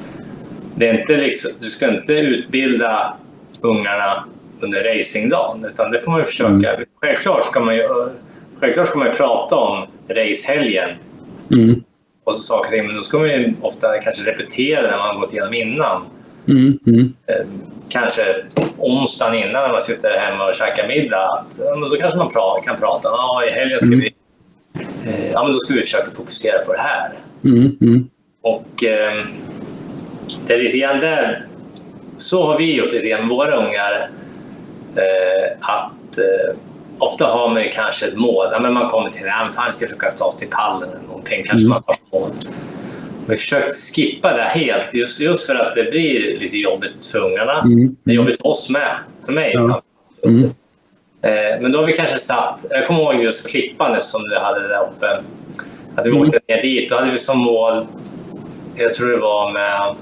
det 0.75 0.89
är 0.89 1.01
inte 1.01 1.17
liksom, 1.17 1.51
du 1.61 1.67
ska 1.67 1.89
inte 1.89 2.12
utbilda 2.12 3.15
ungarna 3.61 4.25
under 4.61 4.85
racingdagen. 4.85 5.65
Utan 5.65 5.91
det 5.91 6.01
får 6.01 6.11
man 6.11 6.21
ju 6.21 6.27
försöka. 6.27 6.75
Mm. 6.75 6.87
Självklart, 7.01 7.45
ska 7.45 7.61
man 7.61 7.77
ju, 7.77 7.89
självklart 8.61 8.89
ska 8.89 8.99
man 8.99 9.12
prata 9.17 9.57
om 9.57 9.87
racehelgen. 10.09 10.91
Mm. 11.53 11.85
Och 12.25 12.35
så 12.35 12.43
saker 12.43 12.83
men 12.83 12.97
då 12.97 13.03
ska 13.03 13.19
man 13.19 13.29
ju 13.29 13.55
ofta 13.61 13.99
kanske 13.99 14.31
repetera 14.31 14.91
när 14.91 14.99
man 14.99 15.21
gått 15.21 15.33
igenom 15.33 15.55
innan. 15.55 16.03
Mm. 16.49 16.79
Mm. 16.87 17.15
Eh, 17.27 17.47
kanske 17.89 18.23
onsdagen 18.79 19.35
innan 19.35 19.63
när 19.63 19.73
man 19.73 19.81
sitter 19.81 20.19
hemma 20.19 20.49
och 20.49 20.55
käkar 20.55 20.89
middag. 20.89 21.27
Att, 21.27 21.59
då 21.91 21.97
kanske 21.97 22.19
man 22.19 22.31
pra 22.31 22.61
kan 22.65 22.77
prata 22.77 23.09
i 23.49 23.51
helgen 23.51 23.79
ska 23.79 23.87
mm. 23.87 24.01
vi 24.01 24.15
eh, 25.05 25.31
ja, 25.33 25.43
men 25.43 25.53
då 25.53 25.59
ska 25.59 25.75
vi 25.75 25.81
försöka 25.81 26.11
fokusera 26.11 26.59
på 26.59 26.73
det 26.73 26.79
här. 26.79 27.13
Mm, 27.45 27.77
mm. 27.81 28.09
Och 28.43 28.85
eh, 28.85 29.25
det 30.47 30.55
är 30.55 30.59
lite 30.59 30.79
grann 30.79 31.01
där, 31.01 31.47
så 32.19 32.47
har 32.47 32.59
vi 32.59 32.75
gjort 32.75 32.93
lite 32.93 33.09
grann 33.09 33.21
med 33.21 33.29
våra 33.29 33.67
ungar. 33.67 34.11
Eh, 34.97 35.53
att 35.61 36.19
eh, 36.19 36.57
ofta 37.01 37.27
har 37.27 37.48
man 37.48 37.62
ju 37.62 37.68
kanske 37.70 38.06
ett 38.06 38.16
mål. 38.16 38.47
Ja, 38.52 38.60
men 38.60 38.72
man 38.72 38.89
kommer 38.89 39.10
till 39.10 39.28
att 39.28 39.56
man 39.56 39.72
ska 39.72 39.86
försöka 39.86 40.10
ta 40.10 40.32
sig 40.32 40.40
till 40.40 40.56
pallen 40.56 40.89
eller 40.89 41.06
någonting. 41.06 41.44
Kanske 41.47 41.66
mm. 41.66 41.68
man 41.68 41.82
har 41.86 41.94
som 41.94 42.20
mål. 42.20 42.31
Vi 43.28 43.36
försökt 43.36 43.77
skippa 43.77 44.36
det 44.36 44.43
helt 44.43 44.94
just, 44.94 45.20
just 45.20 45.47
för 45.47 45.55
att 45.55 45.74
det 45.74 45.90
blir 45.90 46.40
lite 46.40 46.56
jobbigt 46.56 47.05
för 47.05 47.18
ungarna. 47.18 47.60
Mm. 47.60 47.97
Det 48.05 48.10
är 48.10 48.14
jobbigt 48.14 48.40
för 48.40 48.47
oss 48.47 48.70
med. 48.70 48.97
För 49.24 49.32
mig. 49.32 49.52
Ja. 49.55 49.82
Mm. 50.24 50.44
Eh, 51.22 51.60
men 51.60 51.72
då 51.72 51.78
har 51.78 51.86
vi 51.86 51.93
kanske 51.93 52.16
satt... 52.16 52.66
Jag 52.70 52.86
kommer 52.86 53.01
ihåg 53.01 53.22
just 53.22 53.51
Klippan 53.51 54.02
som 54.02 54.22
du 54.22 54.39
hade 54.39 54.68
där 54.68 54.82
uppe. 54.82 55.06
Att 55.97 56.06
vi 56.06 56.10
mm. 56.10 56.22
åkte 56.22 56.40
ner 56.48 56.62
dit. 56.62 56.90
Då 56.90 56.97
hade 56.97 57.10
vi 57.10 57.18
som 57.18 57.39
mål... 57.39 57.86
Jag 58.77 58.94
tror 58.94 59.10
det 59.10 59.16
var 59.16 59.52
med... 59.52 59.94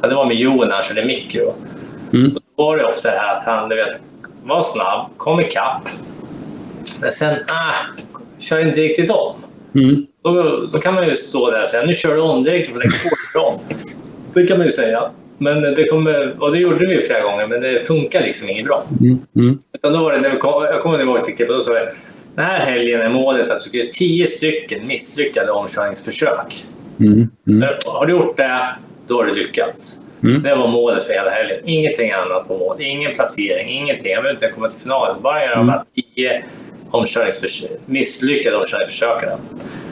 Det 0.00 0.14
var 0.14 0.24
med 0.24 0.36
Johan 0.36 0.70
han 0.70 0.82
körde 0.82 1.04
mikro. 1.04 1.54
Mm. 2.12 2.34
Då 2.34 2.40
var 2.64 2.76
det 2.76 2.84
ofta 2.84 3.10
det 3.10 3.18
här 3.18 3.38
att 3.38 3.44
han 3.44 3.68
du 3.68 3.76
vet, 3.76 3.98
var 4.42 4.62
snabb, 4.62 5.06
kom 5.16 5.40
ikapp. 5.40 5.88
Men 7.00 7.12
sen, 7.12 7.34
ah, 7.48 7.74
kör 8.38 8.60
inte 8.60 8.80
riktigt 8.80 9.10
om. 9.10 9.36
Mm. 9.74 10.06
Då, 10.22 10.66
då, 10.72 10.78
kan 10.78 10.94
man 10.94 11.08
ju 11.08 11.16
stå 11.16 11.50
där 11.50 11.62
och 11.62 11.68
säga 11.68 11.86
nu 11.86 11.94
kör 11.94 12.14
du 12.14 12.20
om 12.20 12.44
direkt 12.44 12.72
för 12.72 12.78
det 12.78 12.88
går 13.34 13.46
om. 13.46 13.58
Det 14.34 14.46
kan 14.46 14.58
man 14.58 14.66
ju 14.66 14.72
säga. 14.72 15.02
Men 15.38 15.62
det 15.62 15.84
kommer, 15.84 16.42
och 16.42 16.52
det 16.52 16.58
gjorde 16.58 16.86
vi 16.86 17.02
flera 17.02 17.20
gånger, 17.20 17.46
men 17.46 17.60
det 17.60 17.86
funkar 17.86 18.20
liksom 18.20 18.48
inget 18.48 18.64
bra. 18.66 18.84
Mm. 19.00 19.18
Mm. 19.36 19.58
Utan 19.74 19.92
då 19.92 20.02
var 20.02 20.12
det, 20.12 20.20
när 20.20 20.30
vi 20.30 20.36
kom, 20.36 20.64
jag 20.64 20.82
kommer 20.82 21.00
ihåg 21.00 21.24
till 21.24 21.36
klippet, 21.36 21.56
då 21.56 21.62
sa 21.62 21.78
jag 21.78 21.88
den 22.34 22.44
här 22.44 22.66
helgen 22.66 23.00
är 23.00 23.10
målet 23.10 23.50
att 23.50 23.60
du 23.60 23.68
ska 23.68 23.76
göra 23.76 23.88
tio 23.92 24.26
stycken 24.26 24.86
misslyckade 24.86 25.52
omkörningsförsök. 25.52 26.66
Mm. 27.00 27.28
Mm. 27.48 27.68
Har 27.86 28.06
du 28.06 28.12
gjort 28.12 28.36
det, 28.36 28.74
då 29.06 29.16
har 29.16 29.24
du 29.24 29.34
lyckats. 29.34 29.98
Mm. 30.22 30.42
Det 30.42 30.54
var 30.54 30.68
målet 30.68 31.04
för 31.04 31.12
hela 31.12 31.30
helgen. 31.30 31.58
Ingenting 31.64 32.10
annat 32.12 32.46
var 32.48 32.58
mål. 32.58 32.76
Ingen 32.78 33.14
placering, 33.14 33.68
ingenting. 33.68 34.12
Jag 34.12 34.22
behöver 34.22 34.44
inte 34.44 34.54
komma 34.54 34.68
till 34.68 34.80
finalen. 34.80 35.16
Bara 35.22 35.44
göra 35.44 35.56
de 35.56 35.68
här 35.68 35.82
tio 35.94 36.42
omkörningsförsök, 36.90 37.80
misslyckade 37.86 38.56
omkörningsförsöken. 38.56 39.38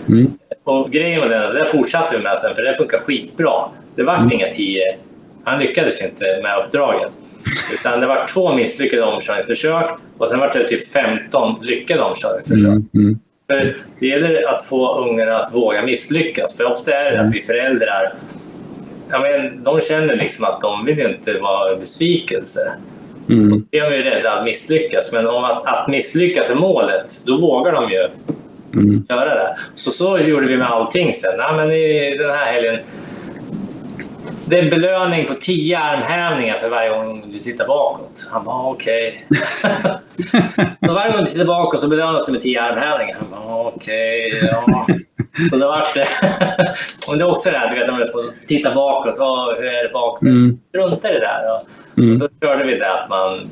Mm. 0.08 0.30
Och 0.64 0.90
grejen 0.90 1.20
med 1.20 1.30
det, 1.30 1.52
det 1.52 1.66
fortsatte 1.66 2.16
vi 2.16 2.22
med 2.22 2.38
sen, 2.38 2.54
för 2.54 2.62
det 2.62 2.76
funkar 2.76 2.98
skitbra. 2.98 3.64
Det 3.94 4.02
var 4.02 4.16
mm. 4.16 4.32
inga 4.32 4.52
tio. 4.52 4.96
Han 5.44 5.58
lyckades 5.58 6.02
inte 6.02 6.24
med 6.42 6.58
uppdraget. 6.64 7.12
Utan 7.74 8.00
det 8.00 8.06
var 8.06 8.26
två 8.26 8.54
misslyckade 8.54 9.02
omkörningsförsök 9.02 9.90
och 10.18 10.28
sen 10.28 10.38
var 10.38 10.52
det 10.52 10.68
typ 10.68 10.86
15 10.88 11.58
lyckade 11.62 12.02
omkörningsförsök. 12.02 12.66
Mm. 12.66 12.88
Mm. 12.94 13.18
För 13.46 13.74
det 14.00 14.06
gäller 14.06 14.54
att 14.54 14.62
få 14.62 14.98
ungarna 14.98 15.38
att 15.38 15.54
våga 15.54 15.82
misslyckas. 15.82 16.56
För 16.56 16.64
ofta 16.64 16.94
är 16.94 17.12
det 17.12 17.20
att 17.20 17.34
vi 17.34 17.42
föräldrar 17.42 18.12
ja, 19.10 19.20
men, 19.20 19.62
de 19.62 19.80
känner 19.80 20.16
liksom 20.16 20.44
att 20.44 20.60
de 20.60 20.84
vill 20.84 21.00
inte 21.00 21.38
vara 21.38 21.72
en 21.72 21.80
besvikelse. 21.80 22.72
Mm. 23.28 23.50
Då 23.50 23.78
är 23.78 23.90
de 23.90 23.96
ju 23.96 24.02
rädda 24.02 24.32
att 24.32 24.44
misslyckas. 24.44 25.12
Men 25.12 25.26
om 25.26 25.44
att, 25.44 25.66
att 25.66 25.88
misslyckas 25.88 26.50
är 26.50 26.54
målet, 26.54 27.22
då 27.24 27.36
vågar 27.36 27.72
de 27.72 27.90
ju 27.90 28.08
mm. 28.74 29.06
göra 29.08 29.34
det. 29.34 29.56
Så 29.74 29.90
så 29.90 30.18
gjorde 30.18 30.46
vi 30.46 30.56
med 30.56 30.70
allting 30.70 31.14
sen. 31.14 31.34
Ja, 31.38 31.52
men 31.56 31.70
i 31.70 32.16
den 32.18 32.30
här 32.30 32.52
helgen 32.52 32.78
det 34.48 34.58
är 34.58 34.62
en 34.62 34.70
belöning 34.70 35.26
på 35.26 35.34
tio 35.34 35.78
armhävningar 35.78 36.58
för 36.58 36.68
varje 36.68 36.90
gång 36.90 37.32
du 37.32 37.38
tittar 37.38 37.66
bakåt. 37.66 38.28
Han 38.32 38.44
bara, 38.44 38.70
okej. 38.70 39.26
Okay. 40.80 40.94
varje 40.94 41.12
gång 41.12 41.20
du 41.20 41.26
tittar 41.26 41.44
bakåt 41.44 41.80
så 41.80 41.88
belönas 41.88 42.26
du 42.26 42.32
med 42.32 42.42
tio 42.42 42.62
armhävningar. 42.62 43.16
Han 43.18 43.30
bara, 43.30 43.66
okej, 43.66 44.32
okay, 44.32 44.48
ja. 44.48 44.86
Så 45.50 45.56
det 45.56 45.66
vart 45.66 45.94
det. 45.94 46.06
Och 47.10 47.18
det 47.18 47.24
är 47.24 47.30
också 47.30 47.50
det 47.50 47.58
här, 47.58 47.70
du 47.70 47.78
vet, 47.78 47.86
när 47.86 47.92
man 47.92 48.06
tittar 48.48 48.74
bakåt. 48.74 49.18
Oh, 49.18 49.54
hur 49.56 49.66
är 49.66 49.82
det 49.82 49.92
bakåt? 49.92 50.22
Mm. 50.22 50.58
Strunta 50.68 51.10
i 51.10 51.12
det 51.12 51.20
där. 51.20 51.54
Och, 51.54 51.68
mm. 51.98 52.18
då 52.18 52.28
körde 52.42 52.64
vi 52.64 52.74
det 52.74 52.92
att 52.92 53.08
man 53.08 53.50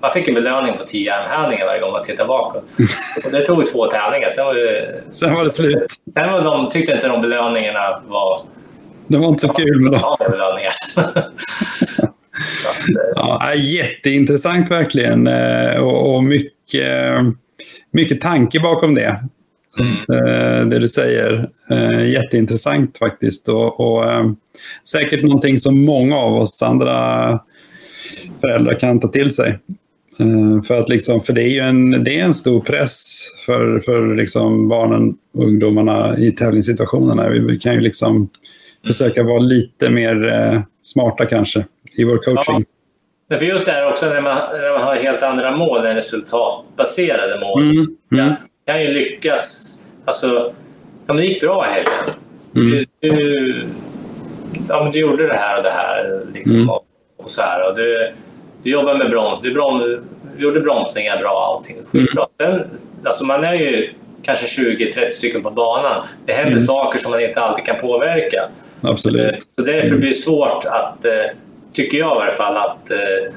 man 0.00 0.12
fick 0.12 0.28
en 0.28 0.34
belöning 0.34 0.76
på 0.76 0.84
tio 0.84 1.14
armhävningar 1.14 1.66
varje 1.66 1.80
gång 1.80 1.92
man 1.92 2.04
tittade 2.04 2.28
bakåt. 2.28 2.64
Och 3.24 3.30
det 3.32 3.46
tog 3.46 3.66
två 3.66 3.86
tävlingar. 3.86 4.28
Sen 4.28 4.46
var 4.46 4.54
det, 4.54 5.00
sen 5.10 5.34
var 5.34 5.44
det 5.44 5.50
slut. 5.50 5.86
Sen 6.14 6.32
var 6.32 6.42
de, 6.42 6.68
tyckte 6.68 6.92
inte 6.92 7.08
de 7.08 7.20
belöningarna 7.20 8.02
var 8.06 8.40
det 9.08 9.18
var 9.18 9.28
inte 9.28 9.46
så 9.46 9.52
kul 9.52 9.80
med 9.80 9.92
dem. 9.92 10.16
ja, 13.14 13.54
jätteintressant 13.54 14.70
verkligen 14.70 15.26
eh, 15.26 15.76
och, 15.80 16.24
mycket, 16.24 17.12
mycket 17.90 18.20
tanke 18.20 18.60
bakom 18.60 18.94
det. 18.94 19.20
Mm. 19.80 19.92
Eh, 19.92 20.66
det 20.66 20.78
du 20.78 20.88
säger. 20.88 21.48
Eh, 21.70 22.06
jätteintressant 22.06 22.98
faktiskt 22.98 23.48
och, 23.48 23.80
och 23.80 24.04
säkert 24.88 25.22
någonting 25.22 25.60
som 25.60 25.84
många 25.84 26.16
av 26.16 26.34
oss 26.34 26.62
andra 26.62 27.40
föräldrar 28.40 28.74
kan 28.74 29.00
ta 29.00 29.08
till 29.08 29.34
sig. 29.34 29.58
För, 30.66 30.80
att 30.80 30.88
liksom, 30.88 31.20
för 31.20 31.32
det 31.32 31.42
är 31.42 31.48
ju 31.48 31.60
en, 31.60 32.04
det 32.04 32.20
är 32.20 32.24
en 32.24 32.34
stor 32.34 32.60
press 32.60 33.18
för, 33.46 33.80
för 33.80 34.16
liksom 34.16 34.68
barnen 34.68 35.14
och 35.34 35.44
ungdomarna 35.44 36.18
i 36.18 36.32
tävlingssituationerna. 36.32 37.28
Vi, 37.28 37.38
vi 37.38 37.58
kan 37.58 37.74
ju 37.74 37.80
liksom 37.80 38.28
försöka 38.86 39.22
vara 39.22 39.38
lite 39.38 39.90
mer 39.90 40.28
eh, 40.28 40.60
smarta 40.82 41.26
kanske 41.26 41.64
i 41.96 42.04
vår 42.04 42.16
coaching. 42.16 42.64
Ja. 43.28 43.38
För 43.38 43.46
just 43.46 43.66
det 43.66 43.72
här 43.72 43.90
också 43.90 44.06
när 44.06 44.20
man, 44.20 44.36
när 44.52 44.78
man 44.78 44.82
har 44.82 44.96
helt 44.96 45.22
andra 45.22 45.56
mål 45.56 45.86
än 45.86 45.94
resultatbaserade 45.94 47.40
mål. 47.40 47.62
Mm. 47.62 47.76
Mm. 48.12 48.34
kan 48.66 48.82
ju 48.82 48.88
lyckas. 48.88 49.78
Alltså, 50.04 50.52
ja, 51.06 51.14
men 51.14 51.16
det 51.16 51.24
gick 51.24 51.40
bra 51.40 51.66
i 51.66 51.70
helgen. 51.70 52.14
Mm. 52.56 52.70
Du, 52.70 53.08
du, 53.08 53.66
ja, 54.68 54.82
men 54.82 54.92
du 54.92 54.98
gjorde 54.98 55.26
det 55.26 55.34
här 55.34 55.56
och 55.56 55.62
det 55.62 55.70
här. 55.70 56.22
Liksom, 56.34 56.56
mm. 56.56 56.70
och, 56.70 56.84
och, 57.16 57.30
så 57.30 57.42
här 57.42 57.70
och 57.70 57.76
du, 57.76 58.12
du 58.68 58.72
jobbar 58.72 58.94
med 58.94 59.10
broms. 59.10 59.40
Du, 59.42 59.54
brom, 59.54 59.78
du 60.36 60.42
gjorde 60.42 60.60
bromsningar 60.60 61.18
bra 61.18 61.56
allting. 61.56 61.76
Skitbra. 61.90 62.26
Mm. 62.42 62.58
Sen, 62.58 62.78
alltså 63.04 63.24
man 63.24 63.44
är 63.44 63.54
ju 63.54 63.90
kanske 64.22 64.46
20-30 64.46 65.08
stycken 65.08 65.42
på 65.42 65.50
banan. 65.50 66.06
Det 66.26 66.32
händer 66.32 66.52
mm. 66.52 66.64
saker 66.64 66.98
som 66.98 67.10
man 67.10 67.20
inte 67.20 67.40
alltid 67.40 67.64
kan 67.64 67.76
påverka. 67.76 68.48
Absolut. 68.82 69.32
Eh, 69.32 69.38
så 69.56 69.62
därför 69.62 69.96
blir 69.96 70.08
det 70.08 70.14
svårt 70.14 70.64
att, 70.64 71.04
eh, 71.04 71.12
tycker 71.72 71.98
jag 71.98 72.16
i 72.16 72.20
alla 72.20 72.32
fall, 72.32 72.56
att 72.56 72.90
eh, 72.90 73.32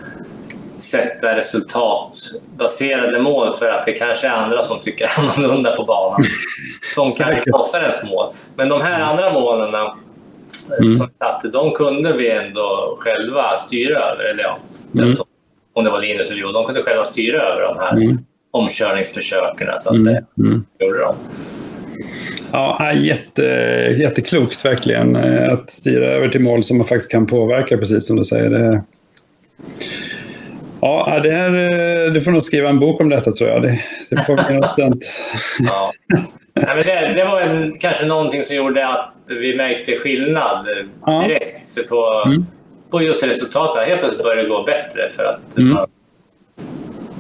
sätta 0.78 1.36
resultatbaserade 1.36 3.20
mål 3.20 3.54
för 3.54 3.70
att 3.70 3.86
det 3.86 3.94
kanske 3.94 4.28
är 4.28 4.32
andra 4.32 4.64
som 4.64 4.80
tycker 4.80 5.12
annorlunda 5.18 5.76
på 5.76 5.84
banan. 5.84 6.22
De 6.96 7.12
kanske 7.12 7.42
krossar 7.42 7.82
ens 7.82 8.04
mål. 8.04 8.34
Men 8.56 8.70
de 8.70 8.82
här 8.82 9.02
andra 9.02 9.34
målen 9.34 9.76
mm. 10.80 10.94
som 10.94 11.08
satt, 11.20 11.54
de 11.54 11.72
kunde 11.72 12.14
vi 12.14 12.32
ändå 12.32 12.98
själva 13.00 13.58
styra 13.58 14.00
över. 14.00 14.24
Eller 14.24 14.44
ja, 14.44 14.58
mm. 14.94 15.06
alltså, 15.06 15.26
om 15.74 15.84
det 15.84 15.92
var 15.92 16.02
Linus 16.02 16.32
eller 16.32 16.42
Johan, 16.42 16.54
de 16.54 16.66
kunde 16.66 16.84
själva 16.84 17.04
styra 17.04 17.42
över 17.42 17.62
de 17.62 17.78
här 17.80 17.92
mm. 17.92 18.18
omkörningsförsöken. 18.52 19.68
Så 19.80 19.90
att 19.90 19.96
mm. 19.96 20.06
säga. 20.06 20.22
Mm. 20.38 20.66
Gjorde 20.80 21.00
de. 21.00 21.16
Ja, 22.52 22.94
jätte, 22.94 23.44
jätteklokt 24.00 24.66
verkligen. 24.66 25.16
Eh, 25.16 25.54
att 25.54 25.70
styra 25.70 26.06
över 26.06 26.30
till 26.30 26.42
mål 26.42 26.64
som 26.64 26.78
man 26.78 26.88
faktiskt 26.88 27.12
kan 27.12 27.28
påverka, 27.28 27.78
precis 27.78 28.08
som 28.08 28.16
du 28.16 28.26
säger. 28.26 28.50
Det, 28.50 28.84
ja, 30.82 31.20
det 31.24 31.32
här, 31.32 31.50
eh, 31.50 32.14
du 32.14 32.22
får 32.22 32.32
nog 32.32 32.44
skriva 32.44 32.70
en 32.70 32.80
bok 32.80 33.02
om 33.02 33.10
detta 33.10 33.32
tror 33.32 33.50
jag. 33.50 33.62
Det, 33.62 33.80
det 34.10 34.24
får 34.24 34.48
bli 34.48 34.56
något 34.56 34.76
sånt. 34.80 35.06
Ja. 35.60 35.92
Nej, 36.66 36.76
men 36.76 36.84
det, 36.84 37.14
det 37.22 37.24
var 37.24 37.42
en, 37.42 37.80
kanske 37.80 38.06
någonting 38.06 38.44
som 38.44 38.56
gjorde 38.56 38.88
att 38.88 39.14
vi 39.30 39.56
märkte 39.56 39.98
skillnad 39.98 40.66
direkt 41.06 41.78
ja. 41.78 41.84
på, 41.90 42.24
mm. 42.26 42.46
på 42.92 43.02
just 43.02 43.24
resultaten. 43.24 43.86
Helt 43.86 44.00
plötsligt 44.00 44.24
började 44.24 44.42
det 44.42 44.50
gå 44.50 44.64
bättre 44.64 45.10
för 45.16 45.24
att 45.24 45.58
mm. 45.58 45.74
man, 45.74 45.88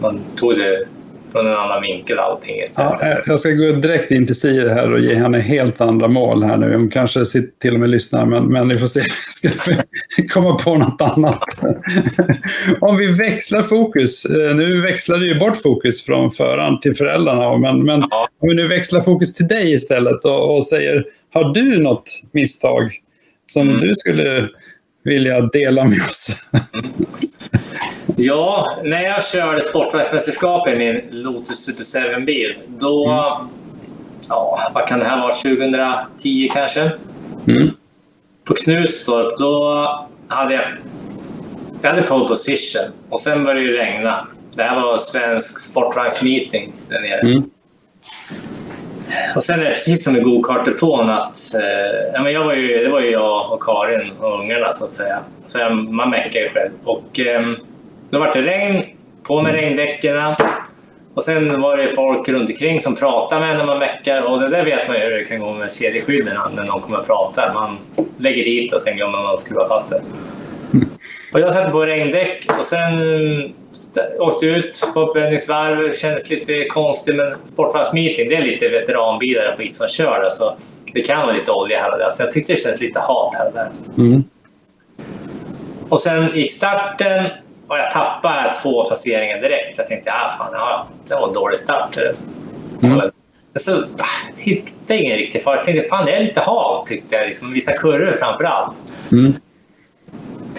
man 0.01 0.19
tog 0.35 0.57
det 0.57 0.87
från 1.31 1.47
en 1.47 1.53
annan 1.53 1.81
vinkel 1.81 2.19
allting 2.19 2.59
istället. 2.59 2.97
Ja, 3.01 3.21
jag 3.25 3.39
ska 3.39 3.49
gå 3.49 3.71
direkt 3.71 4.11
in 4.11 4.25
till 4.25 4.35
Siri 4.35 4.69
här 4.69 4.91
och 4.91 4.99
ge 4.99 5.15
henne 5.15 5.39
helt 5.39 5.81
andra 5.81 6.07
mål 6.07 6.43
här 6.43 6.57
nu. 6.57 6.75
Hon 6.75 6.89
kanske 6.89 7.25
till 7.61 7.73
och 7.73 7.79
med 7.79 7.89
lyssnar, 7.89 8.25
men, 8.25 8.45
men 8.45 8.69
vi 8.69 8.77
får 8.77 8.87
se. 8.87 9.01
Ska 9.29 9.49
vi 10.17 10.27
komma 10.27 10.55
på 10.55 10.77
något 10.77 11.01
annat? 11.01 11.43
Om 12.79 12.97
vi 12.97 13.07
växlar 13.07 13.63
fokus. 13.63 14.25
Eh, 14.25 14.55
nu 14.55 14.81
växlade 14.81 15.25
ju 15.25 15.39
bort 15.39 15.57
fokus 15.57 16.05
från 16.05 16.31
föraren 16.31 16.79
till 16.79 16.95
föräldrarna, 16.95 17.57
men, 17.57 17.85
men 17.85 18.03
ja. 18.09 18.27
om 18.41 18.49
vi 18.49 18.55
nu 18.55 18.67
växlar 18.67 19.01
fokus 19.01 19.33
till 19.33 19.47
dig 19.47 19.73
istället 19.73 20.25
och, 20.25 20.57
och 20.57 20.67
säger, 20.67 21.05
har 21.33 21.53
du 21.53 21.77
något 21.77 22.09
misstag 22.31 22.91
som 23.47 23.69
mm. 23.69 23.81
du 23.81 23.95
skulle 23.95 24.49
vilja 25.03 25.41
dela 25.41 25.83
med 25.83 26.01
oss? 26.09 26.49
Ja, 28.17 28.77
när 28.83 29.01
jag 29.01 29.25
körde 29.25 29.61
Sportvagnsmästerskap 29.61 30.67
i 30.67 30.75
min 30.75 31.01
Lotus 31.11 31.65
Super 31.65 31.83
7-bil, 31.83 32.55
då... 32.67 33.09
Mm. 33.09 33.47
Ja, 34.29 34.71
vad 34.73 34.87
kan 34.87 34.99
det 34.99 35.05
här 35.05 35.19
vara? 35.19 35.33
2010 35.33 36.49
kanske? 36.53 36.91
Mm. 37.47 37.69
På 38.45 38.53
Knutstorp, 38.53 39.39
då 39.39 39.75
hade 40.27 40.53
jag... 40.53 40.63
Jag 41.81 41.89
hade 41.89 42.01
pole 42.01 42.27
position 42.27 42.81
och 43.09 43.19
sen 43.19 43.43
började 43.43 43.71
det 43.71 43.77
regna. 43.77 44.27
Det 44.55 44.63
här 44.63 44.81
var 44.81 44.97
svensk 44.97 45.59
sportvagnsmeeting 45.59 46.73
där 46.89 47.01
nere. 47.01 47.19
Mm. 47.19 47.43
Och 49.35 49.43
sen 49.43 49.59
är 49.59 49.63
det 49.63 49.69
precis 49.69 50.03
som 50.03 50.15
i 50.15 50.19
gokartdepån 50.19 51.09
att 51.09 51.53
eh, 51.53 52.11
ja, 52.13 52.23
men 52.23 52.33
jag 52.33 52.45
var 52.45 52.53
ju, 52.53 52.83
det 52.83 52.89
var 52.89 52.99
ju 52.99 53.11
jag 53.11 53.51
och 53.51 53.63
Karin 53.63 54.11
och 54.19 54.39
ungarna 54.39 54.73
så 54.73 54.85
att 54.85 54.95
säga. 54.95 55.19
Så 55.45 55.69
man 55.69 56.09
meckar 56.09 56.39
ju 56.39 56.49
själv. 56.49 56.71
Och 56.83 57.19
eh, 57.19 57.41
då 58.09 58.19
var 58.19 58.33
det 58.33 58.41
regn, 58.41 58.83
på 59.23 59.41
med 59.41 59.53
regndäcken. 59.53 60.17
Och 61.13 61.23
sen 61.23 61.61
var 61.61 61.77
det 61.77 61.89
folk 61.95 62.29
runt 62.29 62.49
omkring 62.49 62.81
som 62.81 62.95
pratade 62.95 63.41
med 63.41 63.57
när 63.57 63.65
man 63.65 63.79
meckar. 63.79 64.21
Och 64.21 64.39
det 64.39 64.49
där 64.49 64.65
vet 64.65 64.87
man 64.87 64.97
ju 64.97 65.03
hur 65.03 65.11
det 65.11 65.23
kan 65.23 65.39
gå 65.39 65.53
med 65.53 65.73
kedjeskydden 65.73 66.37
när 66.55 66.63
någon 66.63 66.81
kommer 66.81 66.99
och 66.99 67.07
pratar. 67.07 67.51
Man 67.53 67.77
lägger 68.17 68.43
dit 68.43 68.73
och 68.73 68.81
sen 68.81 68.95
glömmer 68.97 69.17
man 69.17 69.33
att 69.33 69.39
skruva 69.39 69.67
fast 69.67 69.89
det. 69.89 70.01
Och 71.33 71.39
jag 71.39 71.53
satte 71.53 71.71
på 71.71 71.85
regndäck 71.85 72.45
och 72.59 72.65
sen 72.65 72.91
åkte 74.19 74.45
ut 74.45 74.83
på 74.93 74.99
uppvärmningsvarv. 74.99 75.93
Kändes 75.93 76.29
lite 76.29 76.65
konstigt, 76.65 77.15
men 77.15 77.35
Sportvarvsmeeting, 77.45 78.29
det 78.29 78.35
är 78.35 78.43
lite 78.43 78.67
veteranbilar 78.67 79.51
och 79.51 79.57
skit 79.57 79.75
som 79.75 79.87
kör. 79.87 80.21
Alltså, 80.23 80.55
det 80.93 81.01
kan 81.01 81.21
vara 81.21 81.35
lite 81.35 81.51
olja 81.51 81.79
här 81.79 81.91
och 81.91 81.97
där, 81.97 82.09
så 82.09 82.23
jag 82.23 82.31
tyckte 82.31 82.53
det 82.53 82.59
kändes 82.59 82.81
lite 82.81 82.99
hat 82.99 83.35
här 83.35 83.47
och 83.47 83.53
där. 83.53 83.69
Mm. 83.97 84.23
Och 85.89 86.01
sen 86.01 86.35
gick 86.35 86.51
starten 86.51 87.25
och 87.67 87.77
jag 87.77 87.91
tappade 87.91 88.53
två 88.63 88.87
placeringar 88.87 89.41
direkt. 89.41 89.77
Jag 89.77 89.87
tänkte, 89.87 90.11
ah, 90.11 90.37
fan, 90.37 90.49
ja, 90.53 90.87
det 91.07 91.15
var 91.15 91.27
en 91.27 91.33
dålig 91.33 91.59
start. 91.59 91.97
Mm. 92.83 93.01
Så 93.55 93.81
ah, 93.81 94.31
hittade 94.37 94.99
ingen 94.99 95.17
riktig 95.17 95.43
fart. 95.43 95.55
Jag 95.55 95.65
tänkte, 95.65 95.89
fan 95.89 96.05
det 96.05 96.11
är 96.11 96.23
lite 96.23 96.39
halt 96.39 96.87
tyckte 96.87 97.15
jag. 97.15 97.27
Liksom, 97.27 97.53
vissa 97.53 97.73
kurvor 97.73 98.15
framför 98.19 98.43
allt. 98.43 98.73
Mm 99.11 99.33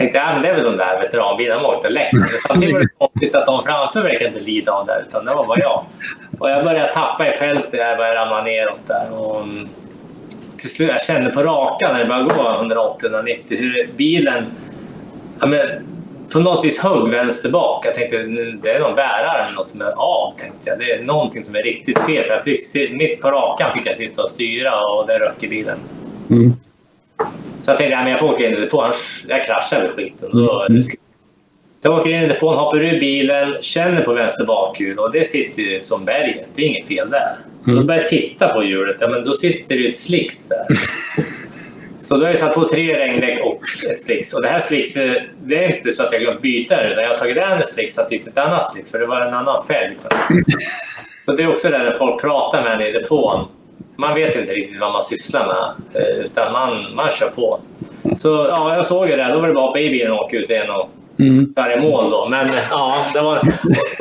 tänkte 0.02 0.18
jag 0.18 0.36
att 0.36 0.42
det 0.42 0.48
är 0.48 0.54
väl 0.54 0.64
de 0.64 0.76
där 0.76 1.00
veteranbilarna 1.00 1.62
de 1.62 1.68
åkte 1.68 1.88
lätt. 1.88 2.10
Samtidigt 2.48 2.74
var 2.74 2.80
det 2.80 2.88
konstigt 2.98 3.34
att 3.34 3.46
de 3.46 3.62
framför 3.64 4.02
verkade 4.02 4.26
inte 4.26 4.40
lida 4.40 4.72
av 4.72 4.86
det, 4.86 5.04
utan 5.08 5.24
det 5.24 5.34
var 5.34 5.46
bara 5.46 5.58
jag. 5.58 5.84
Och 6.38 6.50
jag 6.50 6.64
började 6.64 6.92
tappa 6.92 7.28
i 7.28 7.32
fältet, 7.32 7.72
jag 7.72 7.96
började 7.96 8.20
ramla 8.20 8.42
neråt 8.42 8.80
där. 8.86 9.06
Och 9.18 9.42
mm, 9.42 9.68
till 10.56 10.70
slut, 10.70 10.88
jag 10.88 11.02
kände 11.02 11.30
på 11.30 11.42
rakan 11.42 11.92
när 11.92 11.98
det 11.98 12.06
började 12.06 12.24
gå 12.24 12.84
180-190 13.00 13.38
hur 13.48 13.88
bilen 13.96 14.44
ja, 15.40 15.46
men, 15.46 15.66
på 16.32 16.40
något 16.40 16.64
vis 16.64 16.80
högg 16.80 17.08
vänster 17.10 17.50
bak. 17.50 17.86
Jag 17.86 17.94
tänkte 17.94 18.16
det 18.62 18.70
är 18.70 18.80
någon 18.80 18.94
bärare 18.94 19.44
eller 19.44 19.54
något 19.56 19.68
som 19.68 19.80
är 19.80 19.92
av. 19.96 20.34
Tänkte 20.36 20.70
jag. 20.70 20.78
Det 20.78 20.92
är 20.92 21.02
någonting 21.02 21.44
som 21.44 21.56
är 21.56 21.62
riktigt 21.62 21.98
fel. 21.98 22.24
För 22.24 22.32
jag 22.32 22.44
fick, 22.44 22.92
mitt 22.92 23.20
på 23.20 23.30
rakan 23.30 23.74
fick 23.74 23.86
jag 23.86 23.96
sitta 23.96 24.22
och 24.22 24.30
styra 24.30 24.80
och 24.80 25.06
det 25.06 25.18
rök 25.18 25.42
i 25.42 25.48
bilen. 25.48 25.78
Mm. 26.30 26.52
Så 27.60 27.70
jag 27.70 27.78
tänkte 27.78 27.98
att 27.98 28.10
jag 28.10 28.20
får 28.20 28.32
åka 28.32 28.46
in 28.46 28.52
i 28.52 28.60
depån, 28.60 28.92
jag 29.28 29.44
kraschar 29.44 29.82
väl 29.82 29.90
skiten. 29.90 30.28
Då, 30.32 30.66
mm. 30.66 30.82
Så 31.82 31.88
jag 31.88 31.98
åker 31.98 32.10
in 32.10 32.22
i 32.22 32.28
depån, 32.28 32.56
hoppar 32.56 32.84
ur 32.84 33.00
bilen, 33.00 33.54
känner 33.60 34.02
på 34.02 34.12
vänster 34.12 34.44
bakhjul 34.44 34.98
och 34.98 35.12
det 35.12 35.24
sitter 35.24 35.62
ju 35.62 35.82
som 35.82 36.04
berget. 36.04 36.48
Det 36.54 36.62
är 36.62 36.66
inget 36.66 36.86
fel 36.86 37.10
där. 37.10 37.36
Mm. 37.66 37.78
Då 37.78 37.84
börjar 37.86 38.00
jag 38.00 38.08
titta 38.08 38.48
på 38.48 38.64
hjulet, 38.64 38.96
ja, 39.00 39.08
men 39.08 39.24
då 39.24 39.34
sitter 39.34 39.74
det 39.74 39.80
ju 39.80 39.88
ett 39.88 39.96
slicks 39.96 40.48
där. 40.48 40.66
Så 42.00 42.16
då 42.16 42.22
har 42.22 42.30
jag 42.30 42.38
satt 42.38 42.54
på 42.54 42.68
tre 42.68 42.98
regndäck 42.98 43.44
och 43.44 43.62
ett 43.90 44.02
slicks. 44.02 44.34
Och 44.34 44.42
det 44.42 44.48
här 44.48 44.60
slickset, 44.60 45.22
det 45.44 45.64
är 45.64 45.76
inte 45.76 45.92
så 45.92 46.02
att 46.02 46.12
jag 46.12 46.20
glömt 46.20 46.42
byta 46.42 46.76
det, 46.76 46.90
utan 46.90 47.02
jag 47.02 47.10
har 47.10 47.16
tagit 47.16 47.36
den 47.36 47.58
ett 47.58 47.68
slicks 47.68 47.98
och 47.98 48.02
satt 48.02 48.10
dit 48.10 48.26
ett 48.26 48.38
annat 48.38 48.72
slicks, 48.72 48.92
för 48.92 48.98
det 48.98 49.06
var 49.06 49.20
en 49.20 49.34
annan 49.34 49.64
fälg. 49.66 49.96
Så 51.26 51.32
det 51.32 51.42
är 51.42 51.48
också 51.48 51.68
det 51.68 51.78
när 51.78 51.92
folk 51.92 52.20
pratar 52.20 52.62
med 52.62 52.72
en 52.72 52.80
i 52.80 52.92
depån 52.92 53.46
man 53.96 54.14
vet 54.14 54.36
inte 54.36 54.52
riktigt 54.52 54.80
vad 54.80 54.92
man 54.92 55.02
sysslar 55.02 55.46
med, 55.46 56.02
eh, 56.02 56.24
utan 56.24 56.52
man, 56.52 56.86
man 56.94 57.10
kör 57.10 57.28
på. 57.28 57.60
Så 58.16 58.28
ja, 58.28 58.76
jag 58.76 58.86
såg 58.86 59.08
ju 59.08 59.16
det. 59.16 59.32
Då 59.32 59.40
var 59.40 59.48
det 59.48 59.54
bara 59.54 59.72
bilen 59.72 60.12
och 60.12 60.24
åka 60.24 60.36
ut 60.36 60.50
igen 60.50 60.70
och 60.70 60.90
mm. 61.18 61.54
köra 61.56 61.74
i 61.74 61.80
mål. 61.80 62.10
Då. 62.10 62.28
Men 62.28 62.48
ja, 62.70 62.94
det, 63.14 63.20
var, 63.20 63.42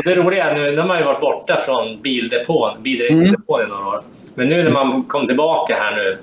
det 0.05 0.15
roliga 0.15 0.43
är 0.43 0.55
nu, 0.55 0.77
har 0.77 0.87
man 0.87 0.97
ju 0.97 1.03
varit 1.03 1.21
borta 1.21 1.55
från 1.55 2.01
bildepån, 2.01 2.71
bilracingdepån 2.81 3.59
mm. 3.59 3.71
i 3.71 3.75
några 3.75 3.87
år. 3.87 4.01
Men 4.35 4.49
nu 4.49 4.63
när 4.63 4.71
man 4.71 5.03
kom 5.03 5.27
tillbaka 5.27 5.75
här 5.75 5.95
nu 5.95 6.17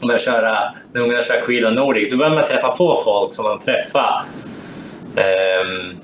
och 0.00 0.06
började 0.06 0.24
köra, 0.24 0.58
när 0.92 1.00
ungarna 1.00 1.22
kör 1.22 1.40
Quill 1.40 1.66
och 1.66 1.74
Nordic, 1.74 2.10
då 2.10 2.16
börjar 2.16 2.34
man 2.34 2.44
träffa 2.44 2.68
på 2.68 3.00
folk 3.04 3.34
som 3.34 3.44
man 3.44 3.58
träffar. 3.58 4.22
Um, 5.16 5.94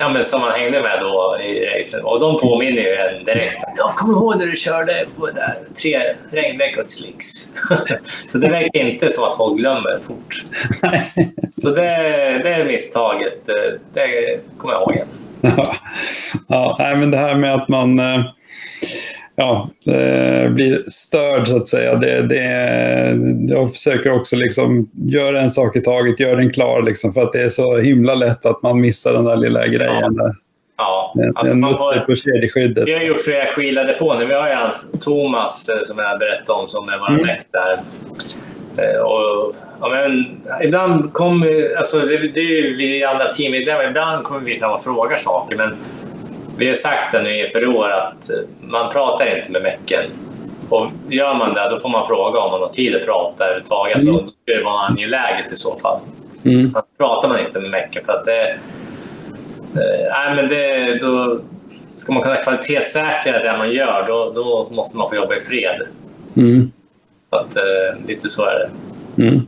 ja, 0.00 0.08
men 0.08 0.24
som 0.24 0.40
man 0.40 0.52
hängde 0.52 0.82
med 0.82 1.00
då 1.00 1.36
i 1.40 1.66
racen. 1.66 2.04
Och 2.04 2.20
de 2.20 2.38
påminner 2.38 2.82
ju 2.82 2.94
en 2.94 3.24
direkt. 3.24 3.58
Jag 3.76 3.90
kommer 3.90 4.14
ihåg 4.14 4.38
när 4.38 4.46
du 4.46 4.56
körde 4.56 5.06
på 5.16 5.26
där, 5.26 5.58
tre 5.82 6.14
regndäck 6.30 6.78
och 6.78 6.88
slicks. 6.88 7.52
så 8.28 8.38
det 8.38 8.48
verkar 8.48 8.80
inte 8.80 9.12
som 9.12 9.24
att 9.24 9.36
folk 9.36 9.58
glömmer 9.58 9.98
fort. 10.06 10.44
så 11.62 11.70
det, 11.70 11.82
det 12.42 12.54
är 12.54 12.64
misstaget. 12.64 13.46
Det 13.92 14.40
kommer 14.58 14.74
jag 14.74 14.82
ihåg. 14.82 14.94
Igen. 14.94 15.06
ja, 16.48 16.76
nej, 16.78 16.96
men 16.96 17.10
det 17.10 17.16
här 17.16 17.34
med 17.34 17.54
att 17.54 17.68
man 17.68 17.98
eh, 17.98 18.24
ja, 19.40 19.68
eh, 19.86 20.50
blir 20.50 20.82
störd 20.86 21.48
så 21.48 21.56
att 21.56 21.68
säga. 21.68 21.94
Det, 21.94 22.22
det, 22.22 23.54
jag 23.54 23.70
försöker 23.70 24.12
också 24.12 24.36
liksom 24.36 24.90
göra 24.92 25.40
en 25.40 25.50
sak 25.50 25.76
i 25.76 25.80
taget, 25.80 26.20
göra 26.20 26.36
den 26.36 26.52
klar 26.52 26.82
liksom, 26.82 27.12
för 27.12 27.22
att 27.22 27.32
det 27.32 27.42
är 27.42 27.48
så 27.48 27.78
himla 27.78 28.14
lätt 28.14 28.46
att 28.46 28.62
man 28.62 28.80
missar 28.80 29.12
den 29.12 29.24
där 29.24 29.36
lilla 29.36 29.66
grejen. 29.66 30.14
Ja. 30.16 30.24
Där. 30.24 30.32
Ja, 30.76 31.14
alltså 31.34 31.56
man 31.56 31.72
får, 31.72 32.00
på 32.06 32.14
kedjeskyddet. 32.14 32.88
Vi 32.88 32.92
har 32.92 33.00
gjort 33.00 33.20
så 33.20 33.30
jag 33.30 33.48
skilade 33.48 33.92
på 33.92 34.14
nu. 34.14 34.26
Vi 34.26 34.34
har 34.34 34.48
ju 34.48 34.54
hans 34.54 34.90
Thomas 35.00 35.68
eh, 35.68 35.82
som 35.84 35.98
jag 35.98 36.18
berättade 36.18 36.60
om 36.60 36.68
som 36.68 36.88
är 36.88 36.98
vår 36.98 37.08
mm. 37.08 37.36
där. 37.50 37.72
Eh, 38.76 39.00
och, 39.00 39.54
ja, 39.80 39.88
men, 39.88 40.40
ibland 40.62 41.12
kommer, 41.12 41.76
alltså 41.76 41.98
det, 41.98 42.40
är 42.40 42.76
vi 42.76 43.04
andra 43.04 43.24
teammedlemmar, 43.24 43.88
ibland 43.88 44.24
kommer 44.24 44.40
vi 44.40 44.58
fram 44.58 44.72
och 44.72 44.84
frågar 44.84 45.16
saker 45.16 45.56
men 45.56 45.76
vi 46.60 46.68
har 46.68 46.74
sagt 46.74 47.12
det 47.12 47.22
nu 47.22 47.44
inför 47.44 47.66
år 47.66 47.90
att 47.90 48.30
man 48.60 48.92
pratar 48.92 49.38
inte 49.38 49.52
med 49.52 49.62
mecken. 49.62 50.04
Och 50.68 50.86
gör 51.08 51.34
man 51.34 51.54
det, 51.54 51.68
då 51.70 51.76
får 51.76 51.88
man 51.88 52.06
fråga 52.06 52.40
om 52.40 52.50
man 52.50 52.60
har 52.60 52.68
tid 52.68 52.96
att 52.96 53.04
prata 53.04 53.44
överhuvudtaget. 53.44 54.02
Mm. 54.02 54.14
Så 54.14 54.34
det 54.44 54.62
vara 54.62 54.86
angeläget 54.86 55.52
i 55.52 55.56
så 55.56 55.78
fall. 55.78 56.00
Mm. 56.44 56.56
Alltså, 56.74 56.92
pratar 56.98 57.28
man 57.28 57.40
inte 57.40 57.60
med 57.60 57.70
mecken 57.70 58.04
för 58.04 58.12
att 58.12 58.24
det... 58.24 58.48
Eh, 59.74 60.10
nej, 60.10 60.36
men 60.36 60.48
det, 60.48 60.98
då, 60.98 61.40
ska 61.96 62.12
man 62.12 62.22
kunna 62.22 62.36
kvalitetssäkra 62.36 63.38
det 63.38 63.58
man 63.58 63.72
gör, 63.72 64.04
då, 64.08 64.32
då 64.34 64.66
måste 64.70 64.96
man 64.96 65.10
få 65.10 65.16
jobba 65.16 65.34
i 65.34 65.40
fred. 65.40 65.82
Mm. 66.36 66.72
Så 67.30 67.36
att, 67.36 67.56
eh, 67.56 68.06
lite 68.06 68.28
så 68.28 68.42
är 68.44 68.54
det. 68.58 68.70
Mm. 69.22 69.46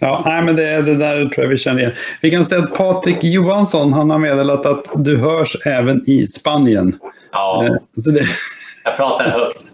Ja, 0.00 0.22
nej, 0.26 0.42
men 0.42 0.56
det, 0.56 0.82
det 0.82 0.94
där 0.94 1.26
tror 1.26 1.44
jag 1.44 1.50
vi 1.50 1.56
känner 1.56 1.80
igen. 1.80 1.92
Vi 2.20 2.30
kan 2.30 2.44
säga 2.44 2.62
att 2.62 2.74
Patrik 2.74 3.24
Johansson 3.24 3.92
han 3.92 4.10
har 4.10 4.18
meddelat 4.18 4.66
att 4.66 4.88
du 4.94 5.16
hörs 5.16 5.56
även 5.66 6.10
i 6.10 6.26
Spanien. 6.26 6.98
Ja, 7.32 7.64
eh, 7.64 7.72
så 7.92 8.10
det... 8.10 8.26
jag 8.84 8.96
pratar 8.96 9.24
högt. 9.24 9.72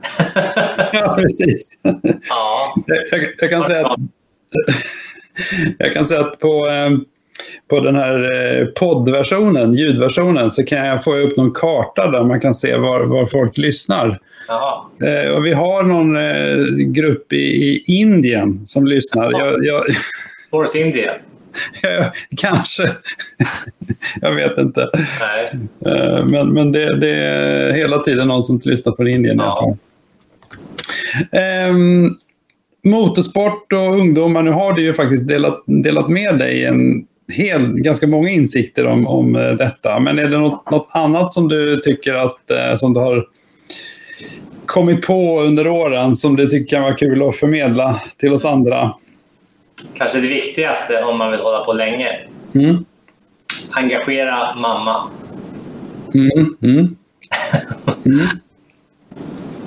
ja, 0.93 1.15
precis. 1.19 1.81
Ja. 2.29 2.75
Jag, 2.87 3.27
jag, 3.39 3.51
kan 3.51 3.65
säga 3.65 3.87
att, 3.87 3.99
jag 5.79 5.93
kan 5.93 6.05
säga 6.05 6.21
att 6.21 6.39
på, 6.39 6.67
eh, 6.67 6.91
på 7.69 7.81
den 7.81 7.97
här 7.97 8.33
eh, 8.33 8.67
poddversionen, 8.67 9.75
ljudversionen, 9.75 10.51
så 10.51 10.63
kan 10.63 10.87
jag 10.87 11.05
få 11.05 11.17
upp 11.17 11.37
någon 11.37 11.53
karta 11.53 12.11
där 12.11 12.25
man 12.25 12.41
kan 12.41 12.55
se 12.55 12.77
var, 12.77 13.01
var 13.01 13.27
folk 13.27 13.59
lyssnar. 13.59 14.19
Jaha. 14.49 14.83
Och 15.37 15.47
vi 15.47 15.53
har 15.53 15.83
någon 15.83 16.93
grupp 16.93 17.33
i, 17.33 17.37
i 17.37 17.83
Indien 17.87 18.63
som 18.67 18.87
lyssnar. 18.87 19.33
Jag, 19.33 19.65
jag... 19.65 19.83
Force 20.51 20.79
India. 20.79 21.13
Kanske. 22.37 22.91
jag 24.21 24.35
vet 24.35 24.59
inte. 24.59 24.91
Nej. 24.95 25.69
Men, 26.25 26.49
men 26.49 26.73
det, 26.73 27.01
det, 27.01 27.17
är 27.17 27.73
hela 27.73 27.99
tiden 27.99 28.29
någon 28.29 28.45
som 28.45 28.61
lyssnar 28.65 28.97
från 28.97 29.09
Indien. 29.09 29.39
Ja. 29.39 29.77
Um, 31.69 32.11
motorsport 32.85 33.73
och 33.73 33.99
ungdomar, 33.99 34.43
nu 34.43 34.51
har 34.51 34.73
du 34.73 34.83
ju 34.83 34.93
faktiskt 34.93 35.29
delat, 35.29 35.63
delat 35.67 36.09
med 36.09 36.39
dig 36.39 36.65
en 36.65 37.07
hel, 37.33 37.73
ganska 37.75 38.07
många 38.07 38.31
insikter 38.31 38.87
om, 38.87 39.07
om 39.07 39.37
eh, 39.37 39.53
detta. 39.53 39.99
Men 39.99 40.19
är 40.19 40.29
det 40.29 40.39
något, 40.39 40.71
något 40.71 40.89
annat 40.93 41.33
som 41.33 41.49
du 41.49 41.77
tycker 41.77 42.15
att 42.15 42.51
eh, 42.51 42.77
som 42.77 42.95
du 42.95 43.01
har 43.01 43.27
kommit 44.67 45.07
på 45.07 45.41
under 45.41 45.67
åren 45.67 46.17
som 46.17 46.37
du 46.37 46.47
tycker 46.47 46.77
kan 46.77 46.83
vara 46.83 46.95
kul 46.95 47.29
att 47.29 47.37
förmedla 47.37 48.01
till 48.17 48.33
oss 48.33 48.45
andra? 48.45 48.95
Kanske 49.95 50.21
det 50.21 50.29
viktigaste 50.29 51.03
om 51.05 51.19
man 51.19 51.31
vill 51.31 51.41
hålla 51.41 51.65
på 51.65 51.73
länge. 51.73 52.21
Mm. 52.55 52.85
Engagera 53.71 54.55
mamma. 54.55 55.03
Mm. 56.15 56.57
Mm. 56.63 56.97
mm. 58.07 58.27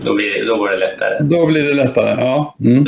då, 0.03 0.14
blir, 0.14 0.45
då 0.45 0.57
går 0.57 0.69
det 0.69 0.77
lättare. 0.77 1.18
Då 1.19 1.45
blir 1.45 1.64
det 1.64 1.73
lättare, 1.73 2.22
ja. 2.22 2.56
Mm. 2.60 2.86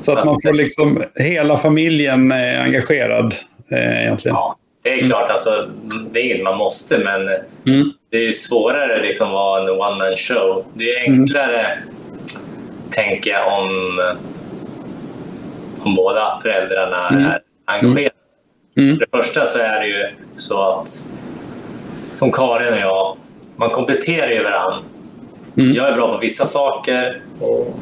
Så 0.00 0.12
att 0.12 0.24
man 0.24 0.40
får 0.42 0.52
liksom 0.52 1.02
hela 1.14 1.58
familjen 1.58 2.32
eh, 2.32 2.62
engagerad 2.62 3.34
eh, 3.70 4.02
egentligen. 4.02 4.34
Ja, 4.34 4.56
det 4.82 4.90
är 4.90 5.02
klart. 5.02 5.30
Alltså, 5.30 5.68
det 6.10 6.20
är 6.20 6.24
inget 6.24 6.44
man 6.44 6.58
måste, 6.58 6.98
men 6.98 7.28
Mm. 7.66 7.92
Det 8.12 8.18
är 8.18 8.22
ju 8.22 8.32
svårare 8.32 9.02
liksom 9.02 9.26
att 9.26 9.32
vara 9.32 9.62
en 9.62 9.68
one 9.70 9.96
man 9.96 10.16
show. 10.16 10.64
Det 10.74 10.84
är 10.84 11.00
enklare, 11.10 11.78
tänker 12.90 13.30
jag, 13.30 13.58
om, 13.62 14.00
om 15.84 15.94
båda 15.94 16.38
föräldrarna 16.42 17.08
Mm. 17.08 17.24
är 17.24 17.40
engagerade. 17.64 18.14
Mm. 18.76 18.96
För 18.96 19.06
det 19.06 19.18
första 19.18 19.46
så 19.46 19.58
är 19.58 19.80
det 19.80 19.86
ju 19.86 20.04
så 20.36 20.62
att, 20.68 21.04
som 22.14 22.32
Karin 22.32 22.72
och 22.72 22.78
jag, 22.80 23.16
man 23.56 23.70
kompletterar 23.70 24.30
ju 24.30 24.42
varandra. 24.42 24.78
Mm. 25.62 25.74
Jag 25.74 25.88
är 25.88 25.92
bra 25.96 26.12
på 26.12 26.18
vissa 26.18 26.46
saker 26.46 27.20
och 27.40 27.76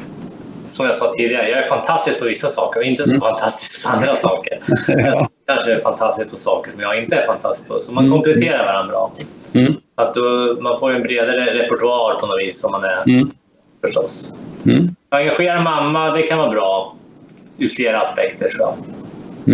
som 0.65 0.85
jag 0.85 0.95
sa 0.95 1.13
tidigare, 1.17 1.49
jag 1.49 1.63
är 1.63 1.67
fantastisk 1.67 2.19
på 2.19 2.25
vissa 2.25 2.49
saker 2.49 2.79
och 2.79 2.85
inte 2.85 3.03
så 3.09 3.19
fantastisk 3.19 3.83
på 3.85 3.89
andra 3.89 4.15
saker. 4.21 4.59
Jag 4.87 5.27
kanske 5.47 5.73
är 5.73 5.79
fantastisk 5.79 6.31
på 6.31 6.37
saker 6.37 6.71
som 6.71 6.79
jag 6.81 6.99
inte 7.03 7.15
är 7.15 7.25
fantastisk 7.25 7.67
på. 7.69 7.79
Så 7.79 7.93
man 7.93 8.05
Mm. 8.05 8.13
kompletterar 8.17 8.65
varandra 8.65 8.91
bra. 8.91 9.11
Mm. 9.53 9.73
Att 10.01 10.13
då, 10.13 10.57
man 10.61 10.79
får 10.79 10.91
en 10.91 11.03
bredare 11.03 11.53
repertoar 11.53 12.19
på 12.19 12.25
något 12.25 12.39
vis 12.39 12.61
som 12.61 12.71
man 12.71 12.83
är 12.83 13.03
Mm. 13.09 13.29
förstås. 13.85 14.31
Mm. 14.65 14.95
Engagera 15.09 15.61
mamma, 15.61 16.11
det 16.11 16.21
kan 16.21 16.37
vara 16.37 16.49
bra 16.51 16.95
ur 17.57 17.67
flera 17.67 18.01
aspekter 18.01 18.49
tror 18.49 18.59
jag. 18.61 18.75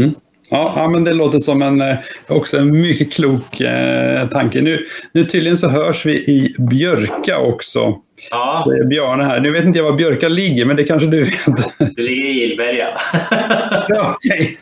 Mm. 0.02 0.16
Ja, 0.50 0.74
ja, 0.76 0.88
men 0.88 1.04
det 1.04 1.14
låter 1.14 1.40
som 1.40 1.62
en, 1.62 1.82
eh, 1.82 1.96
också 2.28 2.58
en 2.58 2.82
mycket 2.82 3.14
klok 3.14 3.62
eh, 3.62 4.28
tanke. 4.30 4.62
Nu, 4.62 4.86
nu 5.12 5.26
tydligen 5.26 5.58
så 5.58 5.68
hörs 5.68 6.06
vi 6.06 6.14
i 6.14 6.56
Björka 6.60 7.40
också. 7.40 7.96
Ja, 8.32 8.64
Det 8.70 8.78
är 8.78 8.86
Bjarne 8.86 9.24
här. 9.24 9.40
Nu 9.40 9.52
vet 9.52 9.66
inte 9.66 9.80
jag 9.80 9.84
var 9.86 9.98
Björka 9.98 10.28
ligger, 10.28 10.66
men 10.66 10.76
det 10.76 10.84
kanske 10.84 11.08
du 11.08 11.24
vet. 11.24 11.96
du 11.96 12.02
ligger 12.04 12.26
i 12.26 12.32
Gillberga. 12.32 12.88
ja, 13.90 14.16
Okej, 14.16 14.58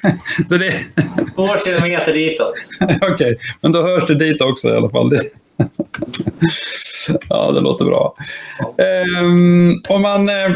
så 0.49 0.57
det... 0.57 0.73
Två 1.35 1.47
kilometer 1.65 2.13
ditåt. 2.13 2.53
Okej, 3.01 3.37
men 3.61 3.71
då 3.71 3.81
hörs 3.81 4.07
det 4.07 4.15
dit 4.15 4.41
också 4.41 4.67
i 4.67 4.71
alla 4.77 4.89
fall. 4.89 5.09
Det... 5.09 5.21
ja, 7.29 7.51
det 7.51 7.61
låter 7.61 7.85
bra. 7.85 8.15
Ehm, 8.77 9.73
om 9.89 10.01
man... 10.01 10.29
Eh, 10.29 10.51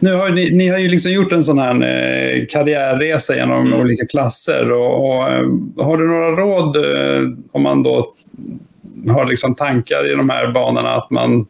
nu 0.00 0.14
har 0.14 0.30
ni, 0.30 0.50
ni 0.50 0.68
har 0.68 0.78
ju 0.78 0.88
liksom 0.88 1.12
gjort 1.12 1.32
en 1.32 1.44
sån 1.44 1.58
här 1.58 1.74
eh, 1.74 2.46
karriärresa 2.46 3.36
genom 3.36 3.66
Mm. 3.66 3.80
olika 3.80 4.06
klasser. 4.06 4.72
Och, 4.72 5.06
och, 5.16 5.28
eh, 5.28 5.44
har 5.78 5.96
du 5.96 6.06
några 6.08 6.30
råd 6.30 6.76
eh, 6.76 7.22
om 7.52 7.62
man 7.62 7.82
då 7.82 8.14
har 9.08 9.26
liksom 9.26 9.54
tankar 9.54 10.10
i 10.12 10.14
de 10.14 10.30
här 10.30 10.52
banorna 10.52 10.90
att 10.90 11.10
man 11.10 11.46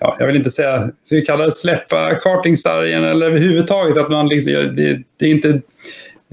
Ja, 0.00 0.16
jag 0.18 0.26
vill 0.26 0.36
inte 0.36 0.50
säga, 0.50 0.90
ska 1.04 1.14
vi 1.14 1.24
kalla 1.24 1.44
det 1.44 1.52
släppa 1.52 2.14
kartingsargen 2.14 3.04
eller 3.04 3.26
överhuvudtaget 3.26 3.98
att 3.98 4.10
man 4.10 4.28
liksom, 4.28 4.52
det, 4.52 5.02
det 5.18 5.26
är 5.26 5.30
inte 5.30 5.60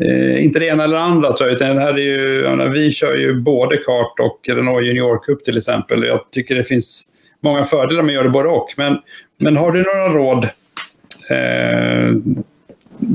Eh, 0.02 0.44
inte 0.44 0.60
det 0.60 0.66
ena 0.66 0.84
eller 0.84 0.98
andra 0.98 1.34
tror 1.34 1.50
jag, 1.50 1.56
utan 1.56 1.76
det 1.76 1.82
här 1.82 1.94
är 1.94 1.98
ju, 1.98 2.42
menar, 2.42 2.68
vi 2.68 2.92
kör 2.92 3.16
ju 3.16 3.42
både 3.42 3.78
kart 3.78 4.20
och 4.20 4.40
Renault 4.48 4.86
Junior 4.86 5.24
Cup 5.24 5.46
till 5.46 5.58
exempel. 5.58 6.04
Jag 6.04 6.32
tycker 6.32 6.56
det 6.56 6.64
finns 6.64 7.04
många 7.44 7.64
fördelar 7.64 8.02
med 8.02 8.10
att 8.10 8.14
göra 8.14 8.24
det 8.24 8.30
både 8.30 8.50
och. 8.50 8.74
Men, 8.78 8.98
men 9.38 9.58
har 9.58 9.72
du 9.72 9.84
några 9.84 10.10
råd 10.10 10.44
eh, 11.32 12.16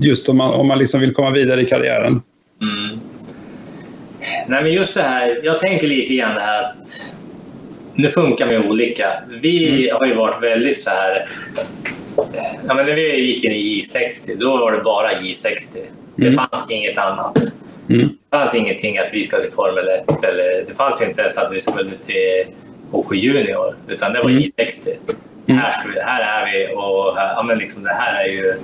just 0.03 0.29
om 0.29 0.37
man, 0.37 0.51
om 0.51 0.69
man 0.69 0.79
liksom 0.79 1.01
vill 1.01 1.15
komma 1.15 1.31
vidare 1.31 1.63
i 1.63 1.65
karriären? 1.65 2.23
Mm. 2.63 3.01
Nej, 4.49 4.63
men 4.63 4.73
just 4.73 4.95
det 4.95 5.03
här. 5.03 5.41
Jag 5.43 5.59
tänker 5.59 5.87
lite 5.87 6.15
grann 6.15 6.35
det 6.35 6.41
här 6.41 6.63
att 6.63 7.15
nu 7.95 8.09
funkar 8.09 8.47
man 8.47 8.55
ju 8.55 8.69
olika. 8.69 9.13
Vi 9.29 9.91
har 9.93 10.07
ju 10.07 10.15
varit 10.15 10.43
väldigt 10.43 10.81
så 10.81 10.91
här. 10.91 11.29
Ja, 12.69 12.75
men 12.75 12.87
när 12.87 12.95
vi 12.95 13.21
gick 13.21 13.45
in 13.45 13.53
i 13.53 13.81
J60, 13.81 14.37
då 14.39 14.57
var 14.57 14.73
det 14.73 14.83
bara 14.83 15.13
J60. 15.13 15.79
Det 16.17 16.27
Mm. 16.27 16.35
fanns 16.51 16.71
inget 16.71 16.99
annat. 16.99 17.39
Mm. 17.91 18.09
Det 18.09 18.37
fanns 18.39 18.55
ingenting 18.55 18.99
att 18.99 19.15
vi 19.15 19.25
skulle 19.25 19.43
till 19.43 19.53
Formel 19.53 19.89
1 19.89 20.25
eller 20.25 20.65
det 20.69 20.75
fanns 20.77 21.03
inte 21.03 21.23
ens 21.23 21.39
att 21.39 21.53
vi 21.53 21.61
skulle 21.61 21.91
till 22.07 22.45
OK 22.93 23.15
Junior, 23.15 23.75
utan 23.89 24.13
det 24.13 24.19
var 24.23 24.31
Mm. 24.31 24.43
J60. 24.43 24.89
Mm. 25.47 25.61
Här, 25.61 25.71
ska 25.71 25.89
vi, 25.95 26.01
här 26.01 26.21
är 26.47 26.53
vi 26.53 26.75
och 26.75 27.17
här, 27.17 27.33
ja, 27.37 27.43
men 27.43 27.59
liksom, 27.59 27.83
det 27.83 27.93
här 27.93 28.25
är 28.25 28.29
ju 28.29 28.55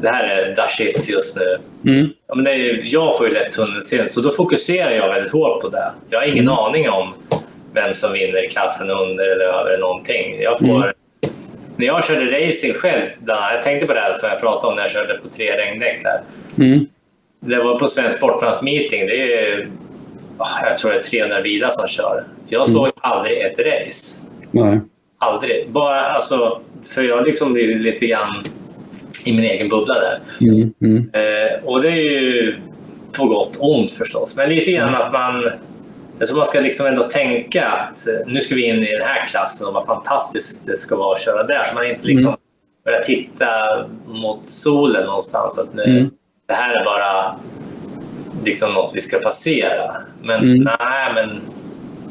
det 0.00 0.08
här 0.08 0.24
är 0.28 0.54
the 0.54 0.62
shit 0.68 1.08
just 1.08 1.36
nu. 1.36 1.58
Mm. 1.92 2.08
Ja, 2.28 2.34
men 2.34 2.44
det 2.44 2.50
är, 2.50 2.80
jag 2.84 3.18
får 3.18 3.28
ju 3.28 3.34
lätt 3.34 3.52
tunnelseende, 3.52 4.10
så 4.12 4.20
då 4.20 4.30
fokuserar 4.30 4.90
jag 4.90 5.08
väldigt 5.14 5.32
hårt 5.32 5.62
på 5.62 5.68
det. 5.68 5.90
Jag 6.10 6.18
har 6.18 6.26
ingen 6.26 6.44
Mm. 6.44 6.54
aning 6.58 6.88
om 6.90 7.14
vem 7.72 7.94
som 7.94 8.12
vinner 8.12 8.44
i 8.44 8.48
klassen 8.48 8.90
under 8.90 9.28
eller 9.28 9.44
över 9.44 9.78
någonting. 9.78 10.40
Jag 10.40 10.58
får, 10.58 10.66
Mm. 10.66 10.92
När 11.76 11.86
jag 11.86 12.04
körde 12.04 12.46
racing 12.46 12.74
själv, 12.74 13.02
jag 13.26 13.62
tänkte 13.62 13.86
på 13.86 13.94
det 13.94 14.00
här 14.00 14.14
som 14.14 14.28
jag 14.28 14.40
pratade 14.40 14.66
om 14.66 14.74
när 14.74 14.82
jag 14.82 14.90
körde 14.90 15.14
på 15.14 15.28
tre 15.28 15.56
regndäck 15.56 16.02
där. 16.02 16.20
Mm. 16.64 16.86
Det 17.40 17.56
var 17.56 17.78
på 17.78 17.88
Svensk 17.88 18.16
Sportfrans 18.16 18.62
meeting. 18.62 19.06
Det 19.06 19.32
är, 19.32 19.68
ah, 20.38 20.68
jag 20.68 20.78
tror 20.78 20.90
det 20.90 20.98
är 20.98 21.02
300 21.02 21.42
bilar 21.42 21.68
som 21.70 21.88
kör. 21.88 22.24
Jag 22.48 22.68
såg 22.68 22.90
aldrig 23.00 23.38
ett 23.38 23.58
race. 23.58 24.20
Nej. 24.50 24.80
Aldrig. 25.18 25.70
Bara, 25.70 26.00
alltså, 26.00 26.60
för 26.94 27.02
jag 27.02 27.26
liksom 27.26 27.52
blir 27.52 27.78
lite 27.78 28.06
grann 28.06 28.44
i 29.26 29.32
min 29.36 29.44
egen 29.44 29.68
bubbla 29.68 29.94
där. 29.94 30.18
Mm. 30.40 30.74
Mm. 30.82 31.10
Eh, 31.12 31.64
och 31.64 31.82
det 31.82 31.88
är 31.88 32.20
ju 32.20 32.56
på 33.12 33.24
gott 33.26 33.56
och 33.56 33.78
ont 33.78 33.92
förstås. 33.92 34.36
Men 34.36 34.48
lite 34.48 34.72
grann 34.72 34.94
att 34.94 35.12
man... 35.12 35.50
Jag 36.18 36.28
tror 36.28 36.36
man 36.38 36.46
ska 36.46 36.60
liksom 36.60 36.86
ändå 36.86 37.02
tänka 37.02 37.66
att 37.66 38.08
eh, 38.08 38.14
nu 38.26 38.40
ska 38.40 38.54
vi 38.54 38.62
in 38.64 38.76
i 38.82 38.92
den 38.98 39.08
här 39.08 39.26
klassen 39.26 39.66
och 39.66 39.74
vad 39.74 39.86
fantastiskt 39.86 40.66
det 40.66 40.76
ska 40.76 40.96
vara 40.96 41.12
att 41.12 41.20
köra 41.22 41.42
där. 41.42 41.64
Så 41.64 41.74
man 41.74 41.86
inte 41.86 42.06
liksom 42.08 42.36
börjar 42.84 43.02
titta 43.02 43.46
mot 44.06 44.48
solen 44.50 45.06
någonstans. 45.06 45.58
Att 45.58 45.74
nu, 45.74 45.82
Mm. 45.84 46.10
Det 46.48 46.54
här 46.54 46.80
är 46.80 46.84
bara 46.84 47.34
liksom 48.44 48.72
något 48.72 48.92
vi 48.94 49.00
ska 49.00 49.18
passera. 49.18 49.94
Men 50.22 50.42
Mm. 50.42 50.64
nej, 50.80 51.12
men 51.14 51.40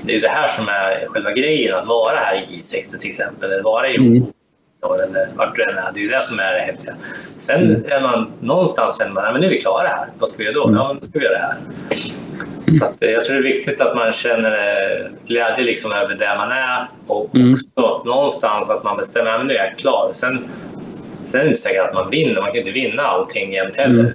det 0.04 0.16
är 0.16 0.22
det 0.22 0.28
här 0.28 0.48
som 0.48 0.68
är 0.70 1.08
själva 1.08 1.32
grejen. 1.32 1.76
Att 1.76 1.88
vara 1.88 2.18
här 2.18 2.36
i 2.36 2.40
J60 2.46 2.98
till 3.00 3.10
exempel. 3.10 3.52
Eller 3.52 3.64
vara 3.64 3.90
i 3.90 3.96
Mm. 3.96 4.16
eller 4.84 5.28
vart 5.36 5.56
du 5.56 5.64
än 5.64 5.78
är. 5.78 5.92
Det 5.94 6.00
är 6.00 6.02
ju 6.04 6.10
det 6.10 6.22
som 6.24 6.40
är 6.40 6.54
det 6.54 6.60
häftiga. 6.60 6.94
Sen 7.38 7.64
Mm. 7.64 7.84
är 7.92 8.02
man 8.02 8.32
någonstans 8.40 8.98
känner 8.98 9.12
man 9.12 9.26
att 9.26 9.40
nu 9.40 9.46
är 9.46 9.50
vi 9.52 9.62
klara 9.62 9.88
här. 9.88 10.08
Vad 10.20 10.30
ska 10.30 10.38
vi 10.38 10.44
göra 10.44 10.54
då? 10.54 10.74
Ja, 10.76 10.88
men 10.88 10.98
då 11.00 11.06
ska 11.06 11.20
vi 11.20 11.26
göra 11.26 11.38
det 11.38 11.46
här. 11.46 11.56
Så 12.80 12.86
att, 12.86 13.04
eh, 13.04 13.10
jag 13.10 13.26
tror 13.26 13.36
det 13.36 13.42
är 13.50 13.54
viktigt 13.54 13.82
att 13.82 13.96
man 13.96 14.12
känner 14.12 14.52
eh, 14.52 15.06
glädje 15.28 15.64
liksom 15.64 15.92
över 15.92 16.16
där 16.16 16.38
man 16.38 16.52
är 16.52 16.88
och 17.08 17.36
Mm. 17.36 17.54
också 17.54 18.04
någonstans 18.06 18.70
att 18.70 18.84
man 18.84 18.98
bestämmer 18.98 19.32
att 19.32 19.46
nu 19.46 19.54
är 19.54 19.66
jag 19.66 19.78
klar. 19.78 20.10
Sen, 20.14 20.46
sen 21.26 21.40
är 21.40 21.44
det 21.44 21.50
inte 21.50 21.62
säkert 21.62 21.88
att 21.88 21.94
man 21.94 22.10
vinner. 22.10 22.42
Man 22.42 22.50
kan 22.50 22.58
inte 22.58 22.72
vinna 22.72 23.04
allting 23.04 23.54
jämt 23.54 23.76
heller. 23.76 24.00
Mm. 24.00 24.14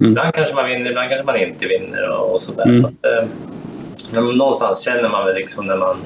Mm. 0.00 0.12
Ibland 0.12 0.34
kanske 0.34 0.54
man 0.54 0.66
vinner, 0.68 0.90
ibland 0.90 1.08
kanske 1.08 1.26
man 1.26 1.36
inte 1.36 1.66
vinner 1.66 2.10
och, 2.10 2.34
och 2.34 2.42
sådär. 2.42 2.64
Mm. 2.64 2.82
Så 2.82 2.86
att, 2.88 4.16
eh, 4.16 4.22
någonstans 4.24 4.84
känner 4.84 5.08
man 5.08 5.26
väl 5.26 5.34
liksom 5.34 5.66
när 5.66 5.76
man 5.76 5.96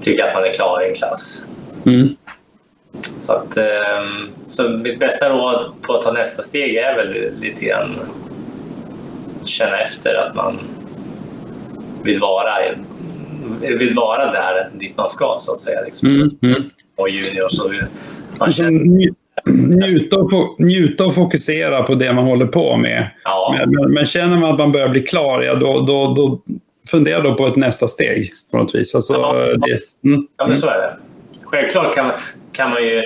tycker 0.00 0.24
att 0.24 0.34
man 0.34 0.44
är 0.44 0.52
klar 0.52 0.82
i 0.84 0.88
en 0.88 0.94
klass. 0.94 1.46
Mm. 1.86 2.16
Så, 3.18 3.32
att, 3.32 3.56
ehm, 3.56 4.28
så 4.46 4.62
mitt 4.68 4.98
bästa 4.98 5.28
råd 5.28 5.64
på 5.82 5.94
att 5.94 6.02
ta 6.02 6.12
nästa 6.12 6.42
steg 6.42 6.76
är 6.76 6.96
väl 6.96 7.30
lite 7.40 7.64
grann 7.64 7.96
känna 9.46 9.80
efter 9.80 10.14
att 10.14 10.34
man 10.34 10.58
vill 12.04 12.20
vara, 12.20 12.54
vill 13.60 13.94
vara 13.94 14.32
där 14.32 14.68
dit 14.78 14.96
man 14.96 15.08
ska 15.08 15.36
så 15.38 15.52
att 15.52 15.58
säga. 15.58 15.80
Liksom. 15.84 16.08
Mm. 16.08 16.30
Mm. 16.42 16.62
Och 16.96 17.08
junior 17.08 17.48
så 17.48 17.68
man 17.68 17.78
Alltså, 18.38 18.62
känner, 18.62 18.80
nj- 18.80 19.14
njuta, 19.86 20.16
och 20.16 20.56
njuta 20.60 21.04
och 21.06 21.14
fokusera 21.14 21.82
på 21.82 21.94
det 21.94 22.12
man 22.12 22.24
håller 22.24 22.46
på 22.46 22.76
med. 22.76 23.10
ja, 23.24 23.56
Men, 23.66 23.92
men, 23.92 24.06
känner 24.06 24.36
man 24.36 24.50
att 24.52 24.58
man 24.58 24.72
börjar 24.72 24.88
bli 24.88 25.00
klar, 25.02 25.42
ja, 25.42 25.54
då, 25.54 25.80
då, 25.80 26.14
då 26.14 26.40
fundera 26.90 27.20
då 27.20 27.34
på 27.34 27.46
ett 27.46 27.56
nästa 27.56 27.88
steg 27.88 28.30
på 28.52 28.58
något 28.58 28.74
vis. 28.74 28.94
Alltså, 28.94 29.12
Ja. 29.14 29.32
det, 29.34 30.08
mm, 30.08 30.26
ja 30.36 30.46
men 30.46 30.56
så 30.56 30.66
är 30.68 30.78
det. 30.78 30.96
Självklart 31.44 31.94
kan 31.94 32.10
kan 32.52 32.70
man 32.70 32.82
ju 32.82 33.02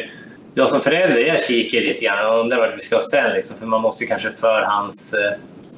jag 0.55 0.69
som 0.69 0.81
förälder 0.81 1.21
jag 1.21 1.45
kikar 1.45 1.81
lite 1.81 2.05
grann 2.05 2.27
och 2.35 2.41
undrar 2.41 2.59
vart 2.59 2.77
vi 2.79 2.83
ska 2.83 2.99
ställa 2.99 3.35
liksom, 3.35 3.59
för 3.59 3.67
man 3.67 3.81
måste 3.83 4.07
kanske 4.07 4.31
förhands 4.31 5.15
eh, 5.15 5.31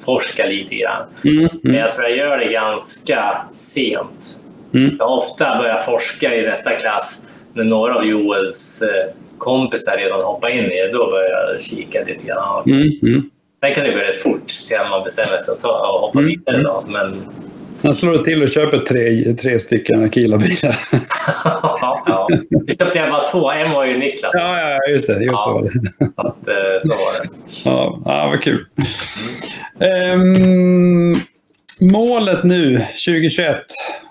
forska 0.05 0.45
lite 0.45 0.75
grann. 0.75 1.01
mm, 1.23 1.49
Men 1.61 1.71
mm, 1.71 1.75
jag 1.85 1.91
tror 1.93 2.07
jag 2.07 2.17
gör 2.17 2.37
det 2.37 2.45
ganska 2.51 3.41
sent. 3.53 4.39
mm, 4.73 4.95
Jag 4.99 5.05
har 5.07 5.17
ofta 5.17 5.57
börjat 5.57 5.85
forska 5.85 6.35
i 6.35 6.41
nästa 6.47 6.75
klass 6.75 7.21
när 7.53 7.63
några 7.63 7.95
av 7.95 8.05
Joels 8.05 8.81
eh, 8.81 9.11
kompisar 9.37 9.97
redan 9.97 10.21
hoppar 10.21 10.49
in 10.49 10.65
i 10.65 10.69
det. 10.69 10.91
Då 10.93 11.09
börjar 11.11 11.29
jag 11.51 11.61
kika 11.61 11.99
lite 12.07 12.27
grann. 12.27 12.63
mm, 12.65 12.91
mm. 13.03 13.29
Sen 13.63 13.73
kan 13.73 13.83
det 13.83 13.91
gå 13.91 13.97
rätt 13.97 14.15
fort 14.21 14.49
sen 14.49 14.89
man 14.89 15.03
bestämmer 15.03 15.37
sig 15.37 15.53
att 15.53 15.63
hoppa 15.63 16.19
Mm, 16.19 16.29
vidare. 16.29 16.61
Då. 16.61 16.83
Men 16.87 17.21
Han 17.83 17.95
slår 17.95 18.17
till 18.17 18.43
och 18.43 18.49
köper 18.49 18.77
tre, 18.79 19.33
tre 19.33 19.59
stycken 19.59 20.03
Akila-bilar. 20.03 20.79
ja, 22.05 22.29
vi 22.67 22.75
köpte 22.77 22.97
jag 22.99 23.09
bara 23.09 23.27
två. 23.27 23.51
En 23.51 23.71
var 23.71 23.85
ju 23.85 23.97
Niklas. 23.97 24.31
ja, 24.33 24.59
ja, 24.59 24.91
just 24.91 25.07
det. 25.07 25.13
Just 25.13 25.25
Ja. 25.25 25.37
så 25.45 25.53
var 25.53 25.61
det. 25.61 25.69
Att, 26.15 26.47
eh, 26.47 26.79
så 26.81 26.87
var 26.89 27.21
det. 27.21 27.29
Ja, 27.65 28.01
ja, 28.05 28.27
vad 28.29 28.41
kul. 28.43 28.65
Ehm, 29.79 31.15
målet 31.79 32.43
nu, 32.43 32.77
2021. 33.05 33.55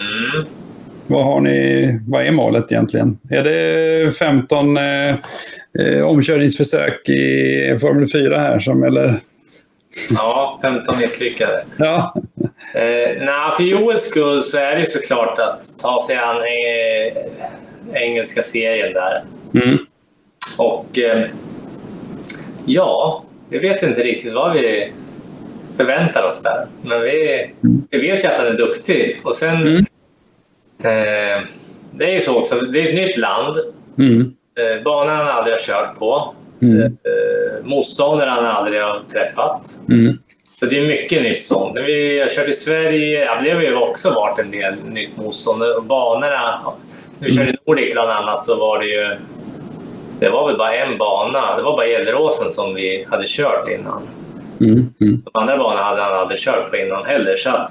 Mm. 0.00 0.46
vad, 1.06 1.24
har 1.24 1.40
ni, 1.40 1.98
vad 2.08 2.26
är 2.26 2.32
målet 2.32 2.72
egentligen? 2.72 3.18
Är 3.30 3.42
det 3.44 4.16
15 4.18 4.76
eh, 4.76 5.10
eh, 5.78 6.04
omkörningsförsök 6.06 7.08
i 7.08 7.78
Formel 7.80 8.10
4 8.12 8.38
här 8.38 8.58
som, 8.58 8.82
eller? 8.82 9.20
Ja, 10.10 10.58
15 10.62 10.98
misslyckade. 11.00 11.64
Ja. 11.78 12.14
Eh, 12.74 13.22
nej, 13.22 13.52
för 13.56 13.62
Joels 13.62 14.02
skull 14.02 14.42
så 14.42 14.58
är 14.58 14.76
det 14.76 14.86
såklart 14.86 15.38
att 15.38 15.78
ta 15.78 16.02
sig 16.06 16.16
an 16.16 16.36
eh, 16.36 18.02
engelska 18.02 18.42
serien 18.42 18.92
där. 18.92 19.22
Mm. 19.54 19.78
Och 20.58 20.98
eh, 20.98 21.26
ja, 22.66 23.24
vi 23.48 23.58
vet 23.58 23.82
inte 23.82 24.02
riktigt 24.02 24.34
vad 24.34 24.52
vi 24.52 24.92
förväntar 25.76 26.22
oss 26.22 26.42
där. 26.42 26.66
Men 26.82 27.00
vi, 27.00 27.50
vi 27.90 27.98
vet 27.98 28.24
ju 28.24 28.28
att 28.28 28.38
han 28.38 28.46
är 28.46 28.56
duktig. 28.56 29.20
Och 29.24 29.34
sen... 29.34 29.56
Mm. 29.56 29.86
Eh, 30.84 31.42
det 31.94 32.04
är 32.04 32.14
ju 32.14 32.20
så 32.20 32.38
också, 32.38 32.60
det 32.60 32.80
är 32.80 32.88
ett 32.88 32.94
nytt 32.94 33.16
land. 33.16 33.56
Mm. 33.98 34.34
Eh, 34.58 34.82
banan 34.82 35.16
han 35.16 35.28
aldrig 35.28 35.54
har 35.54 35.60
kört 35.60 35.98
på. 35.98 36.34
Mm. 36.62 36.82
Eh, 36.82 37.64
motståndare 37.64 38.30
han 38.30 38.46
aldrig 38.46 38.80
har 38.80 39.00
träffat. 39.12 39.78
Mm. 39.88 40.18
Så 40.60 40.66
det 40.66 40.78
är 40.78 40.86
mycket 40.86 41.22
nytt 41.22 41.42
sånt. 41.42 41.74
När 41.74 41.82
vi 41.82 42.26
kört 42.30 42.48
i 42.48 42.52
Sverige, 42.52 43.24
ja, 43.24 43.40
det 43.44 43.50
har 43.50 43.60
ju 43.60 43.74
också 43.74 44.10
varit 44.10 44.38
en 44.38 44.50
del 44.50 44.74
nytt 44.84 45.16
motstånd. 45.16 45.62
Banorna, 45.82 46.60
när 47.18 47.28
vi 47.28 47.34
körde 47.34 47.50
i 47.50 47.56
Nordic 47.66 47.92
bland 47.92 48.10
annat 48.10 48.46
så 48.46 48.54
var 48.54 48.78
det 48.78 48.86
ju... 48.86 49.16
Det 50.20 50.28
var 50.28 50.46
väl 50.46 50.58
bara 50.58 50.76
en 50.76 50.98
bana. 50.98 51.56
Det 51.56 51.62
var 51.62 51.76
bara 51.76 51.86
Gelleråsen 51.86 52.52
som 52.52 52.74
vi 52.74 53.06
hade 53.10 53.24
kört 53.26 53.68
innan. 53.68 54.02
Mm. 54.60 54.94
Mm. 55.00 55.22
De 55.24 55.30
andra 55.40 55.58
banorna 55.58 55.82
hade 55.82 56.02
han 56.02 56.18
aldrig 56.18 56.40
kört 56.40 56.70
på 56.70 56.76
innan 56.76 57.04
heller. 57.04 57.36
Så 57.36 57.50
att 57.50 57.70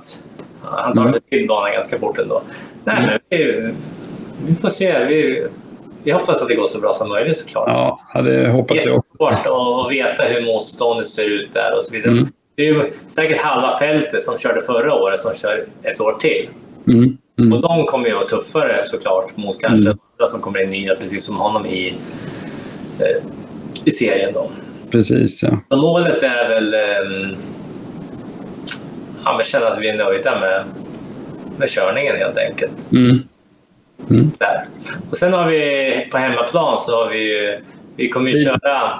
han 0.64 0.94
tar 0.94 1.10
sig 1.10 1.22
till 1.22 1.48
banan 1.48 1.72
ganska 1.72 2.00
fort 2.00 2.20
ändå. 2.20 2.42
Nej, 2.84 2.96
men 3.02 3.20
vi, 3.30 3.72
vi 4.48 4.56
får 4.56 4.70
se. 4.70 5.06
Vi, 5.06 5.48
vi 6.04 6.12
hoppas 6.12 6.42
att 6.42 6.48
det 6.48 6.56
går 6.56 6.68
så 6.68 6.80
bra 6.80 6.94
som 6.94 7.10
möjligt 7.10 7.38
såklart. 7.38 7.68
Ja, 8.14 8.22
det 8.22 8.48
hoppas 8.48 8.78
jag 8.86 8.96
också. 8.98 9.24
Jättesvårt 9.32 9.86
att 9.86 9.92
veta 9.92 10.24
hur 10.24 10.46
motståndet 10.46 11.08
ser 11.08 11.30
ut 11.30 11.54
där 11.54 11.78
och 11.78 11.84
så 11.84 11.94
vidare. 11.94 12.12
Mm. 12.12 12.28
Det 12.56 12.68
är 12.68 12.90
säkert 13.08 13.42
halva 13.42 13.80
fältet 13.80 14.22
som 14.22 14.38
körde 14.38 14.62
förra 14.62 14.94
året 14.96 15.20
som 15.20 15.36
kör 15.36 15.66
ett 15.84 16.02
år 16.02 16.14
till. 16.20 16.48
Mm. 16.88 17.18
Mm. 17.40 17.54
Och 17.54 17.62
de 17.62 17.86
kommer 17.86 18.08
ju 18.08 18.14
vara 18.16 18.28
tuffare 18.28 18.82
såklart 18.86 19.38
mot 19.38 19.62
kanske 19.62 19.90
Mm. 19.90 20.00
andra 20.20 20.28
som 20.28 20.42
kommer 20.42 20.64
in 20.64 20.70
nya, 20.70 20.96
precis 20.96 21.26
som 21.26 21.38
honom 21.38 21.66
i, 21.66 21.88
eh, 23.00 23.24
i 23.86 23.92
serien. 23.92 24.34
Då. 24.34 24.50
Precis, 24.92 25.44
ja. 25.44 25.50
Så 25.70 25.78
målet 25.82 26.24
är 26.24 26.50
väl 26.50 26.74
eh, 26.74 27.38
ja, 29.26 29.34
men 29.36 29.44
känna 29.44 29.68
att 29.68 29.80
vi 29.80 29.90
är 29.90 29.98
nöjda 29.98 30.40
med, 30.40 30.64
med 31.58 31.70
körningen 31.70 32.16
helt 32.16 32.38
enkelt. 32.38 32.92
Mm. 32.92 33.20
Där. 34.08 34.66
Och 35.12 35.18
sen 35.18 35.34
har 35.34 35.48
vi 35.50 36.08
på 36.12 36.18
hemmaplan 36.18 36.80
så 36.80 36.92
har 37.04 37.10
vi 37.10 37.18
ju, 37.18 37.60
vi 37.96 38.10
kommer 38.10 38.30
ju 38.32 38.42
Mm. 38.42 38.60
köra 38.64 38.92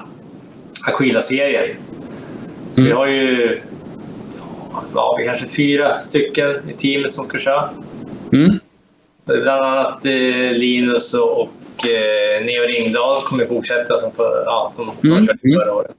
Aquila-serien. 0.88 1.64
Mm. 1.64 1.76
Vi 2.88 2.90
har 2.92 3.06
ju 3.06 3.60
ja, 4.94 5.16
vi 5.18 5.24
kanske 5.24 5.48
fyra 5.48 5.98
stycken 5.98 6.50
i 6.70 6.72
teamet 6.72 7.14
som 7.14 7.24
ska 7.24 7.38
köra. 7.38 7.68
Mm. 8.32 8.58
Så 9.26 9.32
det 9.32 9.38
är 9.38 9.42
bland 9.42 9.62
annat 9.64 10.06
eh, 10.06 10.12
Linus 10.58 11.14
och, 11.14 11.40
och 11.40 11.86
eh, 11.88 12.44
Neo 12.44 12.66
Ringdahl 12.66 13.22
kommer 13.22 13.46
fortsätta 13.46 13.98
som, 13.98 14.12
för, 14.12 14.42
ja, 14.46 14.72
som 14.74 14.90
Mm. 15.04 15.16
har 15.16 15.26
kört 15.26 15.40
förra 15.54 15.74
året. 15.74 15.90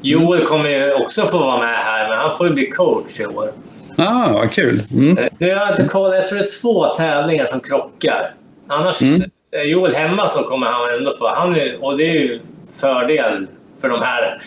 Joel 0.00 0.44
kommer 0.46 0.68
ju 0.70 0.92
också 0.92 1.26
få 1.26 1.38
vara 1.38 1.58
med 1.58 1.74
här, 1.76 2.08
men 2.08 2.18
han 2.18 2.36
får 2.36 2.48
ju 2.48 2.52
bli 2.54 2.66
coach 2.70 3.20
i 3.20 3.26
år. 3.26 3.50
Ah, 3.96 4.32
vad 4.32 4.52
kul. 4.52 4.82
Mm. 4.92 5.18
Eh, 5.18 5.28
Nu 5.38 5.50
har 5.54 5.56
jag 5.60 5.70
inte 5.70 5.84
kollat, 5.88 6.14
jag 6.14 6.26
tror 6.26 6.38
det 6.38 6.44
är 6.44 6.60
två 6.62 6.86
tävlingar 6.86 7.46
som 7.46 7.60
krockar. 7.60 8.34
Annars, 8.68 9.02
Mm. 9.02 9.22
är 9.50 9.62
Joel 9.64 9.94
hemma 9.94 10.28
så 10.28 10.42
kommer 10.42 10.66
han 10.66 10.94
ändå 10.94 11.12
få... 11.12 11.28
Han 11.28 11.56
är, 11.56 11.84
och 11.84 11.96
det 11.98 12.04
är 12.08 12.12
ju 12.14 12.40
fördel 12.74 13.46
för 13.80 13.88
de 13.88 14.02
här 14.02 14.42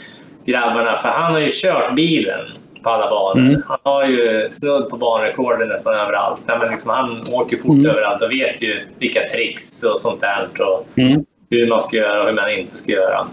grabbarna, 0.45 0.97
för 0.97 1.09
han 1.09 1.33
har 1.33 1.39
ju 1.39 1.49
kört 1.51 1.95
bilen 1.95 2.39
på 2.83 2.89
alla 2.89 3.09
banor. 3.09 3.37
Mm. 3.49 3.61
Han 3.67 3.77
har 3.83 4.05
ju 4.05 4.47
snudd 4.51 4.89
på 4.89 4.97
banrekordet 4.97 5.67
nästan 5.67 5.93
överallt. 5.93 6.43
Men 6.45 6.71
liksom, 6.71 6.91
han 6.91 7.21
åker 7.31 7.57
fort 7.57 7.71
Mm. 7.73 7.85
överallt 7.85 8.21
och 8.21 8.31
vet 8.31 8.63
ju 8.63 8.81
vilka 8.99 9.19
tricks 9.29 9.83
och 9.83 9.99
sånt 9.99 10.21
där. 10.21 10.47
Och 10.59 10.87
Mm. 10.97 11.25
hur 11.49 11.67
man 11.67 11.81
ska 11.81 11.97
göra 11.97 12.21
och 12.21 12.27
hur 12.27 12.33
man 12.35 12.51
inte 12.51 12.71
ska 12.71 12.91
göra. 12.91 13.27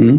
Mm. 0.00 0.18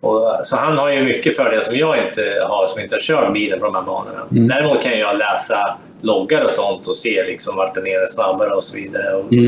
Och, 0.00 0.36
så 0.44 0.56
han 0.56 0.78
har 0.78 0.90
ju 0.90 1.04
mycket 1.04 1.36
fördelar 1.36 1.62
som 1.62 1.78
jag 1.78 2.06
inte 2.06 2.22
har, 2.48 2.66
som 2.66 2.82
inte 2.82 2.94
har 2.94 3.00
kört 3.00 3.32
bilen 3.32 3.58
på 3.60 3.64
de 3.66 3.74
här 3.74 3.82
banorna. 3.82 4.20
Mm. 4.30 4.48
Däremot 4.48 4.82
kan 4.82 4.98
jag 4.98 5.18
läsa 5.18 5.76
loggar 6.00 6.44
och 6.44 6.50
sånt 6.50 6.88
och 6.88 6.96
se 6.96 7.24
liksom 7.26 7.56
vart 7.56 7.74
den 7.74 7.86
är 7.86 8.06
snabbare 8.06 8.50
och 8.54 8.64
så 8.64 8.76
vidare. 8.76 9.14
Och 9.14 9.32
Mm. 9.32 9.46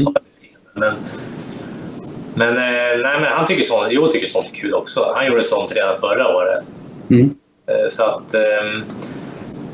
Men, 0.74 0.92
men, 2.34 2.48
eh, 2.56 3.02
nej, 3.02 3.20
men 3.20 3.24
han 3.32 3.46
tycker 3.46 3.62
sånt, 3.62 3.92
Joel 3.92 4.12
tycker 4.12 4.26
sånt 4.26 4.50
är 4.52 4.56
kul 4.56 4.74
också. 4.74 5.12
Han 5.14 5.26
gjorde 5.26 5.42
sånt 5.42 5.72
redan 5.76 5.98
förra 5.98 6.36
året. 6.36 6.64
Mm. 7.10 7.34
Eh, 7.66 7.88
Så 7.90 8.02
att, 8.04 8.34
ehm, 8.34 8.82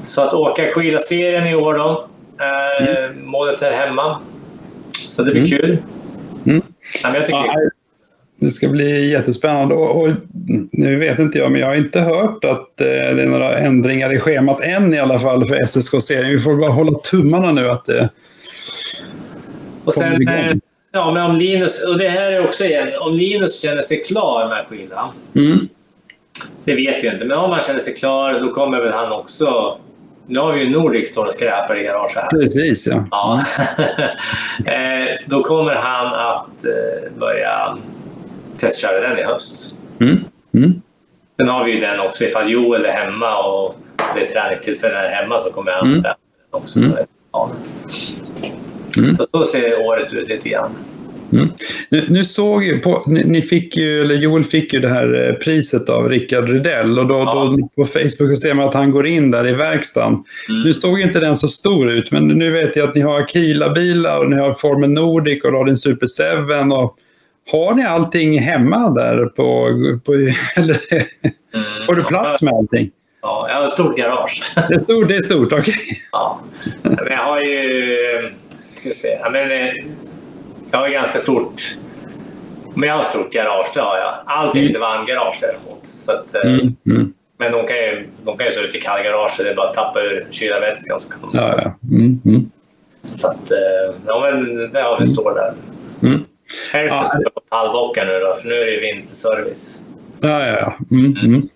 så 0.05 0.23
att 0.23 0.35
åka 0.35 0.71
skidserien 0.75 1.47
i 1.47 1.55
år 1.55 1.75
då. 1.75 2.07
är 2.39 3.13
Målet 3.25 3.63
är 3.63 3.73
hemma. 3.73 4.19
Så 5.09 5.23
det 5.23 5.31
blir 5.33 5.55
Mm. 5.55 5.59
kul. 5.61 5.79
Mm. 6.47 6.63
Ja, 7.03 7.09
men 7.09 7.15
jag 7.15 7.27
tycker 7.27 7.39
Ja, 7.45 7.71
det 8.41 8.51
ska 8.51 8.69
bli 8.69 9.11
jättespännande. 9.11 9.75
Och, 9.75 10.03
och, 10.03 10.09
nu 10.73 10.97
vet 10.97 11.19
inte 11.19 11.39
jag, 11.39 11.53
men 11.53 11.61
jag 11.61 11.69
har 11.69 11.75
inte 11.75 12.01
hört 12.01 12.45
att 12.45 12.81
eh, 12.81 12.87
det 12.87 13.23
är 13.23 13.27
några 13.27 13.59
ändringar 13.59 14.13
i 14.15 14.19
schemat 14.19 14.61
än 14.61 14.95
i 14.95 14.99
alla 14.99 15.19
fall 15.19 15.49
för 15.49 15.67
SSK-serien. 15.67 16.31
Vi 16.31 16.41
får 16.41 16.55
bara 16.57 16.71
hålla 16.71 16.99
tummarna 16.99 17.53
nu 17.53 17.69
att 17.71 17.85
det... 17.85 18.09
Och 19.85 19.95
kommer 19.95 20.11
sen, 20.11 20.23
igång. 20.23 20.35
eh, 20.35 20.55
ja, 20.93 21.13
men 21.15 21.31
om 21.31 21.37
Linus, 21.37 21.85
och 21.85 21.99
det 21.99 22.09
här 22.09 22.33
är 22.33 22.45
också 22.49 22.65
igen, 22.65 22.89
om 23.01 23.15
Linus 23.15 23.63
känner 23.63 23.83
sig 23.83 24.03
klar 24.05 24.49
med 24.49 24.65
skidan, 24.69 25.09
Mm. 25.37 25.69
det 26.65 26.75
vet 26.75 27.05
vi 27.05 27.09
inte, 27.09 27.25
men 27.25 27.39
om 27.39 27.51
han 27.51 27.61
känner 27.63 27.81
sig 27.81 27.95
klar 27.95 28.41
då 28.41 28.53
kommer 28.53 28.81
väl 28.81 28.93
han 28.93 29.13
också... 29.13 29.79
Nu 30.27 30.39
har 30.39 30.53
vi 30.53 30.61
ju 30.65 30.71
Nordic 30.71 31.11
står 31.11 31.27
och 31.27 31.33
skräpar 31.35 31.81
i 31.81 31.83
garaget 31.85 32.17
här. 32.17 32.29
Precis, 32.29 32.87
ja. 32.87 33.05
Ja. 33.11 33.41
eh, 34.73 35.17
då 35.27 35.43
kommer 35.43 35.75
han 35.75 36.07
att 36.07 36.65
eh, 36.65 37.19
börja 37.19 37.77
testköra 38.71 39.01
den 39.09 39.19
i 39.19 39.23
höst. 39.23 39.75
Mm. 40.01 40.17
Mm. 40.55 40.83
Sen 41.39 41.49
har 41.49 41.65
vi 41.65 41.73
ju 41.73 41.81
den 41.81 42.01
också 42.01 42.25
ifall 42.25 42.51
Joel 42.51 42.85
är 42.85 42.93
hemma 42.93 43.37
och 43.43 43.77
det 44.15 44.21
är 44.27 44.31
träningstillfällen 44.31 44.97
här 44.97 45.23
hemma 45.23 45.41
så 45.41 45.51
kommer 45.53 45.73
han 45.73 45.87
Mm. 45.89 46.03
träna 46.03 46.15
den 46.51 46.61
också. 46.63 46.79
Mm. 46.81 46.93
Ja. 47.33 47.51
Mm. 48.99 49.17
Så 49.17 49.27
så 49.33 49.45
ser 49.45 49.81
året 49.87 50.13
ut 50.15 50.29
lite 50.29 50.49
grann. 50.49 50.71
Mm. 51.33 51.49
Nu, 51.89 52.05
nu 52.09 52.25
såg 52.25 52.65
ju 52.65 52.79
på, 52.79 53.03
ni, 53.07 53.25
ni 53.25 53.43
fick 53.43 53.77
ju, 53.77 54.01
eller 54.01 54.15
Joel 54.15 54.45
fick 54.45 54.73
ju 54.73 54.81
det 54.81 54.89
här 54.89 55.29
eh, 55.29 55.35
priset 55.35 55.89
av 55.89 56.09
Rickard 56.09 56.49
Rydell 56.49 56.99
och 56.99 57.07
då, 57.07 57.15
Ja. 57.15 57.35
då 57.35 57.69
på 57.77 57.85
Facebook 57.85 58.31
så 58.31 58.37
ser 58.37 58.55
man 58.55 58.69
att 58.69 58.75
han 58.75 58.91
går 58.91 59.07
in 59.07 59.31
där 59.31 59.49
i 59.49 59.53
verkstaden. 59.53 60.13
Mm. 60.49 60.63
Nu 60.63 60.75
såg 60.75 61.01
inte 61.01 61.21
den 61.21 61.37
så 61.37 61.49
stor 61.49 61.91
ut, 61.91 62.11
men 62.11 62.29
nu 62.29 62.51
vet 62.51 62.77
jag 62.77 62.89
att 62.89 62.95
ni 62.95 63.01
har 63.01 63.21
Akila-bilar 63.21 64.19
och 64.21 64.31
ni 64.31 64.37
har 64.37 64.55
Formel 64.55 64.91
Nordic 64.91 65.45
och 65.45 65.51
du 65.53 65.57
har 65.59 65.65
din 65.65 65.77
Super 65.77 66.07
7. 66.67 66.73
Och 66.73 66.99
har 67.51 67.75
ni 67.75 67.85
allting 67.85 68.39
hemma 68.39 68.91
där? 68.91 69.27
På, 69.27 69.69
på, 70.05 70.13
eller, 70.61 70.77
Mm. 71.55 71.87
får 71.87 71.95
du 71.95 72.03
plats 72.05 72.43
med 72.43 72.55
allting? 72.55 72.91
Ja, 73.23 73.47
jag 73.49 73.55
har 73.57 73.65
ett 73.65 73.73
stort 73.73 73.97
garage. 73.97 74.43
Det 74.69 74.75
är 74.75 74.79
stort, 74.79 75.09
det 75.09 75.17
är 75.17 75.23
stort, 75.23 75.53
okej. 75.53 75.75
ja. 76.13 76.41
Men 76.83 77.07
jag 77.07 77.25
har 77.25 77.41
ju... 77.41 78.33
Ska 78.79 78.89
vi 78.89 78.95
se. 78.95 79.09
Ja, 79.23 79.37
eh, 79.39 79.75
jag 80.71 80.79
har 80.79 80.89
ganska 80.89 81.19
stort... 81.19 81.63
Men 82.75 82.89
jag 82.89 82.95
har 82.97 83.03
ett 83.03 83.09
stort 83.09 83.33
garage, 83.33 83.71
det 83.75 83.81
har 83.81 83.99
jag. 83.99 84.15
Allt 84.27 84.51
är 84.55 84.59
Mm. 84.59 84.67
inte 84.69 84.79
varmgarage 84.79 85.39
däremot. 85.41 85.81
Så 85.87 86.13
att, 86.13 86.35
eh, 86.35 86.41
Mm, 86.53 86.77
mm. 86.87 87.13
Men 87.39 87.53
de 87.53 87.67
kan 87.67 87.77
ju, 87.77 88.07
de 88.25 88.37
kan 88.37 88.47
ju 88.47 88.53
stå 88.53 88.61
ute 88.63 88.79
i 88.79 88.81
kallgarage. 88.81 89.35
Det 89.39 89.51
är 89.51 89.55
bara 89.57 89.69
att 89.69 89.75
tappa 89.75 90.01
ur 90.01 90.27
kylarvätskan. 90.31 91.01
Så, 91.01 91.09
kan 91.11 91.19
de- 91.21 91.31
Ja, 91.39 91.55
ja. 91.65 91.97
Mm, 91.97 92.21
mm. 92.25 92.51
så 93.13 93.29
att, 93.29 93.53
ja, 94.07 94.21
men 94.21 94.57
det 94.73 94.83
har 94.83 94.99
vi 95.01 95.07
står 95.07 95.35
där. 95.35 95.53
Mm. 96.75 96.89
Hälften 96.91 97.23
Ja. 97.25 97.31
på 97.35 97.41
pallbockar 97.41 98.07
nu 98.07 98.13
då, 98.19 98.37
för 98.43 98.49
nu 98.49 98.55
är 98.55 98.67
det 98.67 98.81
vinterservice. 98.81 99.81
Ja, 100.21 100.47
ja, 100.47 100.59
ja. 100.61 100.75
Mm, 100.97 101.17
mm. 101.25 101.49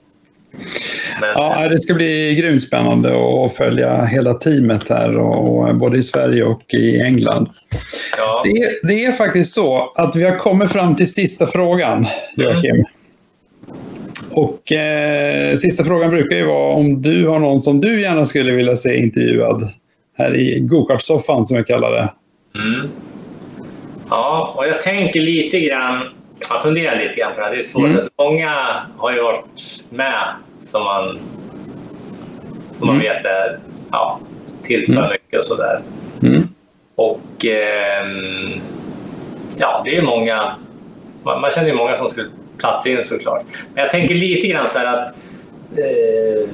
Men, 1.21 1.31
Ja, 1.35 1.69
det 1.69 1.79
ska 1.83 1.95
bli 1.95 2.35
grymt 2.35 2.63
spännande 2.63 3.11
att 3.45 3.57
följa 3.57 4.05
hela 4.05 4.35
teamet 4.35 4.89
här, 4.89 5.17
och, 5.19 5.75
både 5.77 5.99
i 5.99 6.03
Sverige 6.03 6.45
och 6.45 6.75
i 6.75 7.01
England. 7.01 7.49
ja. 8.17 8.43
Det 8.45 8.51
är, 8.51 8.87
det 8.87 9.05
är 9.05 9.13
faktiskt 9.13 9.53
så 9.55 9.93
att 9.97 10.17
vi 10.17 10.23
har 10.25 10.37
kommit 10.39 10.73
fram 10.73 10.97
till 10.97 11.13
sista 11.13 11.47
frågan, 11.47 12.07
Joakim. 12.37 12.85
Och 14.31 14.73
eh, 14.73 15.57
sista 15.57 15.85
frågan 15.85 16.11
brukar 16.11 16.37
ju 16.37 16.45
vara 16.47 16.75
om 16.75 17.03
du 17.03 17.27
har 17.27 17.39
någon 17.39 17.63
som 17.63 17.81
du 17.81 18.01
gärna 18.01 18.27
skulle 18.27 18.53
vilja 18.53 18.77
se 18.77 18.97
intervjuad 18.97 19.69
här 20.19 20.37
i 20.37 20.61
gokartsoffan 20.61 21.47
som 21.47 21.57
jag 21.57 21.67
kallar 21.67 21.91
det. 21.91 22.09
Mm. 22.61 22.89
Ja, 24.11 24.55
och 24.57 24.67
jag 24.67 24.83
tänker 24.83 25.21
lite 25.21 25.61
grann, 25.61 26.09
jag 26.51 26.63
funderar 26.63 26.99
lite 26.99 27.15
grann 27.21 27.33
på 27.35 27.41
det 27.41 27.47
här. 27.47 27.53
Det 27.53 27.59
är 27.59 27.63
svårt. 27.63 27.85
Mm. 27.85 27.95
Alltså, 27.97 28.11
många 28.19 28.53
har 28.97 29.13
ju 29.13 29.23
varit 29.23 29.85
med 29.91 30.25
som 30.61 30.85
man, 30.85 31.19
som 32.79 32.87
man 32.87 32.97
Mm. 32.97 33.03
vet 33.09 33.25
är, 33.25 33.59
ja, 33.91 34.19
tillför 34.63 34.93
Mm. 34.93 35.11
mycket 35.11 35.39
och 35.41 35.47
sådär. 35.47 35.81
Mm. 36.23 36.49
Och 36.95 37.47
eh, 37.47 38.07
ja, 39.59 39.81
det 39.85 39.97
är 39.97 40.03
många. 40.03 40.55
Man, 41.23 41.41
man 41.41 41.51
känner 41.51 41.69
ju 41.69 41.75
många 41.75 41.97
som 41.97 42.11
skulle 42.11 42.29
platsa 42.59 42.89
in 42.89 43.05
såklart. 43.05 43.43
Men 43.75 43.83
jag 43.83 43.91
tänker 43.91 44.15
lite 44.15 44.47
grann 44.47 44.69
så 44.69 44.79
här 44.79 44.87
att 44.87 45.11
eh, 45.77 46.49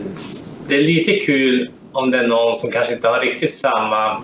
det 0.69 0.75
är 0.75 0.83
lite 0.83 1.13
kul 1.13 1.71
om 1.93 2.11
det 2.11 2.19
är 2.19 2.27
någon 2.27 2.55
som 2.57 2.71
kanske 2.71 2.95
inte 2.95 3.09
har 3.09 3.21
riktigt 3.21 3.55
samma 3.55 4.23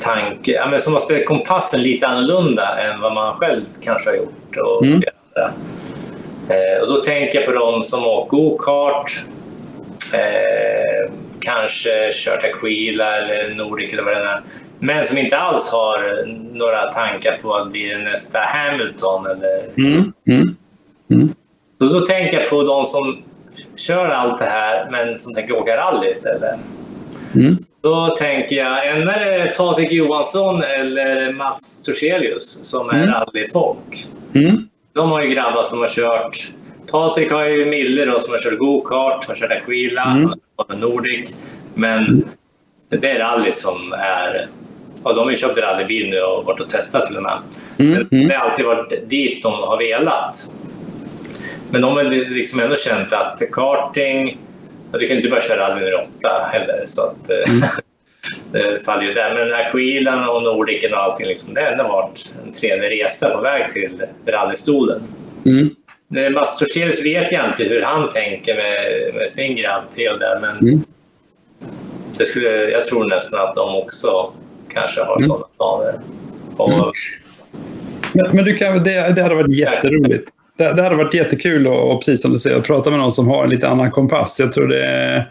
tanke, 0.00 0.52
ja, 0.52 0.68
men 0.70 0.80
som 0.80 0.92
har 0.92 1.00
ställt 1.00 1.26
kompassen 1.26 1.82
lite 1.82 2.06
annorlunda 2.06 2.78
än 2.80 3.00
vad 3.00 3.12
man 3.12 3.34
själv 3.34 3.62
kanske 3.80 4.10
har 4.10 4.16
gjort. 4.16 4.56
Och, 4.56 4.84
mm. 4.84 5.02
eh, 6.48 6.82
och 6.82 6.88
då 6.88 7.02
tänker 7.02 7.38
jag 7.38 7.46
på 7.46 7.52
de 7.52 7.82
som 7.82 8.06
åker 8.06 8.36
go-kart, 8.36 9.24
eh, 10.14 11.12
kanske 11.40 12.10
kört 12.12 12.44
Aquila 12.44 13.16
eller 13.16 13.54
Nordic 13.54 13.92
eller 13.92 14.02
vad 14.02 14.16
det 14.16 14.20
är. 14.20 14.40
Men 14.78 15.04
som 15.04 15.18
inte 15.18 15.38
alls 15.38 15.70
har 15.72 16.24
några 16.52 16.92
tankar 16.92 17.38
på 17.42 17.54
att 17.54 17.72
bli 17.72 17.98
nästa 17.98 18.38
Hamilton. 18.38 19.26
Eller 19.26 19.88
mm. 19.88 20.12
Mm. 20.26 20.56
Mm. 21.10 21.28
Så 21.78 21.84
då 21.84 22.00
tänker 22.00 22.40
jag 22.40 22.50
på 22.50 22.62
de 22.62 22.86
som 22.86 23.22
kör 23.76 24.08
allt 24.08 24.38
det 24.38 24.44
här 24.44 24.90
men 24.90 25.18
som 25.18 25.34
tänker 25.34 25.56
åka 25.56 25.76
rally 25.76 26.10
istället. 26.10 26.60
Mm. 27.34 27.56
Då 27.82 28.16
tänker 28.18 28.56
jag, 28.56 28.88
än 28.88 29.08
är 29.08 29.18
det 29.20 29.54
Patrik 29.56 29.92
Johansson 29.92 30.62
eller 30.62 31.32
Mats 31.32 31.82
Torselius 31.82 32.64
som 32.64 32.90
är 32.90 32.94
mm. 32.94 33.10
rallyfolk. 33.10 34.06
Mm. 34.34 34.68
De 34.94 35.10
har 35.10 35.22
ju 35.22 35.28
grabbar 35.28 35.62
som 35.62 35.78
har 35.78 35.88
kört 35.88 36.52
Patrik 36.90 37.30
har 37.30 37.44
ju 37.44 37.66
Mille 37.66 38.04
då, 38.04 38.18
som 38.18 38.32
har 38.32 38.38
kört 38.38 38.58
go-kart, 38.58 39.24
har 39.24 39.34
kört 39.34 39.52
Aquila, 39.52 40.04
mm. 40.04 40.32
har 40.56 40.76
Nordic. 40.76 41.36
Men 41.74 42.24
det 42.88 43.10
är 43.10 43.18
rally 43.18 43.52
som 43.52 43.92
är... 43.92 44.46
Och 45.02 45.14
de 45.14 45.24
har 45.24 45.30
ju 45.30 45.36
köpt 45.36 45.58
rallybil 45.58 46.10
nu 46.10 46.20
och 46.20 46.44
varit 46.44 46.60
och 46.60 46.70
testat 46.70 47.06
till 47.06 47.16
och 47.16 47.22
med. 47.22 47.38
Mm. 47.78 48.28
Det 48.28 48.34
har 48.34 48.50
alltid 48.50 48.64
varit 48.66 49.10
dit 49.10 49.42
de 49.42 49.52
har 49.52 49.78
velat. 49.78 50.50
Men 51.70 51.82
de 51.82 51.96
har 51.96 52.04
liksom 52.34 52.60
ändå 52.60 52.76
känt 52.76 53.12
att 53.12 53.40
karting... 53.52 54.38
Du 54.98 55.08
kan 55.08 55.16
inte 55.16 55.28
bara 55.28 55.40
köra 55.40 55.70
rally 55.70 55.92
08 55.92 56.48
heller. 56.52 56.82
Så 56.86 57.02
att, 57.02 57.30
eh, 57.30 57.54
mm. 57.54 57.68
det 58.52 58.84
faller 58.84 59.02
ju 59.02 59.14
där. 59.14 59.34
Men 59.34 59.66
Aquilan 59.66 60.28
och 60.28 60.42
Nordicen 60.42 60.92
och 60.92 60.98
allting, 60.98 61.26
liksom, 61.26 61.54
det 61.54 61.60
har 61.60 61.68
ändå 61.68 61.84
varit 61.84 62.34
en 62.44 62.52
trevlig 62.52 63.02
resa 63.02 63.30
på 63.30 63.40
väg 63.40 63.70
till 63.70 64.02
rallystolen. 64.26 65.02
Mm. 65.46 65.74
Mats 66.32 66.58
Torselius 66.58 67.04
vet 67.04 67.32
jag 67.32 67.48
inte 67.48 67.64
hur 67.64 67.82
han 67.82 68.10
tänker 68.10 68.54
med, 68.54 69.14
med 69.14 69.30
sin 69.30 69.56
grabb 69.56 69.82
Theo 69.94 70.16
där, 70.16 70.40
men 70.40 70.58
mm. 70.58 70.84
det 72.18 72.24
skulle, 72.24 72.48
jag 72.48 72.84
tror 72.84 73.04
nästan 73.04 73.40
att 73.40 73.54
de 73.54 73.76
också 73.76 74.32
kanske 74.72 75.00
har 75.00 75.16
mm. 75.16 75.28
sådana 75.28 75.46
planer. 75.56 75.94
Och, 76.56 76.72
mm. 76.72 76.90
Men, 78.12 78.36
men, 78.36 78.44
du 78.44 78.56
kan, 78.56 78.84
det, 78.84 79.14
det 79.16 79.22
hade 79.22 79.34
varit 79.34 79.54
jätteroligt. 79.54 80.30
Det, 80.56 80.72
det 80.72 80.82
hade 80.82 80.96
varit 80.96 81.14
jättekul 81.14 81.66
och, 81.66 82.00
precis 82.00 82.22
som 82.22 82.32
du 82.32 82.38
säger, 82.38 82.56
att 82.56 82.66
prata 82.66 82.90
med 82.90 82.98
någon 82.98 83.12
som 83.12 83.28
har 83.28 83.44
en 83.44 83.50
lite 83.50 83.68
annan 83.68 83.90
kompass. 83.90 84.36
Jag 84.40 84.52
tror 84.52 84.68
det 84.68 85.26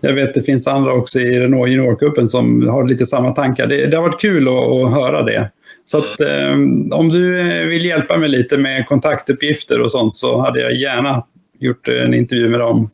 jag 0.00 0.12
vet 0.12 0.34
det 0.34 0.42
finns 0.42 0.66
andra 0.66 0.92
också 0.92 1.20
i 1.20 1.40
Renault 1.40 1.70
Juniorcupen 1.70 2.28
som 2.28 2.68
har 2.68 2.86
lite 2.86 3.06
samma 3.06 3.30
tankar. 3.30 3.66
Det, 3.66 3.86
det 3.86 3.96
har 3.96 4.02
varit 4.02 4.20
kul 4.20 4.48
att, 4.48 4.54
att 4.54 4.92
höra 4.92 5.22
det. 5.22 5.50
Så 5.84 5.98
att, 5.98 6.20
eh, 6.20 6.52
om 6.92 7.08
du 7.08 7.42
vill 7.68 7.84
hjälpa 7.84 8.18
mig 8.18 8.28
lite 8.28 8.58
med 8.58 8.86
kontaktuppgifter 8.86 9.80
och 9.80 9.90
sånt 9.90 10.14
så 10.14 10.40
hade 10.40 10.60
jag 10.60 10.74
gärna 10.74 11.24
gjort 11.58 11.88
en 11.88 12.14
intervju 12.14 12.48
med 12.48 12.60
dem. 12.60 12.90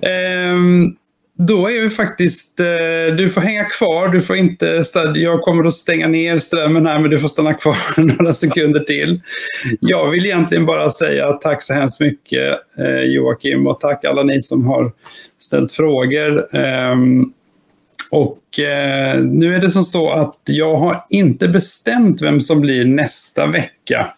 Eh, 0.00 0.56
då 1.46 1.70
är 1.70 1.80
vi 1.80 1.90
faktiskt, 1.90 2.60
eh, 2.60 3.16
du 3.16 3.30
får 3.30 3.40
hänga 3.40 3.64
kvar, 3.64 4.08
du 4.08 4.20
får 4.20 4.36
inte, 4.36 4.84
jag 5.14 5.40
kommer 5.42 5.64
att 5.64 5.74
stänga 5.74 6.08
ner 6.08 6.38
strömmen 6.38 6.86
här 6.86 6.98
men 6.98 7.10
du 7.10 7.18
får 7.18 7.28
stanna 7.28 7.54
kvar 7.54 7.76
några 7.96 8.32
sekunder 8.32 8.80
till. 8.80 9.20
Jag 9.80 10.10
vill 10.10 10.26
egentligen 10.26 10.66
bara 10.66 10.90
säga 10.90 11.32
tack 11.32 11.62
så 11.62 11.74
hemskt 11.74 12.00
mycket 12.00 12.58
eh, 12.78 13.02
Joakim 13.02 13.66
och 13.66 13.80
tack 13.80 14.04
alla 14.04 14.22
ni 14.22 14.42
som 14.42 14.66
har 14.66 14.92
ställt 15.40 15.72
frågor. 15.72 16.56
Ehm, 16.56 17.32
och 18.10 18.58
eh, 18.58 19.20
nu 19.20 19.54
är 19.54 19.60
det 19.60 19.70
som 19.70 19.84
så 19.84 20.10
att 20.10 20.40
jag 20.44 20.76
har 20.76 21.04
inte 21.10 21.48
bestämt 21.48 22.22
vem 22.22 22.40
som 22.40 22.60
blir 22.60 22.84
nästa 22.84 23.46
vecka. 23.46 24.12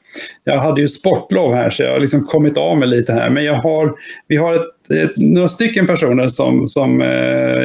Jag 0.44 0.58
hade 0.58 0.80
ju 0.80 0.88
sportlov 0.88 1.54
här 1.54 1.70
så 1.70 1.82
jag 1.82 1.92
har 1.92 2.00
liksom 2.00 2.24
kommit 2.24 2.56
av 2.56 2.78
mig 2.78 2.88
lite 2.88 3.12
här. 3.12 3.30
Men 3.30 3.44
jag 3.44 3.54
har, 3.54 3.94
vi 4.28 4.36
har 4.36 4.54
ett, 4.54 4.73
några 5.16 5.48
stycken 5.48 5.86
personer 5.86 6.28
som, 6.28 6.68
som 6.68 7.00
eh, 7.00 7.08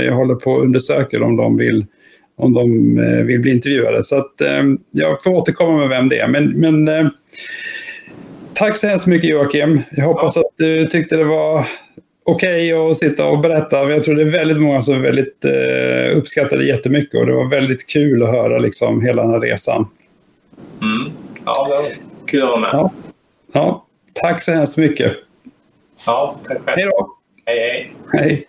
jag 0.04 0.16
håller 0.16 0.36
på 0.36 0.58
att 0.58 0.64
undersöka 0.64 1.24
om 1.24 1.36
de 1.36 1.58
vill 1.58 1.86
om 2.38 2.54
de 2.54 2.98
eh, 3.00 3.26
vill 3.26 3.40
bli 3.40 3.52
intervjuade. 3.52 4.04
Så 4.04 4.16
att, 4.16 4.42
eh, 4.42 4.64
jag 4.92 5.24
får 5.24 5.32
återkomma 5.32 5.78
med 5.78 5.90
vem 5.90 6.10
det 6.10 6.20
är. 6.20 6.28
Men, 6.28 6.50
men 6.50 7.12
tack 8.54 8.78
så 8.78 8.88
hemskt 8.88 9.08
mycket 9.08 9.30
Joakim. 9.30 9.82
Jag 9.92 10.06
hoppas 10.06 10.38
att 10.38 10.52
du 10.58 10.86
tyckte 10.86 11.18
det 11.18 11.24
var 11.24 11.66
okej 12.32 12.74
okay 12.74 12.92
att 12.92 12.98
sitta 12.98 13.26
och 13.26 13.40
berätta. 13.40 13.90
Jag 13.90 14.04
tror 14.04 14.16
det 14.16 14.22
är 14.22 14.26
väldigt 14.26 14.62
många 14.62 14.82
som 14.82 15.02
väldigt, 15.02 15.46
eh, 15.46 16.18
uppskattar 16.18 16.58
det 16.58 16.66
jättemycket 16.66 17.20
och 17.20 17.26
det 17.26 17.34
var 17.34 17.50
väldigt 17.50 17.88
kul 17.88 18.24
att 18.24 18.30
höra 18.30 18.58
liksom, 18.58 19.02
hela 19.02 19.22
den 19.22 19.32
här 19.32 19.40
resan. 19.40 19.88
Mm. 20.82 21.12
Ja, 21.46 21.68
det 21.68 21.96
kul 22.32 22.44
att 22.44 22.50
vara 22.50 22.60
med. 22.60 22.70
Ja. 22.74 22.92
ja. 23.54 23.86
Tack 24.14 24.44
så 24.44 24.52
hemskt 24.52 24.78
mycket. 24.78 25.14
Ja, 26.06 26.36
tack 26.48 26.62
själv. 26.62 26.78
Hej 26.78 26.86
då. 26.86 27.18
Hej, 27.46 27.60
hej. 27.60 27.94
Hej. 28.14 28.48